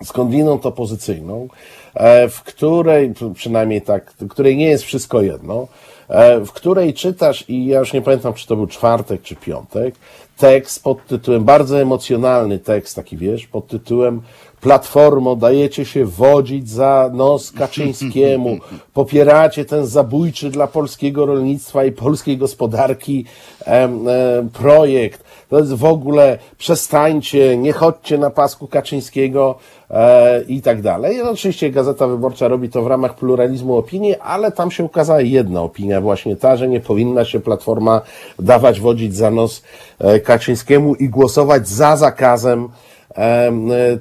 skądinąd 0.04 0.66
opozycyjną, 0.66 1.48
e, 1.94 2.28
w 2.28 2.42
której, 2.42 3.14
przynajmniej 3.34 3.82
tak, 3.82 4.12
w 4.20 4.28
której 4.28 4.56
nie 4.56 4.68
jest 4.68 4.84
wszystko 4.84 5.22
jedno, 5.22 5.68
e, 6.08 6.40
w 6.40 6.52
której 6.52 6.94
czytasz, 6.94 7.44
i 7.48 7.66
ja 7.66 7.78
już 7.78 7.92
nie 7.92 8.02
pamiętam, 8.02 8.34
czy 8.34 8.46
to 8.46 8.56
był 8.56 8.66
czwartek, 8.66 9.22
czy 9.22 9.36
piątek, 9.36 9.94
tekst 10.36 10.82
pod 10.82 11.06
tytułem, 11.06 11.44
bardzo 11.44 11.80
emocjonalny 11.80 12.58
tekst, 12.58 12.96
taki 12.96 13.16
wiesz, 13.16 13.46
pod 13.46 13.66
tytułem 13.66 14.22
Platformo, 14.66 15.36
dajecie 15.36 15.84
się 15.84 16.04
wodzić 16.04 16.70
za 16.70 17.10
nos 17.12 17.52
Kaczyńskiemu, 17.52 18.56
popieracie 18.94 19.64
ten 19.64 19.86
zabójczy 19.86 20.50
dla 20.50 20.66
polskiego 20.66 21.26
rolnictwa 21.26 21.84
i 21.84 21.92
polskiej 21.92 22.38
gospodarki 22.38 23.24
em, 23.64 24.08
em, 24.08 24.48
projekt. 24.50 25.24
To 25.48 25.58
jest 25.58 25.74
w 25.74 25.84
ogóle, 25.84 26.38
przestańcie, 26.58 27.56
nie 27.56 27.72
chodźcie 27.72 28.18
na 28.18 28.30
pasku 28.30 28.66
Kaczyńskiego 28.66 29.54
e, 29.90 30.42
i 30.42 30.62
tak 30.62 30.82
dalej. 30.82 31.18
No, 31.24 31.30
oczywiście 31.30 31.70
Gazeta 31.70 32.06
Wyborcza 32.06 32.48
robi 32.48 32.68
to 32.68 32.82
w 32.82 32.86
ramach 32.86 33.14
pluralizmu 33.14 33.76
opinii, 33.76 34.16
ale 34.16 34.52
tam 34.52 34.70
się 34.70 34.84
ukazała 34.84 35.20
jedna 35.20 35.62
opinia, 35.62 36.00
właśnie 36.00 36.36
ta, 36.36 36.56
że 36.56 36.68
nie 36.68 36.80
powinna 36.80 37.24
się 37.24 37.40
Platforma 37.40 38.00
dawać 38.38 38.80
wodzić 38.80 39.14
za 39.14 39.30
nos 39.30 39.62
e, 39.98 40.20
Kaczyńskiemu 40.20 40.94
i 40.94 41.08
głosować 41.08 41.68
za 41.68 41.96
zakazem 41.96 42.58
em, 42.58 42.68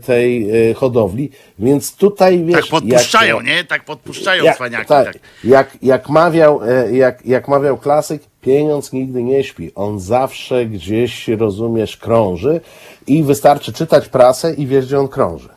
tej 0.05 0.49
e, 0.70 0.74
hodowli. 0.74 1.32
Więc 1.59 1.95
tutaj 1.95 2.43
wiesz. 2.43 2.55
Tak 2.55 2.70
podpuszczają, 2.70 3.36
jak, 3.36 3.45
nie? 3.45 3.63
Tak 3.63 3.86
podpuszczają 3.86 4.43
jak, 4.43 4.55
cwaniaki. 4.55 4.86
tak, 4.86 5.05
Tak. 5.05 5.22
Jak, 5.43 5.78
jak, 5.82 6.09
mawiał, 6.09 6.61
e, 6.63 6.91
jak, 6.95 7.26
jak 7.26 7.47
mawiał 7.47 7.78
klasyk, 7.78 8.24
pieniądz 8.41 8.93
nigdy 8.93 9.24
nie 9.24 9.43
śpi. 9.43 9.72
On 9.76 9.99
zawsze 9.99 10.66
gdzieś, 10.66 11.28
rozumiesz, 11.28 11.97
krąży 11.97 12.61
i 13.07 13.24
wystarczy 13.24 13.74
czytać 13.74 14.09
prasę 14.09 14.53
i 14.53 14.68
wiesz, 14.68 14.86
gdzie 14.86 14.99
on 14.99 15.07
krąży. 15.07 15.55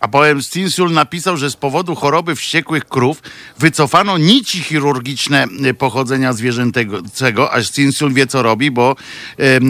A 0.00 0.08
powiem, 0.08 0.42
Stinsul 0.42 0.92
napisał, 0.92 1.36
że 1.36 1.50
z 1.50 1.56
powodu 1.56 1.94
choroby 1.94 2.34
wściekłych 2.36 2.84
krów 2.84 3.22
wycofano 3.58 4.18
nici 4.18 4.60
chirurgiczne 4.62 5.46
y, 5.66 5.74
pochodzenia 5.74 6.32
zwierzęcego, 6.32 7.52
a 7.52 7.62
Stinsul 7.62 8.12
wie 8.12 8.26
co 8.26 8.42
robi, 8.42 8.70
bo 8.70 8.96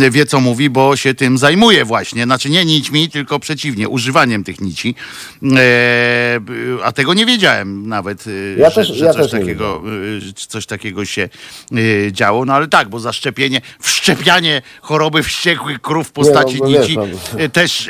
y, 0.05 0.11
wie 0.11 0.27
co 0.27 0.41
mówi, 0.41 0.71
bo 0.71 0.97
się 0.97 1.15
tym 1.15 1.39
zajmuje 1.39 1.85
właśnie. 1.85 2.25
Znaczy 2.25 2.51
nie 2.51 2.65
nićmi, 2.65 3.09
tylko 3.11 3.39
przeciwnie, 3.39 3.89
używaniem 3.89 4.45
tych 4.45 4.61
nici. 4.61 4.95
E, 5.57 6.41
a 6.85 6.93
tego 6.93 7.15
nie 7.15 7.27
wiedziałem 7.27 7.87
nawet, 7.89 8.27
y, 8.27 8.57
Ja 8.59 8.71
że, 8.71 8.75
też- 8.75 8.89
że 8.89 9.05
ja 9.05 9.13
coś, 9.13 9.33
nie 9.33 9.39
takiego, 9.41 9.83
y, 10.29 10.33
coś 10.33 10.67
takiego 10.67 11.05
się 11.05 11.29
y, 11.73 12.11
działo. 12.13 12.45
No 12.45 12.55
ale 12.55 12.69
tak, 12.69 12.89
bo 12.89 13.01
zaszczepienie, 13.01 13.61
wszczepianie 13.81 14.63
choroby 14.83 15.23
wściekłych 15.23 15.81
krów 15.81 16.09
w 16.09 16.13
postaci 16.13 16.59
no 16.61 16.69
wiesz, 16.69 16.81
nici 16.89 16.97
no. 16.99 17.41
y, 17.41 17.49
też 17.49 17.89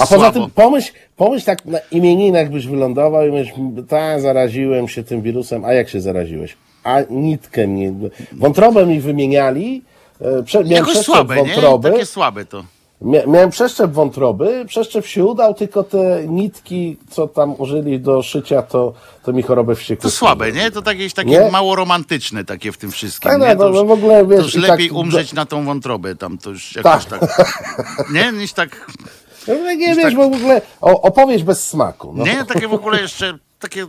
A 0.00 0.06
słabo. 0.06 0.24
poza 0.24 0.32
tym 0.32 0.50
pomyśl, 0.50 0.92
pomyśl 1.18 1.46
tak 1.46 1.64
na 1.64 1.78
imieninach 1.90 2.50
byś 2.50 2.66
wylądował 2.66 3.26
i 3.26 3.32
myślisz, 3.32 3.56
ta, 3.88 4.20
zaraziłem 4.20 4.88
się 4.88 5.02
tym 5.02 5.22
wirusem, 5.22 5.64
a 5.64 5.72
jak 5.72 5.88
się 5.88 6.00
zaraziłeś? 6.00 6.56
A 6.84 6.96
nitkę 7.10 7.66
mi, 7.66 8.10
wątrobę 8.32 8.86
mi 8.86 9.00
wymieniali, 9.00 9.82
e, 10.20 10.42
prze, 10.42 10.58
miałem 10.64 10.86
Jakoś 10.86 10.96
słabe, 10.96 11.36
nie? 11.36 11.42
wątroby, 11.42 11.90
Takie 11.90 12.06
słabe 12.06 12.44
to. 12.44 12.64
Mia- 13.02 13.28
Miałem 13.28 13.50
przeszczep 13.50 13.92
wątroby, 13.92 14.64
przeszczep 14.68 15.06
się 15.06 15.24
udał, 15.24 15.54
tylko 15.54 15.82
te 15.84 16.22
nitki, 16.28 16.96
co 17.10 17.28
tam 17.28 17.54
użyli 17.58 18.00
do 18.00 18.22
szycia, 18.22 18.62
to, 18.62 18.92
to 19.24 19.32
mi 19.32 19.42
chorobę 19.42 19.74
wściekłych. 19.74 20.12
To 20.12 20.18
słabe, 20.18 20.52
nie? 20.52 20.70
To 20.70 20.82
takie, 20.82 21.10
takie 21.10 21.30
Nie? 21.30 21.50
mało 21.50 21.76
romantyczne 21.76 22.44
takie 22.44 22.72
w 22.72 22.78
tym 22.78 22.90
wszystkim. 22.90 23.30
Tak, 23.30 23.40
nie? 23.40 23.46
no, 23.48 23.54
To 23.64 23.70
no, 23.70 23.78
już, 23.78 23.88
w 23.88 23.90
ogóle, 23.90 24.26
wiesz, 24.26 24.38
to 24.38 24.44
już 24.44 24.54
lepiej 24.54 24.88
tak- 24.88 24.96
umrzeć 24.96 25.32
na 25.32 25.46
tą 25.46 25.64
wątrobę 25.64 26.16
tam, 26.16 26.38
to 26.38 26.50
już 26.50 26.76
jakoś 26.76 27.04
tak. 27.04 27.20
Nie? 28.12 28.32
Niż 28.32 28.52
tak. 28.52 28.86
No, 29.48 29.74
nie 29.74 29.94
wiesz, 29.94 30.14
bo 30.14 30.30
w 30.30 30.34
ogóle 30.34 30.62
o, 30.80 31.02
opowieść 31.02 31.44
bez 31.44 31.68
smaku. 31.68 32.12
No. 32.16 32.24
Nie, 32.24 32.44
takie 32.44 32.68
w 32.68 32.72
ogóle 32.74 33.00
jeszcze. 33.00 33.38
Takie, 33.60 33.86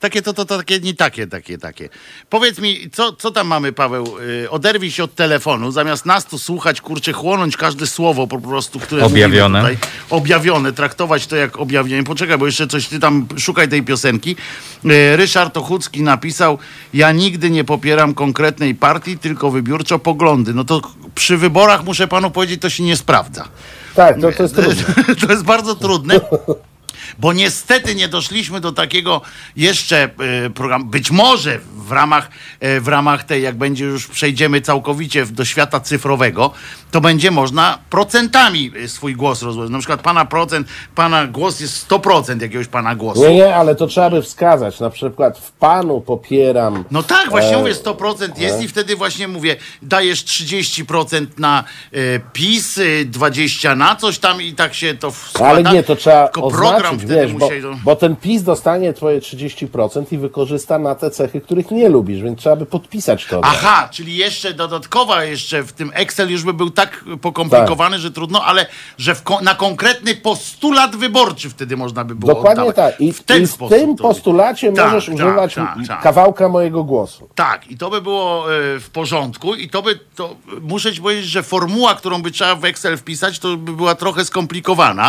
takie 0.00 0.22
to, 0.22 0.32
to, 0.32 0.44
to 0.44 0.58
takie, 0.58 0.80
nie 0.80 0.94
takie, 0.94 1.26
takie, 1.26 1.58
takie. 1.58 1.88
Powiedz 2.30 2.58
mi, 2.58 2.90
co, 2.92 3.12
co 3.12 3.30
tam 3.30 3.46
mamy, 3.46 3.72
Paweł? 3.72 4.06
Yy, 4.42 4.50
oderwij 4.50 4.90
się 4.90 5.04
od 5.04 5.14
telefonu, 5.14 5.72
zamiast 5.72 6.06
nas 6.06 6.26
tu 6.26 6.38
słuchać, 6.38 6.80
kurczę, 6.80 7.12
chłonąć 7.12 7.56
każde 7.56 7.86
słowo 7.86 8.26
po 8.26 8.40
prostu, 8.40 8.80
które 8.80 9.04
Objawione. 9.04 9.60
tutaj. 9.60 9.76
Objawione, 10.10 10.72
traktować 10.72 11.26
to 11.26 11.36
jak 11.36 11.56
objawienie. 11.56 12.04
Poczekaj, 12.04 12.38
bo 12.38 12.46
jeszcze 12.46 12.66
coś, 12.66 12.88
ty 12.88 13.00
tam 13.00 13.26
szukaj 13.38 13.68
tej 13.68 13.82
piosenki. 13.82 14.36
Yy, 14.84 15.16
Ryszard 15.16 15.56
Ochucki 15.56 16.02
napisał, 16.02 16.58
ja 16.94 17.12
nigdy 17.12 17.50
nie 17.50 17.64
popieram 17.64 18.14
konkretnej 18.14 18.74
partii, 18.74 19.18
tylko 19.18 19.50
wybiórczo 19.50 19.98
poglądy. 19.98 20.54
No 20.54 20.64
to 20.64 20.80
przy 21.14 21.36
wyborach, 21.36 21.84
muszę 21.84 22.08
panu 22.08 22.30
powiedzieć, 22.30 22.62
to 22.62 22.70
się 22.70 22.82
nie 22.82 22.96
sprawdza. 22.96 23.48
Tak, 23.94 24.20
to, 24.20 24.32
to 24.32 24.42
jest 24.42 24.54
trudne. 24.54 24.84
to 25.26 25.32
jest 25.32 25.44
bardzo 25.44 25.74
trudne. 25.74 26.20
Bo 27.18 27.32
niestety 27.32 27.94
nie 27.94 28.08
doszliśmy 28.08 28.60
do 28.60 28.72
takiego 28.72 29.20
jeszcze 29.56 30.02
e, 30.44 30.50
programu. 30.50 30.84
Być 30.84 31.10
może 31.10 31.58
w 31.76 31.92
ramach, 31.92 32.30
e, 32.60 32.80
w 32.80 32.88
ramach 32.88 33.24
tej, 33.24 33.42
jak 33.42 33.56
będzie 33.56 33.84
już 33.84 34.06
przejdziemy 34.06 34.60
całkowicie 34.60 35.26
do 35.26 35.44
świata 35.44 35.80
cyfrowego, 35.80 36.50
to 36.90 37.00
będzie 37.00 37.30
można 37.30 37.78
procentami 37.90 38.72
e, 38.84 38.88
swój 38.88 39.16
głos 39.16 39.42
rozłożyć. 39.42 39.72
Na 39.72 39.78
przykład 39.78 40.00
pana 40.00 40.24
procent, 40.24 40.68
pana 40.94 41.26
głos 41.26 41.60
jest 41.60 41.88
100% 41.88 42.42
jakiegoś 42.42 42.66
pana 42.66 42.94
głosu. 42.94 43.20
Nie, 43.20 43.34
nie, 43.34 43.56
ale 43.56 43.74
to 43.74 43.86
trzeba 43.86 44.10
by 44.10 44.22
wskazać. 44.22 44.80
Na 44.80 44.90
przykład 44.90 45.38
w 45.38 45.52
panu 45.52 46.00
popieram. 46.00 46.84
No 46.90 47.02
tak, 47.02 47.30
właśnie 47.30 47.54
E, 47.54 47.58
mówię, 47.58 47.74
100% 47.74 48.38
jest 48.38 48.62
i 48.62 48.68
wtedy 48.68 48.96
właśnie 48.96 49.28
mówię, 49.28 49.56
dajesz 49.82 50.24
30% 50.24 51.26
na 51.38 51.64
e, 51.92 51.96
PiS, 52.32 52.78
e, 52.78 52.82
20% 53.04 53.76
na 53.76 53.96
coś 53.96 54.18
tam 54.18 54.42
i 54.42 54.52
tak 54.52 54.74
się 54.74 54.94
to 54.94 55.10
składa. 55.10 55.48
Ale 55.48 55.62
nie, 55.62 55.82
to 55.82 55.96
trzeba 55.96 56.28
Tylko 56.28 56.50
program 56.50 56.98
wiesz, 57.08 57.32
bo, 57.32 57.38
musieli... 57.38 57.62
to- 57.62 57.74
bo 57.84 57.96
ten 57.96 58.16
PiS 58.16 58.42
dostanie 58.42 58.92
twoje 58.92 59.20
30% 59.20 60.04
i 60.12 60.18
wykorzysta 60.18 60.78
na 60.78 60.94
te 60.94 61.10
cechy, 61.10 61.40
których 61.40 61.70
nie 61.70 61.88
lubisz, 61.88 62.22
więc 62.22 62.38
trzeba 62.40 62.56
by 62.56 62.66
podpisać 62.66 63.26
to. 63.26 63.40
Aha, 63.44 63.88
czyli 63.92 64.16
jeszcze 64.16 64.54
dodatkowa 64.54 65.24
jeszcze 65.24 65.62
w 65.62 65.72
tym 65.72 65.90
Excel 65.94 66.30
już 66.30 66.42
by 66.42 66.54
był 66.54 66.70
tak 66.70 67.04
pokomplikowany, 67.20 67.98
że 67.98 68.10
trudno, 68.10 68.44
ale 68.44 68.66
że 68.98 69.14
ko- 69.24 69.40
na 69.42 69.54
konkretny 69.54 70.14
postulat 70.16 70.96
wyborczy 70.96 71.50
wtedy 71.50 71.76
można 71.76 72.04
by 72.04 72.14
było 72.14 72.34
Dokładnie 72.34 72.62
oddawać. 72.64 72.92
tak. 72.94 73.00
I 73.00 73.12
w 73.12 73.22
ten 73.22 73.42
i 73.42 73.46
w 73.46 73.56
tym 73.68 73.96
to- 73.96 74.02
postulacie 74.02 74.72
Tak, 74.72 74.84
możesz 74.92 75.06
tak, 75.06 75.14
używać 75.14 75.54
tak, 75.54 75.76
tak. 75.88 76.02
kawałka 76.02 76.48
mojego 76.48 76.84
głosu. 76.84 77.28
Tak, 77.34 77.70
i 77.70 77.78
to 77.78 77.90
by 77.90 78.02
było 78.02 78.54
e, 78.54 78.80
w 78.80 78.90
porządku 78.92 79.54
i 79.54 79.68
to 79.68 79.82
by, 79.82 79.98
to, 80.16 80.36
muszę 80.62 80.92
ci 80.92 81.00
powiedzieć, 81.02 81.26
że 81.26 81.42
formuła, 81.42 81.94
którą 81.94 82.22
by 82.22 82.30
trzeba 82.30 82.54
w 82.56 82.64
Excel 82.64 82.96
wpisać, 82.96 83.38
to 83.38 83.56
by 83.56 83.72
była 83.72 83.94
trochę 83.94 84.24
skomplikowana, 84.24 85.02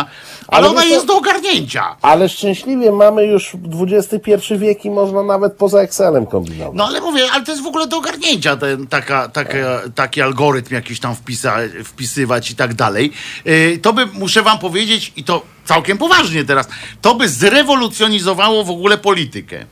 ale, 0.48 0.58
Ale 0.58 0.68
ona 0.68 0.80
co- 0.80 0.86
jest 0.86 1.06
do 1.06 1.16
ogarnięcia. 1.16 1.75
Ale 2.02 2.28
szczęśliwie 2.28 2.92
mamy 2.92 3.26
już 3.26 3.56
XXI 3.80 4.58
wiek 4.58 4.84
i 4.84 4.90
można 4.90 5.22
nawet 5.22 5.52
poza 5.52 5.80
Excelem 5.80 6.26
kombinować. 6.26 6.76
No 6.76 6.86
ale 6.86 7.00
mówię, 7.00 7.22
ale 7.32 7.44
to 7.44 7.52
jest 7.52 7.64
w 7.64 7.66
ogóle 7.66 7.86
do 7.86 7.96
ogarnięcia 7.96 8.56
ten, 8.56 8.86
taka, 8.86 9.28
taka, 9.28 9.58
taki 9.94 10.22
algorytm 10.22 10.74
jakiś 10.74 11.00
tam 11.00 11.16
wpisa, 11.16 11.56
wpisywać 11.84 12.50
i 12.50 12.56
tak 12.56 12.74
dalej. 12.74 13.12
Yy, 13.44 13.78
To 13.82 13.92
by, 13.92 14.06
muszę 14.06 14.42
wam 14.42 14.58
powiedzieć, 14.58 15.12
i 15.16 15.24
to 15.24 15.42
całkiem 15.64 15.98
poważnie 15.98 16.44
teraz, 16.44 16.68
to 17.00 17.14
by 17.14 17.28
zrewolucjonizowało 17.28 18.64
w 18.64 18.70
ogóle 18.70 18.98
politykę. 18.98 19.66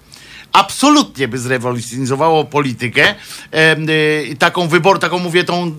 absolutnie 0.53 1.29
by 1.29 1.39
zrewolucjonizowało 1.39 2.45
politykę, 2.45 3.15
em, 3.51 3.89
y, 3.91 4.37
taką 4.39 4.69
wybor, 4.69 4.99
taką 4.99 5.19
mówię 5.19 5.45
tą 5.45 5.73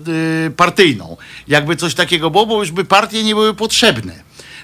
y, 0.46 0.50
partyjną. 0.50 1.16
Jakby 1.48 1.76
coś 1.76 1.94
takiego 1.94 2.30
było, 2.30 2.46
bo 2.46 2.58
już 2.60 2.70
by 2.72 2.84
partie 2.84 3.22
nie 3.22 3.34
były 3.34 3.54
potrzebne. 3.54 4.12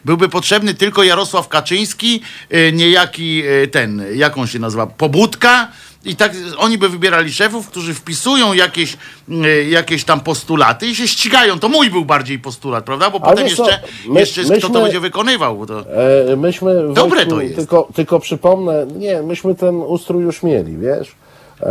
Byłby 0.05 0.29
potrzebny 0.29 0.75
tylko 0.75 1.03
Jarosław 1.03 1.49
Kaczyński, 1.49 2.21
y, 2.55 2.73
niejaki 2.73 3.43
y, 3.65 3.69
ten, 3.69 4.03
jak 4.15 4.39
on 4.39 4.47
się 4.47 4.59
nazywa, 4.59 4.87
Pobudka. 4.87 5.69
I 6.05 6.17
tak 6.17 6.33
oni 6.57 6.79
by 6.79 6.89
wybierali 6.89 7.33
szefów, 7.33 7.69
którzy 7.69 7.95
wpisują 7.95 8.53
jakieś, 8.53 8.97
y, 9.29 9.65
jakieś 9.71 10.05
tam 10.05 10.21
postulaty 10.21 10.87
i 10.87 10.95
się 10.95 11.09
ścigają. 11.09 11.59
To 11.59 11.69
mój 11.69 11.91
był 11.91 12.05
bardziej 12.05 12.39
postulat, 12.39 12.85
prawda? 12.85 13.11
Bo 13.11 13.21
Ale 13.25 13.37
potem 13.37 13.57
co, 13.57 13.65
jeszcze, 13.65 13.81
my- 14.09 14.21
jeszcze 14.21 14.41
jest, 14.41 14.53
kto 14.53 14.61
to 14.61 14.69
myśmy- 14.69 14.83
będzie 14.83 15.01
wykonywał. 15.01 15.67
To... 15.67 15.85
E, 16.33 16.37
myśmy, 16.37 16.75
Dobre 16.95 17.17
Wojtku, 17.17 17.31
to 17.35 17.41
jest. 17.41 17.57
Tylko, 17.57 17.89
tylko 17.95 18.21
przypomnę, 18.21 18.87
nie, 18.97 19.23
myśmy 19.23 19.55
ten 19.55 19.75
ustrój 19.77 20.23
już 20.25 20.43
mieli, 20.43 20.77
wiesz? 20.77 21.09
E, 21.09 21.65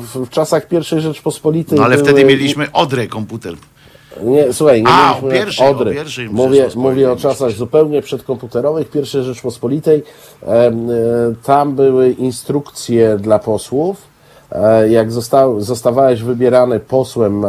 w, 0.00 0.26
w 0.26 0.30
czasach 0.30 0.68
pierwszej 0.68 1.00
Rzeczpospolitej. 1.00 1.78
No 1.78 1.84
ale 1.84 1.96
były- 1.96 2.08
wtedy 2.08 2.24
mieliśmy 2.24 2.72
Odrę 2.72 3.06
komputer. 3.06 3.54
Nie, 4.22 4.52
słuchaj, 4.52 4.82
nie 4.82 4.88
A, 4.88 5.18
o 5.18 5.22
pierwszej- 5.22 5.66
o 5.66 5.70
Odry. 5.70 5.94
pierwszej 5.94 6.28
mówię, 6.28 6.54
Rzeczpospolitej 6.56 6.82
mówię 6.82 7.12
o 7.12 7.16
czasach 7.16 7.50
zupełnie 7.50 8.02
przedkomputerowych, 8.02 8.90
pierwszej 8.90 9.22
Rzeczpospolitej. 9.22 10.02
Em, 10.46 10.90
e, 10.90 10.94
tam 11.44 11.74
były 11.74 12.10
instrukcje 12.10 13.16
dla 13.16 13.38
posłów. 13.38 13.96
E, 14.52 14.88
Jak 14.88 15.12
został, 15.12 15.60
zostawałeś 15.60 16.22
wybierany 16.22 16.80
posłem 16.80 17.44
e, 17.44 17.48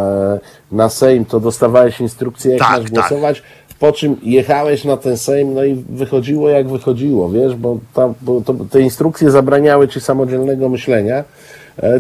na 0.72 0.90
Sejm, 0.90 1.26
to 1.26 1.40
dostawałeś 1.40 2.02
instrukcję, 2.02 2.52
jak 2.52 2.60
Tak, 2.60 2.70
masz 2.72 2.82
tak. 2.82 2.92
głosować. 2.92 3.44
Po 3.80 3.92
czym 3.92 4.16
jechałeś 4.24 4.84
na 4.86 4.98
ten 4.98 5.18
Sejm, 5.18 5.54
no 5.54 5.64
i 5.64 5.74
wychodziło 5.90 6.50
jak 6.50 6.70
wychodziło, 6.70 7.30
wiesz, 7.30 7.56
bo, 7.56 7.78
tam, 7.94 8.14
bo 8.22 8.42
to, 8.42 8.54
te 8.72 8.82
instrukcje 8.82 9.32
zabraniały 9.32 9.88
ci 9.88 10.02
samodzielnego 10.02 10.70
myślenia, 10.70 11.24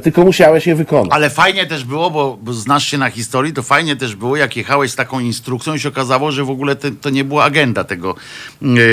tylko 0.03 0.23
musiałeś 0.23 0.67
je 0.67 0.75
wykonać. 0.75 1.11
Ale 1.11 1.29
fajnie 1.29 1.65
też 1.65 1.83
było, 1.83 2.11
bo, 2.11 2.37
bo 2.41 2.53
znasz 2.53 2.83
się 2.83 2.97
na 2.97 3.09
historii, 3.09 3.53
to 3.53 3.63
fajnie 3.63 3.95
też 3.95 4.15
było, 4.15 4.35
jak 4.35 4.57
jechałeś 4.57 4.91
z 4.91 4.95
taką 4.95 5.19
instrukcją 5.19 5.73
i 5.73 5.79
się 5.79 5.89
okazało, 5.89 6.31
że 6.31 6.43
w 6.43 6.49
ogóle 6.49 6.75
te, 6.75 6.91
to 6.91 7.09
nie 7.09 7.23
była 7.23 7.43
agenda 7.43 7.83
tego, 7.83 8.15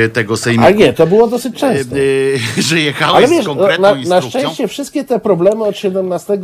e, 0.05 0.09
tego 0.09 0.36
sejmu. 0.36 0.66
A 0.66 0.70
nie, 0.70 0.93
to 0.93 1.07
było 1.07 1.26
dosyć 1.28 1.57
często. 1.57 1.97
E, 1.97 2.62
że 2.68 2.80
jechałeś 2.80 3.16
Ale 3.16 3.28
wiesz, 3.28 3.45
z 3.45 3.47
konkretną 3.47 3.89
na, 3.89 3.95
na 3.95 4.01
instrukcją. 4.01 4.41
szczęście 4.41 4.68
wszystkie 4.68 5.05
te 5.05 5.18
problemy 5.18 5.64
od 5.64 5.74
XVII 5.84 6.39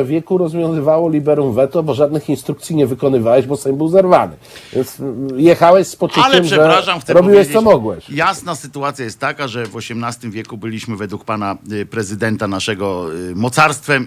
e, 0.00 0.04
wieku 0.04 0.38
rozwiązywało 0.38 1.10
liberum 1.10 1.54
veto, 1.54 1.82
bo 1.82 1.94
żadnych 1.94 2.28
instrukcji 2.28 2.76
nie 2.76 2.86
wykonywałeś, 2.86 3.46
bo 3.46 3.56
Sejm 3.56 3.76
był 3.76 3.88
zerwany. 3.88 4.36
Więc 4.72 4.96
jechałeś 5.36 5.86
z 5.86 5.96
poczuciem, 5.96 6.24
Ale 6.24 6.42
przepraszam, 6.42 7.00
że 7.08 7.14
robiłeś 7.14 7.52
co 7.52 7.62
mogłeś. 7.62 8.10
Jasna 8.10 8.54
sytuacja 8.54 9.04
jest 9.04 9.18
taka, 9.18 9.48
że 9.48 9.66
w 9.66 9.76
XVIII 9.76 10.32
wieku 10.32 10.56
byliśmy 10.56 10.96
według 10.96 11.24
pana 11.24 11.56
prezydenta 11.90 12.48
naszego 12.48 13.14
y, 13.14 13.34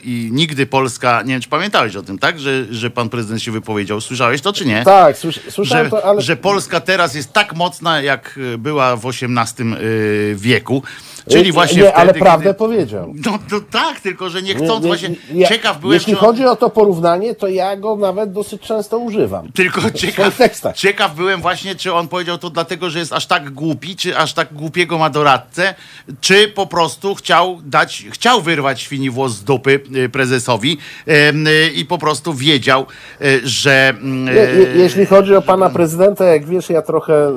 i 0.03 0.29
nigdy 0.31 0.65
Polska, 0.65 1.21
nie 1.21 1.33
wiem 1.33 1.41
czy 1.41 1.49
pamiętałeś 1.49 1.95
o 1.95 2.03
tym, 2.03 2.19
tak? 2.19 2.39
Że, 2.39 2.73
że 2.73 2.89
pan 2.89 3.09
prezydent 3.09 3.41
się 3.41 3.51
wypowiedział. 3.51 4.01
Słyszałeś 4.01 4.41
to 4.41 4.53
czy 4.53 4.65
nie? 4.65 4.83
Tak, 4.83 5.17
słysz, 5.17 5.39
słyszałem 5.49 5.85
że, 5.85 5.91
to, 5.91 6.05
ale... 6.05 6.21
że 6.21 6.35
Polska 6.35 6.79
teraz 6.79 7.15
jest 7.15 7.33
tak 7.33 7.55
mocna, 7.55 8.01
jak 8.01 8.39
była 8.57 8.95
w 8.95 9.05
XVIII 9.05 9.73
y, 9.73 10.35
wieku. 10.35 10.83
Czyli 11.29 11.51
właśnie 11.51 11.77
nie, 11.77 11.83
wtedy, 11.87 11.95
ale 11.97 12.13
prawdę 12.13 12.45
kiedy... 12.45 12.57
powiedział. 12.57 13.13
No 13.25 13.39
to 13.49 13.59
tak, 13.71 13.99
tylko 13.99 14.29
że 14.29 14.41
nie 14.41 14.55
Nie, 14.55 14.67
właśnie... 14.81 15.09
ja- 15.33 15.47
ciekaw 15.47 15.79
byłem, 15.79 15.93
Jeśli 15.93 16.13
czy 16.13 16.19
on- 16.19 16.25
chodzi 16.25 16.45
o 16.45 16.55
to 16.55 16.69
porównanie, 16.69 17.35
to 17.35 17.47
ja 17.47 17.77
go 17.77 17.95
nawet 17.95 18.31
dosyć 18.31 18.61
często 18.61 18.97
używam. 18.97 19.51
Tylko 19.51 19.91
ciekaw, 19.91 20.37
ciekaw 20.75 21.15
byłem 21.15 21.41
właśnie, 21.41 21.75
czy 21.75 21.93
on 21.93 22.07
powiedział 22.07 22.37
to 22.37 22.49
dlatego, 22.49 22.89
że 22.89 22.99
jest 22.99 23.13
aż 23.13 23.25
tak 23.25 23.49
głupi, 23.49 23.95
czy 23.95 24.17
aż 24.17 24.33
tak 24.33 24.53
głupiego 24.53 24.97
ma 24.97 25.09
doradcę, 25.09 25.73
czy 26.21 26.47
po 26.47 26.67
prostu 26.67 27.15
chciał 27.15 27.59
dać, 27.65 28.05
chciał 28.11 28.41
wyrwać 28.41 28.81
świni 28.81 29.09
włos 29.09 29.31
z 29.31 29.43
dupy 29.43 29.79
y, 29.95 30.09
prezesowi 30.09 30.77
y, 31.07 31.69
i 31.75 31.85
po 31.85 31.97
prostu 31.97 32.33
wiedział, 32.33 32.85
y, 33.21 33.41
że... 33.43 33.89
mm, 33.89 34.35
Je, 34.35 34.41
je, 34.43 34.75
jeśli 34.75 35.05
chodzi 35.05 35.35
o 35.35 35.41
pana 35.41 35.69
prezydenta, 35.69 36.25
jak 36.25 36.45
wiesz, 36.45 36.69
ja 36.69 36.81
trochę 36.81 37.31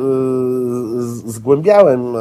zgłębiałem. 1.26 2.12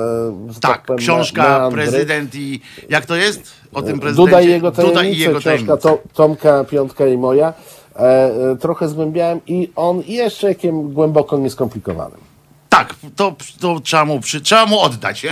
że 0.50 0.60
Tak, 0.60 0.86
powiem, 0.86 1.00
książka 1.00 1.57
prezydent 1.72 2.36
i 2.36 2.62
jak 2.90 3.06
to 3.06 3.16
jest? 3.16 3.54
O 3.74 3.82
tym 3.82 4.00
prezydencie? 4.00 4.32
Duda 4.32 4.42
i 4.42 4.50
jego 4.50 4.72
Duda 4.72 4.94
tajemnice, 4.94 5.18
i 5.18 5.20
jego 5.20 5.40
książka 5.40 5.78
to, 5.78 6.00
Tomka, 6.14 6.64
Piątka 6.64 7.08
i 7.08 7.18
moja. 7.18 7.54
E, 7.96 8.00
e, 8.00 8.56
trochę 8.60 8.88
zgłębiałem 8.88 9.42
i 9.48 9.70
on 9.76 10.04
jeszcze 10.08 10.48
jakim 10.48 10.94
głęboko 10.94 11.38
nieskomplikowanym. 11.38 12.28
Tak, 12.70 12.96
to, 13.16 13.36
to 13.60 13.80
trzeba, 13.80 14.06
mu, 14.06 14.20
przy, 14.20 14.42
trzeba 14.42 14.66
mu 14.66 14.80
oddać, 14.80 15.26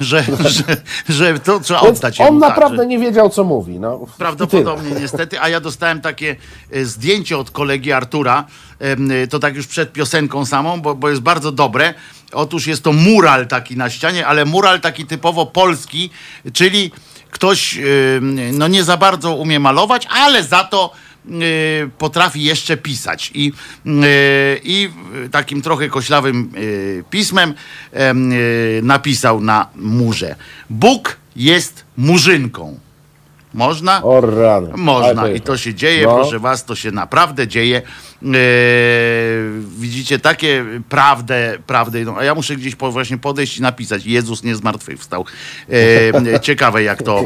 że, 0.00 0.24
że, 0.56 0.76
że 1.08 1.38
to 1.38 1.60
trzeba 1.60 1.80
oddać. 1.80 2.20
on 2.20 2.26
jemu, 2.26 2.40
tak, 2.40 2.50
naprawdę 2.50 2.76
że- 2.76 2.86
nie 2.86 2.98
wiedział, 2.98 3.30
co 3.30 3.44
mówi. 3.44 3.80
No. 3.80 4.06
Prawdopodobnie 4.18 4.90
niestety, 5.00 5.40
a 5.40 5.48
ja 5.48 5.60
dostałem 5.60 6.00
takie 6.00 6.36
e, 6.72 6.84
zdjęcie 6.84 7.38
od 7.38 7.50
kolegi 7.50 7.92
Artura, 7.92 8.44
e, 8.78 9.26
to 9.26 9.38
tak 9.38 9.56
już 9.56 9.66
przed 9.66 9.92
piosenką 9.92 10.46
samą, 10.46 10.80
bo, 10.80 10.94
bo 10.94 11.08
jest 11.08 11.22
bardzo 11.22 11.52
dobre. 11.52 11.94
Otóż 12.32 12.66
jest 12.66 12.82
to 12.82 12.92
mural 12.92 13.46
taki 13.46 13.76
na 13.76 13.90
ścianie, 13.90 14.26
ale 14.26 14.44
mural 14.44 14.80
taki 14.80 15.06
typowo 15.06 15.46
polski, 15.46 16.10
czyli 16.52 16.90
ktoś 17.30 17.78
em, 17.78 18.58
no 18.58 18.68
nie 18.68 18.84
za 18.84 18.96
bardzo 18.96 19.34
umie 19.34 19.60
malować, 19.60 20.06
ale 20.10 20.44
za 20.44 20.64
to 20.64 20.92
e, 21.26 21.30
potrafi 21.98 22.42
jeszcze 22.42 22.76
pisać. 22.76 23.30
I, 23.34 23.52
e, 23.86 23.90
I 24.64 24.90
takim 25.30 25.62
trochę 25.62 25.88
koślawym 25.88 26.52
pismem 27.10 27.54
em, 27.92 28.34
napisał 28.82 29.40
na 29.40 29.68
murze. 29.76 30.36
Bóg 30.70 31.16
jest 31.36 31.84
murzynką. 31.96 32.78
Można? 33.54 34.02
O 34.02 34.20
rany. 34.20 34.68
Można 34.76 35.28
i 35.28 35.40
to 35.40 35.56
się 35.56 35.74
dzieje, 35.74 36.06
No. 36.06 36.14
proszę 36.14 36.38
was, 36.38 36.64
to 36.64 36.74
się 36.74 36.90
naprawdę 36.90 37.48
dzieje. 37.48 37.82
Eee, 38.22 38.32
widzicie, 39.78 40.18
takie 40.18 40.64
prawdę, 40.88 41.58
prawdę, 41.66 42.04
no, 42.04 42.16
a 42.18 42.24
ja 42.24 42.34
muszę 42.34 42.56
gdzieś 42.56 42.74
po, 42.76 42.92
właśnie 42.92 43.18
podejść 43.18 43.58
i 43.58 43.62
napisać, 43.62 44.06
Jezus 44.06 44.42
nie 44.44 44.56
zmartwychwstał. 44.56 45.24
Eee, 45.72 46.12
ciekawe 46.40 46.82
jak 46.82 47.02
to 47.02 47.20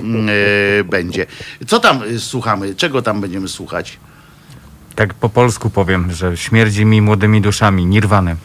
e, 0.81 0.85
będzie. 0.85 1.27
Co 1.67 1.81
tam 1.81 2.01
słuchamy? 2.19 2.75
Czego 2.75 3.03
tam 3.03 3.21
będziemy 3.21 3.49
słuchać? 3.49 3.99
Tak 4.95 5.15
po 5.15 5.29
polsku 5.29 5.71
powiem, 5.71 6.13
że 6.13 6.37
śmierdzi 6.37 6.85
mi 6.85 7.03
młodymi 7.03 7.41
duszami, 7.41 7.87
nirwany. 7.87 8.37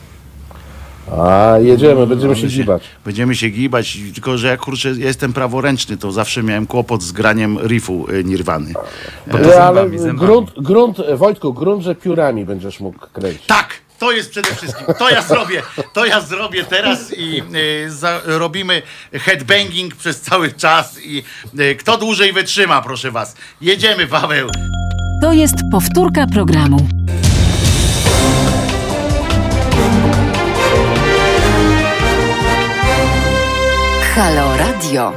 A, 1.18 1.56
jedziemy, 1.62 2.08
będziemy 2.08 2.36
się 2.36 2.48
gibać. 2.48 2.84
Będziemy 3.06 3.36
się 3.36 3.50
gibać, 3.50 3.98
tylko 4.14 4.38
że 4.38 4.48
ja 4.48 4.58
kurczę, 4.58 4.90
ja 4.90 5.08
jestem 5.08 5.34
praworęczny, 5.34 5.98
to 5.98 6.12
zawsze 6.12 6.44
miałem 6.44 6.68
kłopot 6.68 7.04
z 7.04 7.12
graniem 7.12 7.58
riffu 7.68 8.08
e, 8.10 8.24
Nirwany. 8.24 8.74
Nie, 9.28 9.34
ale 9.34 9.54
zębami, 9.54 10.00
zębami. 10.00 10.20
grunt, 10.20 10.52
grunt, 10.58 10.98
Wojtku, 11.16 11.54
grunt, 11.54 11.84
że 11.84 11.96
piórami 11.96 12.46
będziesz 12.46 12.80
mógł 12.80 13.00
kręcić. 13.14 13.46
Tak, 13.48 13.74
to 14.00 14.12
jest 14.12 14.30
przede 14.32 14.56
wszystkim. 14.56 14.86
To 15.00 15.10
ja 15.10 15.22
zrobię. 15.22 15.62
To 15.94 16.06
ja 16.06 16.22
zrobię 16.22 16.64
teraz 16.64 17.14
i 17.18 17.42
y, 17.86 17.92
za, 17.92 18.22
robimy 18.26 18.82
headbanging 19.14 19.96
przez 19.96 20.22
cały 20.22 20.52
czas 20.52 21.00
i 21.04 21.24
y, 21.60 21.76
kto 21.76 21.98
dłużej 21.98 22.34
wytrzyma, 22.34 22.82
proszę 22.82 23.12
was. 23.12 23.36
Jedziemy, 23.62 24.08
Paweł. 24.08 24.50
To 25.22 25.34
jest 25.34 25.56
powtórka 25.72 26.28
programu. 26.28 26.88
Halo 34.16 34.58
Radio. 34.58 35.14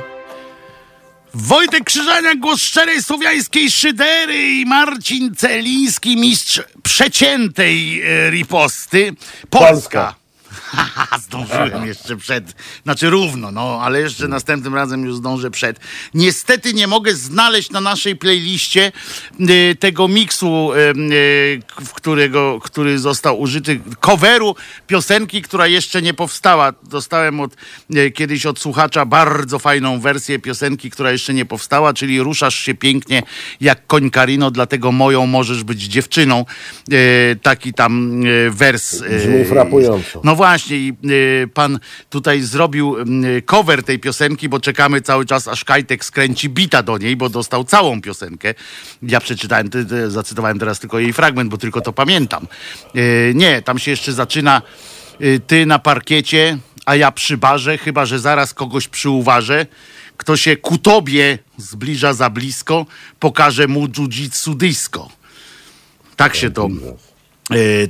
Wojtek 1.35 1.85
Krzyżaniak, 1.85 2.39
głos 2.39 2.61
szczerej 2.61 3.03
słowiańskiej 3.03 3.71
szydery 3.71 4.53
i 4.53 4.67
Marcin 4.67 5.35
Celiński, 5.35 6.17
mistrz 6.17 6.63
przeciętej 6.83 8.03
e, 8.03 8.31
riposty. 8.31 9.13
Polska. 9.51 9.71
Polska. 9.71 10.24
Haha, 11.15 11.23
Zdążyłem 11.23 11.87
jeszcze 11.87 12.17
przed, 12.17 12.55
znaczy 12.83 13.11
równo, 13.11 13.51
no, 13.53 13.79
ale 13.83 14.01
jeszcze 14.01 14.29
następnym 14.29 14.75
razem 14.75 15.05
już 15.05 15.17
zdążę 15.17 15.51
przed. 15.51 15.81
Niestety 16.15 16.75
nie 16.75 16.87
mogę 16.87 17.15
znaleźć 17.15 17.71
na 17.71 17.81
naszej 17.81 18.17
playliście 18.17 18.93
y, 19.41 19.77
tego 19.81 20.09
miksu, 20.09 20.73
y, 20.73 20.79
y, 20.79 21.63
w 21.85 21.93
którego, 21.93 22.61
który 22.63 22.99
został 22.99 23.41
użyty, 23.41 23.81
coveru 24.01 24.57
piosenki, 24.87 25.43
która 25.43 25.67
jeszcze 25.67 26.03
nie 26.03 26.15
powstała. 26.15 26.73
Dostałem 26.83 27.41
od, 27.41 27.57
y, 27.97 28.11
kiedyś 28.11 28.47
od 28.47 28.59
słuchacza 28.59 29.05
bardzo 29.05 29.59
fajną 29.59 30.01
wersję 30.01 30.39
piosenki, 30.39 30.91
która 30.91 31.13
jeszcze 31.13 31.35
nie 31.35 31.45
powstała, 31.45 31.95
czyli 31.95 32.21
Ruszasz 32.21 32.55
się 32.55 32.75
pięknie 32.75 33.23
jak 33.61 33.87
koń 33.87 34.11
Karino, 34.11 34.51
dlatego 34.51 34.93
moją 34.93 35.27
możesz 35.27 35.65
być 35.65 35.83
dziewczyną. 35.83 36.45
Y, 36.93 37.39
taki 37.43 37.73
tam 37.75 38.23
y, 38.27 38.51
wers. 38.51 38.93
y, 38.93 39.09
Brzmi 39.09 39.45
frapująco. 39.45 40.21
no 40.25 40.37
właśnie, 40.37 40.77
i 40.77 40.89
y, 40.89 40.95
pan 41.55 41.79
tutaj 42.11 42.43
zrobił 42.43 42.97
y, 42.99 43.43
cover 43.43 43.83
tej 43.83 43.99
piosenki, 43.99 44.49
bo 44.49 44.61
czekamy 44.61 45.01
cały 45.01 45.27
czas, 45.27 45.49
aż 45.49 45.65
Kajtek 45.65 46.05
skręci 46.05 46.49
bita 46.49 46.83
do 46.83 46.99
niej, 46.99 47.17
bo 47.17 47.29
dostał 47.29 47.65
całą 47.65 48.01
piosenkę. 48.01 48.55
Ja 49.03 49.21
przeczytałem, 49.21 49.71
zacytowałem 50.09 50.59
teraz 50.59 50.81
tylko 50.81 50.99
jej 50.99 51.13
fragment, 51.13 51.51
bo 51.51 51.59
tylko 51.59 51.81
to 51.81 51.93
pamiętam. 51.93 52.47
Y, 52.97 53.33
nie, 53.35 53.63
tam 53.63 53.79
się 53.79 53.91
jeszcze 53.91 54.13
zaczyna 54.13 54.63
y, 55.21 55.41
ty 55.47 55.67
na 55.67 55.79
parkiecie, 55.79 56.59
a 56.87 56.97
ja 56.97 57.13
przy 57.13 57.37
barze, 57.37 57.79
chyba 57.79 58.07
że 58.07 58.19
zaraz 58.19 58.55
kogoś 58.55 58.89
przyuważę. 58.89 59.67
kto 60.17 60.37
się 60.37 60.57
ku 60.57 60.79
tobie 60.79 61.39
zbliża 61.57 62.13
za 62.13 62.31
blisko, 62.31 62.87
pokaże 63.21 63.69
mu 63.69 63.89
jiu-jitsu 63.89 64.55
disco. 64.57 65.09
Tak 66.17 66.37
się 66.37 66.51
to, 66.51 66.69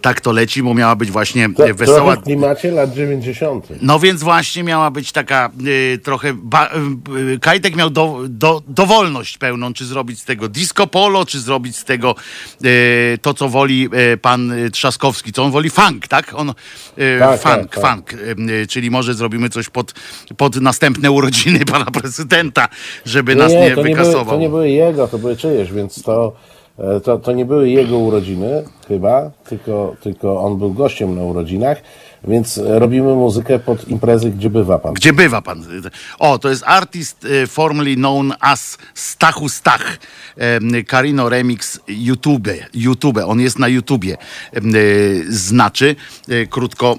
tak 0.03 0.21
to 0.21 0.33
leci, 0.33 0.63
bo 0.63 0.75
miała 0.75 0.97
być 0.97 1.11
właśnie 1.11 1.49
To, 1.55 1.67
e, 1.67 1.75
wesoła... 1.75 2.17
W 2.17 2.23
klimacie 2.23 2.71
lat 2.71 2.93
90. 2.95 3.69
No 3.83 3.99
więc 3.99 4.23
właśnie 4.23 4.62
miała 4.65 4.91
być 4.91 5.12
taka 5.12 5.51
y, 5.66 5.99
trochę. 5.99 6.33
Ba, 6.35 6.70
Kajtek 7.41 7.77
miał 7.77 7.91
do, 7.91 8.19
do, 8.28 8.62
dowolność 8.69 9.39
pełną, 9.39 9.73
czy 9.74 9.85
zrobić 9.85 10.20
z 10.20 10.24
tego 10.24 10.49
disco 10.49 10.87
polo, 10.87 11.27
czy 11.27 11.41
zrobić 11.41 11.77
z 11.77 11.85
tego 11.85 12.15
y, 12.65 13.19
to, 13.23 13.35
co 13.35 13.49
woli 13.49 13.89
y, 14.12 14.16
pan 14.16 14.53
Trzaskowski. 14.73 15.33
Co 15.33 15.45
on 15.45 15.51
woli 15.51 15.70
funk, 15.70 16.09
tak? 16.09 16.33
On, 16.37 16.55
Tak, 17.19 17.41
funk, 17.41 17.55
tak, 17.70 17.81
tak. 17.81 17.91
funk. 17.91 18.12
Y, 18.12 18.66
czyli 18.66 18.91
może 18.91 19.15
zrobimy 19.15 19.51
coś 19.51 19.69
pod, 19.69 19.95
pod 20.37 20.57
następne 20.61 21.11
urodziny 21.11 21.65
pana 21.73 21.85
prezydenta, 21.85 22.69
żeby 23.05 23.35
nas 23.35 23.53
nie, 23.53 23.59
to, 23.59 23.65
nie 23.65 23.74
były, 23.74 23.89
wykasował. 23.89 24.35
to 24.35 24.41
nie 24.41 24.49
były 24.49 24.70
jego, 24.70 25.09
to 25.09 25.19
były 25.19 25.37
czyjeś, 25.37 25.73
więc 25.73 26.03
to, 26.03 26.33
e, 26.37 26.53
to, 27.05 27.19
to 27.19 27.33
nie 27.33 27.45
były 27.45 27.71
jego 27.71 27.99
urodziny 27.99 28.65
chyba, 28.89 29.31
tylko, 29.49 29.97
tylko 30.03 30.41
on 30.41 30.59
był 30.59 30.73
gościem 30.73 31.15
na 31.17 31.23
urodzinach, 31.23 31.83
więc 32.29 32.59
e, 32.59 32.79
robimy 32.79 33.15
muzykę 33.15 33.59
pod 33.59 33.89
imprezy, 33.89 34.31
gdzie 34.31 34.51
bywa 34.51 34.79
pan. 34.79 34.95
Gdzie 34.95 35.13
bywa 35.13 35.43
pan? 35.43 35.65
O, 36.19 36.39
to 36.39 36.51
jest 36.51 36.63
artist 36.67 37.27
e, 37.43 37.47
formerly 37.47 37.97
known 37.97 38.33
as 38.41 38.79
Stachu 38.95 39.49
Stach. 39.49 39.99
Em, 40.37 40.71
Carino 40.91 41.29
Remix 41.29 41.81
YouTube. 41.89 42.49
YouTube. 42.75 43.19
On 43.27 43.41
jest 43.41 43.59
na 43.59 43.69
YouTubie. 43.69 44.17
e, 44.53 44.61
Znaczy, 45.29 45.97
krótko, 46.51 46.99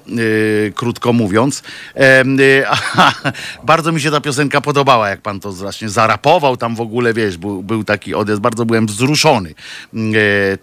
krótko 0.76 1.14
mówiąc. 1.14 1.64
Bardzo 3.64 3.92
mi 3.92 4.02
się 4.02 4.12
ta 4.12 4.22
piosenka 4.22 4.62
podobała, 4.62 5.10
jak 5.10 5.22
pan 5.22 5.40
to 5.40 5.52
właśnie 5.52 5.90
zarapował 5.90 6.58
tam 6.58 6.76
w 6.76 6.82
ogóle, 6.82 7.14
wiesz, 7.14 7.38
był, 7.38 7.64
był 7.64 7.84
taki 7.84 8.14
odjazd. 8.16 8.42
Bardzo 8.42 8.66
byłem 8.66 8.86
wzruszony 8.88 9.54
mm, 9.94 10.14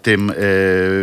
tym 0.01 0.31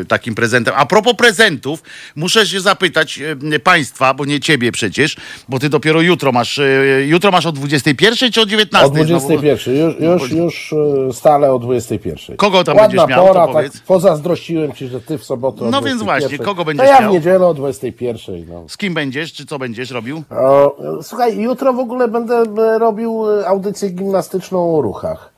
takim 0.09 0.35
prezentem. 0.35 0.75
A 0.77 0.87
propos 0.87 1.15
prezentów, 1.15 1.83
muszę 2.17 2.47
się 2.47 2.61
zapytać 2.61 3.21
państwa, 3.59 4.15
bo 4.15 4.25
nie 4.25 4.41
ciebie 4.41 4.73
przecież, 4.73 5.17
bo 5.49 5.59
ty 5.59 5.69
dopiero 5.69 6.01
jutro 6.01 6.33
masz, 6.33 6.59
e, 6.59 6.65
jutro 7.07 7.31
masz 7.31 7.47
o 7.47 7.53
21 7.53 8.33
czy 8.33 8.41
o 8.41 8.47
19? 8.47 8.87
O 8.87 8.91
21. 8.91 9.75
Już, 9.77 10.01
już, 10.01 10.31
już 10.33 10.73
e, 11.09 11.13
stale 11.13 11.53
o 11.53 11.59
21. 11.59 12.37
Kogo 12.37 12.65
tam 12.65 12.77
Ładna 12.77 12.89
będziesz 12.89 13.17
miał, 13.17 13.27
pora, 13.27 13.47
to 13.47 13.53
powiedz. 13.53 13.73
tak 13.73 13.83
pozazdrościłem 13.83 14.73
ci, 14.73 14.87
że 14.89 15.01
ty 15.01 15.19
w 15.19 15.25
sobotę 15.25 15.65
o 15.65 15.71
No 15.71 15.83
więc 15.83 16.03
21. 16.03 16.07
właśnie, 16.21 16.39
kogo 16.39 16.61
To 16.63 16.65
będziesz 16.65 16.87
ja 16.87 17.01
miał? 17.01 17.11
w 17.11 17.15
niedzielę 17.15 17.47
o 17.47 17.55
21. 17.55 18.47
No. 18.49 18.65
Z 18.69 18.77
kim 18.77 18.95
będziesz, 18.95 19.33
czy 19.33 19.47
co 19.47 19.59
będziesz 19.59 19.91
robił? 19.91 20.23
O, 20.31 20.77
słuchaj, 21.03 21.39
jutro 21.39 21.73
w 21.73 21.79
ogóle 21.79 22.09
będę 22.09 22.35
e, 22.59 22.79
robił 22.79 23.25
e, 23.41 23.47
audycję 23.49 23.91
gimnastyczną 23.91 24.79
o 24.79 24.83
ruchach. 24.83 25.33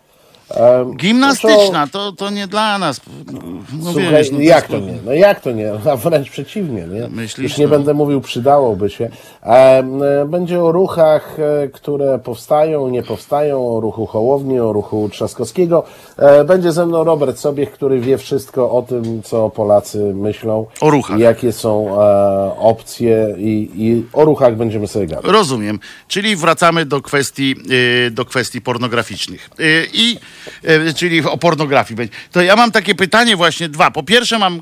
Gimnastyczna, 0.96 1.86
to, 1.92 2.12
to 2.12 2.30
nie 2.30 2.46
dla 2.46 2.78
nas. 2.78 3.00
No 3.82 3.92
Słuchaj, 3.92 4.10
wiesz, 4.10 4.30
no 4.32 4.40
jak 4.40 4.68
to 4.68 4.78
nie? 4.78 4.94
No 5.04 5.12
jak 5.12 5.40
to 5.40 5.52
nie? 5.52 5.72
A 5.92 5.96
wręcz 6.08 6.30
przeciwnie, 6.30 6.86
nie? 6.86 7.08
Myślisz, 7.08 7.50
Już 7.50 7.58
nie 7.58 7.64
no. 7.64 7.70
będę 7.70 7.94
mówił, 7.94 8.20
przydałoby 8.20 8.90
się. 8.90 9.08
E, 9.42 9.82
Będzie 10.26 10.62
o 10.62 10.72
ruchach, 10.72 11.36
e, 11.64 11.68
które 11.68 12.18
powstają, 12.18 12.88
nie 12.88 13.02
powstają, 13.02 13.76
o 13.76 13.80
ruchu 13.80 14.06
Hołowni, 14.06 14.60
o 14.60 14.72
ruchu 14.72 15.08
Trzaskowskiego. 15.08 15.84
E, 16.18 16.44
Będzie 16.44 16.72
ze 16.72 16.86
mną 16.86 17.04
Robert 17.04 17.38
Sobiech, 17.38 17.72
który 17.72 18.00
wie 18.00 18.18
wszystko 18.18 18.70
o 18.70 18.82
tym, 18.82 19.22
co 19.22 19.50
Polacy 19.50 19.98
myślą. 20.14 20.66
O 20.80 20.90
ruchach. 20.90 21.18
Jakie 21.18 21.52
są 21.52 21.96
opcje 22.58 23.34
i, 23.38 23.70
i 23.74 24.04
o 24.12 24.24
ruchach 24.24 24.56
będziemy 24.56 24.88
sobie 24.88 25.06
gadać. 25.06 25.24
Rozumiem. 25.24 25.78
Czyli 26.08 26.36
wracamy 26.36 26.86
do 26.86 27.02
kwestii, 27.02 27.56
do 28.10 28.24
kwestii 28.24 28.60
pornograficznych. 28.60 29.50
I 29.92 30.18
czyli 30.96 31.24
o 31.24 31.38
pornografii 31.38 31.96
będzie. 31.96 32.14
To 32.32 32.42
ja 32.42 32.56
mam 32.56 32.72
takie 32.72 32.94
pytanie 32.94 33.36
właśnie 33.36 33.68
dwa. 33.68 33.90
Po 33.90 34.02
pierwsze 34.02 34.38
mam 34.38 34.60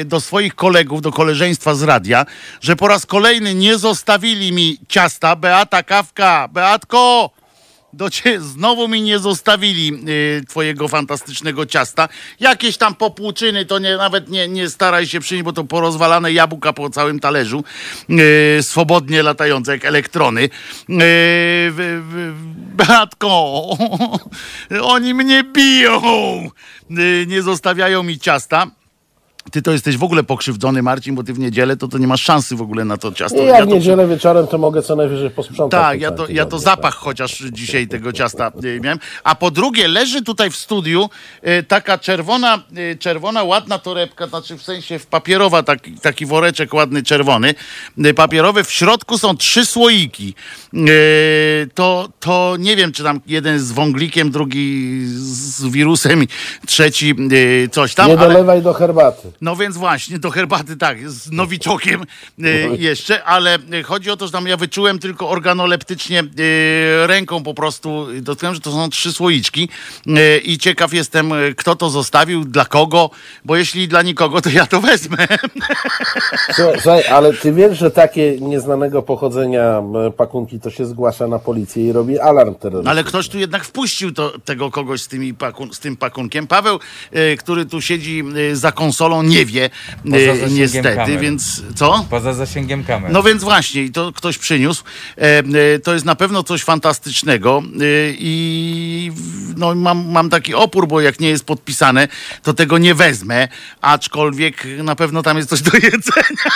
y, 0.00 0.04
do 0.04 0.20
swoich 0.20 0.54
kolegów, 0.54 1.02
do 1.02 1.12
koleżeństwa 1.12 1.74
z 1.74 1.82
radia, 1.82 2.26
że 2.60 2.76
po 2.76 2.88
raz 2.88 3.06
kolejny 3.06 3.54
nie 3.54 3.78
zostawili 3.78 4.52
mi 4.52 4.78
ciasta. 4.88 5.36
Beata 5.36 5.82
Kawka, 5.82 6.48
Beatko! 6.48 7.35
Do 7.92 8.08
znowu 8.38 8.88
mi 8.88 9.02
nie 9.02 9.18
zostawili 9.18 9.92
y, 10.08 10.44
twojego 10.48 10.88
fantastycznego 10.88 11.66
ciasta. 11.66 12.08
Jakieś 12.40 12.76
tam 12.76 12.94
popłuczyny, 12.94 13.64
to 13.64 13.78
nie, 13.78 13.96
nawet 13.96 14.28
nie, 14.28 14.48
nie 14.48 14.70
staraj 14.70 15.06
się 15.06 15.20
przynieść, 15.20 15.44
bo 15.44 15.52
to 15.52 15.64
porozwalane 15.64 16.32
jabłka 16.32 16.72
po 16.72 16.90
całym 16.90 17.20
talerzu, 17.20 17.64
y, 18.58 18.62
swobodnie 18.62 19.22
latające 19.22 19.72
jak 19.72 19.84
elektrony. 19.84 20.42
Y, 20.90 21.72
Beatko, 22.76 23.62
oni 24.82 25.14
mnie 25.14 25.44
biją, 25.44 26.02
y, 26.90 27.26
nie 27.28 27.42
zostawiają 27.42 28.02
mi 28.02 28.18
ciasta. 28.18 28.66
Ty 29.52 29.62
to 29.62 29.72
jesteś 29.72 29.96
w 29.96 30.02
ogóle 30.04 30.22
pokrzywdzony, 30.22 30.82
Marcin, 30.82 31.14
bo 31.14 31.22
ty 31.22 31.32
w 31.32 31.38
niedzielę 31.38 31.76
to, 31.76 31.88
to 31.88 31.98
nie 31.98 32.06
masz 32.06 32.22
szansy 32.22 32.56
w 32.56 32.62
ogóle 32.62 32.84
na 32.84 32.96
to 32.96 33.12
ciasto. 33.12 33.42
I 33.42 33.46
ja 33.46 33.56
w 33.56 33.58
to 33.58 33.74
niedzielę 33.74 34.06
wieczorem 34.08 34.46
to 34.46 34.58
mogę 34.58 34.82
co 34.82 34.96
najwyżej 34.96 35.30
posprzątać. 35.30 35.80
tak, 35.80 36.00
ja 36.00 36.10
to, 36.10 36.28
ja 36.28 36.46
to 36.46 36.58
zapach 36.58 36.94
tak. 36.94 37.02
chociaż 37.02 37.38
dzisiaj 37.52 37.88
tego 37.88 38.12
ciasta 38.12 38.52
y, 38.64 38.80
miałem. 38.82 38.98
A 39.24 39.34
po 39.34 39.50
drugie, 39.50 39.88
leży 39.88 40.22
tutaj 40.22 40.50
w 40.50 40.56
studiu 40.56 41.10
y, 41.46 41.62
taka 41.62 41.98
czerwona, 41.98 42.62
y, 42.92 42.96
czerwona, 42.98 43.42
ładna 43.42 43.78
torebka, 43.78 44.26
znaczy 44.26 44.56
w 44.58 44.62
sensie 44.62 44.98
w 44.98 45.06
papierowa, 45.06 45.62
taki, 45.62 45.92
taki 45.92 46.26
woreczek 46.26 46.74
ładny, 46.74 47.02
czerwony, 47.02 47.54
y, 48.06 48.14
papierowy. 48.14 48.64
W 48.64 48.70
środku 48.70 49.18
są 49.18 49.36
trzy 49.36 49.66
słoiki. 49.66 50.34
To, 51.74 52.08
to 52.20 52.56
nie 52.58 52.76
wiem, 52.76 52.92
czy 52.92 53.02
tam 53.02 53.20
jeden 53.26 53.58
z 53.60 53.72
wąglikiem, 53.72 54.30
drugi 54.30 55.02
z 55.06 55.66
wirusem, 55.66 56.24
trzeci 56.66 57.14
coś 57.70 57.94
tam. 57.94 58.08
Nie 58.08 58.18
ale- 58.18 58.28
dolewaj 58.28 58.62
do 58.62 58.74
herbaty. 58.74 59.32
No 59.40 59.56
więc 59.56 59.76
właśnie, 59.76 60.18
do 60.18 60.30
herbaty 60.30 60.76
tak, 60.76 61.10
z 61.10 61.30
nowiczokiem 61.30 62.02
y, 62.38 62.68
jeszcze, 62.78 63.24
ale 63.24 63.58
chodzi 63.84 64.10
o 64.10 64.16
to, 64.16 64.26
że 64.26 64.32
tam 64.32 64.46
ja 64.46 64.56
wyczułem 64.56 64.98
tylko 64.98 65.28
organoleptycznie 65.28 66.20
y, 66.20 67.06
ręką 67.06 67.42
po 67.42 67.54
prostu, 67.54 68.06
dotknąłem, 68.22 68.54
że 68.54 68.60
to 68.60 68.72
są 68.72 68.90
trzy 68.90 69.12
słoiczki 69.12 69.68
y, 70.06 70.38
i 70.38 70.58
ciekaw 70.58 70.92
jestem, 70.92 71.32
kto 71.56 71.76
to 71.76 71.90
zostawił, 71.90 72.44
dla 72.44 72.64
kogo, 72.64 73.10
bo 73.44 73.56
jeśli 73.56 73.88
dla 73.88 74.02
nikogo, 74.02 74.40
to 74.40 74.50
ja 74.50 74.66
to 74.66 74.80
wezmę. 74.80 75.26
Słuchaj, 76.82 77.04
ale 77.06 77.32
ty 77.32 77.52
wiesz, 77.52 77.78
że 77.78 77.90
takie 77.90 78.40
nieznanego 78.40 79.02
pochodzenia 79.02 79.82
pakunki 80.16 80.60
to 80.60 80.70
się 80.70 80.86
zgłasza 80.86 81.26
na 81.26 81.38
policję 81.38 81.86
i 81.86 81.92
robi 81.92 82.18
alarm 82.18 82.54
terrorystyczny. 82.54 82.90
Ale 82.90 83.04
ktoś 83.04 83.28
tu 83.28 83.38
jednak 83.38 83.64
wpuścił 83.64 84.12
to, 84.12 84.32
tego 84.44 84.70
kogoś 84.70 85.02
z, 85.02 85.08
tymi 85.08 85.34
pakun, 85.34 85.72
z 85.72 85.80
tym 85.80 85.96
pakunkiem. 85.96 86.46
Paweł, 86.46 86.78
który 87.38 87.66
tu 87.66 87.80
siedzi 87.80 88.24
za 88.52 88.72
konsolą, 88.72 89.22
nie 89.28 89.46
wie 89.46 89.70
Poza 90.04 90.26
zasięgiem 90.26 90.58
niestety, 90.58 90.96
kamer. 90.96 91.20
więc 91.20 91.62
co? 91.74 92.06
Poza 92.10 92.32
zasięgiem 92.32 92.84
kamer. 92.84 93.12
No 93.12 93.22
więc 93.22 93.42
właśnie, 93.42 93.82
i 93.82 93.90
to 93.90 94.12
ktoś 94.12 94.38
przyniósł. 94.38 94.84
E, 95.18 95.22
e, 95.22 95.78
to 95.78 95.94
jest 95.94 96.06
na 96.06 96.14
pewno 96.14 96.42
coś 96.42 96.64
fantastycznego 96.64 97.62
e, 97.74 97.80
i 98.18 99.12
no, 99.56 99.74
mam, 99.74 100.10
mam 100.10 100.30
taki 100.30 100.54
opór, 100.54 100.88
bo 100.88 101.00
jak 101.00 101.20
nie 101.20 101.28
jest 101.28 101.44
podpisane, 101.44 102.08
to 102.42 102.54
tego 102.54 102.78
nie 102.78 102.94
wezmę, 102.94 103.48
aczkolwiek 103.80 104.66
na 104.82 104.96
pewno 104.96 105.22
tam 105.22 105.36
jest 105.36 105.48
coś 105.48 105.62
do 105.62 105.70
jedzenia. 105.86 106.46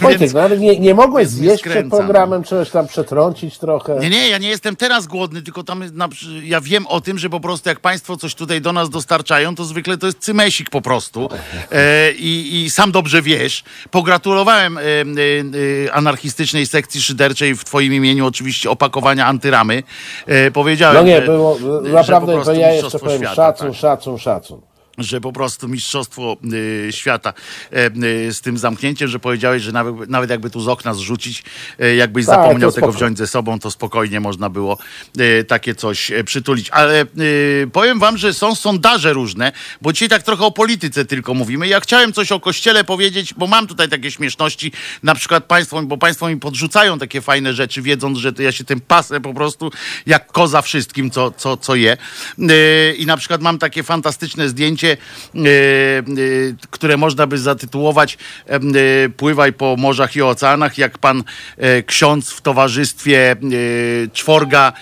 Wojtek, 0.00 0.32
no 0.32 0.40
ale 0.40 0.58
nie, 0.58 0.80
nie 0.80 0.94
mogłeś 0.94 1.28
zjeść 1.28 1.62
przed 1.62 1.88
programem, 1.88 2.44
czegoś 2.44 2.70
tam 2.70 2.86
przetrącić 2.86 3.58
trochę. 3.58 3.98
Nie, 4.00 4.10
nie, 4.10 4.28
ja 4.28 4.38
nie 4.38 4.48
jestem 4.48 4.76
teraz 4.76 5.06
głodny, 5.06 5.42
tylko 5.42 5.64
tam 5.64 5.82
jest 5.82 5.94
na, 5.94 6.08
ja 6.42 6.60
wiem 6.60 6.86
o 6.86 7.00
tym, 7.00 7.18
że 7.18 7.30
po 7.30 7.40
prostu 7.40 7.68
jak 7.68 7.80
państwo 7.80 8.16
coś 8.16 8.34
tutaj 8.34 8.60
do 8.60 8.72
nas 8.72 8.90
dostarczają, 8.90 9.54
to 9.54 9.64
zwykle 9.64 9.96
to 9.96 10.06
jest 10.06 10.18
cymesik 10.18 10.70
po 10.70 10.79
prostu. 10.82 11.28
E, 11.72 12.12
i, 12.12 12.64
I 12.64 12.70
sam 12.70 12.92
dobrze 12.92 13.22
wiesz. 13.22 13.64
Pogratulowałem 13.90 14.78
e, 14.78 14.82
e, 14.82 15.92
anarchistycznej 15.92 16.66
sekcji 16.66 17.02
szyderczej 17.02 17.54
w 17.54 17.64
twoim 17.64 17.94
imieniu 17.94 18.26
oczywiście 18.26 18.70
opakowania 18.70 19.26
antyramy. 19.26 19.82
Powiedziałem, 20.52 20.96
No 20.96 21.02
nie, 21.02 21.16
że, 21.16 21.26
było, 21.26 21.58
że 21.58 21.68
po 21.82 21.88
naprawdę 21.88 22.44
to 22.44 22.52
ja 22.52 22.72
jeszcze 22.72 22.98
powiem 22.98 23.18
świata, 23.18 23.34
szacun, 23.34 23.70
tak 23.70 23.76
szacun, 23.76 24.18
szacun. 24.18 24.69
Że 25.02 25.20
po 25.20 25.32
prostu 25.32 25.68
mistrzostwo 25.68 26.36
y, 26.52 26.88
świata 26.92 27.32
e, 27.72 27.86
y, 28.04 28.34
z 28.34 28.40
tym 28.40 28.58
zamknięciem, 28.58 29.08
że 29.08 29.18
powiedziałeś, 29.18 29.62
że 29.62 29.72
nawet, 29.72 30.08
nawet 30.08 30.30
jakby 30.30 30.50
tu 30.50 30.60
z 30.60 30.68
okna 30.68 30.94
zrzucić, 30.94 31.44
e, 31.78 31.94
jakbyś 31.94 32.26
Tak, 32.26 32.34
zapomniał 32.34 32.72
tego 32.72 32.92
wziąć 32.92 33.18
ze 33.18 33.26
sobą, 33.26 33.58
to 33.58 33.70
spokojnie 33.70 34.20
można 34.20 34.50
było 34.50 34.78
e, 35.18 35.44
takie 35.44 35.74
coś 35.74 36.10
e, 36.10 36.24
przytulić. 36.24 36.70
Ale 36.70 37.04
y, 37.18 37.68
powiem 37.72 37.98
wam, 37.98 38.18
że 38.18 38.34
są 38.34 38.54
sondaże 38.54 39.12
różne, 39.12 39.52
bo 39.82 39.92
dzisiaj 39.92 40.08
tak 40.08 40.22
trochę 40.22 40.44
o 40.44 40.50
polityce 40.50 41.04
tylko 41.04 41.34
mówimy. 41.34 41.68
Ja 41.68 41.80
chciałem 41.80 42.12
coś 42.12 42.32
o 42.32 42.40
kościele 42.40 42.84
powiedzieć, 42.84 43.34
bo 43.34 43.46
mam 43.46 43.66
tutaj 43.66 43.88
takie 43.88 44.10
śmieszności, 44.10 44.72
na 45.02 45.14
przykład 45.14 45.44
państwo, 45.44 45.82
bo 45.82 45.96
państwo 45.98 46.28
mi 46.28 46.36
podrzucają 46.36 46.98
takie 46.98 47.20
fajne 47.20 47.54
rzeczy, 47.54 47.82
wiedząc, 47.82 48.18
że 48.18 48.32
ja 48.38 48.52
się 48.52 48.64
tym 48.64 48.80
pasę 48.80 49.20
po 49.20 49.34
prostu 49.34 49.70
jak 50.06 50.32
koza 50.32 50.62
wszystkim, 50.62 51.10
co, 51.10 51.30
co, 51.30 51.56
co 51.56 51.74
je. 51.74 51.96
Y, 52.38 52.94
I 52.98 53.06
na 53.06 53.16
przykład 53.16 53.40
mam 53.40 53.58
takie 53.58 53.82
fantastyczne 53.82 54.48
zdjęcie 54.48 54.89
e, 54.90 55.38
e, 55.38 56.02
które 56.70 56.96
można 56.96 57.26
by 57.26 57.38
zatytułować 57.38 58.18
e, 58.46 58.60
Pływaj 59.16 59.52
po 59.52 59.76
morzach 59.78 60.16
i 60.16 60.22
oceanach, 60.22 60.78
jak 60.78 60.98
pan 60.98 61.24
ksiądz 61.86 62.30
w 62.30 62.40
towarzystwie 62.40 63.36
czworga 64.12 64.72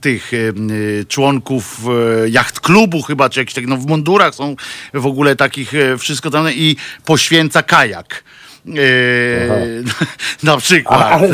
tych 0.00 0.32
członków 1.08 1.80
jacht 2.30 2.60
klubu 2.60 3.02
chyba, 3.02 3.30
czy 3.30 3.40
jakichś 3.40 3.54
tak, 3.54 3.66
no 3.66 3.76
w 3.76 3.86
mundurach 3.86 4.34
są 4.34 4.56
w 4.94 5.06
ogóle 5.06 5.36
takich, 5.36 5.72
wszystko 5.98 6.30
tam 6.30 6.50
i 6.50 6.76
poświęca 7.04 7.62
kajak. 7.62 8.24
E, 8.68 8.72
na 10.42 10.56
przykład. 10.56 11.02
A, 11.02 11.10
ale, 11.10 11.28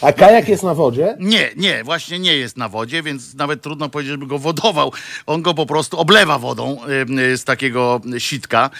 a 0.00 0.12
kajak 0.12 0.48
jest 0.48 0.62
na 0.62 0.74
wodzie? 0.74 1.16
Nie, 1.20 1.50
nie, 1.56 1.84
właśnie 1.84 2.18
nie 2.18 2.36
jest 2.36 2.56
na 2.56 2.68
wodzie, 2.68 3.02
więc 3.02 3.34
nawet 3.34 3.62
trudno 3.62 3.88
powiedzieć, 3.88 4.10
żeby 4.10 4.26
go 4.26 4.38
wodował. 4.38 4.92
On 5.26 5.42
go 5.42 5.54
po 5.54 5.66
prostu 5.66 5.98
oblewa 5.98 6.38
wodą 6.38 6.78
y, 7.08 7.20
y, 7.20 7.38
z 7.38 7.44
takiego 7.44 8.00
sitka, 8.18 8.70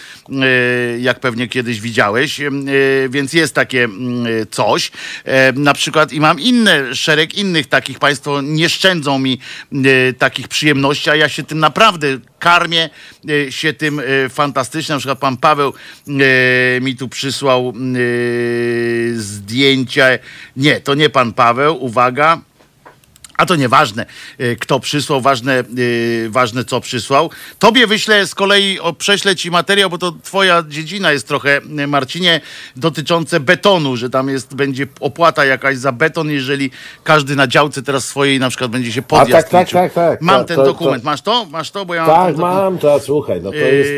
jak 0.99 1.19
pewnie 1.19 1.47
kiedyś 1.47 1.81
widziałeś, 1.81 2.41
więc 3.09 3.33
jest 3.33 3.55
takie 3.55 3.87
coś. 4.51 4.91
Na 5.55 5.73
przykład 5.73 6.13
i 6.13 6.19
mam 6.19 6.39
inne, 6.39 6.95
szereg 6.95 7.35
innych 7.35 7.67
takich, 7.67 7.99
państwo 7.99 8.41
nie 8.41 8.69
szczędzą 8.69 9.19
mi 9.19 9.39
takich 10.17 10.47
przyjemności, 10.47 11.09
a 11.09 11.15
ja 11.15 11.29
się 11.29 11.43
tym 11.43 11.59
naprawdę 11.59 12.07
karmię 12.39 12.89
się 13.49 13.73
tym 13.73 13.99
y, 13.99 14.29
fantastycznie. 14.29 14.93
Na 14.93 14.99
przykład 14.99 15.19
pan 15.19 15.37
Paweł 15.37 15.73
y, 16.07 16.81
mi 16.81 16.95
tu 16.95 17.09
przysłał 17.09 17.73
zdjęcie. 19.15 20.19
Nie, 20.57 20.81
to 20.81 20.95
nie 20.95 21.09
pan 21.09 21.33
Paweł, 21.33 21.83
uwaga. 21.83 22.41
A 23.37 23.45
to 23.45 23.55
nieważne, 23.55 24.05
y, 24.41 24.57
kto 24.59 24.79
przysłał, 24.79 25.21
ważne, 25.21 25.63
y, 25.77 26.27
ważne 26.29 26.65
co 26.65 26.81
przysłał. 26.81 27.29
Tobie 27.59 27.87
wyślę 27.87 28.27
z 28.27 28.35
kolei, 28.35 28.79
o, 28.79 28.93
prześlę 28.93 29.35
ci 29.35 29.51
materiał, 29.51 29.89
bo 29.89 29.97
to 29.97 30.13
twoja 30.23 30.63
dziedzina 30.67 31.11
jest 31.11 31.27
trochę, 31.27 31.61
y, 31.79 31.87
Marcinie, 31.87 32.41
dotyczące 32.75 33.39
betonu, 33.39 33.95
że 33.97 34.09
tam 34.09 34.29
jest, 34.29 34.55
będzie 34.55 34.87
opłata 34.99 35.45
jakaś 35.45 35.77
za 35.77 35.91
beton, 35.91 36.29
jeżeli 36.29 36.71
każdy 37.03 37.35
na 37.35 37.47
działce 37.47 37.83
teraz 37.83 38.05
swojej 38.05 38.39
na 38.39 38.49
przykład 38.49 38.71
będzie 38.71 38.91
się 38.91 39.01
podjazd 39.01 39.31
tak, 39.31 39.49
tak, 39.51 39.67
liczył. 39.67 39.79
tak, 39.79 39.93
tak. 39.93 40.21
Mam 40.21 40.39
To- 40.39 40.45
ten 40.45 40.55
to- 40.55 40.61
to- 40.61 40.67
dokument. 40.67 41.03
Masz 41.03 41.21
to? 41.21 41.45
Masz 41.45 41.71
to? 41.71 41.85
Bo 41.85 41.93
ja 41.93 42.07
mam 42.07 42.15
Tak, 42.27 42.37
mam, 42.37 42.77
to 42.77 42.99
słuchaj, 42.99 43.41
no 43.41 43.51
to 43.51 43.55
jest, 43.57 43.89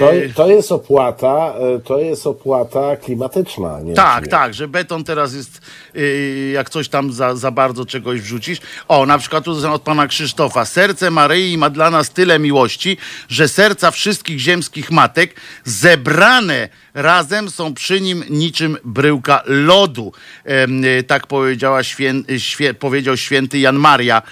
to, 0.00 0.42
to 0.42 0.50
jest 0.50 0.72
opłata, 0.72 1.54
to 1.84 1.98
jest 1.98 2.26
opłata 2.26 2.96
klimatyczna. 2.96 3.80
Nie 3.80 3.94
Tak, 3.94 4.28
tak, 4.28 4.54
że 4.54 4.68
beton 4.68 5.04
teraz 5.04 5.34
jest, 5.34 5.60
yy, 5.94 6.50
jak 6.54 6.70
coś 6.70 6.88
tam 6.88 7.12
za, 7.12 7.36
za 7.36 7.50
bardzo 7.50 7.86
czegoś 7.86 8.20
wrzucisz. 8.20 8.58
O, 8.88 9.06
na 9.06 9.18
przykład 9.18 9.44
tu 9.44 9.72
od 9.72 9.82
pana 9.82 10.06
Krzysztofa. 10.06 10.64
Serce 10.64 11.10
Maryi 11.10 11.58
ma 11.58 11.70
dla 11.70 11.90
nas 11.90 12.10
tyle 12.10 12.38
miłości, 12.38 12.96
że 13.28 13.48
serca 13.48 13.90
wszystkich 13.90 14.38
ziemskich 14.38 14.90
matek 14.90 15.40
zebrane 15.64 16.68
razem 16.94 17.50
są 17.50 17.74
przy 17.74 18.00
nim 18.00 18.24
niczym 18.30 18.76
bryłka 18.84 19.42
lodu. 19.46 20.12
Yy, 20.44 21.02
tak 21.02 21.26
powiedziała 21.26 21.82
świę, 21.82 22.14
świe, 22.38 22.74
powiedział 22.74 23.16
święty 23.16 23.58
Jan 23.58 23.76
Maria 23.76 24.22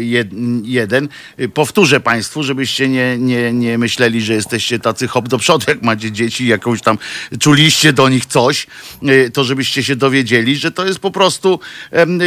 jed, 0.00 0.28
jeden. 0.62 1.08
Powtórzę 1.54 2.00
państwu, 2.00 2.42
żebyście 2.42 2.88
nie, 2.88 3.18
nie, 3.18 3.52
nie 3.52 3.78
myśleli, 3.78 4.20
że 4.20 4.34
jesteście 4.34 4.78
tacy 4.78 5.08
hop 5.08 5.28
do 5.28 5.38
przodu, 5.38 5.64
jak 5.68 5.82
macie 5.82 6.12
dzieci, 6.12 6.46
jakąś 6.46 6.82
tam 6.82 6.98
czuliście 7.40 7.92
do 7.92 8.08
nich 8.08 8.26
coś, 8.26 8.66
yy, 9.02 9.30
to 9.30 9.44
żebyście 9.44 9.82
się 9.82 9.96
dowiedzieli, 9.96 10.56
że 10.56 10.72
to 10.72 10.86
jest 10.86 10.98
po 10.98 11.10
prostu 11.10 11.60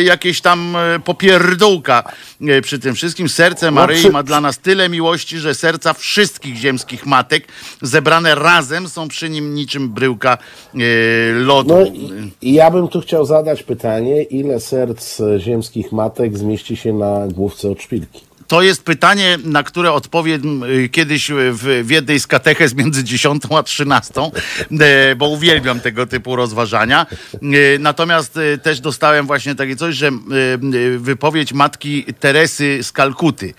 jakieś 0.04 0.42
tam 0.42 0.76
e, 0.76 1.00
popierdółka 1.00 2.04
e, 2.42 2.62
przy 2.62 2.80
tym 2.80 2.96
wszystkim. 2.96 3.30
Serce 3.30 3.72
Maryi 3.72 4.00
przy- 4.00 4.12
ma 4.12 4.24
dla 4.24 4.42
nas 4.42 4.60
tyle 4.60 4.90
miłości, 4.90 5.40
że 5.40 5.56
serca 5.56 5.94
wszystkich 5.94 6.56
ziemskich 6.56 7.06
matek 7.06 7.48
zebrane 7.82 8.36
razem 8.36 8.61
są 8.90 9.08
przy 9.08 9.30
nim 9.30 9.54
niczym 9.54 9.90
bryłka 9.90 10.38
e, 10.74 10.78
lodu. 11.34 11.76
No 11.76 11.86
ja 12.42 12.72
bym 12.72 12.88
tu 12.88 13.02
chciał 13.02 13.26
zadać 13.26 13.64
pytanie, 13.64 14.24
ile 14.24 14.60
serc 14.60 15.22
ziemskich 15.38 15.92
matek 15.92 16.38
zmieści 16.38 16.76
się 16.76 16.94
na 16.94 17.28
główce 17.28 17.70
od 17.70 17.82
szpilki? 17.82 18.31
To 18.52 18.62
jest 18.62 18.84
pytanie, 18.84 19.38
na 19.44 19.64
które 19.64 19.92
odpowiem 19.92 20.64
y, 20.64 20.90
kiedyś 20.90 21.30
y, 21.30 21.34
w, 21.34 21.84
w 21.84 21.90
jednej 21.90 22.20
z 22.20 22.28
katechez 22.28 22.76
między 22.76 23.04
10 23.04 23.44
a 23.58 23.64
13, 23.64 24.14
e, 24.22 25.16
bo 25.16 25.28
uwielbiam 25.28 25.80
tego 25.80 26.06
typu 26.06 26.36
rozważania. 26.36 27.06
Natomiast 27.80 28.40
też 28.64 28.80
dostałem 28.80 29.28
właśnie 29.28 29.56
takie 29.56 29.76
coś, 29.76 29.96
że 29.96 30.12
wypowiedź 30.98 31.54
matki 31.54 32.06
Teresy 32.20 32.80
z 32.84 32.92
Kalkuty. 32.92 33.54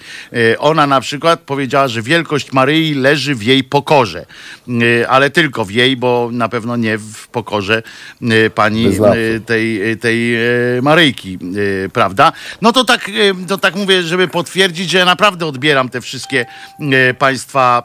Ona 0.59 0.87
na 0.87 1.01
przykład 1.01 1.41
powiedziała, 1.41 1.89
że 1.89 2.03
wielkość 2.03 2.53
Maryi 2.53 2.95
leży 2.95 3.35
w 3.35 3.43
jej 3.43 3.65
pokorze, 3.65 4.27
ale 5.09 5.31
tylko 5.31 5.65
w 5.65 5.71
jej, 5.71 5.97
bo 5.97 6.29
na 6.33 6.49
pewno 6.49 6.77
nie 6.77 6.99
w 6.99 7.29
pokorze 7.29 7.83
pani 8.55 8.87
tej, 9.47 9.99
tej 9.99 10.37
Maryjki, 10.83 11.39
prawda? 11.93 12.33
No 12.63 12.73
to 12.73 12.85
tak, 12.85 13.11
to 13.49 13.59
tak 13.59 13.77
mówię, 13.77 14.03
żeby 14.03 14.29
potwierdzić, 14.29 14.82
że 14.91 14.99
ja 14.99 15.05
naprawdę 15.05 15.47
odbieram 15.47 15.89
te 15.89 16.01
wszystkie 16.01 16.47
e, 16.81 17.15
państwa 17.15 17.83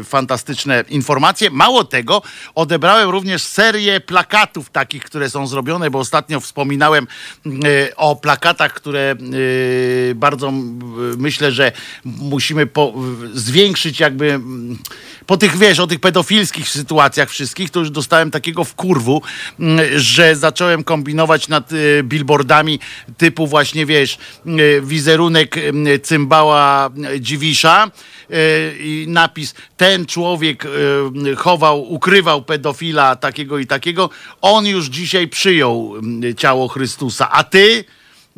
e, 0.00 0.04
fantastyczne 0.04 0.84
informacje. 0.88 1.50
Mało 1.50 1.84
tego, 1.84 2.22
odebrałem 2.54 3.10
również 3.10 3.42
serię 3.42 4.00
plakatów 4.00 4.70
takich, 4.70 5.04
które 5.04 5.30
są 5.30 5.46
zrobione, 5.46 5.90
bo 5.90 5.98
ostatnio 5.98 6.40
wspominałem 6.40 7.06
e, 7.46 7.96
o 7.96 8.16
plakatach, 8.16 8.74
które 8.74 9.16
bardzo 10.14 10.52
myślę, 11.16 11.52
że 11.52 11.72
musimy 12.04 12.66
po, 12.66 12.92
zwiększyć 13.32 14.00
jakby 14.00 14.40
po 15.26 15.36
tych, 15.36 15.56
wiesz, 15.56 15.80
o 15.80 15.86
tych 15.86 16.00
pedofilskich 16.00 16.68
sytuacjach 16.68 17.30
wszystkich, 17.30 17.70
to 17.70 17.80
już 17.80 17.90
dostałem 17.90 18.30
takiego 18.30 18.64
wkurwu, 18.64 19.22
mm, 19.60 19.80
że 19.96 20.36
zacząłem 20.36 20.84
kombinować 20.84 21.48
nad 21.48 21.72
y, 21.72 22.02
billboardami 22.04 22.78
typu 23.16 23.46
właśnie, 23.46 23.86
wiesz, 23.86 24.18
y, 24.46 24.82
wizerunek 24.84 25.56
y, 25.56 25.98
cymbała 25.98 26.90
Dziwisza 27.20 27.90
i 28.80 29.06
napis 29.08 29.54
ten 29.76 30.06
człowiek 30.06 30.64
chował, 31.36 31.92
ukrywał 31.92 32.42
pedofila 32.42 33.16
takiego 33.16 33.58
i 33.58 33.66
takiego, 33.66 34.10
on 34.40 34.66
już 34.66 34.86
dzisiaj 34.86 35.28
przyjął 35.28 35.94
ciało 36.36 36.68
Chrystusa, 36.68 37.30
a 37.30 37.44
ty... 37.44 37.84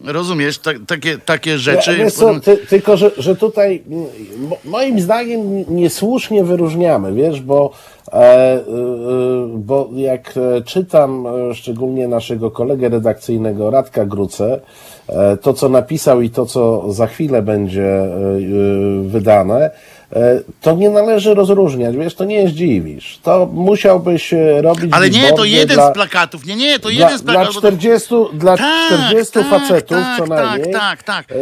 Rozumiesz, 0.05 0.59
ta, 0.59 0.71
takie, 0.87 1.19
takie 1.19 1.59
rzeczy. 1.59 1.99
Ja, 1.99 2.11
co, 2.11 2.41
ty, 2.41 2.57
tylko, 2.57 2.97
że, 2.97 3.11
że 3.19 3.37
tutaj 3.37 3.83
mo- 4.39 4.59
moim 4.65 5.01
zdaniem 5.01 5.65
niesłusznie 5.69 6.45
wyróżniamy, 6.45 7.13
wiesz, 7.13 7.41
bo, 7.41 7.71
e, 8.13 8.15
e, 8.17 8.61
bo 9.55 9.89
jak 9.95 10.35
e, 10.37 10.63
czytam 10.63 11.27
e, 11.27 11.55
szczególnie 11.55 12.09
naszego 12.09 12.51
kolegę 12.51 12.89
redakcyjnego 12.89 13.71
Radka 13.71 14.07
Gruce, 14.07 14.61
to 15.43 15.55
co 15.55 15.69
napisał 15.69 16.21
i 16.21 16.31
to 16.31 16.47
co 16.47 16.93
za 16.93 17.07
chwilę 17.07 17.43
będzie 17.43 18.09
wydane, 19.03 19.71
to 20.61 20.73
nie 20.73 20.91
należy 20.91 21.35
rozróżniać, 21.35 21.97
wiesz, 21.97 22.15
to 22.15 22.25
nie 22.25 22.35
jest 22.43 22.55
dziwisz. 22.55 23.19
To 23.23 23.47
musiałbyś 23.53 24.33
e, 24.33 24.63
robić 24.63 24.93
Ale 24.95 25.11
nie, 25.11 25.33
to 25.33 25.45
jeden 25.45 25.77
dla, 25.77 25.91
z 25.91 25.95
plakatów. 25.95 26.47
Nie, 26.47 26.57
nie, 26.57 26.79
to 26.79 26.89
dla, 26.89 26.99
jeden 26.99 27.19
z 27.19 27.23
dla 27.23 27.33
plakatów. 27.33 27.55
bo 27.55 27.61
to- 27.61 27.69
40, 27.77 28.15
dla 28.33 28.57
Tak, 28.57 28.87
40 28.87 29.33
tak, 29.33 29.47
facetów 29.51 29.89
tak, 29.99 30.19
co 30.19 30.27
najmniej. 30.27 30.73
tak, 30.73 31.03
tak, 31.03 31.27
tak. 31.27 31.33
E, 31.33 31.35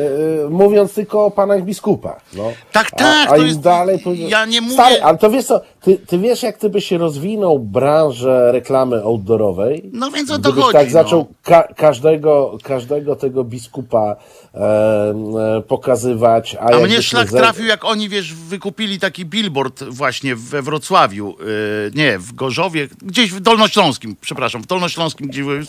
e, 0.47 0.49
mówiąc 0.51 0.95
tylko 0.95 1.25
o 1.25 1.31
panach 1.31 1.63
biskupach. 1.63 2.21
No. 2.33 2.53
Tak, 2.73 2.91
tak, 2.91 3.29
A, 3.29 3.31
a 3.33 3.37
to 3.37 3.37
im 3.37 3.47
jest- 3.47 3.61
dalej. 3.61 4.01
To... 4.05 4.11
ja 4.13 4.45
nie 4.45 4.61
mówię- 4.61 4.75
Stary, 4.75 5.03
ale 5.03 5.19
to 5.19 5.31
wiesz 5.31 5.45
co, 5.45 5.61
ty, 5.87 5.99
ty 6.07 6.19
wiesz, 6.19 6.43
jak 6.43 6.59
ty 6.59 6.71
byś 6.71 6.93
rozwinął 6.93 7.59
branżę 7.59 8.53
reklamy 8.53 8.97
outdoorowej? 9.03 9.91
No 9.93 10.11
więc 10.11 10.31
o 10.31 10.39
to 10.39 10.53
chodzi, 10.53 10.73
tak 10.73 10.87
no. 10.87 10.93
zaczął 10.93 11.27
ka- 11.43 11.69
każdego, 11.77 12.59
każdego 12.63 13.17
tego 13.17 13.45
biskupa 13.45 14.17
e, 14.55 14.59
e, 14.59 15.63
pokazywać. 15.69 16.57
A, 16.61 16.65
A 16.65 16.79
mnie 16.79 17.03
szlak 17.03 17.31
ze- 17.31 17.39
trafił, 17.39 17.67
jak 17.67 17.85
oni, 17.85 18.09
wiesz, 18.09 18.35
wykupili 18.35 18.99
taki 18.99 19.25
billboard 19.25 19.85
właśnie 19.85 20.37
we 20.37 20.63
Wrocławiu, 20.63 21.37
yy, 21.39 21.47
nie, 21.95 22.19
w 22.19 22.33
Gorzowie, 22.33 22.89
gdzieś 23.03 23.33
w 23.33 23.41
Dolnośląskim, 23.41 24.17
przepraszam, 24.21 24.63
w 24.63 24.67
Dolnośląskim 24.67 25.29
gdzieś 25.29 25.45
w 25.45 25.67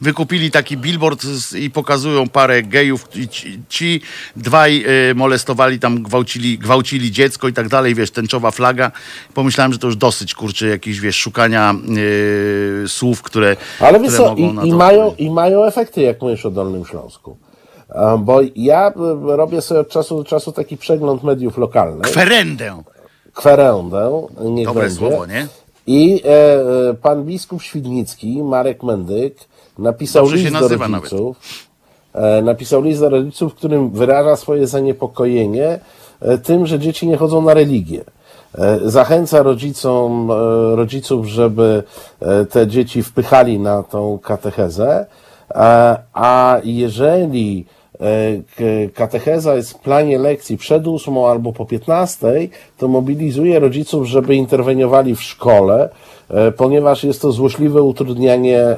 wykupili 0.00 0.50
taki 0.50 0.76
billboard 0.76 1.22
z, 1.22 1.54
i 1.54 1.70
pokazują 1.70 2.28
parę 2.28 2.62
gejów 2.62 3.16
i 3.16 3.28
ci, 3.28 3.60
ci 3.68 4.00
dwaj 4.36 4.80
yy, 4.80 5.14
molestowali 5.14 5.78
tam, 5.78 6.02
gwałcili, 6.02 6.58
gwałcili 6.58 7.10
dziecko 7.10 7.48
i 7.48 7.52
tak 7.52 7.68
dalej, 7.68 7.94
wiesz, 7.94 8.10
tęczowa 8.10 8.50
flaga. 8.50 8.90
Pomyślałem, 9.34 9.55
że 9.72 9.78
to 9.78 9.86
już 9.86 9.96
dosyć, 9.96 10.34
kurczę, 10.34 10.66
jakichś, 10.66 10.98
wiesz, 10.98 11.16
szukania 11.16 11.74
yy, 11.88 12.88
słów, 12.88 13.22
które, 13.22 13.56
Ale 13.80 14.00
które 14.00 14.16
co, 14.16 14.28
mogą 14.28 14.52
na 14.52 14.64
i, 14.64 14.68
i, 14.68 14.70
to... 14.70 14.76
mają, 14.76 15.14
i 15.18 15.30
mają 15.30 15.64
efekty, 15.64 16.02
jak 16.02 16.22
mówisz 16.22 16.46
o 16.46 16.50
Dolnym 16.50 16.84
Śląsku. 16.84 17.36
Bo 18.18 18.40
ja 18.56 18.88
e, 18.88 18.92
robię 19.36 19.60
sobie 19.60 19.80
od 19.80 19.88
czasu 19.88 20.16
do 20.16 20.24
czasu 20.24 20.52
taki 20.52 20.76
przegląd 20.76 21.22
mediów 21.22 21.58
lokalnych. 21.58 22.02
Kwerendę. 22.02 22.82
kwerendę, 23.34 24.26
niech 24.40 24.66
Dobre 24.66 24.82
będzie. 24.82 24.98
słowo, 24.98 25.26
nie? 25.26 25.48
I 25.86 26.22
e, 26.24 26.28
e, 26.90 26.94
pan 26.94 27.24
biskup 27.24 27.62
Świdnicki, 27.62 28.42
Marek 28.42 28.82
Mendyk, 28.82 29.34
napisał 29.78 30.22
Dobrze 30.24 30.36
list 30.36 30.52
do 30.52 30.68
rodziców. 30.68 31.36
E, 32.14 32.42
napisał 32.42 32.82
list 32.82 33.00
do 33.00 33.08
rodziców, 33.08 33.52
w 33.52 33.56
którym 33.56 33.90
wyraża 33.90 34.36
swoje 34.36 34.66
zaniepokojenie 34.66 35.80
tym, 36.44 36.66
że 36.66 36.78
dzieci 36.78 37.06
nie 37.06 37.16
chodzą 37.16 37.42
na 37.42 37.54
religię. 37.54 38.04
E, 38.58 38.90
Zachęca 38.90 39.42
rodzicom, 39.42 40.30
e, 40.30 40.76
rodziców, 40.76 41.26
żeby 41.26 41.82
e, 42.20 42.44
te 42.44 42.66
dzieci 42.66 43.02
wpychali 43.02 43.58
na 43.58 43.82
tą 43.82 44.18
katechezę, 44.18 45.06
a 46.12 46.60
jeżeli 46.64 47.66
katecheza 48.94 49.54
jest 49.54 49.72
w 49.72 49.78
planie 49.78 50.18
lekcji 50.18 50.56
przed 50.56 50.86
ósmą 50.86 51.28
albo 51.28 51.52
po 51.52 51.66
piętnastej, 51.66 52.50
to 52.78 52.88
mobilizuje 52.88 53.58
rodziców, 53.58 54.06
żeby 54.06 54.34
interweniowali 54.34 55.14
w 55.14 55.22
szkole, 55.22 55.88
ponieważ 56.56 57.04
jest 57.04 57.22
to 57.22 57.32
złośliwe 57.32 57.82
utrudnianie 57.82 58.58
e, 58.60 58.76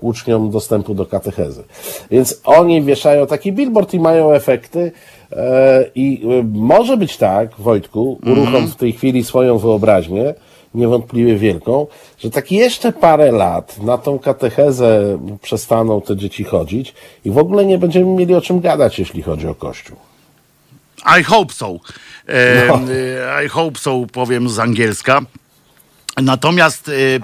uczniom 0.00 0.50
dostępu 0.50 0.94
do 0.94 1.06
katechezy. 1.06 1.64
Więc 2.10 2.40
oni 2.44 2.82
wieszają 2.82 3.26
taki 3.26 3.52
billboard 3.52 3.94
i 3.94 4.00
mają 4.00 4.32
efekty. 4.32 4.92
e, 5.32 5.84
I 5.94 6.22
e, 6.24 6.44
może 6.52 6.96
być 6.96 7.16
tak, 7.16 7.50
Wojtku, 7.58 8.18
uruchom 8.26 8.66
w 8.66 8.76
tej 8.76 8.92
chwili 8.92 9.24
swoją 9.24 9.58
wyobraźnię, 9.58 10.34
niewątpliwie 10.74 11.36
wielką, 11.36 11.86
że 12.18 12.30
tak 12.30 12.52
jeszcze 12.52 12.92
parę 12.92 13.32
lat 13.32 13.82
na 13.82 13.98
tą 13.98 14.18
katechezę 14.18 15.18
przestaną 15.42 16.00
te 16.00 16.16
dzieci 16.16 16.44
chodzić 16.44 16.94
i 17.24 17.30
w 17.30 17.38
ogóle 17.38 17.64
nie 17.66 17.78
będziemy 17.78 18.06
mieli 18.06 18.34
o 18.34 18.40
czym 18.40 18.60
gadać, 18.60 18.98
jeśli 18.98 19.22
chodzi 19.22 19.48
o 19.48 19.54
Kościół. 19.54 19.96
I 21.20 21.22
hope 21.24 21.52
so. 21.54 21.76
E, 22.26 22.66
No. 22.66 22.74
e, 22.74 23.44
I 23.44 23.48
hope 23.48 23.78
so, 23.78 24.02
powiem 24.12 24.48
z 24.48 24.58
angielska. 24.58 25.20
Natomiast 26.22 26.88
e, 26.88 26.92
e, 26.92 27.20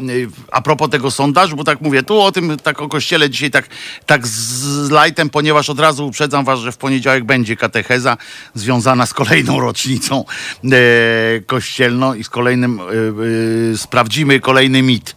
a 0.51 0.63
propos 0.63 0.91
tego 0.91 1.11
sondażu, 1.11 1.57
bo 1.57 1.65
tak 1.65 1.81
mówię, 1.81 2.03
tu 2.03 2.21
o 2.21 2.33
tym, 2.33 2.57
tak 2.63 2.83
o 2.83 2.89
kościele 2.89 3.31
dzisiaj 3.31 3.51
tak, 3.51 3.69
tak 4.07 4.27
z 4.27 4.91
lajtem, 4.91 5.31
ponieważ 5.31 5.71
od 5.71 5.81
razu 5.81 6.07
uprzedzam 6.07 6.45
was, 6.45 6.61
że 6.61 6.73
w 6.73 6.77
poniedziałek 6.77 7.25
będzie 7.25 7.57
katecheza 7.57 8.17
związana 8.55 9.07
z 9.07 9.15
kolejną 9.15 9.61
rocznicą 9.61 10.25
e, 10.65 11.41
kościelną 11.41 12.15
i 12.15 12.25
z 12.25 12.29
kolejnym, 12.29 12.81
e, 12.81 12.83
e, 13.73 13.77
sprawdzimy 13.77 14.41
kolejny 14.41 14.83
mit, 14.83 15.17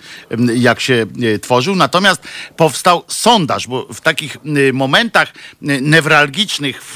jak 0.56 0.80
się 0.80 1.06
tworzył. 1.42 1.76
Natomiast 1.76 2.22
powstał 2.58 3.04
sondaż, 3.08 3.68
bo 3.68 3.88
w 3.94 4.02
takich 4.02 4.38
momentach 4.74 5.34
newralgicznych 5.62 6.82
w, 6.84 6.96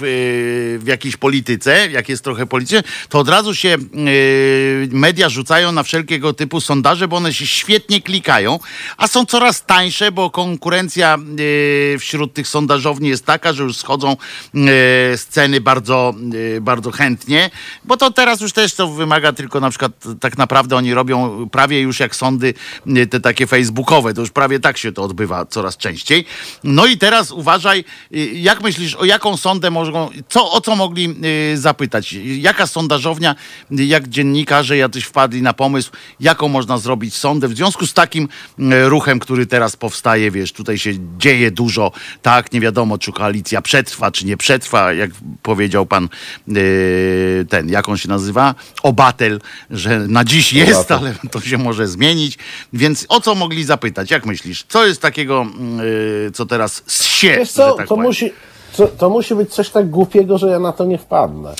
w 0.79 0.87
jakiejś 0.87 1.17
polityce, 1.17 1.89
jak 1.91 2.09
jest 2.09 2.23
trochę 2.23 2.45
politycznie, 2.45 2.83
to 3.09 3.19
od 3.19 3.29
razu 3.29 3.55
się 3.55 3.77
media 4.89 5.29
rzucają 5.29 5.71
na 5.71 5.83
wszelkiego 5.83 6.33
typu 6.33 6.61
sondaże, 6.69 7.07
bo 7.07 7.17
one 7.17 7.33
się 7.33 7.47
świetnie 7.47 8.01
klikają, 8.01 8.59
a 8.97 9.07
są 9.07 9.25
coraz 9.25 9.65
tańsze, 9.65 10.11
bo 10.11 10.29
konkurencja 10.29 11.17
e, 11.17 11.97
wśród 11.97 12.33
tych 12.33 12.47
sondażowni 12.47 13.09
jest 13.09 13.25
taka, 13.25 13.53
że 13.53 13.63
już 13.63 13.77
schodzą 13.77 14.11
e, 14.11 15.17
sceny 15.17 15.61
bardzo, 15.61 16.13
e, 16.57 16.61
bardzo 16.61 16.91
chętnie, 16.91 17.49
bo 17.85 17.97
to 17.97 18.11
teraz 18.11 18.41
już 18.41 18.53
też 18.53 18.73
to 18.73 18.87
wymaga 18.87 19.33
tylko 19.33 19.59
na 19.59 19.69
przykład 19.69 19.91
tak 20.19 20.37
naprawdę 20.37 20.75
oni 20.75 20.93
robią 20.93 21.49
prawie 21.49 21.81
już 21.81 21.99
jak 21.99 22.15
sądy 22.15 22.53
te 23.09 23.19
takie 23.19 23.47
facebookowe, 23.47 24.13
to 24.13 24.21
już 24.21 24.31
prawie 24.31 24.59
tak 24.59 24.77
się 24.77 24.91
to 24.91 25.03
odbywa 25.03 25.45
coraz 25.45 25.77
częściej. 25.77 26.25
No 26.63 26.85
i 26.85 26.97
teraz 26.97 27.31
uważaj, 27.31 27.83
jak 28.33 28.61
myślisz, 28.61 28.95
o 28.95 29.05
jaką 29.05 29.37
sondę 29.37 29.71
mogą, 29.71 30.09
co, 30.29 30.51
o 30.51 30.61
co 30.61 30.75
mogli 30.75 31.15
zapytać? 31.53 32.13
Jaka 32.23 32.67
sondażownia, 32.67 33.35
jak 33.71 34.07
dziennikarze 34.07 34.77
jacyś 34.77 35.03
wpadli 35.03 35.41
na 35.41 35.53
pomysł, 35.53 35.91
jaką 36.19 36.58
można 36.59 36.77
zrobić 36.77 37.15
sondę 37.15 37.47
w 37.47 37.55
związku 37.55 37.87
z 37.87 37.93
takim 37.93 38.27
e, 38.59 38.89
ruchem, 38.89 39.19
który 39.19 39.45
teraz 39.45 39.75
powstaje, 39.75 40.31
wiesz, 40.31 40.53
tutaj 40.53 40.77
się 40.77 40.91
dzieje 41.17 41.51
dużo, 41.51 41.91
tak, 42.21 42.51
nie 42.51 42.59
wiadomo, 42.59 42.97
czy 42.97 43.11
koalicja 43.11 43.61
przetrwa, 43.61 44.11
czy 44.11 44.25
nie 44.25 44.37
przetrwa, 44.37 44.93
jak 44.93 45.11
powiedział 45.43 45.85
pan 45.85 46.03
e, 46.03 46.51
ten, 47.49 47.69
jak 47.69 47.89
on 47.89 47.97
się 47.97 48.09
nazywa? 48.09 48.55
Obatel, 48.83 49.41
że 49.69 49.99
na 49.99 50.23
dziś 50.23 50.53
jest, 50.53 50.91
Obatel. 50.91 50.97
ale 50.97 51.15
to 51.31 51.41
się 51.41 51.57
może 51.57 51.87
zmienić, 51.87 52.37
więc 52.73 53.05
o 53.09 53.21
co 53.21 53.35
mogli 53.35 53.63
zapytać, 53.63 54.11
jak 54.11 54.25
myślisz? 54.25 54.65
Co 54.69 54.85
jest 54.85 55.01
takiego, 55.01 55.41
mm, 55.41 55.79
e, 56.27 56.31
co 56.31 56.45
teraz 56.45 56.83
zsie, 56.87 57.27
Wiesz 57.37 57.47
że 57.47 57.53
co, 57.53 57.73
tak 57.73 57.87
to, 57.87 57.95
powiem? 57.95 58.05
musi, 58.05 58.31
to, 58.77 58.87
to 58.87 59.09
musi 59.09 59.35
być 59.35 59.53
coś 59.53 59.69
tak 59.69 59.89
głupiego, 59.89 60.37
że 60.37 60.47
ja 60.47 60.59
na 60.59 60.71
to 60.71 60.85
nie 60.85 60.97
wpadnę. 60.97 61.55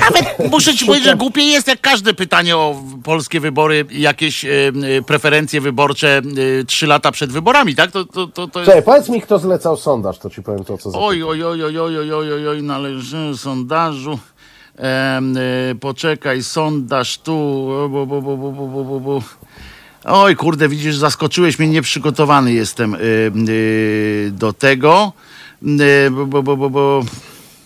Nawet 0.00 0.24
muszę 0.52 0.74
ci 0.74 0.86
powiedzieć, 0.86 1.08
że 1.08 1.16
głupie 1.16 1.42
jest 1.42 1.68
jak 1.68 1.80
każde 1.80 2.14
pytanie 2.14 2.56
o 2.56 2.82
polskie 3.04 3.40
wybory, 3.40 3.84
jakieś 3.90 4.44
e, 4.44 4.48
e, 4.48 5.02
preferencje 5.02 5.60
wyborcze 5.60 6.22
e, 6.60 6.64
trzy 6.64 6.86
lata 6.86 7.12
przed 7.12 7.32
wyborami, 7.32 7.74
tak? 7.74 7.90
To, 7.90 8.04
to, 8.04 8.26
to, 8.26 8.48
to 8.48 8.60
jest... 8.60 8.70
Czekaj, 8.70 8.82
powiedz 8.82 9.08
mi, 9.08 9.20
kto 9.20 9.38
zlecał 9.38 9.76
sondaż, 9.76 10.18
to 10.18 10.30
ci 10.30 10.42
powiem 10.42 10.64
to, 10.64 10.78
co 10.78 10.90
Oj, 10.94 11.22
oj, 11.22 11.44
oj, 11.44 11.64
oj, 11.64 11.78
oj, 11.78 11.98
oj, 11.98 12.12
oj, 12.12 12.32
oj, 12.32 12.48
oj, 12.48 12.62
należy 12.62 13.36
sondażu. 13.36 14.18
E, 14.78 15.20
poczekaj, 15.80 16.42
sondaż 16.42 17.18
tu. 17.18 17.32
Bu, 17.90 18.06
bu, 18.06 18.22
bu, 18.22 18.36
bu, 18.36 18.52
bu, 18.52 18.68
bu, 18.68 18.84
bu, 18.84 19.00
bu. 19.00 19.22
Oj, 20.04 20.36
kurde, 20.36 20.68
widzisz, 20.68 20.96
zaskoczyłeś 20.96 21.58
mnie, 21.58 21.68
nieprzygotowany 21.68 22.52
jestem 22.52 22.94
y, 22.94 22.98
y, 23.48 24.30
do 24.32 24.52
tego. 24.52 25.12
Y, 25.62 26.10
bo, 26.10 26.42
bo, 26.42 26.56
bo, 26.56 26.70
bo. 26.70 27.02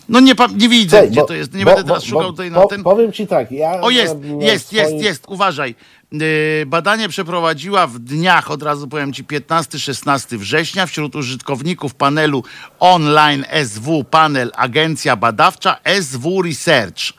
No 0.09 0.19
nie, 0.19 0.33
nie 0.55 0.69
widzę, 0.69 0.97
Czekaj, 0.97 1.11
gdzie 1.11 1.21
bo- 1.21 1.27
to 1.27 1.33
jest. 1.33 1.53
Nie 1.53 1.65
bo- 1.65 1.71
będę 1.71 1.83
bo- 1.83 1.87
teraz 1.89 2.03
szukał 2.03 2.21
bo- 2.23 2.29
tutaj 2.31 2.51
po- 2.51 2.59
na 2.59 2.65
ten. 2.67 2.83
Powiem 2.83 3.11
ci 3.11 3.27
tak, 3.27 3.51
ja... 3.51 3.81
O, 3.81 3.89
jest, 3.89 4.15
jest, 4.39 4.73
jest, 4.73 4.89
swoim- 4.89 5.03
jest, 5.03 5.23
uważaj. 5.27 5.75
Yy, 6.11 6.65
Badanie 6.67 7.09
przeprowadziła 7.09 7.87
w 7.87 7.99
dniach, 7.99 8.51
od 8.51 8.63
razu 8.63 8.87
powiem 8.87 9.13
ci, 9.13 9.23
15-16 9.23 10.37
września 10.37 10.85
wśród 10.85 11.15
użytkowników 11.15 11.95
panelu 11.95 12.43
online 12.79 13.45
SW 13.65 14.03
Panel 14.03 14.51
Agencja 14.55 15.15
Badawcza 15.15 15.77
SW 16.01 16.41
Research. 16.41 17.13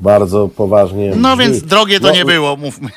Bardzo 0.00 0.48
poważnie 0.48 1.12
No 1.16 1.36
brzmi. 1.36 1.44
więc 1.52 1.64
drogie 1.64 2.00
to 2.00 2.06
No, 2.06 2.12
nie 2.14 2.24
było, 2.24 2.56
mówmy. 2.56 2.88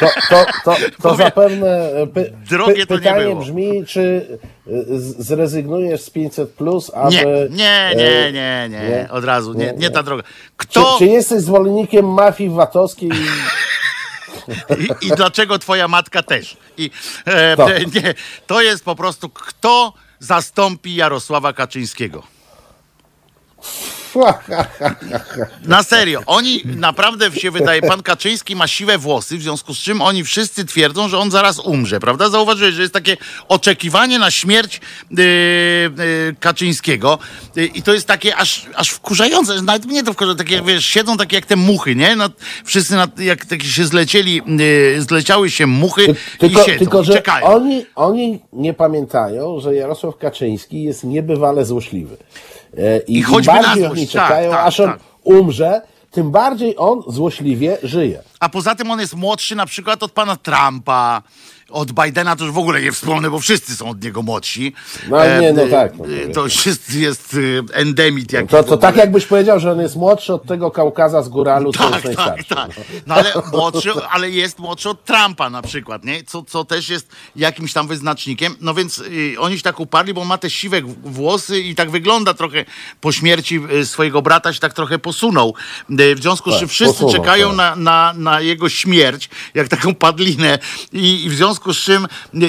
To, 0.00 0.06
to, 0.30 0.44
to, 0.64 0.74
to 1.02 1.02
Powiem- 1.02 1.16
zapewne 1.16 1.90
e, 1.92 2.06
py, 2.06 2.32
Drogie 2.50 2.86
to 2.86 2.94
nie 2.94 3.00
pytanie 3.00 3.24
było. 3.24 3.36
brzmi, 3.40 3.86
czy 3.86 4.26
e, 4.66 4.70
zrezygnujesz 5.18 6.00
z 6.02 6.10
500 6.10 6.50
plus, 6.50 6.90
aby... 6.94 7.14
Nie, 7.14 7.24
nie, 7.50 7.94
nie, 7.96 8.32
nie, 8.32 8.68
nie, 8.70 8.88
nie? 8.88 9.08
od 9.10 9.24
razu, 9.24 9.52
nie, 9.54 9.66
Nie, 9.66 9.72
nie 9.72 9.90
ta 9.90 10.02
droga. 10.02 10.22
Czy, 10.22 10.28
Kto 10.56 10.94
czy 10.98 11.06
jesteś 11.06 11.40
zwolennikiem 11.42 12.12
mafii 12.12 12.50
VAT-owskiej? 12.50 13.10
i, 15.02 15.06
i 15.06 15.10
dlaczego 15.16 15.58
twoja 15.58 15.88
matka 15.88 16.22
też? 16.22 16.56
I, 16.76 16.90
e, 17.24 17.56
To. 17.56 17.70
e, 17.72 17.80
nie, 17.80 18.14
to 18.46 18.62
jest 18.62 18.84
po 18.84 18.94
prostu 18.96 19.28
kto 19.28 19.92
zastąpi 20.18 20.94
Jarosława 20.94 21.52
Kaczyńskiego. 21.52 22.22
Na 25.64 25.82
serio, 25.82 26.22
oni 26.26 26.62
naprawdę 26.64 27.32
się 27.32 27.50
wydaje, 27.50 27.82
pan 27.82 28.02
Kaczyński 28.02 28.56
ma 28.56 28.66
siwe 28.66 28.98
włosy, 28.98 29.38
w 29.38 29.42
związku 29.42 29.74
z 29.74 29.78
czym 29.78 30.02
oni 30.02 30.24
wszyscy 30.24 30.64
twierdzą, 30.64 31.08
że 31.08 31.18
on 31.18 31.30
zaraz 31.30 31.58
umrze, 31.58 32.00
prawda? 32.00 32.28
Zauważyłeś, 32.28 32.74
że 32.74 32.82
jest 32.82 32.94
takie 32.94 33.16
oczekiwanie 33.48 34.18
na 34.18 34.30
śmierć 34.30 34.80
yy, 35.10 35.24
yy, 35.24 36.36
Kaczyńskiego 36.40 37.18
yy, 37.56 37.66
i 37.66 37.82
to 37.82 37.94
jest 37.94 38.06
takie 38.06 38.36
aż, 38.36 38.66
aż 38.74 38.90
wkurzające, 38.90 39.62
nawet 39.62 39.86
mnie 39.86 40.02
to 40.02 40.12
wkurza, 40.12 40.34
takie 40.34 40.62
wiesz, 40.62 40.86
siedzą 40.86 41.16
takie 41.16 41.36
jak 41.36 41.46
te 41.46 41.56
muchy, 41.56 41.96
nie? 41.96 42.16
No, 42.16 42.28
wszyscy 42.64 42.94
na, 42.94 43.08
jak 43.18 43.44
takie 43.44 43.66
się 43.66 43.84
zlecieli, 43.84 44.42
yy, 44.46 45.02
zleciały 45.02 45.50
się 45.50 45.66
muchy 45.66 46.14
Tylko, 46.38 46.62
i 46.62 46.64
siedzą, 46.64 46.78
tylko 46.78 47.04
że 47.04 47.12
czekają. 47.12 47.46
oni, 47.46 47.86
oni 47.94 48.40
nie 48.52 48.74
pamiętają, 48.74 49.60
że 49.60 49.74
Jarosław 49.74 50.16
Kaczyński 50.16 50.82
jest 50.82 51.04
niebywale 51.04 51.64
złośliwy. 51.64 52.16
E, 52.78 52.98
I, 52.98 53.12
I 53.12 53.18
im 53.18 53.24
choćby 53.24 53.52
na 53.52 53.62
bardziej 53.62 53.84
złość, 53.84 53.98
oni 53.98 54.08
tak, 54.08 54.28
czekają, 54.28 54.50
tak, 54.50 54.66
aż 54.66 54.80
on 54.80 54.90
tak. 54.90 55.00
umrze, 55.22 55.82
tym 56.10 56.30
bardziej 56.30 56.74
on 56.78 57.02
złośliwie 57.08 57.78
żyje. 57.82 58.22
A 58.40 58.48
poza 58.48 58.74
tym 58.74 58.90
on 58.90 59.00
jest 59.00 59.14
młodszy 59.14 59.56
na 59.56 59.66
przykład 59.66 60.02
od 60.02 60.12
pana 60.12 60.36
Trumpa. 60.36 61.22
Od 61.72 61.92
Bidena 61.92 62.36
to 62.36 62.44
już 62.44 62.52
w 62.52 62.58
ogóle 62.58 62.82
nie 62.82 62.92
wspomnę, 62.92 63.30
bo 63.30 63.38
wszyscy 63.38 63.76
są 63.76 63.88
od 63.90 64.04
niego 64.04 64.22
młodsi. 64.22 64.72
No, 65.10 65.40
nie, 65.40 65.52
no 65.52 65.62
e, 65.62 65.68
tak, 65.68 65.98
no, 65.98 66.04
e, 66.04 66.28
to 66.28 66.34
to 66.34 66.46
już 66.46 66.66
jest, 66.66 66.94
jest 66.94 67.36
e, 67.72 67.74
endemit 67.74 68.32
jakiś. 68.32 68.50
To, 68.50 68.64
to 68.64 68.76
tak 68.76 68.96
jakbyś 68.96 69.26
powiedział, 69.26 69.60
że 69.60 69.72
on 69.72 69.80
jest 69.80 69.96
młodszy 69.96 70.34
od 70.34 70.44
tego 70.46 70.70
Kaukaza 70.70 71.22
z 71.22 71.28
Góralu, 71.28 71.72
co 71.72 71.90
Tak, 71.90 72.04
jest 72.04 72.16
tak, 72.16 72.26
najstarszy. 72.36 72.74
tak. 72.80 72.86
No 73.06 73.14
ale 73.14 73.32
młodszy, 73.52 73.90
ale 74.10 74.30
jest 74.30 74.58
młodszy 74.58 74.88
od 74.90 75.04
Trumpa 75.04 75.50
na 75.50 75.62
przykład, 75.62 76.04
nie? 76.04 76.24
Co, 76.24 76.42
co 76.42 76.64
też 76.64 76.88
jest 76.88 77.08
jakimś 77.36 77.72
tam 77.72 77.88
wyznacznikiem. 77.88 78.56
No 78.60 78.74
więc 78.74 78.98
y, 78.98 79.34
oni 79.38 79.56
się 79.56 79.62
tak 79.62 79.80
uparli, 79.80 80.14
bo 80.14 80.24
ma 80.24 80.38
te 80.38 80.50
siwe 80.50 80.80
włosy 81.04 81.60
i 81.60 81.74
tak 81.74 81.90
wygląda 81.90 82.34
trochę 82.34 82.64
po 83.00 83.12
śmierci 83.12 83.60
y, 83.72 83.86
swojego 83.86 84.22
brata 84.22 84.52
się 84.52 84.60
tak 84.60 84.72
trochę 84.74 84.98
posunął. 84.98 85.54
Y, 86.00 86.14
w 86.14 86.22
związku 86.22 86.50
z 86.50 86.52
Tak, 86.52 86.60
czym 86.60 86.68
wszyscy 86.68 86.94
posunął, 87.04 87.12
czekają 87.22 87.48
tak. 87.48 87.56
na, 87.56 87.76
na, 87.76 88.12
na 88.16 88.40
jego 88.40 88.68
śmierć, 88.68 89.30
jak 89.54 89.68
taką 89.68 89.94
padlinę 89.94 90.58
i, 90.92 91.24
i 91.24 91.30
w 91.30 91.34
związku 91.34 91.61
związku 91.62 91.74
z 91.74 91.78
czym 91.84 92.06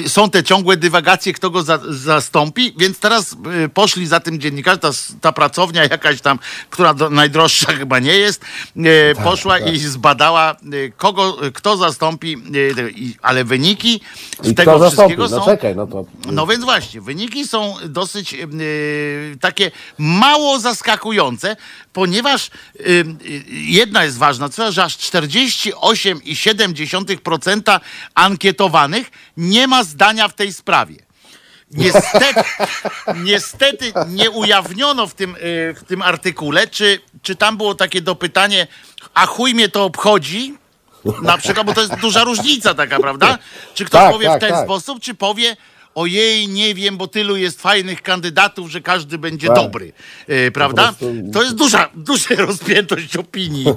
są 0.08 0.30
te 0.30 0.42
ciągłe 0.42 0.76
dywagacje, 0.76 1.32
kto 1.32 1.50
go 1.50 1.62
za, 1.62 1.78
zastąpi, 1.88 2.74
więc 2.78 2.98
teraz 2.98 3.36
y, 3.64 3.68
poszli 3.68 4.06
za 4.06 4.20
tym 4.20 4.40
dziennikarzem, 4.40 4.80
ta, 4.80 4.90
ta 5.20 5.32
pracownia 5.32 5.82
jakaś 5.82 6.20
tam, 6.20 6.38
która 6.70 6.94
do, 6.94 7.10
najdroższa 7.10 7.72
chyba 7.78 7.98
nie 7.98 8.16
jest, 8.16 8.44
y, 8.76 9.14
Tak, 9.14 9.24
poszła 9.24 9.58
i 9.58 9.78
zbadała, 9.78 10.56
y, 10.72 10.92
kogo, 10.96 11.36
kto 11.54 11.76
zastąpi, 11.76 12.36
ale 13.22 13.44
wyniki 13.44 14.00
z 14.42 14.48
I 14.48 14.54
tego 14.54 14.90
wszystkiego 14.90 15.22
No 15.22 15.28
są... 15.28 15.44
czekaj, 15.44 15.76
no 15.76 15.86
to... 15.86 16.04
No 16.32 16.46
więc 16.46 16.64
właśnie, 16.64 17.00
wyniki 17.00 17.48
są 17.48 17.74
dosyć 17.84 18.36
takie 19.40 19.70
mało 19.98 20.60
zaskakujące, 20.60 21.56
ponieważ 21.92 22.50
jedna 23.48 24.04
jest 24.04 24.18
ważna, 24.18 24.48
to, 24.48 24.72
że 24.72 24.84
aż 24.84 24.96
48,7% 24.96 27.80
ankietowanych 28.14 29.03
nie 29.36 29.66
ma 29.66 29.84
zdania 29.84 30.28
w 30.28 30.34
tej 30.34 30.52
sprawie. 30.52 30.96
Niestety, 31.70 32.40
niestety 33.24 33.92
nie 34.08 34.30
ujawniono 34.30 35.06
w 35.06 35.14
tym, 35.14 35.30
yy, 35.30 35.74
w 35.74 35.84
tym 35.86 36.02
artykule, 36.02 36.66
czy, 36.66 37.00
czy 37.22 37.36
tam 37.36 37.56
było 37.56 37.74
takie 37.74 38.00
dopytanie, 38.00 38.66
a 39.14 39.26
chuj 39.26 39.54
mnie 39.54 39.68
to 39.68 39.84
obchodzi, 39.84 40.54
na 41.22 41.38
przykład, 41.38 41.66
bo 41.66 41.74
to 41.74 41.80
jest 41.80 41.94
duża 41.94 42.24
różnica 42.24 42.74
taka, 42.74 42.98
prawda? 42.98 43.38
Czy 43.74 43.84
ktoś 43.84 44.00
Tak, 44.00 44.12
powie 44.12 44.26
tak, 44.26 44.36
w 44.38 44.40
ten 44.40 44.50
tak. 44.50 44.64
sposób, 44.64 45.00
czy 45.00 45.14
powie 45.14 45.56
ojej, 45.94 46.48
nie 46.48 46.74
wiem, 46.74 46.96
bo 46.96 47.06
tylu 47.08 47.36
jest 47.36 47.60
fajnych 47.62 48.02
kandydatów, 48.02 48.70
że 48.70 48.80
każdy 48.80 49.18
będzie 49.18 49.46
Tak. 49.46 49.56
dobry, 49.56 49.92
e, 50.28 50.50
prawda? 50.50 50.82
prostu- 50.88 51.14
To 51.32 51.42
jest 51.42 51.54
duża, 51.54 51.90
duża 51.94 52.34
rozpiętość 52.46 53.16
opinii, 53.16 53.66
e, 53.68 53.74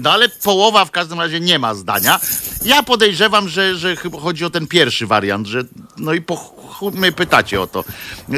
no 0.00 0.12
ale 0.12 0.28
połowa 0.28 0.84
w 0.84 0.90
każdym 0.90 1.20
razie 1.20 1.40
nie 1.40 1.58
ma 1.58 1.74
zdania. 1.74 2.20
Ja 2.64 2.82
podejrzewam, 2.82 3.48
że, 3.48 3.76
że 3.76 3.96
chyba 3.96 4.20
chodzi 4.20 4.44
o 4.44 4.50
ten 4.50 4.66
pierwszy 4.66 5.06
wariant, 5.06 5.46
że 5.46 5.62
no 5.96 6.12
i 6.14 6.20
po, 6.20 6.54
mnie 6.94 7.12
pytacie 7.12 7.60
o 7.60 7.66
to, 7.66 7.84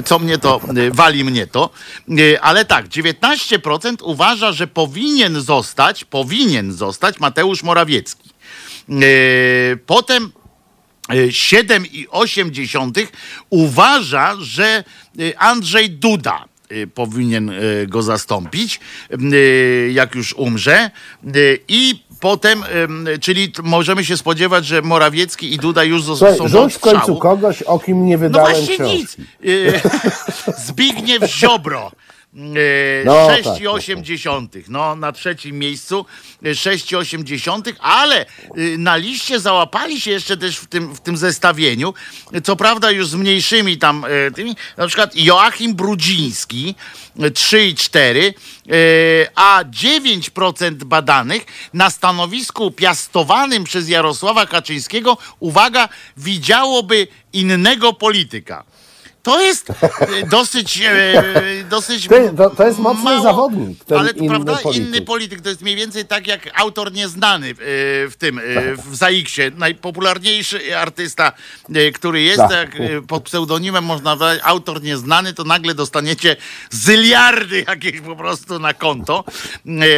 co 0.05 0.19
mnie 0.19 0.39
to, 0.39 0.61
e, 0.77 0.91
wali 0.91 1.25
mnie 1.25 1.47
to, 1.47 1.71
ale 2.41 2.65
tak, 2.65 2.89
19% 2.89 4.03
uważa, 4.03 4.53
że 4.53 4.67
powinien 4.67 5.41
zostać, 5.41 6.05
powinien 6.05 6.73
zostać 6.73 7.21
Mateusz 7.21 7.63
Morawiecki. 7.63 8.31
Potem 9.87 10.33
7,8 11.11 13.07
uważa, 13.51 14.37
że 14.41 14.85
e, 15.21 15.39
Andrzej 15.39 15.91
Duda 15.91 16.45
e, 16.69 16.87
powinien 16.87 17.51
e, 17.51 17.53
go 17.87 18.03
zastąpić, 18.03 18.81
jak 19.93 20.15
już 20.15 20.33
umrze. 20.35 20.91
I 21.69 22.03
potem, 22.21 22.65
em, 22.65 23.07
czyli 23.21 23.53
możemy 23.63 24.05
się 24.05 24.17
spodziewać, 24.17 24.67
że 24.67 24.83
Morawiecki 24.83 25.55
i 25.55 25.59
Duda 25.59 25.85
już 25.85 26.03
zos- 26.03 26.17
Słuchaj, 26.19 26.37
są 26.39 26.49
do 26.49 26.63
rzuć 26.63 26.75
w 26.75 26.79
końcu 26.79 27.17
kogoś, 27.17 27.63
o 27.63 27.79
kim 27.79 28.07
nie 28.07 28.15
No 28.15 28.19
wydałem 28.21 28.53
właśnie 28.57 28.75
książki. 28.75 28.97
nic. 28.97 29.17
Y, 29.45 29.81
Zbigniew 30.67 31.25
Ziobro. 31.25 31.93
Y, 32.35 33.03
No, 33.07 33.13
6,8. 33.13 34.65
No, 34.69 34.97
na 34.97 35.13
trzecim 35.13 35.59
miejscu 35.59 36.07
y, 36.47 36.55
6,8, 36.55 37.73
ale 37.81 38.27
y, 38.59 38.79
na 38.79 38.97
liście 38.97 39.41
załapali 39.41 40.01
się 40.01 40.11
jeszcze 40.11 40.37
też 40.37 40.57
w 40.57 40.67
tym, 40.67 40.95
w 40.95 41.01
tym 41.01 41.17
zestawieniu, 41.17 41.95
co 42.45 42.57
prawda 42.57 42.91
już 42.91 43.07
z 43.09 43.15
mniejszymi 43.15 43.79
tam 43.79 44.07
tymi, 44.35 44.57
na 44.77 44.87
przykład 44.87 45.17
Joachim 45.17 45.75
Brudziński 45.75 46.75
y, 47.17 47.31
3,4, 47.31 48.35
y, 48.73 49.27
a 49.35 49.65
9% 49.65 50.85
badanych 50.85 51.47
na 51.75 51.91
stanowisku 51.91 52.71
piastowanym 52.71 53.65
przez 53.65 53.89
Jarosława 53.89 54.47
Kaczyńskiego, 54.47 55.19
uwaga, 55.41 55.89
widziałoby 56.17 57.09
innego 57.33 57.93
polityka. 57.93 58.65
To 59.23 59.41
jest 59.41 59.71
e, 59.71 59.75
dosyć, 60.31 60.81
e, 60.83 61.23
dosyć 61.71 62.09
Ty, 62.09 62.33
to- 62.37 62.51
to 62.51 62.67
jest 62.67 62.79
mocny 62.79 63.05
mało, 63.05 63.23
zawodnik, 63.23 63.79
ale 63.99 64.15
to, 64.15 64.19
inny 64.21 64.29
prawda, 64.29 64.57
polityk. 64.57 64.87
inny 64.87 65.03
polityk. 65.03 65.41
To 65.41 65.49
jest 65.49 65.63
mniej 65.63 65.77
więcej 65.77 66.05
tak 66.05 66.27
jak 66.27 66.61
autor 66.61 66.93
nieznany 66.93 67.51
e, 67.51 67.55
w 68.09 68.13
tym, 68.19 68.39
e, 68.39 68.43
w 68.77 68.97
ZAX-ie. 68.97 69.51
Najpopularniejszy 69.57 70.77
artysta, 70.77 71.33
który 71.95 72.23
jest, 72.23 72.39
Tak. 72.39 72.51
jak 72.51 73.03
pod 73.09 73.23
pseudonimem 73.23 73.85
można 73.85 74.17
wydać 74.17 74.41
autor 74.45 74.83
nieznany, 74.83 75.35
to 75.35 75.45
nagle 75.45 75.75
dostaniecie 75.75 76.37
zyliardy 76.71 77.65
jakieś 77.69 78.01
po 78.01 78.17
prostu 78.17 78.59
na 78.59 78.75
konto. 78.75 79.25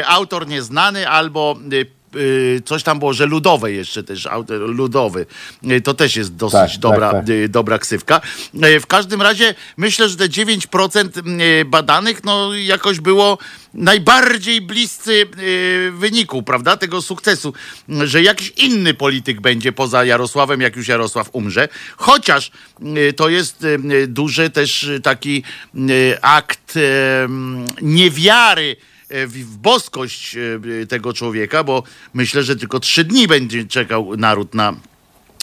Autor 0.07 0.47
nieznany 0.47 1.09
albo 1.09 1.57
coś 2.65 2.83
tam 2.83 2.99
było, 2.99 3.13
że 3.13 3.27
ludowe 3.27 3.73
jeszcze 3.73 4.03
też, 4.05 4.27
autor 4.27 4.61
ludowy. 4.61 5.27
Y, 5.71 5.81
To 5.81 5.95
też 5.95 6.17
jest 6.17 6.37
dosyć 6.37 6.73
Tak, 6.73 6.79
dobra, 6.81 7.11
tak, 7.13 7.21
tak. 7.21 7.29
y, 7.31 7.49
dobra 7.49 7.79
ksywka. 7.79 8.21
Y, 8.65 8.81
W 8.81 8.87
każdym 8.87 9.23
razie 9.23 9.55
myślę, 9.77 10.09
że 10.09 10.17
te 10.17 10.29
9% 10.29 11.41
y, 11.61 11.65
badanych 11.65 12.25
no 12.25 12.55
jakoś 12.55 13.01
było 13.01 13.39
najbardziej 13.75 14.61
bliscy 14.61 15.27
y, 15.39 15.91
wyniku, 15.93 16.43
prawda, 16.43 16.77
tego 16.77 17.03
sukcesu, 17.03 17.55
y, 18.03 18.07
że 18.07 18.23
jakiś 18.23 18.53
inny 18.57 18.95
polityk 18.95 19.41
będzie 19.41 19.73
poza 19.73 20.05
Jarosławem, 20.05 20.61
jak 20.61 20.77
już 20.77 20.89
Jarosław 20.89 21.29
umrze. 21.33 21.69
Chociaż 21.97 22.51
y, 23.09 23.13
to 23.13 23.29
jest 23.29 23.65
y, 23.65 23.79
y, 23.93 24.07
duży 24.07 24.51
też 24.51 24.83
y, 24.85 25.01
taki 25.01 25.43
y, 25.91 26.17
akt 26.23 26.77
y, 26.77 26.83
niewiary 27.83 28.77
w, 29.13 29.33
w 29.33 29.57
boskość 29.57 30.37
e, 30.83 30.87
tego 30.87 31.13
człowieka, 31.13 31.65
bo 31.65 31.83
myślę, 32.15 32.43
że 32.43 32.57
tylko 32.57 32.81
trzy 32.81 33.05
dni 33.05 33.29
będzie 33.29 33.65
czekał 33.65 34.17
naród 34.17 34.55
na, 34.55 34.75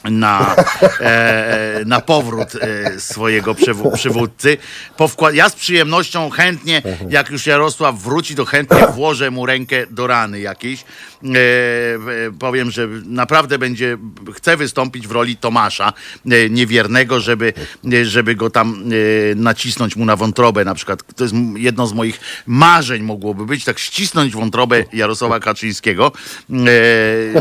na, 0.04 0.56
e, 1.02 1.82
na 1.86 2.02
powrót 2.02 2.56
e, 2.56 3.00
swojego 3.00 3.54
przewo- 3.54 3.92
przywódcy. 3.96 4.58
Powkład- 4.98 5.34
ja 5.36 5.50
z 5.50 5.56
przyjemnością 5.56 6.30
chętnie, 6.30 6.82
jak 7.10 7.30
już 7.30 7.46
Jarosław 7.48 7.96
wróci, 8.02 8.36
to 8.36 8.46
chętnie 8.46 8.88
włożę 8.96 9.32
mu 9.32 9.46
rękę 9.46 9.86
do 9.90 10.08
rany 10.08 10.40
jakiejś. 10.40 10.82
E, 11.24 11.28
e, 11.28 12.32
powiem, 12.40 12.72
że 12.72 12.88
naprawdę 13.06 13.58
będzie, 13.60 13.98
chce 14.36 14.58
wystąpić 14.58 15.08
w 15.08 15.12
roli 15.12 15.38
Tomasza 15.38 15.94
e, 16.32 16.50
niewiernego, 16.50 17.20
żeby, 17.20 17.54
e, 17.94 18.06
żeby 18.06 18.36
go 18.36 18.50
tam 18.50 18.84
e, 19.32 19.36
nacisnąć 19.36 19.96
mu 19.96 20.06
na 20.06 20.16
wątrobę 20.16 20.66
na 20.66 20.76
przykład. 20.76 21.04
To 21.16 21.24
jest 21.24 21.36
jedno 21.56 21.88
z 21.88 21.94
moich 21.94 22.20
marzeń 22.48 23.02
mogłoby 23.04 23.46
być, 23.46 23.64
tak 23.66 23.80
ścisnąć 23.80 24.34
wątrobę 24.34 24.84
Jarosława 24.94 25.40
Kaczyńskiego, 25.40 26.12
e, 26.52 26.54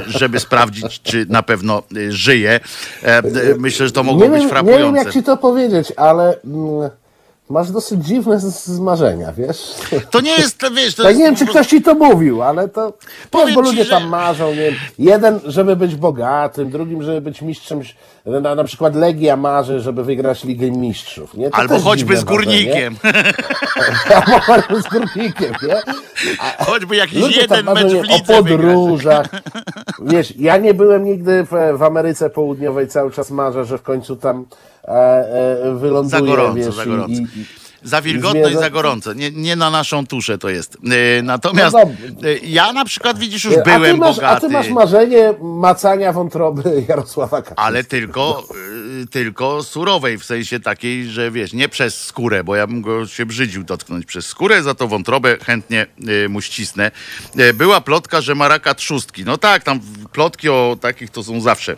żeby 0.06 0.40
sprawdzić, 0.40 1.00
czy 1.02 1.26
na 1.28 1.42
pewno 1.42 1.82
e, 2.08 2.12
żyje. 2.12 2.47
E, 3.02 3.22
Myślę, 3.58 3.86
że 3.86 3.92
to 3.92 4.02
mogło 4.02 4.22
Nie 4.22 4.28
być 4.30 4.38
wiem, 4.38 4.44
nie 4.44 4.50
frapujące. 4.50 4.84
wiem, 4.84 4.96
jak 4.96 5.12
ci 5.12 5.22
to 5.22 5.36
powiedzieć, 5.36 5.92
ale 5.96 6.40
mm, 6.44 6.90
masz 7.50 7.70
dosyć 7.70 8.04
dziwne 8.04 8.40
marzenia, 8.80 9.32
wiesz? 9.32 9.74
To 10.10 10.20
nie 10.20 10.30
jest, 10.30 10.58
to 10.58 10.70
wiesz, 10.70 10.94
to 10.94 11.02
Tak 11.02 11.10
jest 11.10 11.18
nie 11.20 11.26
wiem, 11.26 11.36
czy 11.36 11.46
ktoś 11.46 11.66
ci 11.66 11.82
to 11.82 11.94
mówił, 11.94 12.42
ale 12.42 12.68
to 12.68 12.92
Powiem 13.30 13.54
bo 13.54 13.62
ci, 13.62 13.68
ludzie 13.68 13.84
że- 13.84 13.90
tam 13.90 14.08
marzą, 14.08 14.48
nie 14.48 14.54
wiem, 14.56 14.74
jeden, 14.98 15.40
żeby 15.44 15.76
być 15.76 15.96
bogatym, 15.96 16.70
drugim, 16.70 17.02
żeby 17.02 17.20
być 17.20 17.42
mistrzem, 17.42 17.80
na, 18.26 18.54
na 18.54 18.64
przykład 18.64 18.94
Legia 18.94 19.36
marzy, 19.36 19.80
żeby 19.80 20.04
wygrać 20.04 20.44
Ligę 20.44 20.70
Mistrzów, 20.70 21.34
nie? 21.34 21.50
To 21.50 21.56
Albo 21.56 21.78
choćby 21.80 22.16
z 22.16 22.24
górnikiem. 22.24 22.96
Albo 24.14 24.40
choćby 24.40 24.82
z 24.82 24.84
górnikiem, 24.88 25.52
nie? 25.62 25.76
Choćby 26.58 26.96
jakiś 26.96 27.18
Ludzie 27.20 27.40
jeden 27.40 27.64
tam 27.64 27.74
mecz 27.74 27.92
w 27.92 27.96
o 27.98 28.02
lidze 28.02 28.16
wygrać. 28.16 28.36
podróżach. 28.36 29.26
Wiesz, 30.12 30.34
ja 30.36 30.56
nie 30.56 30.74
byłem 30.74 31.04
nigdy 31.04 31.44
w, 31.44 31.78
w 31.78 31.82
Ameryce 31.82 32.30
Południowej, 32.30 32.88
cały 32.88 33.10
czas 33.10 33.30
marzę, 33.30 33.64
że 33.64 33.78
w 33.78 33.82
końcu 33.82 34.16
tam 34.16 34.44
e, 34.88 35.64
e, 35.64 35.74
wyląduję, 35.74 36.20
Za 36.20 36.26
gorąco, 36.26 36.54
wiesz, 36.54 36.74
za 36.74 36.86
gorąco. 36.86 37.12
i, 37.12 37.16
i, 37.40 37.44
Za 37.82 38.02
wilgotno 38.02 38.48
i 38.48 38.54
za 38.54 38.70
gorąco. 38.70 39.12
Nie, 39.12 39.30
nie 39.30 39.56
na 39.56 39.70
naszą 39.70 40.06
tuszę 40.06 40.38
to 40.38 40.48
jest. 40.48 40.76
E, 41.18 41.22
Natomiast 41.22 41.76
No 42.22 42.28
e, 42.28 42.38
ja 42.42 42.72
na 42.72 42.84
przykład, 42.84 43.18
widzisz, 43.18 43.44
już 43.44 43.56
a, 43.56 43.62
byłem 43.62 43.98
masz, 43.98 44.18
a 44.18 44.20
bogaty. 44.20 44.40
ty 44.46 44.52
masz 44.52 44.68
marzenie 44.68 45.34
macania 45.40 46.12
wątroby 46.12 46.62
Jarosława 46.88 47.36
Kaczyńskiego. 47.36 47.62
Ale 47.62 47.84
tylko, 47.84 48.44
tylko 49.10 49.62
surowej, 49.62 50.18
w 50.18 50.24
sensie 50.24 50.60
takiej, 50.60 51.06
że 51.06 51.30
wiesz, 51.30 51.52
nie 51.52 51.68
przez 51.68 52.04
skórę, 52.04 52.44
bo 52.44 52.56
ja 52.56 52.66
bym 52.66 52.82
go 52.82 53.06
się 53.06 53.26
brzydził 53.26 53.64
dotknąć 53.64 54.06
przez 54.06 54.26
skórę, 54.26 54.62
za 54.62 54.74
to 54.74 54.88
wątrobę 54.88 55.36
chętnie 55.46 55.86
mu 56.28 56.40
ścisnę. 56.40 56.90
Była 57.54 57.80
plotka, 57.80 58.20
że 58.20 58.34
ma 58.34 58.48
raka 58.48 58.74
trzustki. 58.74 59.24
No 59.24 59.38
tak, 59.38 59.62
tam 59.64 59.80
plotki 60.12 60.48
o 60.48 60.76
takich 60.80 61.10
to 61.10 61.22
są 61.24 61.40
zawsze. 61.40 61.76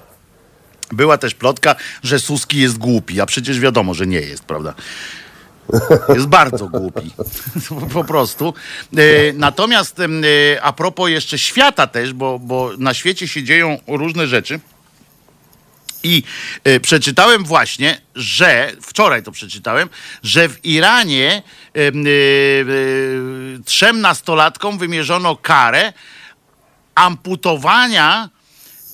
Była 0.92 1.18
też 1.18 1.34
plotka, 1.34 1.76
że 2.02 2.18
Suski 2.18 2.58
jest 2.58 2.78
głupi, 2.78 3.20
a 3.20 3.26
przecież 3.26 3.60
wiadomo, 3.60 3.94
że 3.94 4.06
nie 4.06 4.20
jest, 4.20 4.44
prawda? 4.44 4.74
Jest 6.14 6.26
bardzo 6.26 6.68
głupi. 6.68 7.10
Po 7.94 8.04
prostu. 8.04 8.54
E, 8.96 9.32
Natomiast 9.32 10.00
e, 10.00 10.62
a 10.62 10.72
propos 10.72 11.10
jeszcze 11.10 11.38
świata 11.38 11.86
też, 11.86 12.12
bo, 12.12 12.38
bo 12.38 12.70
na 12.78 12.94
świecie 12.94 13.28
się 13.28 13.42
dzieją 13.42 13.78
różne 13.86 14.26
rzeczy. 14.26 14.60
I 16.02 16.22
e, 16.64 16.80
przeczytałem 16.80 17.44
właśnie, 17.44 18.00
że 18.14 18.72
wczoraj 18.82 19.22
to 19.22 19.32
przeczytałem, 19.32 19.88
że 20.22 20.48
w 20.48 20.64
Iranie 20.64 21.42
em, 21.74 22.04
trzem 23.64 24.00
nastolatkom 24.00 24.78
wymierzono 24.78 25.36
karę 25.36 25.92
amputowania 26.94 28.28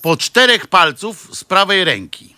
po 0.07 0.17
czterech 0.17 0.67
palców 0.67 1.37
z 1.37 1.43
prawej 1.43 1.83
ręki. 1.83 2.35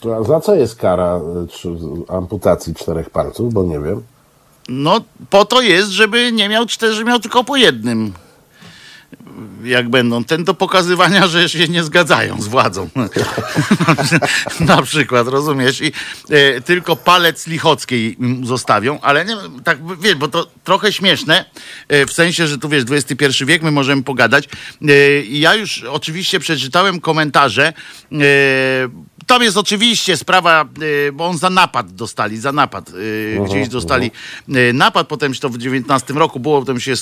To 0.00 0.16
a 0.16 0.22
za 0.22 0.40
co 0.40 0.54
jest 0.54 0.76
kara 0.76 1.16
e, 1.16 1.46
czy, 1.48 1.68
amputacji 2.08 2.74
czterech 2.74 3.10
palców? 3.10 3.54
Bo 3.54 3.62
nie 3.62 3.80
wiem. 3.80 4.02
No, 4.68 5.00
po 5.30 5.44
to 5.44 5.62
jest, 5.62 5.90
żeby 5.90 6.32
nie 6.32 6.48
miał 6.48 6.66
czterech, 6.66 6.94
żeby 6.94 7.10
miał 7.10 7.20
tylko 7.20 7.44
po 7.44 7.56
jednym. 7.56 8.12
Jak 9.64 9.88
będą. 9.88 10.24
Ten 10.24 10.44
do 10.44 10.54
pokazywania, 10.54 11.26
że 11.26 11.48
się 11.48 11.68
nie 11.68 11.84
zgadzają 11.84 12.42
z 12.42 12.48
władzą. 12.48 12.88
Na 14.60 14.82
przykład, 14.82 15.28
rozumiesz? 15.28 15.80
I 15.80 15.92
e, 16.30 16.60
tylko 16.60 16.96
palec 16.96 17.46
lichockiej 17.46 18.16
zostawią, 18.42 19.00
ale 19.00 19.24
nie, 19.24 19.36
tak 19.64 19.78
wiesz, 20.00 20.14
bo 20.14 20.28
to 20.28 20.46
trochę 20.64 20.92
śmieszne, 20.92 21.44
e, 21.88 22.06
w 22.06 22.12
sensie, 22.12 22.46
że 22.46 22.58
tu 22.58 22.68
wiesz, 22.68 22.84
XXI 22.90 23.44
wiek, 23.44 23.62
my 23.62 23.70
możemy 23.70 24.02
pogadać. 24.02 24.48
E, 24.82 24.92
ja 25.22 25.54
już 25.54 25.82
oczywiście 25.82 26.40
przeczytałem 26.40 27.00
komentarze. 27.00 27.72
Tam 29.26 29.42
jest 29.42 29.56
oczywiście 29.56 30.16
sprawa, 30.16 30.64
e, 31.08 31.12
bo 31.12 31.26
on 31.26 31.38
za 31.38 31.50
napad 31.50 31.94
dostali, 31.94 32.38
za 32.38 32.52
napad. 32.52 32.90
e, 33.40 33.44
Gdzieś 33.44 33.68
dostali 33.68 34.10
e, 34.48 34.72
napad, 34.72 35.08
potem 35.08 35.34
się 35.34 35.40
to 35.40 35.48
w 35.48 35.58
19 35.58 36.14
roku 36.14 36.40
było, 36.40 36.60
potem 36.60 36.80
się 36.80 36.94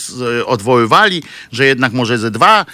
odwoływali, 0.47 1.23
że 1.53 1.67
jednak 1.67 1.93
może 1.93 2.19
ze 2.19 2.31
dwa 2.31 2.67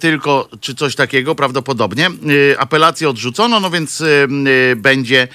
tylko, 0.00 0.48
czy 0.60 0.74
coś 0.74 0.94
takiego 0.94 1.34
prawdopodobnie. 1.34 2.10
Apelację 2.58 3.08
odrzucono, 3.08 3.60
no 3.60 3.70
więc 3.70 4.02
będzie, 4.76 5.28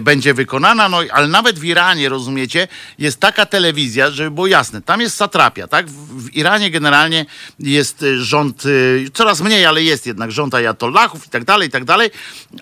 będzie 0.00 0.34
wykonana. 0.34 0.88
No 0.88 1.00
ale 1.12 1.28
nawet 1.28 1.58
w 1.58 1.64
Iranie, 1.64 2.08
rozumiecie, 2.08 2.68
jest 2.98 3.20
taka 3.20 3.46
telewizja, 3.46 4.10
żeby 4.10 4.30
było 4.30 4.46
jasne, 4.46 4.82
tam 4.82 5.00
jest 5.00 5.16
satrapia, 5.16 5.68
tak? 5.68 5.88
W, 5.90 6.36
Iranie 6.36 6.70
generalnie 6.70 7.26
jest 7.58 8.04
rząd, 8.18 8.62
coraz 9.14 9.40
mniej, 9.40 9.66
ale 9.66 9.82
jest 9.82 10.06
jednak 10.06 10.32
rząd 10.32 10.54
ajatollahów 10.54 11.26
i 11.26 11.30
tak 11.30 11.44
dalej, 11.44 11.68
i 11.68 11.70
tak 11.70 11.84
dalej. 11.84 12.10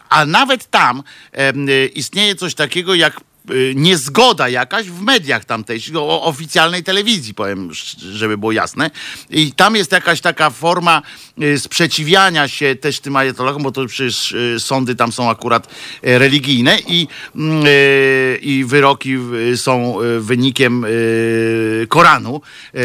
A 0.09 0.24
nawet 0.37 0.71
tam 0.71 1.03
e, 1.33 1.87
istnieje 1.87 2.35
coś 2.35 2.55
takiego 2.55 2.95
jak 2.95 3.21
y, 3.51 3.73
niezgoda 3.77 4.49
jakaś 4.49 4.87
w 4.87 5.01
mediach 5.03 5.45
tamtejszych, 5.45 5.97
o 5.97 6.23
oficjalnej 6.23 6.83
telewizji, 6.85 7.35
powiem, 7.35 7.71
żeby 8.13 8.39
było 8.39 8.53
jasne. 8.53 8.91
I 9.31 9.53
tam 9.53 9.77
jest 9.77 9.93
jakaś 9.93 10.21
taka 10.21 10.51
forma 10.51 11.03
y, 11.03 11.26
sprzeciwiania 11.59 12.49
się 12.49 12.77
też 12.77 13.01
tym 13.01 13.17
ajatollahom, 13.17 13.63
bo 13.63 13.73
to 13.73 13.87
przecież 13.87 14.33
y, 14.33 14.57
sądy 14.61 14.95
tam 14.95 15.13
są 15.13 15.31
akurat 15.31 15.67
y, 16.07 16.19
religijne 16.19 16.79
i, 16.87 17.09
mm, 17.37 17.67
y, 17.67 18.39
i 18.43 18.65
wyroki 18.65 19.17
y, 19.53 19.57
są 19.57 20.01
y, 20.03 20.21
wynikiem 20.21 20.85
y, 20.89 21.87
Koranu, 21.89 22.41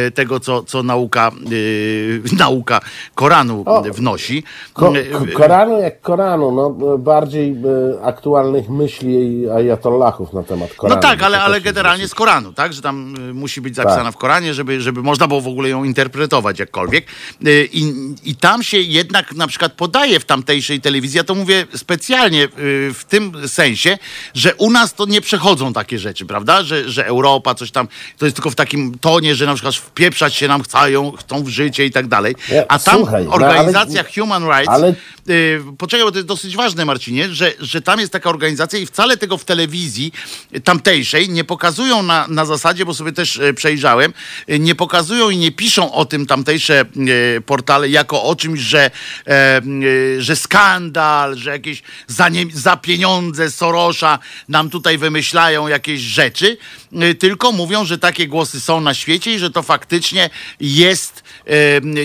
y, 0.08 0.12
tego 0.12 0.40
co, 0.40 0.64
co 0.64 0.84
nauka, 0.84 1.32
y, 1.52 2.22
nauka 2.40 2.80
Koranu 3.16 3.64
O. 3.66 3.82
wnosi. 3.82 4.44
Ko- 4.74 4.94
Y, 4.98 5.06
ko- 5.12 5.26
Koranu 5.38 5.80
jak 5.82 6.02
Koranu, 6.02 6.52
no 6.52 6.98
bardziej 6.98 7.56
aktualnych 8.04 8.70
myśli 8.70 9.50
ajatollahów 9.50 10.34
na 10.34 10.44
temat 10.44 10.74
Koranu. 10.74 10.96
No 10.96 11.02
tak, 11.02 11.24
ale, 11.24 11.42
ale 11.42 11.62
generalnie 11.62 12.08
z 12.08 12.16
Koranu, 12.16 12.54
tak? 12.54 12.74
Że 12.74 12.82
tam 12.82 13.16
y, 13.30 13.34
musi 13.34 13.62
być 13.62 13.76
zapisana 13.76 14.04
Tak. 14.04 14.14
w 14.14 14.18
Koranie, 14.18 14.54
żeby, 14.54 14.82
żeby 14.82 15.04
można 15.04 15.28
było 15.28 15.42
w 15.42 15.48
ogóle 15.48 15.70
ją 15.70 15.84
interpretować 15.84 16.60
jakkolwiek. 16.60 17.06
Y, 17.48 17.70
I, 17.74 17.94
I 18.24 18.36
tam 18.42 18.64
się 18.64 18.78
jednak 18.78 19.34
na 19.34 19.48
przykład 19.48 19.74
podaje 19.74 20.20
w 20.20 20.26
tamtejszej 20.26 20.82
telewizji, 20.82 21.18
ja 21.18 21.24
to 21.24 21.36
mówię 21.36 21.66
specjalnie 21.76 22.44
y, 22.44 22.50
w 22.94 23.04
tym 23.10 23.48
sensie, 23.48 23.98
że 24.34 24.56
u 24.56 24.72
nas 24.72 24.94
to 24.94 25.06
nie 25.06 25.22
przechodzą 25.22 25.74
takie 25.74 26.00
rzeczy, 26.00 26.26
prawda? 26.26 26.64
Że, 26.64 26.90
że 26.90 27.06
Europa 27.06 27.56
coś 27.56 27.72
tam, 27.72 27.88
to 28.18 28.26
jest 28.26 28.36
tylko 28.36 28.50
w 28.52 28.56
takim 28.56 28.98
tonie, 29.00 29.36
że 29.36 29.46
na 29.46 29.54
przykład 29.54 29.76
wpieprzać 29.76 30.36
się 30.36 30.48
nam 30.48 30.64
chcą, 30.64 31.12
chcą 31.20 31.44
w 31.44 31.48
życie 31.48 31.86
i 31.86 31.92
tak 31.92 32.08
dalej. 32.08 32.36
A 32.68 32.80
tam 32.80 32.98
słuchaj, 32.98 33.26
no 33.26 33.32
ale- 33.34 33.48
organizacja 33.48 34.04
Human 34.16 34.44
Rights 34.44 34.70
ale- 34.70 34.94
Y, 35.30 35.62
Poczekaj, 35.78 36.06
bo 36.06 36.12
to 36.12 36.18
jest 36.18 36.28
dosyć 36.28 36.56
ważne, 36.56 36.86
Marcinie, 36.86 37.30
że, 37.34 37.54
że 37.60 37.82
tam 37.82 38.00
jest 38.00 38.12
taka 38.12 38.30
organizacja 38.30 38.80
i 38.80 38.86
wcale 38.86 39.18
tego 39.18 39.38
w 39.38 39.46
telewizji 39.46 40.12
tamtejszej 40.64 41.30
nie 41.30 41.44
pokazują 41.44 42.04
na, 42.04 42.28
na 42.28 42.46
zasadzie, 42.46 42.86
bo 42.86 42.94
sobie 42.94 43.12
też 43.12 43.40
e, 43.40 43.54
przejrzałem, 43.54 44.14
nie 44.48 44.76
pokazują 44.76 45.30
i 45.30 45.38
nie 45.38 45.52
piszą 45.52 45.92
o 45.94 46.06
tym 46.06 46.26
tamtejsze 46.26 46.86
portale 47.46 47.90
jako 47.90 48.24
o 48.32 48.36
czymś, 48.36 48.60
że, 48.60 48.92
e, 49.28 49.32
e, 49.32 49.62
że 50.22 50.36
skandal, 50.36 51.38
że 51.38 51.50
jakieś 51.50 51.84
za, 52.08 52.30
nie, 52.30 52.46
za 52.54 52.78
pieniądze 52.78 53.52
Sorosza 53.52 54.20
nam 54.50 54.70
tutaj 54.70 54.98
wymyślają 54.98 55.68
jakieś 55.68 56.02
rzeczy, 56.02 56.58
e, 56.94 57.16
tylko 57.16 57.52
mówią, 57.52 57.86
że 57.86 57.98
takie 57.98 58.28
głosy 58.28 58.62
są 58.62 58.82
na 58.82 58.94
świecie 58.94 59.34
i 59.34 59.40
że 59.40 59.52
to 59.52 59.64
faktycznie 59.64 60.30
jest 60.60 61.24
e, 61.46 61.52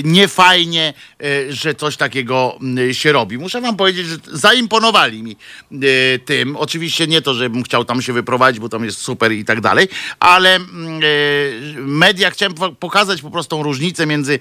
niefajnie, 0.05 0.95
e, 1.23 1.53
że 1.53 1.75
coś 1.75 1.97
takiego 1.97 2.59
się 2.93 3.13
robi. 3.13 3.39
Muszę 3.39 3.61
wam 3.61 3.77
powiedzieć, 3.77 4.07
że 4.07 4.17
zaimponowali 4.33 5.23
mi 5.23 5.37
e, 5.73 6.19
tym. 6.19 6.57
Oczywiście 6.57 7.07
nie 7.07 7.23
to, 7.23 7.35
żebym 7.35 7.63
chciał 7.63 7.85
tam 7.85 8.03
się 8.03 8.13
wyprowadzić, 8.13 8.61
bo 8.61 8.69
tam 8.69 8.85
jest 8.85 8.99
super 8.99 9.33
i 9.33 9.45
tak 9.45 9.61
dalej, 9.61 9.89
ale 10.21 10.59
media 11.77 12.31
chciałem 12.31 12.55
po- 12.55 12.73
pokazać 12.73 13.23
po 13.23 13.31
prostu 13.31 13.63
różnicę 13.63 14.07
między, 14.07 14.39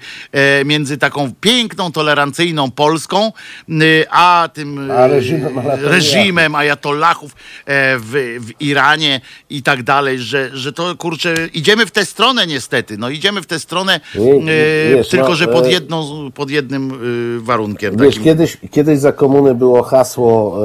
między 0.64 0.98
taką 0.98 1.32
piękną, 1.40 1.75
tolerancyjną 1.92 2.70
Polską, 2.70 3.32
m, 3.68 3.80
a 4.10 4.48
tym 4.54 4.90
A 4.90 5.06
reżimem 5.06 5.58
ajatollahów. 5.58 5.90
reżimem 5.92 6.54
ajatollahów 6.54 7.32
e, 7.32 7.98
w, 7.98 8.36
w 8.40 8.60
Iranie 8.62 9.20
i 9.50 9.62
tak 9.62 9.82
dalej, 9.82 10.18
że, 10.18 10.50
że 10.52 10.72
to 10.72 10.96
kurczę, 10.96 11.34
idziemy 11.54 11.86
w 11.86 11.90
tę 11.90 12.04
stronę 12.04 12.46
niestety, 12.46 12.98
no 12.98 13.10
idziemy 13.10 13.42
w 13.42 13.46
tę 13.46 13.58
stronę, 13.58 14.00
Nie, 14.14 14.52
e, 14.52 14.96
wiesz, 14.96 15.08
tylko 15.08 15.28
no, 15.28 15.34
że 15.34 15.46
pod, 15.48 15.64
e, 15.66 15.70
jedną, 15.70 16.30
pod 16.34 16.50
jednym 16.50 16.90
e, 16.90 16.94
warunkiem. 17.40 17.96
Wiesz, 17.96 18.08
takim. 18.14 18.24
kiedyś, 18.24 18.56
kiedyś 18.70 18.98
za 18.98 19.12
komuny 19.12 19.54
było 19.54 19.82
hasło 19.82 20.58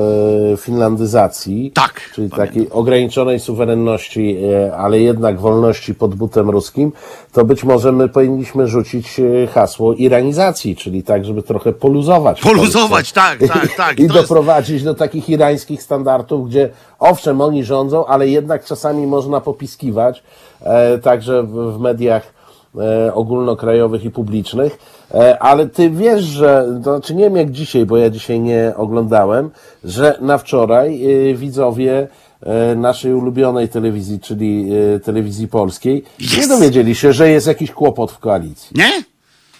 finlandyzacji, 0.57 1.71
Tak, 1.75 2.11
czyli 2.15 2.29
pamiętam. 2.29 2.47
takiej 2.47 2.69
ograniczonej 2.69 3.39
suwerenności, 3.39 4.37
ale 4.77 4.99
jednak 4.99 5.39
wolności 5.39 5.95
pod 5.95 6.15
butem 6.15 6.49
ruskim, 6.49 6.91
to 7.31 7.45
być 7.45 7.63
może 7.63 7.91
my 7.91 8.09
powinniśmy 8.09 8.67
rzucić 8.67 9.07
hasło 9.53 9.93
iranizacji, 9.93 10.75
czyli 10.75 11.00
tak, 11.03 11.25
żeby 11.25 11.43
trochę 11.43 11.73
poluzować. 11.73 12.41
Poluzować, 12.41 13.11
tak, 13.11 13.39
tak, 13.47 13.67
tak. 13.77 13.99
I 13.99 14.07
To 14.07 14.13
jest- 14.13 14.27
doprowadzić 14.29 14.83
do 14.83 14.93
takich 14.95 15.29
irańskich 15.29 15.83
standardów, 15.83 16.49
gdzie 16.49 16.69
owszem, 16.99 17.41
oni 17.41 17.63
rządzą, 17.63 18.05
ale 18.05 18.27
jednak 18.27 18.65
czasami 18.65 19.07
można 19.07 19.41
popiskiwać, 19.41 20.23
e, 20.61 20.97
także 20.97 21.43
w, 21.43 21.47
w 21.77 21.79
mediach 21.79 22.33
e, 22.79 23.13
ogólnokrajowych 23.13 24.05
i 24.05 24.11
publicznych. 24.11 24.77
E, 25.13 25.39
ale 25.39 25.67
ty 25.67 25.89
wiesz, 25.89 26.23
że, 26.23 26.65
to 26.83 26.91
znaczy 26.97 27.15
nie 27.15 27.23
wiem 27.23 27.35
jak 27.35 27.51
dzisiaj, 27.51 27.85
bo 27.85 27.97
ja 27.97 28.09
dzisiaj 28.09 28.39
nie 28.39 28.73
oglądałem, 28.77 29.49
że 29.83 30.17
na 30.21 30.37
wczoraj 30.37 31.11
e, 31.29 31.33
widzowie 31.33 32.07
e, 32.43 32.75
naszej 32.75 33.13
ulubionej 33.13 33.69
telewizji, 33.69 34.19
czyli 34.19 34.69
e, 34.95 34.99
telewizji 34.99 35.47
polskiej, 35.47 36.03
nie 36.19 36.39
Yes! 36.43 36.47
dowiedzieli 36.47 36.95
się, 36.95 37.13
że 37.13 37.29
jest 37.29 37.47
jakiś 37.47 37.71
kłopot 37.71 38.11
w 38.11 38.19
koalicji. 38.19 38.69
Nie? 38.77 38.91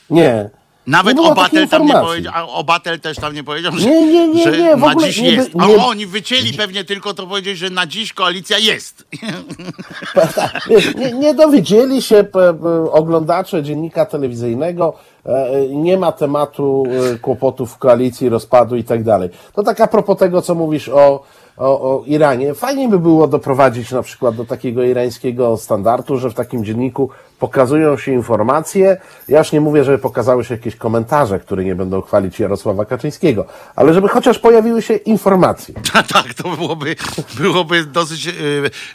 Nie. 0.10 0.50
Nawet 0.88 1.18
nie 1.18 1.32
Obatel 1.32 1.70
tam 1.70 1.86
nie 1.86 1.94
powiedział, 1.94 2.34
a 2.36 2.48
Obatel 2.48 3.00
też 3.00 3.18
tam 3.18 3.34
nie 3.34 3.44
powiedział, 3.44 3.72
że, 3.78 3.90
Nie, 3.90 4.08
nie, 4.08 4.28
nie, 4.28 4.44
że 4.44 4.52
nie, 4.52 4.76
na 4.76 4.96
dziś 4.96 5.22
nie 5.22 5.32
jest. 5.32 5.50
A 5.60 5.68
nie- 5.68 5.86
oni 5.86 6.06
wycięli 6.06 6.54
pewnie 6.54 6.84
tylko 6.84 7.14
to 7.14 7.28
powiedzieć, 7.28 7.58
że 7.58 7.70
na 7.70 7.88
dziś 7.88 8.14
koalicja 8.14 8.58
jest. 8.58 9.06
Nie, 10.98 11.12
nie 11.12 11.34
dowiedzieli 11.34 12.02
się 12.02 12.24
p, 12.24 12.54
p, 12.54 12.92
oglądacze 12.92 13.64
dziennika 13.64 14.06
telewizyjnego, 14.06 14.94
e, 15.26 15.68
nie 15.68 15.98
ma 15.98 16.12
tematu 16.12 16.84
e, 17.14 17.18
kłopotów 17.18 17.72
w 17.72 17.78
koalicji, 17.78 18.30
rozpadu 18.30 18.76
i 18.76 18.84
tak 18.84 19.04
dalej. 19.04 19.30
To 19.54 19.64
tak 19.64 19.82
a 19.82 19.88
propos 19.88 20.18
tego, 20.18 20.42
co 20.42 20.56
mówisz 20.56 20.90
o, 20.90 21.24
o, 21.58 21.82
o 21.82 22.04
Iranie. 22.06 22.54
Fajnie 22.54 22.88
by 22.90 23.00
było 23.00 23.28
doprowadzić 23.28 23.92
na 23.92 24.02
przykład 24.02 24.36
do 24.36 24.46
takiego 24.46 24.84
irańskiego 24.84 25.58
standardu, 25.58 26.18
że 26.18 26.30
w 26.30 26.34
takim 26.34 26.66
dzienniku 26.66 27.10
pokazują 27.42 27.98
się 27.98 28.12
informacje. 28.12 28.98
Ja 29.28 29.40
już 29.40 29.52
nie 29.52 29.62
mówię, 29.62 29.84
żeby 29.84 29.98
pokazały 29.98 30.46
się 30.46 30.54
jakieś 30.54 30.76
komentarze, 30.76 31.40
które 31.40 31.64
nie 31.64 31.76
będą 31.76 32.02
chwalić 32.02 32.40
Jarosława 32.40 32.86
Kaczyńskiego, 32.86 33.46
ale 33.76 33.94
żeby 33.94 34.08
chociaż 34.08 34.40
pojawiły 34.40 34.82
się 34.82 34.94
informacje. 34.94 35.76
A 35.94 36.04
tak, 36.14 36.34
to 36.34 36.50
byłoby, 36.50 36.96
byłoby 37.38 37.86
dosyć 37.86 38.28
y, 38.28 38.32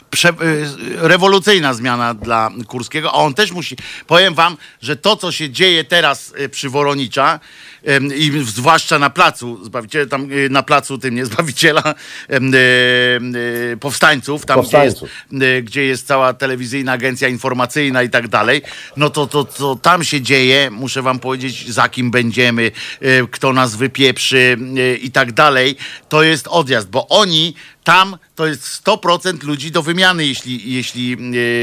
prze, 0.09 0.29
y, 0.29 0.33
rewolucyjna 0.97 1.73
zmiana 1.73 2.13
dla 2.13 2.49
Kurskiego. 2.67 3.11
A 3.11 3.13
on 3.13 3.33
też 3.33 3.51
musi. 3.51 3.77
Powiem 4.07 4.33
wam, 4.33 4.57
że 4.81 4.95
to, 4.95 5.15
co 5.15 5.31
się 5.31 5.49
dzieje 5.49 5.83
teraz 5.83 6.33
y, 6.39 6.49
przy 6.49 6.69
Woronicza 6.69 7.39
i 8.15 8.31
zwłaszcza 8.45 8.99
na 8.99 9.09
placu 9.09 9.65
Zbawiciela, 9.65 10.05
tam 10.05 10.31
y, 10.31 10.49
na 10.49 10.63
placu 10.63 10.97
tym 10.97 11.15
nie 11.15 11.25
Zbawiciela, 11.25 11.95
y, 12.29 12.35
y, 13.73 13.77
powstańców, 13.79 14.45
tam 14.45 14.55
Powstańców. 14.55 15.09
Gdzie, 15.31 15.45
jest, 15.45 15.65
gdzie 15.65 15.83
jest 15.83 16.07
cała 16.07 16.33
telewizyjna 16.33 16.91
agencja 16.91 17.27
informacyjna 17.27 18.03
i 18.03 18.09
tak 18.09 18.27
dalej, 18.27 18.61
no 18.97 19.09
to, 19.09 19.27
to, 19.27 19.43
to 19.43 19.75
tam 19.75 20.03
się 20.03 20.21
dzieje, 20.21 20.71
muszę 20.71 21.01
wam 21.01 21.19
powiedzieć, 21.19 21.69
za 21.69 21.89
kim 21.89 22.11
będziemy, 22.11 22.71
kto 23.31 23.53
nas 23.53 23.75
wypieprzy 23.75 24.57
i 25.01 25.11
tak 25.11 25.31
dalej, 25.31 25.75
to 26.09 26.23
jest 26.23 26.47
odjazd, 26.47 26.89
bo 26.89 27.07
oni 27.07 27.53
tam 27.83 28.17
to 28.35 28.47
jest 28.47 28.83
100% 28.83 29.43
ludzi 29.43 29.71
do 29.71 29.83
wymiany, 29.83 30.25
jeśli, 30.25 30.73
jeśli 30.73 31.17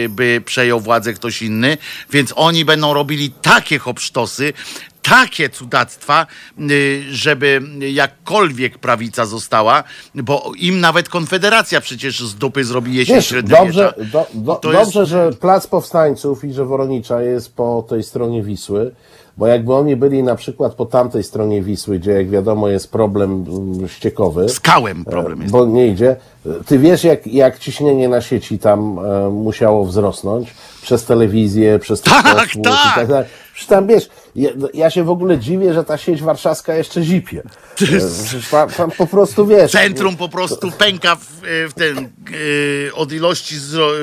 by 0.09 0.43
przejął 0.45 0.81
władzę 0.81 1.12
ktoś 1.12 1.43
inny, 1.43 1.78
więc 2.11 2.32
oni 2.36 2.65
będą 2.65 2.95
robili 2.95 3.31
takie 3.31 3.78
hopsztosy, 3.78 4.53
takie 5.10 5.48
cudactwa, 5.51 6.26
y, 6.70 7.02
żeby 7.10 7.60
jakkolwiek 7.81 8.78
prawica 8.78 9.26
została, 9.26 9.85
bo 10.14 10.52
im 10.59 10.81
nawet 10.81 11.09
Konfederacja 11.09 11.81
przecież 11.81 12.20
z 12.20 12.35
dupy 12.35 12.64
zrobi 12.64 12.94
jesień 12.94 13.16
Wiesz, 13.16 13.35
dobrze, 13.43 13.94
do, 14.12 14.26
do, 14.35 14.55
To 14.55 14.72
dobrze 14.72 15.01
jest- 15.01 15.10
że 15.10 15.31
Plac 15.40 15.66
Powstańców 15.66 16.44
i 16.44 16.52
że 16.52 16.64
Woronicza 16.64 17.22
jest 17.22 17.55
po 17.56 17.86
tej 17.89 18.02
stronie 18.02 18.43
Wisły, 18.43 18.94
bo 19.36 19.47
jakby 19.47 19.74
oni 19.74 19.97
byli 19.97 20.22
na 20.22 20.35
przykład 20.36 20.74
po 20.74 20.86
tamtej 20.86 21.22
stronie 21.22 21.62
Wisły, 21.62 21.98
gdzie 21.98 22.10
jak 22.12 22.31
wiadomo 22.31 22.68
jest 22.68 22.90
problem 22.93 23.44
mm, 23.48 23.89
ściekowy, 23.89 24.48
Z 24.48 24.60
kałem 24.60 25.05
problem 25.05 25.40
jest. 25.40 25.52
bo 25.52 25.66
nie 25.66 25.89
idzie. 25.89 26.16
Ty 26.66 26.79
wiesz, 26.79 27.05
jak, 27.05 27.27
jak 27.27 27.59
ciśnienie 27.59 28.09
na 28.09 28.21
sieci 28.21 28.59
tam 28.59 28.99
e, 28.99 29.31
musiało 29.31 29.85
wzrosnąć 29.85 30.55
przez 30.83 31.05
telewizję, 31.05 31.79
przez 31.79 32.01
Tak, 32.01 32.23
posłów 32.23 32.65
tak. 32.65 32.93
i 32.93 32.95
tak 32.95 33.09
dalej. 33.09 33.29
Przecież 33.55 33.69
tam 33.69 33.87
wiesz, 33.87 34.09
ja, 34.37 34.51
ja 34.75 34.91
się 34.91 35.05
w 35.05 35.11
ogóle 35.11 35.39
dziwię, 35.39 35.75
że 35.75 35.85
ta 35.85 35.99
sieć 35.99 36.23
warszawska 36.23 36.75
jeszcze 36.75 37.03
zipie. 37.03 37.39
E, 37.39 37.45
przecież 37.75 38.49
Tam, 38.51 38.71
tam 38.71 38.91
po 38.91 39.07
prostu 39.07 39.47
wiesz. 39.47 39.73
Centrum 39.73 40.16
po 40.16 40.29
prostu 40.29 40.71
pęka 40.73 41.16
w, 41.16 41.27
w 41.43 41.73
ten, 41.75 41.99
e, 41.99 42.95
od 42.95 43.12
ilości 43.12 43.55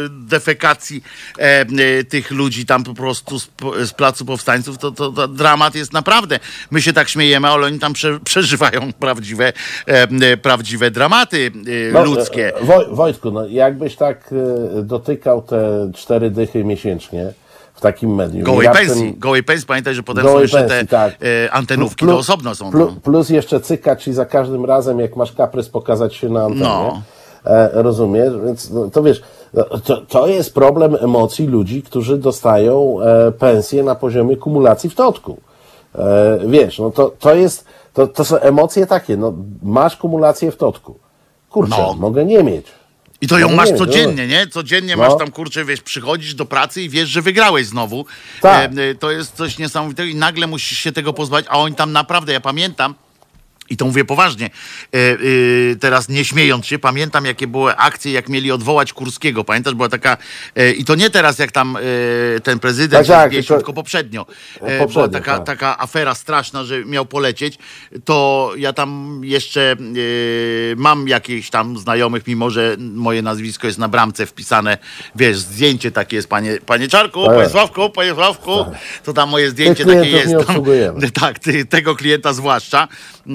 defekacji 0.10 1.04
e, 1.40 1.42
e, 1.42 2.04
tych 2.04 2.32
ludzi 2.32 2.66
tam 2.66 2.84
po 2.84 2.94
prostu 2.94 3.40
z, 3.40 3.50
z 3.84 3.94
placu 3.94 4.26
powstańców, 4.26 4.78
to, 4.78 4.92
to, 4.92 5.12
to 5.12 5.28
dramat 5.28 5.76
jest 5.76 5.94
naprawdę. 5.94 6.40
My 6.72 6.82
się 6.82 6.94
tak 6.94 7.10
śmiejemy, 7.10 7.48
ale 7.48 7.66
oni 7.66 7.80
tam 7.80 7.94
prze, 7.94 8.20
przeżywają 8.20 8.94
prawdziwe, 9.00 9.54
e, 9.88 10.08
e, 10.32 10.38
prawdziwe 10.38 10.92
dramaty 10.92 11.52
e, 11.90 11.92
No, 11.94 12.04
ludzkie. 12.04 12.31
E, 12.38 12.66
Woj, 12.66 12.86
Wojtku, 12.92 13.32
no, 13.32 13.48
jakbyś 13.48 13.96
tak 13.96 14.34
e, 14.78 14.82
dotykał 14.84 15.42
te 15.42 15.92
cztery 15.96 16.32
dychy 16.32 16.64
miesięcznie 16.64 17.34
w 17.74 17.82
takim 17.82 18.16
medium. 18.16 18.44
Gołej 18.44 18.68
raptem- 18.68 18.88
pensji, 18.88 19.14
gołej 19.18 19.44
pensji, 19.44 19.68
pamiętaj, 19.68 19.96
że 19.96 20.04
potem 20.04 20.24
są 20.24 20.40
jeszcze 20.40 20.58
pensji, 20.58 20.78
te 20.80 20.86
tak. 20.88 21.14
e, 21.46 21.52
antenówki, 21.52 22.06
Plu- 22.06 22.10
to 22.10 22.18
osobno 22.18 22.56
są. 22.56 22.72
Plu, 22.72 22.86
no. 22.86 22.96
plus 23.04 23.30
jeszcze 23.30 23.60
cykać 23.60 24.08
i 24.08 24.14
za 24.14 24.26
każdym 24.26 24.66
razem, 24.66 25.00
jak 25.00 25.16
masz 25.16 25.32
kaprys, 25.32 25.70
pokazać 25.70 26.16
się 26.16 26.30
na 26.30 26.44
antenie. 26.44 26.64
No. 26.64 27.02
E, 27.46 27.70
rozumiesz? 27.74 28.34
Więc 28.46 28.70
no, 28.72 28.90
to 28.90 29.04
wiesz, 29.04 29.22
no, 29.54 29.64
to, 29.64 30.02
to 30.02 30.28
jest 30.28 30.54
problem 30.54 30.96
emocji 31.02 31.48
ludzi, 31.48 31.84
którzy 31.84 32.18
dostają 32.18 33.02
e, 33.02 33.32
pensję 33.32 33.84
na 33.84 33.96
poziomie 33.96 34.38
kumulacji 34.38 34.90
w 34.90 34.96
totku. 34.96 35.38
E, 35.96 36.40
wiesz, 36.48 36.80
no 36.80 36.92
to, 36.92 37.12
to 37.20 37.36
jest, 37.36 37.66
to, 37.94 38.08
to 38.08 38.26
są 38.26 38.38
emocje 38.38 38.88
takie, 38.88 39.18
no 39.18 39.34
masz 39.64 39.98
kumulację 39.98 40.52
w 40.52 40.58
totku. 40.58 41.00
Kurczę, 41.52 41.76
No. 41.78 41.94
mogę 41.94 42.26
nie 42.26 42.44
mieć. 42.44 42.66
I 43.22 43.28
to 43.28 43.40
ją 43.40 43.50
No 43.50 43.56
masz 43.56 43.68
nie, 43.68 43.72
no. 43.74 43.78
codziennie, 43.80 44.28
nie? 44.28 44.48
Codziennie 44.48 44.96
No. 44.96 45.04
masz 45.04 45.18
tam, 45.20 45.32
kurczę, 45.32 45.66
wiesz, 45.66 45.82
przychodzisz 45.82 46.34
do 46.36 46.46
pracy 46.46 46.82
i 46.82 46.90
wiesz, 46.90 47.10
że 47.10 47.22
wygrałeś 47.22 47.66
znowu. 47.68 48.06
Tak. 48.42 48.72
E, 48.78 48.96
to 48.96 49.12
jest 49.12 49.36
coś 49.36 49.58
niesamowitego 49.58 50.10
i 50.10 50.16
nagle 50.16 50.48
musisz 50.48 50.78
się 50.78 50.92
tego 50.92 51.14
pozbawić, 51.14 51.48
a 51.50 51.58
oni 51.60 51.76
tam 51.76 51.92
naprawdę, 51.92 52.34
ja 52.34 52.42
pamiętam, 52.42 52.96
i 53.72 53.78
to 53.78 53.86
mówię 53.86 54.06
poważnie, 54.06 54.46
e, 54.46 54.98
e, 54.98 55.16
teraz 55.76 56.10
nie 56.10 56.26
śmiejąc 56.26 56.66
się, 56.66 56.80
pamiętam 56.80 57.26
jakie 57.26 57.48
były 57.48 57.76
akcje, 57.76 58.12
jak 58.12 58.30
mieli 58.30 58.52
odwołać 58.52 58.94
Kurskiego. 58.94 59.44
Pamiętasz, 59.44 59.74
była 59.74 59.90
taka, 59.90 60.18
e, 60.56 60.72
i 60.72 60.86
to 60.86 60.96
nie 60.96 61.10
teraz 61.10 61.40
jak 61.40 61.52
tam 61.52 61.78
ten 62.44 62.60
prezydent 62.60 63.08
Tak, 63.08 63.32
tak, 63.32 63.46
tylko- 63.48 63.74
poprzednio. 63.74 64.26
Poprzednio, 64.26 64.88
była 64.88 65.08
taka, 65.08 65.38
tak. 65.38 65.46
taka 65.46 65.80
afera 65.80 66.16
straszna, 66.16 66.64
że 66.64 66.86
miał 66.86 67.06
polecieć, 67.06 67.58
to 68.06 68.52
ja 68.58 68.74
tam 68.74 69.22
jeszcze 69.24 69.76
mam 70.76 71.08
jakichś 71.08 71.50
tam 71.50 71.78
znajomych, 71.78 72.28
mimo 72.28 72.50
że 72.50 72.76
moje 72.80 73.22
nazwisko 73.22 73.68
jest 73.68 73.80
na 73.80 73.88
bramce 73.88 74.26
wpisane, 74.26 74.78
wiesz, 75.16 75.38
zdjęcie 75.38 75.92
takie 75.92 76.16
jest, 76.16 76.28
panie, 76.30 76.58
panie 76.66 76.88
Czarku, 76.88 77.26
Tak. 77.26 77.36
panie 77.36 77.50
Sławku, 77.50 77.90
panie 77.90 78.14
Sławku, 78.14 78.66
to 79.04 79.14
tam 79.14 79.30
moje 79.30 79.50
zdjęcie 79.50 79.86
takie 79.86 80.10
jest. 80.10 80.34
Tam, 80.48 80.56
tak, 81.22 81.40
ty, 81.40 81.66
tego 81.66 81.96
klienta 81.96 82.34
zwłaszcza. 82.34 82.88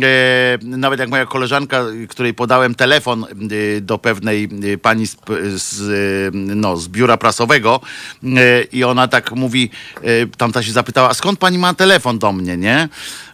E, 0.03 0.26
nawet 0.62 1.01
jak 1.01 1.09
moja 1.09 1.27
koleżanka, 1.27 1.85
której 2.09 2.35
podałem 2.35 2.74
telefon 2.74 3.24
e, 3.24 3.81
do 3.81 3.98
pewnej 3.98 4.48
e, 4.73 4.78
pani 4.78 5.07
z, 5.07 5.16
z, 5.55 5.81
e, 5.81 6.36
no, 6.36 6.77
z 6.77 6.89
biura 6.89 7.16
prasowego 7.16 7.81
e, 8.24 8.62
i 8.62 8.85
ona 8.85 9.09
tak 9.09 9.32
mówi, 9.32 9.70
e, 10.03 10.27
tamta 10.27 10.62
się 10.62 10.73
zapytała, 10.73 11.09
a 11.09 11.15
skąd 11.15 11.39
pani 11.39 11.59
ma 11.59 11.74
telefon 11.74 12.19
do 12.19 12.32
mnie, 12.32 12.57
nie? 12.57 12.89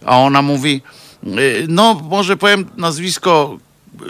A 0.05 0.19
ona 0.19 0.43
mówi, 0.43 0.83
e, 1.25 1.29
no 1.69 1.95
może 1.95 2.37
powiem 2.37 2.67
nazwisko 2.77 3.59
e, 4.01 4.05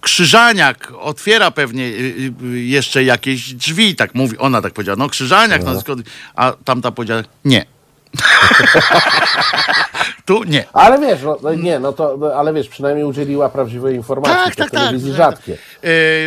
Krzyżaniak 0.00 0.92
otwiera 0.98 1.50
pewnie 1.50 1.84
e, 1.84 1.88
e, 1.88 2.58
jeszcze 2.58 3.04
jakieś 3.04 3.54
drzwi, 3.54 3.96
tak 3.96 4.14
mówi, 4.14 4.38
ona 4.38 4.62
tak 4.62 4.72
powiedziała, 4.72 4.96
no 4.96 5.08
Krzyżaniak, 5.08 5.64
nazwisko, 5.64 5.96
a 6.34 6.52
tamta 6.64 6.90
powiedziała, 6.92 7.22
nie. 7.44 7.79
tu 10.26 10.44
nie. 10.44 10.64
Ale 10.72 10.98
wiesz, 10.98 11.22
no, 11.22 11.38
no 11.42 11.54
nie, 11.54 11.78
no 11.78 11.92
to, 11.92 12.16
no, 12.16 12.34
ale 12.34 12.54
wiesz, 12.54 12.68
przynajmniej 12.68 13.04
udzieliła 13.04 13.48
prawdziwej 13.48 13.96
informacji. 13.96 14.44
Tak, 14.44 14.56
tak, 14.56 14.68
w 14.68 14.70
telewizji 14.70 15.10
tak. 15.10 15.16
rzadkie. 15.16 15.52
E, 15.52 15.56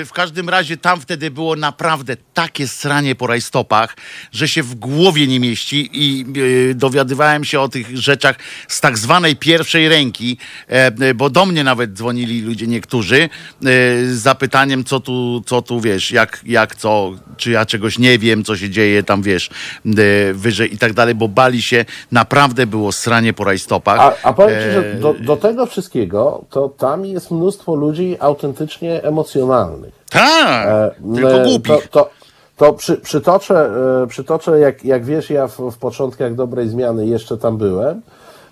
w 0.05 0.10
każdym 0.14 0.49
razie 0.49 0.77
tam 0.77 1.01
wtedy 1.01 1.31
było 1.31 1.55
naprawdę 1.55 2.18
takie 2.34 2.68
sranie 2.68 3.15
po 3.15 3.27
rajstopach, 3.27 3.95
że 4.31 4.47
się 4.47 4.64
w 4.64 4.76
głowie 4.76 5.27
nie 5.27 5.39
mieści 5.39 5.89
i 5.93 6.26
e, 6.72 6.73
dowiadywałem 6.73 7.43
się 7.43 7.60
o 7.60 7.69
tych 7.69 7.97
rzeczach 7.97 8.35
z 8.68 8.81
tak 8.81 8.97
zwanej 8.97 9.35
pierwszej 9.35 9.89
ręki, 9.89 10.38
e, 10.68 11.14
bo 11.14 11.30
do 11.30 11.45
mnie 11.45 11.64
nawet 11.64 11.93
dzwonili 11.93 12.41
ludzie 12.41 12.68
niektórzy 12.68 13.30
z 13.61 14.11
zapytaniem, 14.11 14.84
co 14.84 14.99
tu, 14.99 15.43
co 15.45 15.61
tu 15.61 15.81
wiesz, 15.81 16.11
jak, 16.11 16.41
jak 16.45 16.76
co, 16.76 17.11
czy 17.38 17.51
ja 17.51 17.65
czegoś 17.65 17.99
nie 17.99 18.19
wiem, 18.19 18.43
co 18.43 18.57
się 18.57 18.69
dzieje 18.69 19.03
tam, 19.03 19.22
wiesz, 19.22 19.49
wyżej 20.34 20.73
i 20.73 20.77
tak 20.77 20.93
dalej, 20.93 21.15
bo 21.15 21.27
bali 21.27 21.61
się, 21.61 21.72
naprawdę 22.11 22.67
było 22.67 22.91
sranie 22.91 23.33
po 23.33 23.43
rajstopach. 23.43 23.99
A, 23.99 24.13
a 24.23 24.33
powiem 24.33 24.59
ci, 24.61 24.67
E, 24.67 24.71
że 24.71 24.93
do, 24.95 25.13
do 25.13 25.37
tego 25.37 25.65
wszystkiego, 25.65 26.41
to 26.49 26.69
tam 26.69 27.05
jest 27.05 27.31
mnóstwo 27.31 27.75
ludzi 27.75 28.17
autentycznie 28.19 29.03
emocjonalnych. 29.03 29.93
Tak, 30.09 30.95
tylko 31.15 31.31
E, 31.31 31.43
głupich. 31.43 31.87
To, 31.87 31.99
to, 32.03 32.09
to 32.57 32.73
przy, 32.73 32.97
przytoczę, 32.97 33.69
e, 34.03 34.07
przytoczę 34.07 34.59
jak, 34.59 34.85
jak 34.85 35.05
wiesz, 35.05 35.29
ja 35.29 35.47
w, 35.47 35.57
w 35.71 35.77
początkach 35.77 36.35
dobrej 36.35 36.69
zmiany 36.69 37.05
jeszcze 37.05 37.37
tam 37.37 37.57
byłem. 37.57 38.01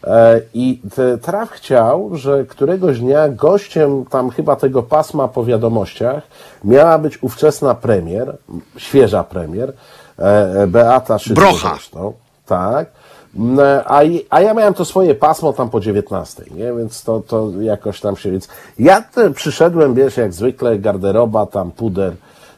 E, 0.03 0.41
I 0.53 0.81
Traf 1.22 1.52
chciał, 1.52 2.10
że 2.14 2.45
któregoś 2.45 2.99
dnia 2.99 3.30
gościem 3.30 4.06
tam 4.06 4.30
chyba 4.30 4.56
tego 4.56 4.84
pasma 4.84 5.27
po 5.27 5.45
wiadomościach 5.45 6.23
miała 6.64 6.98
być 6.98 7.23
ówczesna 7.23 7.76
premier, 7.76 8.38
świeża 8.77 9.23
premier, 9.23 9.73
e, 10.19 10.23
e, 10.61 10.68
Beata 10.68 11.19
Szydło 11.19 11.43
Brocha. 11.43 11.69
zresztą. 11.69 12.14
Tak. 12.45 12.91
Mm, 13.36 13.60
A, 13.86 14.02
a 14.30 14.41
ja 14.41 14.53
miałem 14.53 14.74
to 14.74 14.86
swoje 14.86 15.16
pasmo 15.16 15.53
tam 15.53 15.70
po 15.70 15.80
19, 15.80 16.44
nie? 16.56 16.74
Więc 16.78 17.03
to, 17.03 17.20
to 17.28 17.52
jakoś 17.62 17.99
tam 17.99 18.18
się. 18.18 18.32
Więc 18.32 18.48
ja 18.80 19.03
przyszedłem, 19.36 19.94
wiesz, 19.94 20.18
jak 20.18 20.34
zwykle, 20.34 20.80
garderoba, 20.80 21.45
tam 21.45 21.72
puder, 21.72 22.14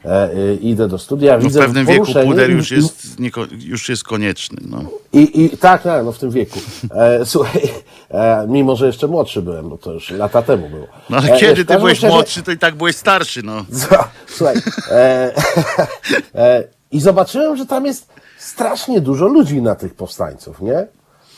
e, 0.05 0.53
idę 0.55 0.87
do 0.87 0.97
studia, 0.97 1.33
No 1.33 1.39
w 1.39 1.43
widzę 1.43 1.59
pewnym 1.59 1.85
wieku 1.85 2.05
puder 2.25 2.51
już 2.51 2.71
jest, 2.71 3.17
już 3.59 3.89
jest 3.89 4.03
konieczny. 4.03 4.57
No. 4.69 4.83
I, 5.13 5.43
i 5.45 5.57
tak, 5.57 5.83
tak, 5.83 6.05
no 6.05 6.11
w 6.11 6.19
tym 6.19 6.31
wieku. 6.31 6.59
E, 6.91 7.25
słuchaj, 7.25 7.61
e, 8.11 8.45
mimo 8.47 8.75
że 8.75 8.87
jeszcze 8.87 9.07
młodszy 9.07 9.41
byłem, 9.41 9.69
bo 9.69 9.77
to 9.77 9.91
już 9.93 10.11
lata 10.11 10.41
temu 10.41 10.69
było. 10.69 10.87
no 11.09 11.17
ale 11.17 11.33
E, 11.33 11.39
kiedy 11.39 11.63
w 11.63 11.67
ty 11.67 11.77
byłeś 11.77 12.01
razie- 12.01 12.13
młodszy, 12.15 12.43
to 12.43 12.51
i 12.51 12.57
tak 12.57 12.75
byłeś 12.75 12.95
starszy. 12.95 13.43
No. 13.43 13.65
Słuchaj, 14.37 14.55
e, 14.91 15.31
e, 16.35 16.63
i 16.91 16.99
zobaczyłem, 16.99 17.57
że 17.57 17.65
tam 17.65 17.85
jest 17.85 18.12
strasznie 18.53 19.01
dużo 19.01 19.27
ludzi 19.27 19.61
na 19.61 19.75
tych 19.75 19.93
powstańców, 19.95 20.61
nie? 20.61 20.87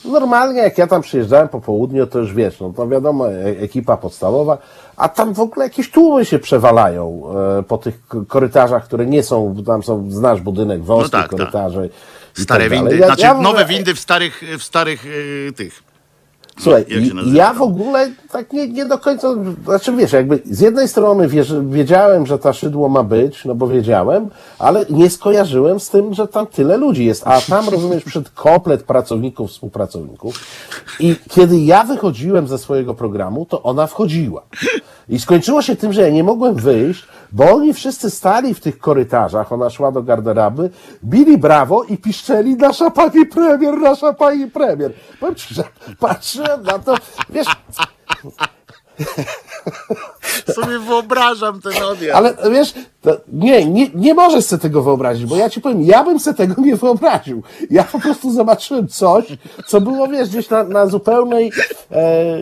Normalnie, 0.06 0.62
jak 0.62 0.78
ja 0.78 0.88
tam 0.88 1.02
przyjeżdżałem 1.02 1.48
po 1.50 1.62
południu, 1.62 2.08
to 2.08 2.20
już 2.20 2.34
wiesz, 2.34 2.60
no 2.60 2.74
to 2.74 2.88
wiadomo, 2.88 3.32
e- 3.32 3.60
ekipa 3.62 3.98
podstawowa, 3.98 4.58
a 4.98 5.10
tam 5.10 5.34
w 5.34 5.40
ogóle 5.40 5.66
jakieś 5.66 5.92
tłumy 5.92 6.26
się 6.26 6.40
przewalają 6.40 7.24
e, 7.60 7.64
po 7.64 7.78
tych 7.78 8.00
korytarzach, 8.28 8.84
które 8.86 9.06
nie 9.06 9.24
są, 9.24 9.56
tam 9.66 9.84
są, 9.84 10.12
znasz 10.12 10.42
budynek, 10.42 10.84
wąskie 10.84 11.12
tak, 11.12 11.22
tak. 11.22 11.40
korytarze. 11.40 11.90
i 12.38 12.42
Stare 12.42 12.70
tak 12.70 12.74
windy, 12.74 12.98
Ja- 12.98 13.06
znaczy 13.06 13.22
ja 13.22 13.34
nowe 13.34 13.66
windy 13.66 13.96
w 13.96 14.00
starych, 14.00 14.42
w 14.60 14.64
starych 14.64 15.06
y, 15.06 15.54
tych. 15.56 15.84
Słuchaj, 16.60 16.86
ja 17.34 17.54
w 17.54 17.62
ogóle 17.62 18.12
tak 18.32 18.54
nie, 18.54 18.68
nie 18.68 18.86
do 18.86 18.98
końca, 18.98 19.28
znaczy 19.66 19.96
wiesz, 19.96 20.14
jakby 20.14 20.40
z 20.46 20.60
jednej 20.60 20.88
strony 20.88 21.28
wiedziałem, 21.70 22.26
że 22.26 22.40
ta 22.40 22.54
szydło 22.54 22.90
ma 22.90 23.04
być, 23.04 23.46
no 23.46 23.56
bo 23.56 23.68
wiedziałem, 23.68 24.30
ale 24.60 24.86
nie 24.90 25.10
skojarzyłem 25.10 25.80
z 25.80 25.90
tym, 25.90 26.14
że 26.14 26.28
tam 26.28 26.48
tyle 26.48 26.78
ludzi 26.78 27.06
jest, 27.06 27.28
a 27.28 27.42
tam 27.42 27.70
rozumiesz 27.70 28.04
przed 28.04 28.30
komplet 28.30 28.84
pracowników, 28.84 29.52
współpracowników. 29.52 30.40
I 31.00 31.16
kiedy 31.30 31.60
ja 31.60 31.84
wychodziłem 31.84 32.48
ze 32.48 32.58
swojego 32.58 32.94
programu, 32.94 33.46
to 33.46 33.64
ona 33.64 33.88
wchodziła. 33.88 34.42
I 35.10 35.20
skończyło 35.20 35.62
się 35.62 35.76
tym, 35.76 35.94
że 35.94 36.02
ja 36.02 36.10
nie 36.10 36.24
mogłem 36.24 36.56
wyjść, 36.56 37.08
bo 37.36 37.52
oni 37.56 37.74
wszyscy 37.74 38.10
stali 38.10 38.54
w 38.54 38.60
tych 38.60 38.78
korytarzach, 38.80 39.52
ona 39.52 39.70
szła 39.70 39.92
do 39.92 40.04
garderoby, 40.04 40.70
bili 41.04 41.38
brawo 41.38 41.84
i 41.84 41.98
piszczeli 41.98 42.56
nasza 42.56 42.92
pani 42.92 43.26
premier, 43.26 43.78
nasza 43.78 44.14
pani 44.14 44.48
premier. 44.52 44.94
Że 45.52 45.64
patrzyłem 46.00 46.64
na 46.64 46.80
to, 46.80 46.96
wiesz, 47.30 47.48
Sobie 50.56 50.80
wyobrażam 50.80 51.62
ten 51.62 51.84
odjazd. 51.84 52.18
ale 52.18 52.52
wiesz, 52.52 52.74
To, 53.06 53.18
nie, 53.34 53.66
nie, 53.66 53.88
nie 53.96 54.14
możesz 54.14 54.46
sobie 54.46 54.62
tego 54.62 54.84
wyobrazić, 54.84 55.26
bo 55.26 55.36
ja 55.36 55.50
ci 55.50 55.62
powiem, 55.62 55.82
ja 55.82 56.04
bym 56.04 56.20
sobie 56.20 56.38
tego 56.38 56.62
nie 56.62 56.76
wyobraził. 56.76 57.44
Ja 57.70 57.84
po 57.84 58.00
prostu 58.00 58.32
zobaczyłem 58.32 58.88
coś, 58.88 59.26
co 59.68 59.82
było, 59.82 60.08
wiesz, 60.08 60.30
gdzieś 60.30 60.50
na, 60.50 60.64
na 60.64 60.88
zupełnej, 60.88 61.52
e, 61.92 62.38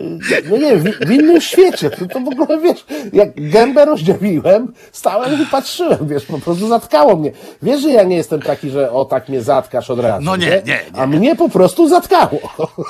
no 0.50 0.56
nie 0.56 0.76
wiem, 0.76 0.78
w, 0.78 1.06
w 1.06 1.10
innym 1.10 1.40
świecie. 1.40 1.90
To, 1.90 2.06
to 2.06 2.20
w 2.20 2.28
ogóle, 2.28 2.60
wiesz, 2.60 2.84
jak 3.12 3.50
gębę 3.50 3.84
rozdziawiłem, 3.84 4.72
stałem 4.92 5.42
i 5.42 5.46
patrzyłem, 5.46 6.08
wiesz, 6.08 6.24
po 6.24 6.38
prostu 6.38 6.68
zatkało 6.68 7.16
mnie. 7.16 7.32
Wiesz, 7.62 7.80
że 7.80 7.90
ja 7.90 8.02
nie 8.02 8.16
jestem 8.16 8.42
taki, 8.42 8.70
że 8.70 8.92
o 8.92 9.04
tak 9.04 9.28
mnie 9.28 9.42
zatkasz 9.42 9.90
od 9.90 9.98
razu. 9.98 10.24
No 10.24 10.36
nie, 10.36 10.46
nie, 10.46 10.62
nie. 10.66 10.80
A 10.92 11.06
mnie 11.06 11.36
po 11.36 11.48
prostu 11.48 11.88
zatkało. 11.88 12.38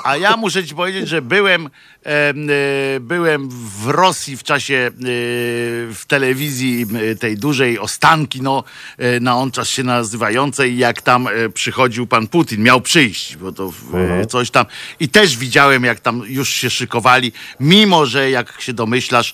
A 0.03 0.17
ja 0.17 0.37
muszę 0.37 0.63
ci 0.63 0.75
powiedzieć, 0.75 1.07
że 1.07 1.21
byłem, 1.21 1.69
em, 2.03 2.49
e, 2.49 2.99
byłem 2.99 3.49
w 3.83 3.87
Rosji 3.89 4.37
w 4.37 4.43
czasie 4.43 4.75
e, 4.75 4.91
w 5.93 6.01
telewizji 6.07 6.85
tej 7.19 7.37
dużej 7.37 7.64
Ostanki, 7.79 8.41
no, 8.41 8.63
e, 8.97 9.19
na 9.19 9.37
on 9.37 9.51
czas 9.51 9.69
się 9.69 9.83
nazywającej, 9.83 10.77
jak 10.77 11.01
tam 11.01 11.27
e, 11.27 11.49
przychodził 11.49 12.07
pan 12.07 12.27
Putin, 12.27 12.63
miał 12.63 12.81
przyjść, 12.81 13.37
bo 13.37 13.51
to 13.51 13.71
e, 13.93 14.25
coś 14.25 14.51
tam. 14.51 14.65
I 14.99 15.09
też 15.09 15.37
widziałem, 15.37 15.83
jak 15.83 15.99
tam 15.99 16.23
już 16.27 16.49
się 16.49 16.69
szykowali, 16.69 17.31
mimo 17.59 18.05
że 18.05 18.29
jak 18.29 18.61
się 18.61 18.73
domyślasz, 18.73 19.33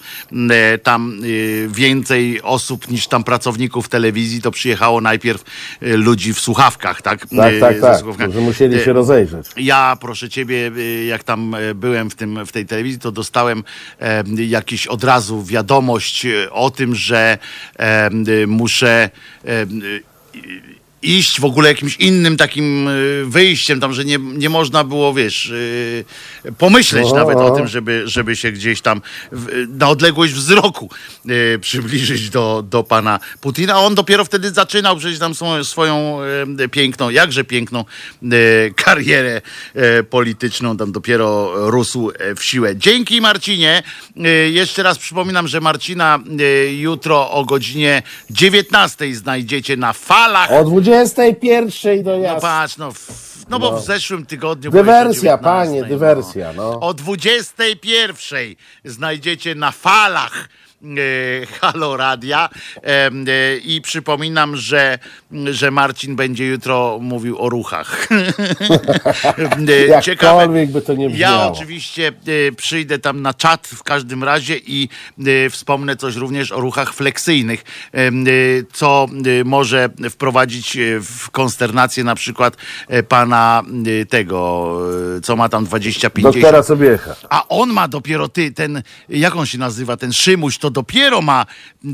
e, 0.49 0.77
tam 0.77 1.21
więcej 1.67 2.41
osób 2.41 2.89
niż 2.89 3.07
tam 3.07 3.23
pracowników 3.23 3.89
telewizji, 3.89 4.41
to 4.41 4.51
przyjechało 4.51 5.01
najpierw 5.01 5.43
ludzi 5.81 6.33
w 6.33 6.39
słuchawkach, 6.39 7.01
tak? 7.01 7.25
Tak, 7.25 7.53
tak, 7.59 7.81
tak. 8.17 8.31
Że 8.33 8.41
musieli 8.41 8.83
się 8.83 8.93
rozejrzeć. 8.93 9.47
ja, 9.57 9.97
proszę 10.01 10.29
ciebie, 10.29 10.71
jak 11.07 11.23
tam 11.23 11.55
byłem 11.75 12.09
w, 12.09 12.15
tym, 12.15 12.45
w 12.45 12.51
tej 12.51 12.65
telewizji, 12.65 12.99
to 12.99 13.11
dostałem 13.11 13.63
jakiś 14.35 14.87
od 14.87 15.03
razu 15.03 15.43
wiadomość 15.43 16.27
o 16.51 16.69
tym, 16.69 16.95
że 16.95 17.37
muszę 18.47 19.09
e, 19.45 19.63
y, 20.35 20.80
iść 21.01 21.39
w 21.39 21.45
ogóle 21.45 21.69
jakimś 21.69 21.95
innym 21.95 22.37
takim 22.37 22.87
y, 22.87 23.23
wyjściem, 23.25 23.79
tam, 23.79 23.93
że 23.93 24.05
nie, 24.05 24.17
nie 24.17 24.49
można 24.49 24.83
było, 24.83 25.13
wiesz, 25.13 25.49
y, 25.49 26.05
pomyśleć 26.57 27.07
O, 27.07 27.15
nawet 27.15 27.37
o 27.37 27.45
o. 27.45 27.55
tym, 27.55 27.67
żeby, 27.67 28.03
żeby 28.05 28.35
się 28.35 28.51
gdzieś 28.51 28.81
tam 28.81 29.01
na 29.67 29.89
odległość 29.89 30.33
wzroku 30.33 30.89
y, 31.29 31.59
przybliżyć 31.59 32.29
do, 32.29 32.63
do 32.69 32.83
pana 32.83 33.19
Putina. 33.41 33.79
On 33.79 33.95
dopiero 33.95 34.25
wtedy 34.25 34.51
zaczynał 34.51 34.97
przecież 34.97 35.19
tam 35.19 35.35
swoją, 35.35 35.63
swoją 35.63 36.19
piękną, 36.71 37.09
jakże 37.09 37.43
piękną 37.43 37.85
karierę 38.75 39.41
polityczną, 40.09 40.77
tam 40.77 40.91
dopiero 40.91 41.51
rósł 41.69 42.11
w 42.35 42.43
siłę. 42.43 42.75
Dzięki 42.75 43.21
Marcinie. 43.21 43.83
Jeszcze 44.51 44.83
raz 44.83 44.97
przypominam, 44.97 45.47
że 45.47 45.61
Marcina 45.61 46.19
jutro 46.79 47.31
o 47.31 47.45
godzinie 47.45 48.03
19 48.29 49.15
znajdziecie 49.15 49.77
na 49.77 49.93
falach. 49.93 50.51
O 50.51 50.63
21 50.91 52.03
do 52.03 52.11
No 52.11 52.23
jasna. 52.23 52.41
patrz, 52.41 52.77
no, 52.77 52.91
w, 52.91 53.45
no 53.49 53.59
bo 53.59 53.79
w 53.79 53.85
zeszłym 53.85 54.25
tygodniu... 54.25 54.71
Dywersja, 54.71 55.37
byłeś 55.37 55.43
o 55.43 55.65
19, 55.65 55.81
panie, 55.81 55.83
dywersja, 55.83 56.53
no. 56.53 56.79
O 56.79 56.93
21 56.93 58.55
znajdziecie 58.85 59.55
na 59.55 59.71
falach 59.71 60.49
Halo 61.61 61.97
Radia 61.97 62.49
e, 62.83 63.09
i 63.57 63.81
przypominam, 63.81 64.55
że, 64.55 64.99
że 65.51 65.71
Marcin 65.71 66.15
będzie 66.15 66.47
jutro 66.47 66.97
mówił 67.01 67.39
o 67.39 67.49
ruchach. 67.49 68.07
E, 69.69 69.87
Jakkolwiek 69.87 70.71
by 70.71 70.81
to 70.81 70.93
nie 70.93 71.09
Ja 71.09 71.47
oczywiście 71.47 72.07
e, 72.07 72.51
przyjdę 72.51 72.99
tam 72.99 73.21
na 73.21 73.33
czat 73.33 73.67
w 73.67 73.83
każdym 73.83 74.23
razie 74.23 74.57
i 74.57 74.89
e, 75.19 75.49
wspomnę 75.49 75.95
coś 75.95 76.15
również 76.15 76.51
o 76.51 76.59
ruchach 76.59 76.93
fleksyjnych, 76.93 77.63
e, 77.93 78.09
co 78.73 79.07
e, 79.41 79.43
może 79.43 79.89
wprowadzić 80.09 80.77
e, 80.77 80.99
w 80.99 81.29
konsternację 81.29 82.03
na 82.03 82.15
przykład 82.15 82.57
e, 82.87 83.03
pana 83.03 83.63
e, 84.01 84.05
tego, 84.05 84.77
e, 85.17 85.21
co 85.21 85.35
ma 85.35 85.49
tam 85.49 85.65
20-50. 85.65 86.21
Doktora 86.21 86.63
Sobiecha. 86.63 87.15
A 87.29 87.47
on 87.47 87.69
ma 87.73 87.87
dopiero 87.87 88.27
ty, 88.29 88.51
ten, 88.51 88.83
jak 89.09 89.35
on 89.35 89.45
się 89.45 89.57
nazywa, 89.57 89.97
ten 89.97 90.13
Szymuś, 90.13 90.57
to 90.57 90.70
dopiero 90.71 91.21
ma 91.21 91.45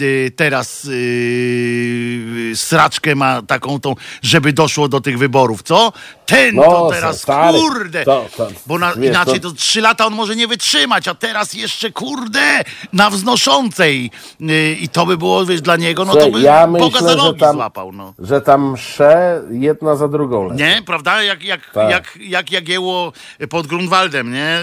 y, 0.01 0.31
teraz 0.35 0.85
y, 0.85 2.51
sraczkę 2.55 3.15
ma 3.15 3.41
taką 3.41 3.79
tą, 3.79 3.95
żeby 4.21 4.53
doszło 4.53 4.87
do 4.87 5.01
tych 5.01 5.17
wyborów, 5.17 5.63
co? 5.63 5.93
Ten 6.25 6.55
No, 6.55 6.63
to 6.63 6.89
teraz, 6.91 7.21
stary, 7.21 7.57
kurde, 7.59 8.05
to- 8.05 8.25
to- 8.37 8.47
bo 8.65 8.79
na, 8.79 8.95
wiesz, 8.95 9.09
inaczej 9.09 9.39
to- 9.39 9.51
trzy 9.51 9.81
lata 9.81 10.05
on 10.05 10.13
może 10.13 10.35
nie 10.35 10.47
wytrzymać, 10.47 11.07
a 11.07 11.15
teraz 11.15 11.53
jeszcze, 11.53 11.91
kurde, 11.91 12.63
na 12.93 13.09
wznoszącej 13.09 14.11
y, 14.41 14.77
i 14.79 14.89
to 14.89 15.05
by 15.05 15.17
było, 15.17 15.45
wiesz, 15.45 15.61
dla 15.61 15.75
niego, 15.75 16.05
no 16.05 16.15
to 16.15 16.31
by 16.31 16.41
ja 16.41 16.67
myślę, 16.67 17.17
że 17.19 17.33
tam, 17.33 17.55
złapał, 17.55 17.91
no. 17.91 18.13
że 18.19 18.41
tam 18.41 18.71
msze 18.71 19.41
jedna 19.51 19.95
za 19.95 20.07
drugą 20.07 20.43
lecą. 20.43 20.55
Nie, 20.55 20.81
prawda? 20.85 21.23
Jak, 21.23 21.43
jak, 21.43 21.71
Tak. 21.73 21.89
jak, 21.91 22.17
jak 22.21 22.51
Jagieło 22.51 23.13
pod 23.49 23.67
Grunwaldem, 23.67 24.33
nie? 24.33 24.59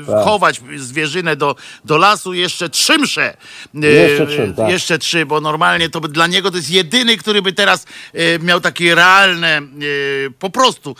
Yy, 0.00 0.06
Tak. 0.06 0.24
Chować 0.24 0.60
zwierzynę 0.76 1.36
do, 1.36 1.56
do 1.84 1.96
lasu, 1.96 2.32
jeszcze 2.34 2.68
trzy 2.68 2.98
msze. 2.98 3.36
Yy, 3.74 3.88
Jeszcze 3.90 4.26
trzy, 4.26 4.54
tak. 4.56 4.70
Jeszcze 4.70 4.98
trzy, 4.98 5.26
bo 5.26 5.40
normalnie 5.40 5.88
to 5.90 6.00
by 6.00 6.08
dla 6.08 6.26
niego 6.26 6.50
to 6.50 6.56
jest 6.56 6.70
jedyny, 6.70 7.16
który 7.16 7.42
by 7.42 7.52
teraz 7.52 7.86
yy, 8.14 8.20
miał 8.42 8.60
takie 8.60 8.94
realne, 8.94 9.60
yy, 9.78 10.30
po 10.38 10.50
prostu 10.50 10.96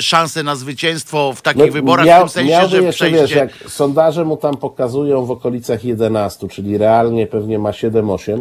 szanse 0.00 0.42
na 0.42 0.56
zwycięstwo 0.56 1.32
w 1.32 1.42
takich 1.42 1.72
wyborach, 1.72 2.06
No, 2.06 2.12
miał- 2.12 2.28
w 2.28 2.32
tym 2.32 2.46
sensie, 2.48 2.68
że 2.68 2.82
jeszcze, 2.82 2.92
przejście... 2.92 3.20
wiesz, 3.20 3.30
jak 3.30 3.50
sondaże 3.68 4.24
mu 4.24 4.36
tam 4.36 4.56
pokazują 4.56 5.24
w 5.26 5.30
okolicach 5.30 5.84
11, 5.84 6.48
czyli 6.48 6.78
realnie 6.78 7.26
pewnie 7.26 7.58
ma 7.58 7.70
7-8, 7.70 8.40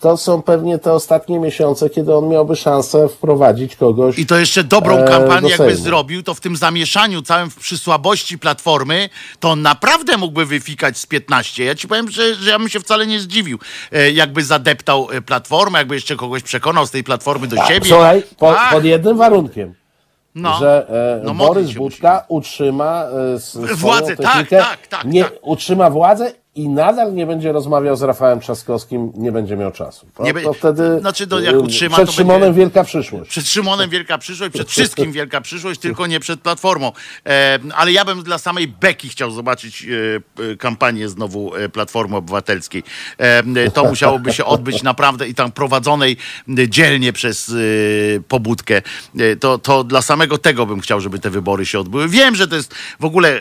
to 0.00 0.16
są 0.16 0.42
pewnie 0.42 0.78
te 0.78 0.92
ostatnie 0.92 1.38
miesiące, 1.38 1.90
kiedy 1.90 2.14
on 2.14 2.28
miałby 2.28 2.56
szansę 2.56 3.08
wprowadzić 3.08 3.76
kogoś. 3.76 4.18
I 4.18 4.26
to 4.26 4.38
jeszcze 4.38 4.64
dobrą 4.64 4.96
e, 4.96 5.04
kampanię 5.04 5.40
do 5.40 5.48
jakby 5.48 5.76
zrobił, 5.76 6.22
to 6.22 6.34
w 6.34 6.40
tym 6.40 6.56
zamieszaniu 6.56 7.22
całym, 7.22 7.50
w 7.50 7.56
przysłabości 7.56 8.38
Platformy, 8.38 9.08
to 9.40 9.50
on 9.50 9.62
naprawdę 9.62 10.16
mógłby 10.16 10.46
wyfikać 10.46 10.98
z 10.98 11.06
15. 11.06 11.64
Ja 11.64 11.74
ci 11.74 11.88
powiem, 11.88 12.10
że, 12.10 12.34
że 12.34 12.50
ja 12.50 12.58
bym 12.58 12.68
się 12.68 12.80
wcale 12.80 13.06
nie 13.06 13.20
zdziwił, 13.20 13.58
e, 13.92 14.10
jakby 14.10 14.44
zadeptał 14.44 15.08
e, 15.12 15.20
Platformę, 15.22 15.78
jakby 15.78 15.94
jeszcze 15.94 16.16
kogoś 16.16 16.42
przekonał 16.42 16.86
z 16.86 16.90
tej 16.90 17.04
Platformy 17.04 17.46
do 17.46 17.56
siebie. 17.66 17.88
Słuchaj, 17.88 18.22
po, 18.38 18.58
Ach, 18.58 18.72
pod 18.72 18.84
jednym 18.84 19.16
warunkiem. 19.16 19.74
no. 20.34 20.58
że 20.58 20.86
e, 21.20 21.24
No, 21.24 21.34
Borys 21.34 21.72
Budka 21.72 22.24
utrzyma 22.28 23.04
e, 23.64 23.74
Władzę, 23.74 24.16
tak, 24.16 24.48
tak, 24.48 24.86
tak, 24.86 25.04
nie, 25.04 25.24
tak. 25.24 25.32
utrzyma 25.42 25.90
władzę 25.90 26.32
i 26.58 26.68
nadal 26.68 27.14
nie 27.14 27.26
będzie 27.26 27.52
rozmawiał 27.52 27.96
z 27.96 28.02
Rafałem 28.02 28.40
Trzaskowskim, 28.40 29.12
nie 29.16 29.32
będzie 29.32 29.56
miał 29.56 29.72
czasu. 29.72 30.06
To, 30.14 30.22
Nie 30.22 30.34
be- 30.34 30.42
to 30.42 30.52
wtedy 30.52 31.00
Znaczy, 31.00 31.26
to 31.26 31.40
jak 31.40 31.54
e, 31.54 31.58
utrzyma, 31.58 31.96
przed 31.96 32.06
to 32.06 32.12
Szymonem 32.12 32.40
będzie- 32.40 32.58
wielka 32.58 32.84
przyszłość. 32.84 33.30
Przed 33.30 33.48
Szymonem 33.48 33.90
wielka 33.90 34.18
przyszłość, 34.18 34.52
przed 34.54 34.70
wszystkim 34.70 35.12
wielka 35.12 35.40
przyszłość, 35.40 35.80
tylko 35.80 36.06
nie 36.06 36.20
przed 36.20 36.40
Platformą. 36.40 36.92
E, 37.26 37.58
ale 37.74 37.92
ja 37.92 38.04
bym 38.04 38.22
dla 38.22 38.38
samej 38.38 38.68
Beki 38.68 39.08
chciał 39.08 39.30
zobaczyć 39.30 39.86
e, 40.52 40.56
kampanię 40.56 41.08
znowu 41.08 41.54
e, 41.54 41.68
Platformy 41.68 42.16
Obywatelskiej. 42.16 42.82
E, 43.18 43.70
to 43.70 43.84
musiałoby 43.84 44.32
się 44.32 44.44
odbyć 44.44 44.82
naprawdę 44.82 45.28
i 45.28 45.34
tam 45.34 45.52
prowadzonej 45.52 46.16
e, 46.58 46.68
dzielnie 46.68 47.12
przez 47.12 47.48
e, 47.48 47.52
pobudkę. 48.28 48.82
To, 49.40 49.58
to 49.58 49.84
dla 49.84 50.02
samego 50.02 50.38
tego 50.38 50.66
bym 50.66 50.80
chciał, 50.80 51.00
żeby 51.00 51.18
te 51.18 51.30
wybory 51.30 51.66
się 51.66 51.78
odbyły. 51.80 52.08
Wiem, 52.08 52.34
że 52.34 52.48
to 52.48 52.56
jest 52.56 52.74
w 53.00 53.04
ogóle 53.04 53.40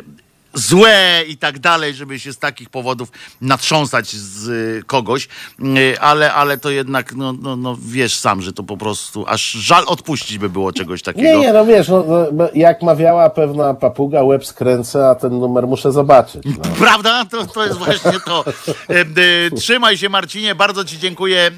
złe 0.57 1.23
i 1.27 1.37
tak 1.37 1.59
dalej, 1.59 1.93
żeby 1.93 2.19
się 2.19 2.33
z 2.33 2.37
takich 2.37 2.69
powodów 2.69 3.11
natrząsać 3.41 4.09
z 4.09 4.47
y, 4.47 4.83
kogoś, 4.87 5.27
y, 5.59 5.99
ale, 5.99 6.33
ale 6.33 6.57
to 6.57 6.69
jednak, 6.69 7.15
no, 7.15 7.33
no, 7.33 7.55
no 7.55 7.77
wiesz 7.81 8.15
sam, 8.15 8.41
że 8.41 8.53
to 8.53 8.63
po 8.63 8.77
prostu 8.77 9.25
aż 9.27 9.51
żal 9.51 9.83
odpuścić 9.87 10.37
by 10.37 10.49
było 10.49 10.73
czegoś 10.73 11.01
takiego. 11.01 11.27
Nie, 11.27 11.39
nie, 11.39 11.53
no 11.53 11.65
wiesz, 11.65 11.87
no, 11.87 12.05
no, 12.31 12.49
jak 12.53 12.81
mawiała 12.81 13.29
pewna 13.29 13.73
papuga, 13.73 14.23
łeb 14.23 14.45
skręcę, 14.45 15.09
a 15.09 15.15
ten 15.15 15.39
numer 15.39 15.67
muszę 15.67 15.91
zobaczyć. 15.91 16.43
No. 16.45 16.51
Prawda? 16.85 17.25
To, 17.25 17.45
to 17.45 17.65
jest 17.65 17.77
właśnie 17.77 18.19
to. 18.25 18.45
E, 18.89 18.93
e, 18.99 19.51
Trzymaj 19.55 19.97
się 19.97 20.09
Marcinie, 20.09 20.55
bardzo 20.55 20.85
ci 20.85 20.99
dziękuję 20.99 21.51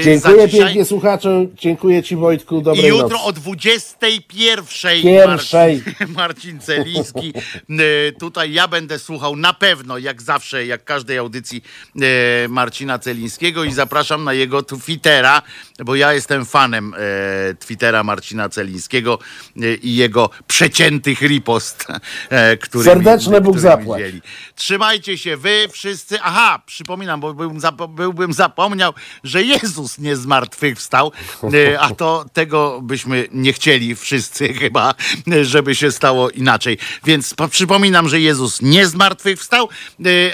e, 0.00 0.02
Dziękuję 0.04 0.36
za 0.40 0.46
dzisiaj. 0.48 0.64
pięknie 0.66 0.84
słuchaczom, 0.84 1.46
dziękuję 1.54 2.02
Ci 2.02 2.16
Wojtku, 2.16 2.58
I 2.58 2.62
dobrej 2.62 2.88
jutro 2.88 3.08
nocy. 3.08 3.24
o 3.24 3.32
21 3.32 4.22
Pierwszej. 4.28 5.04
Marcin, 5.26 5.82
Marcin 6.16 6.60
Celiński. 6.60 7.32
E, 7.70 8.12
Ja 8.48 8.68
będę 8.68 8.98
słuchał 8.98 9.36
na 9.36 9.52
pewno, 9.52 9.98
jak 9.98 10.22
zawsze, 10.22 10.66
jak 10.66 10.84
każdej 10.84 11.18
audycji 11.18 11.62
e, 12.44 12.48
Marcina 12.48 12.98
Celińskiego 12.98 13.64
i 13.64 13.72
zapraszam 13.72 14.24
na 14.24 14.32
jego 14.32 14.62
Twittera, 14.62 15.42
bo 15.84 15.94
ja 15.94 16.12
jestem 16.12 16.44
fanem 16.46 16.94
e, 16.94 17.54
Twittera 17.54 18.04
Marcina 18.04 18.48
Celińskiego 18.48 19.18
e, 19.62 19.74
i 19.74 19.96
jego 19.96 20.30
przeciętych 20.46 21.20
ripost, 21.22 21.86
e, 22.30 22.56
który 22.56 22.84
Serdeczny 22.84 23.40
Bóg 23.40 23.58
zapłać. 23.58 24.02
Trzymajcie 24.54 25.18
się 25.18 25.36
wy 25.36 25.68
wszyscy. 25.72 26.18
Aha, 26.22 26.62
przypominam, 26.66 27.20
bo 27.20 27.34
byłbym, 27.34 27.60
zapo- 27.60 27.88
byłbym 27.94 28.32
zapomniał, 28.32 28.92
że 29.24 29.42
Jezus 29.42 29.98
nie 29.98 30.16
zmartwychwstał, 30.16 31.12
e, 31.72 31.80
a 31.80 31.94
to 31.94 32.24
tego 32.32 32.80
byśmy 32.82 33.28
nie 33.32 33.52
chcieli 33.52 33.96
wszyscy 33.96 34.54
chyba, 34.54 34.94
żeby 35.42 35.74
się 35.74 35.92
stało 35.92 36.30
inaczej. 36.30 36.78
Więc 37.04 37.34
po- 37.34 37.48
przypominam, 37.48 38.08
że 38.08 38.20
Jezus 38.26 38.62
nie 38.62 38.86
zmartwychwstał. 38.86 39.68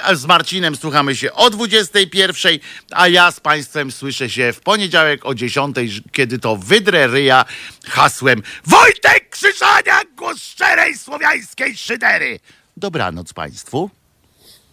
A 0.03 0.15
Z 0.15 0.27
Marcinem 0.27 0.77
słuchamy 0.77 1.17
się 1.17 1.33
o 1.33 1.51
21, 1.51 2.59
a 2.91 3.09
ja 3.09 3.31
z 3.31 3.41
Państwem 3.41 3.93
słyszę 3.93 4.31
się 4.31 4.53
w 4.53 4.61
poniedziałek 4.61 5.27
o 5.27 5.35
10, 5.35 5.77
kiedy 6.13 6.39
to 6.39 6.57
wydrę 6.57 7.07
ryja 7.07 7.45
hasłem 7.87 8.43
Wojtek 8.67 9.31
Krzyżania, 9.31 10.01
głos 10.17 10.43
szczerej 10.43 10.99
słowiańskiej 10.99 11.77
szydery. 11.77 12.41
Dobranoc 12.77 13.33
Państwu. 13.33 13.91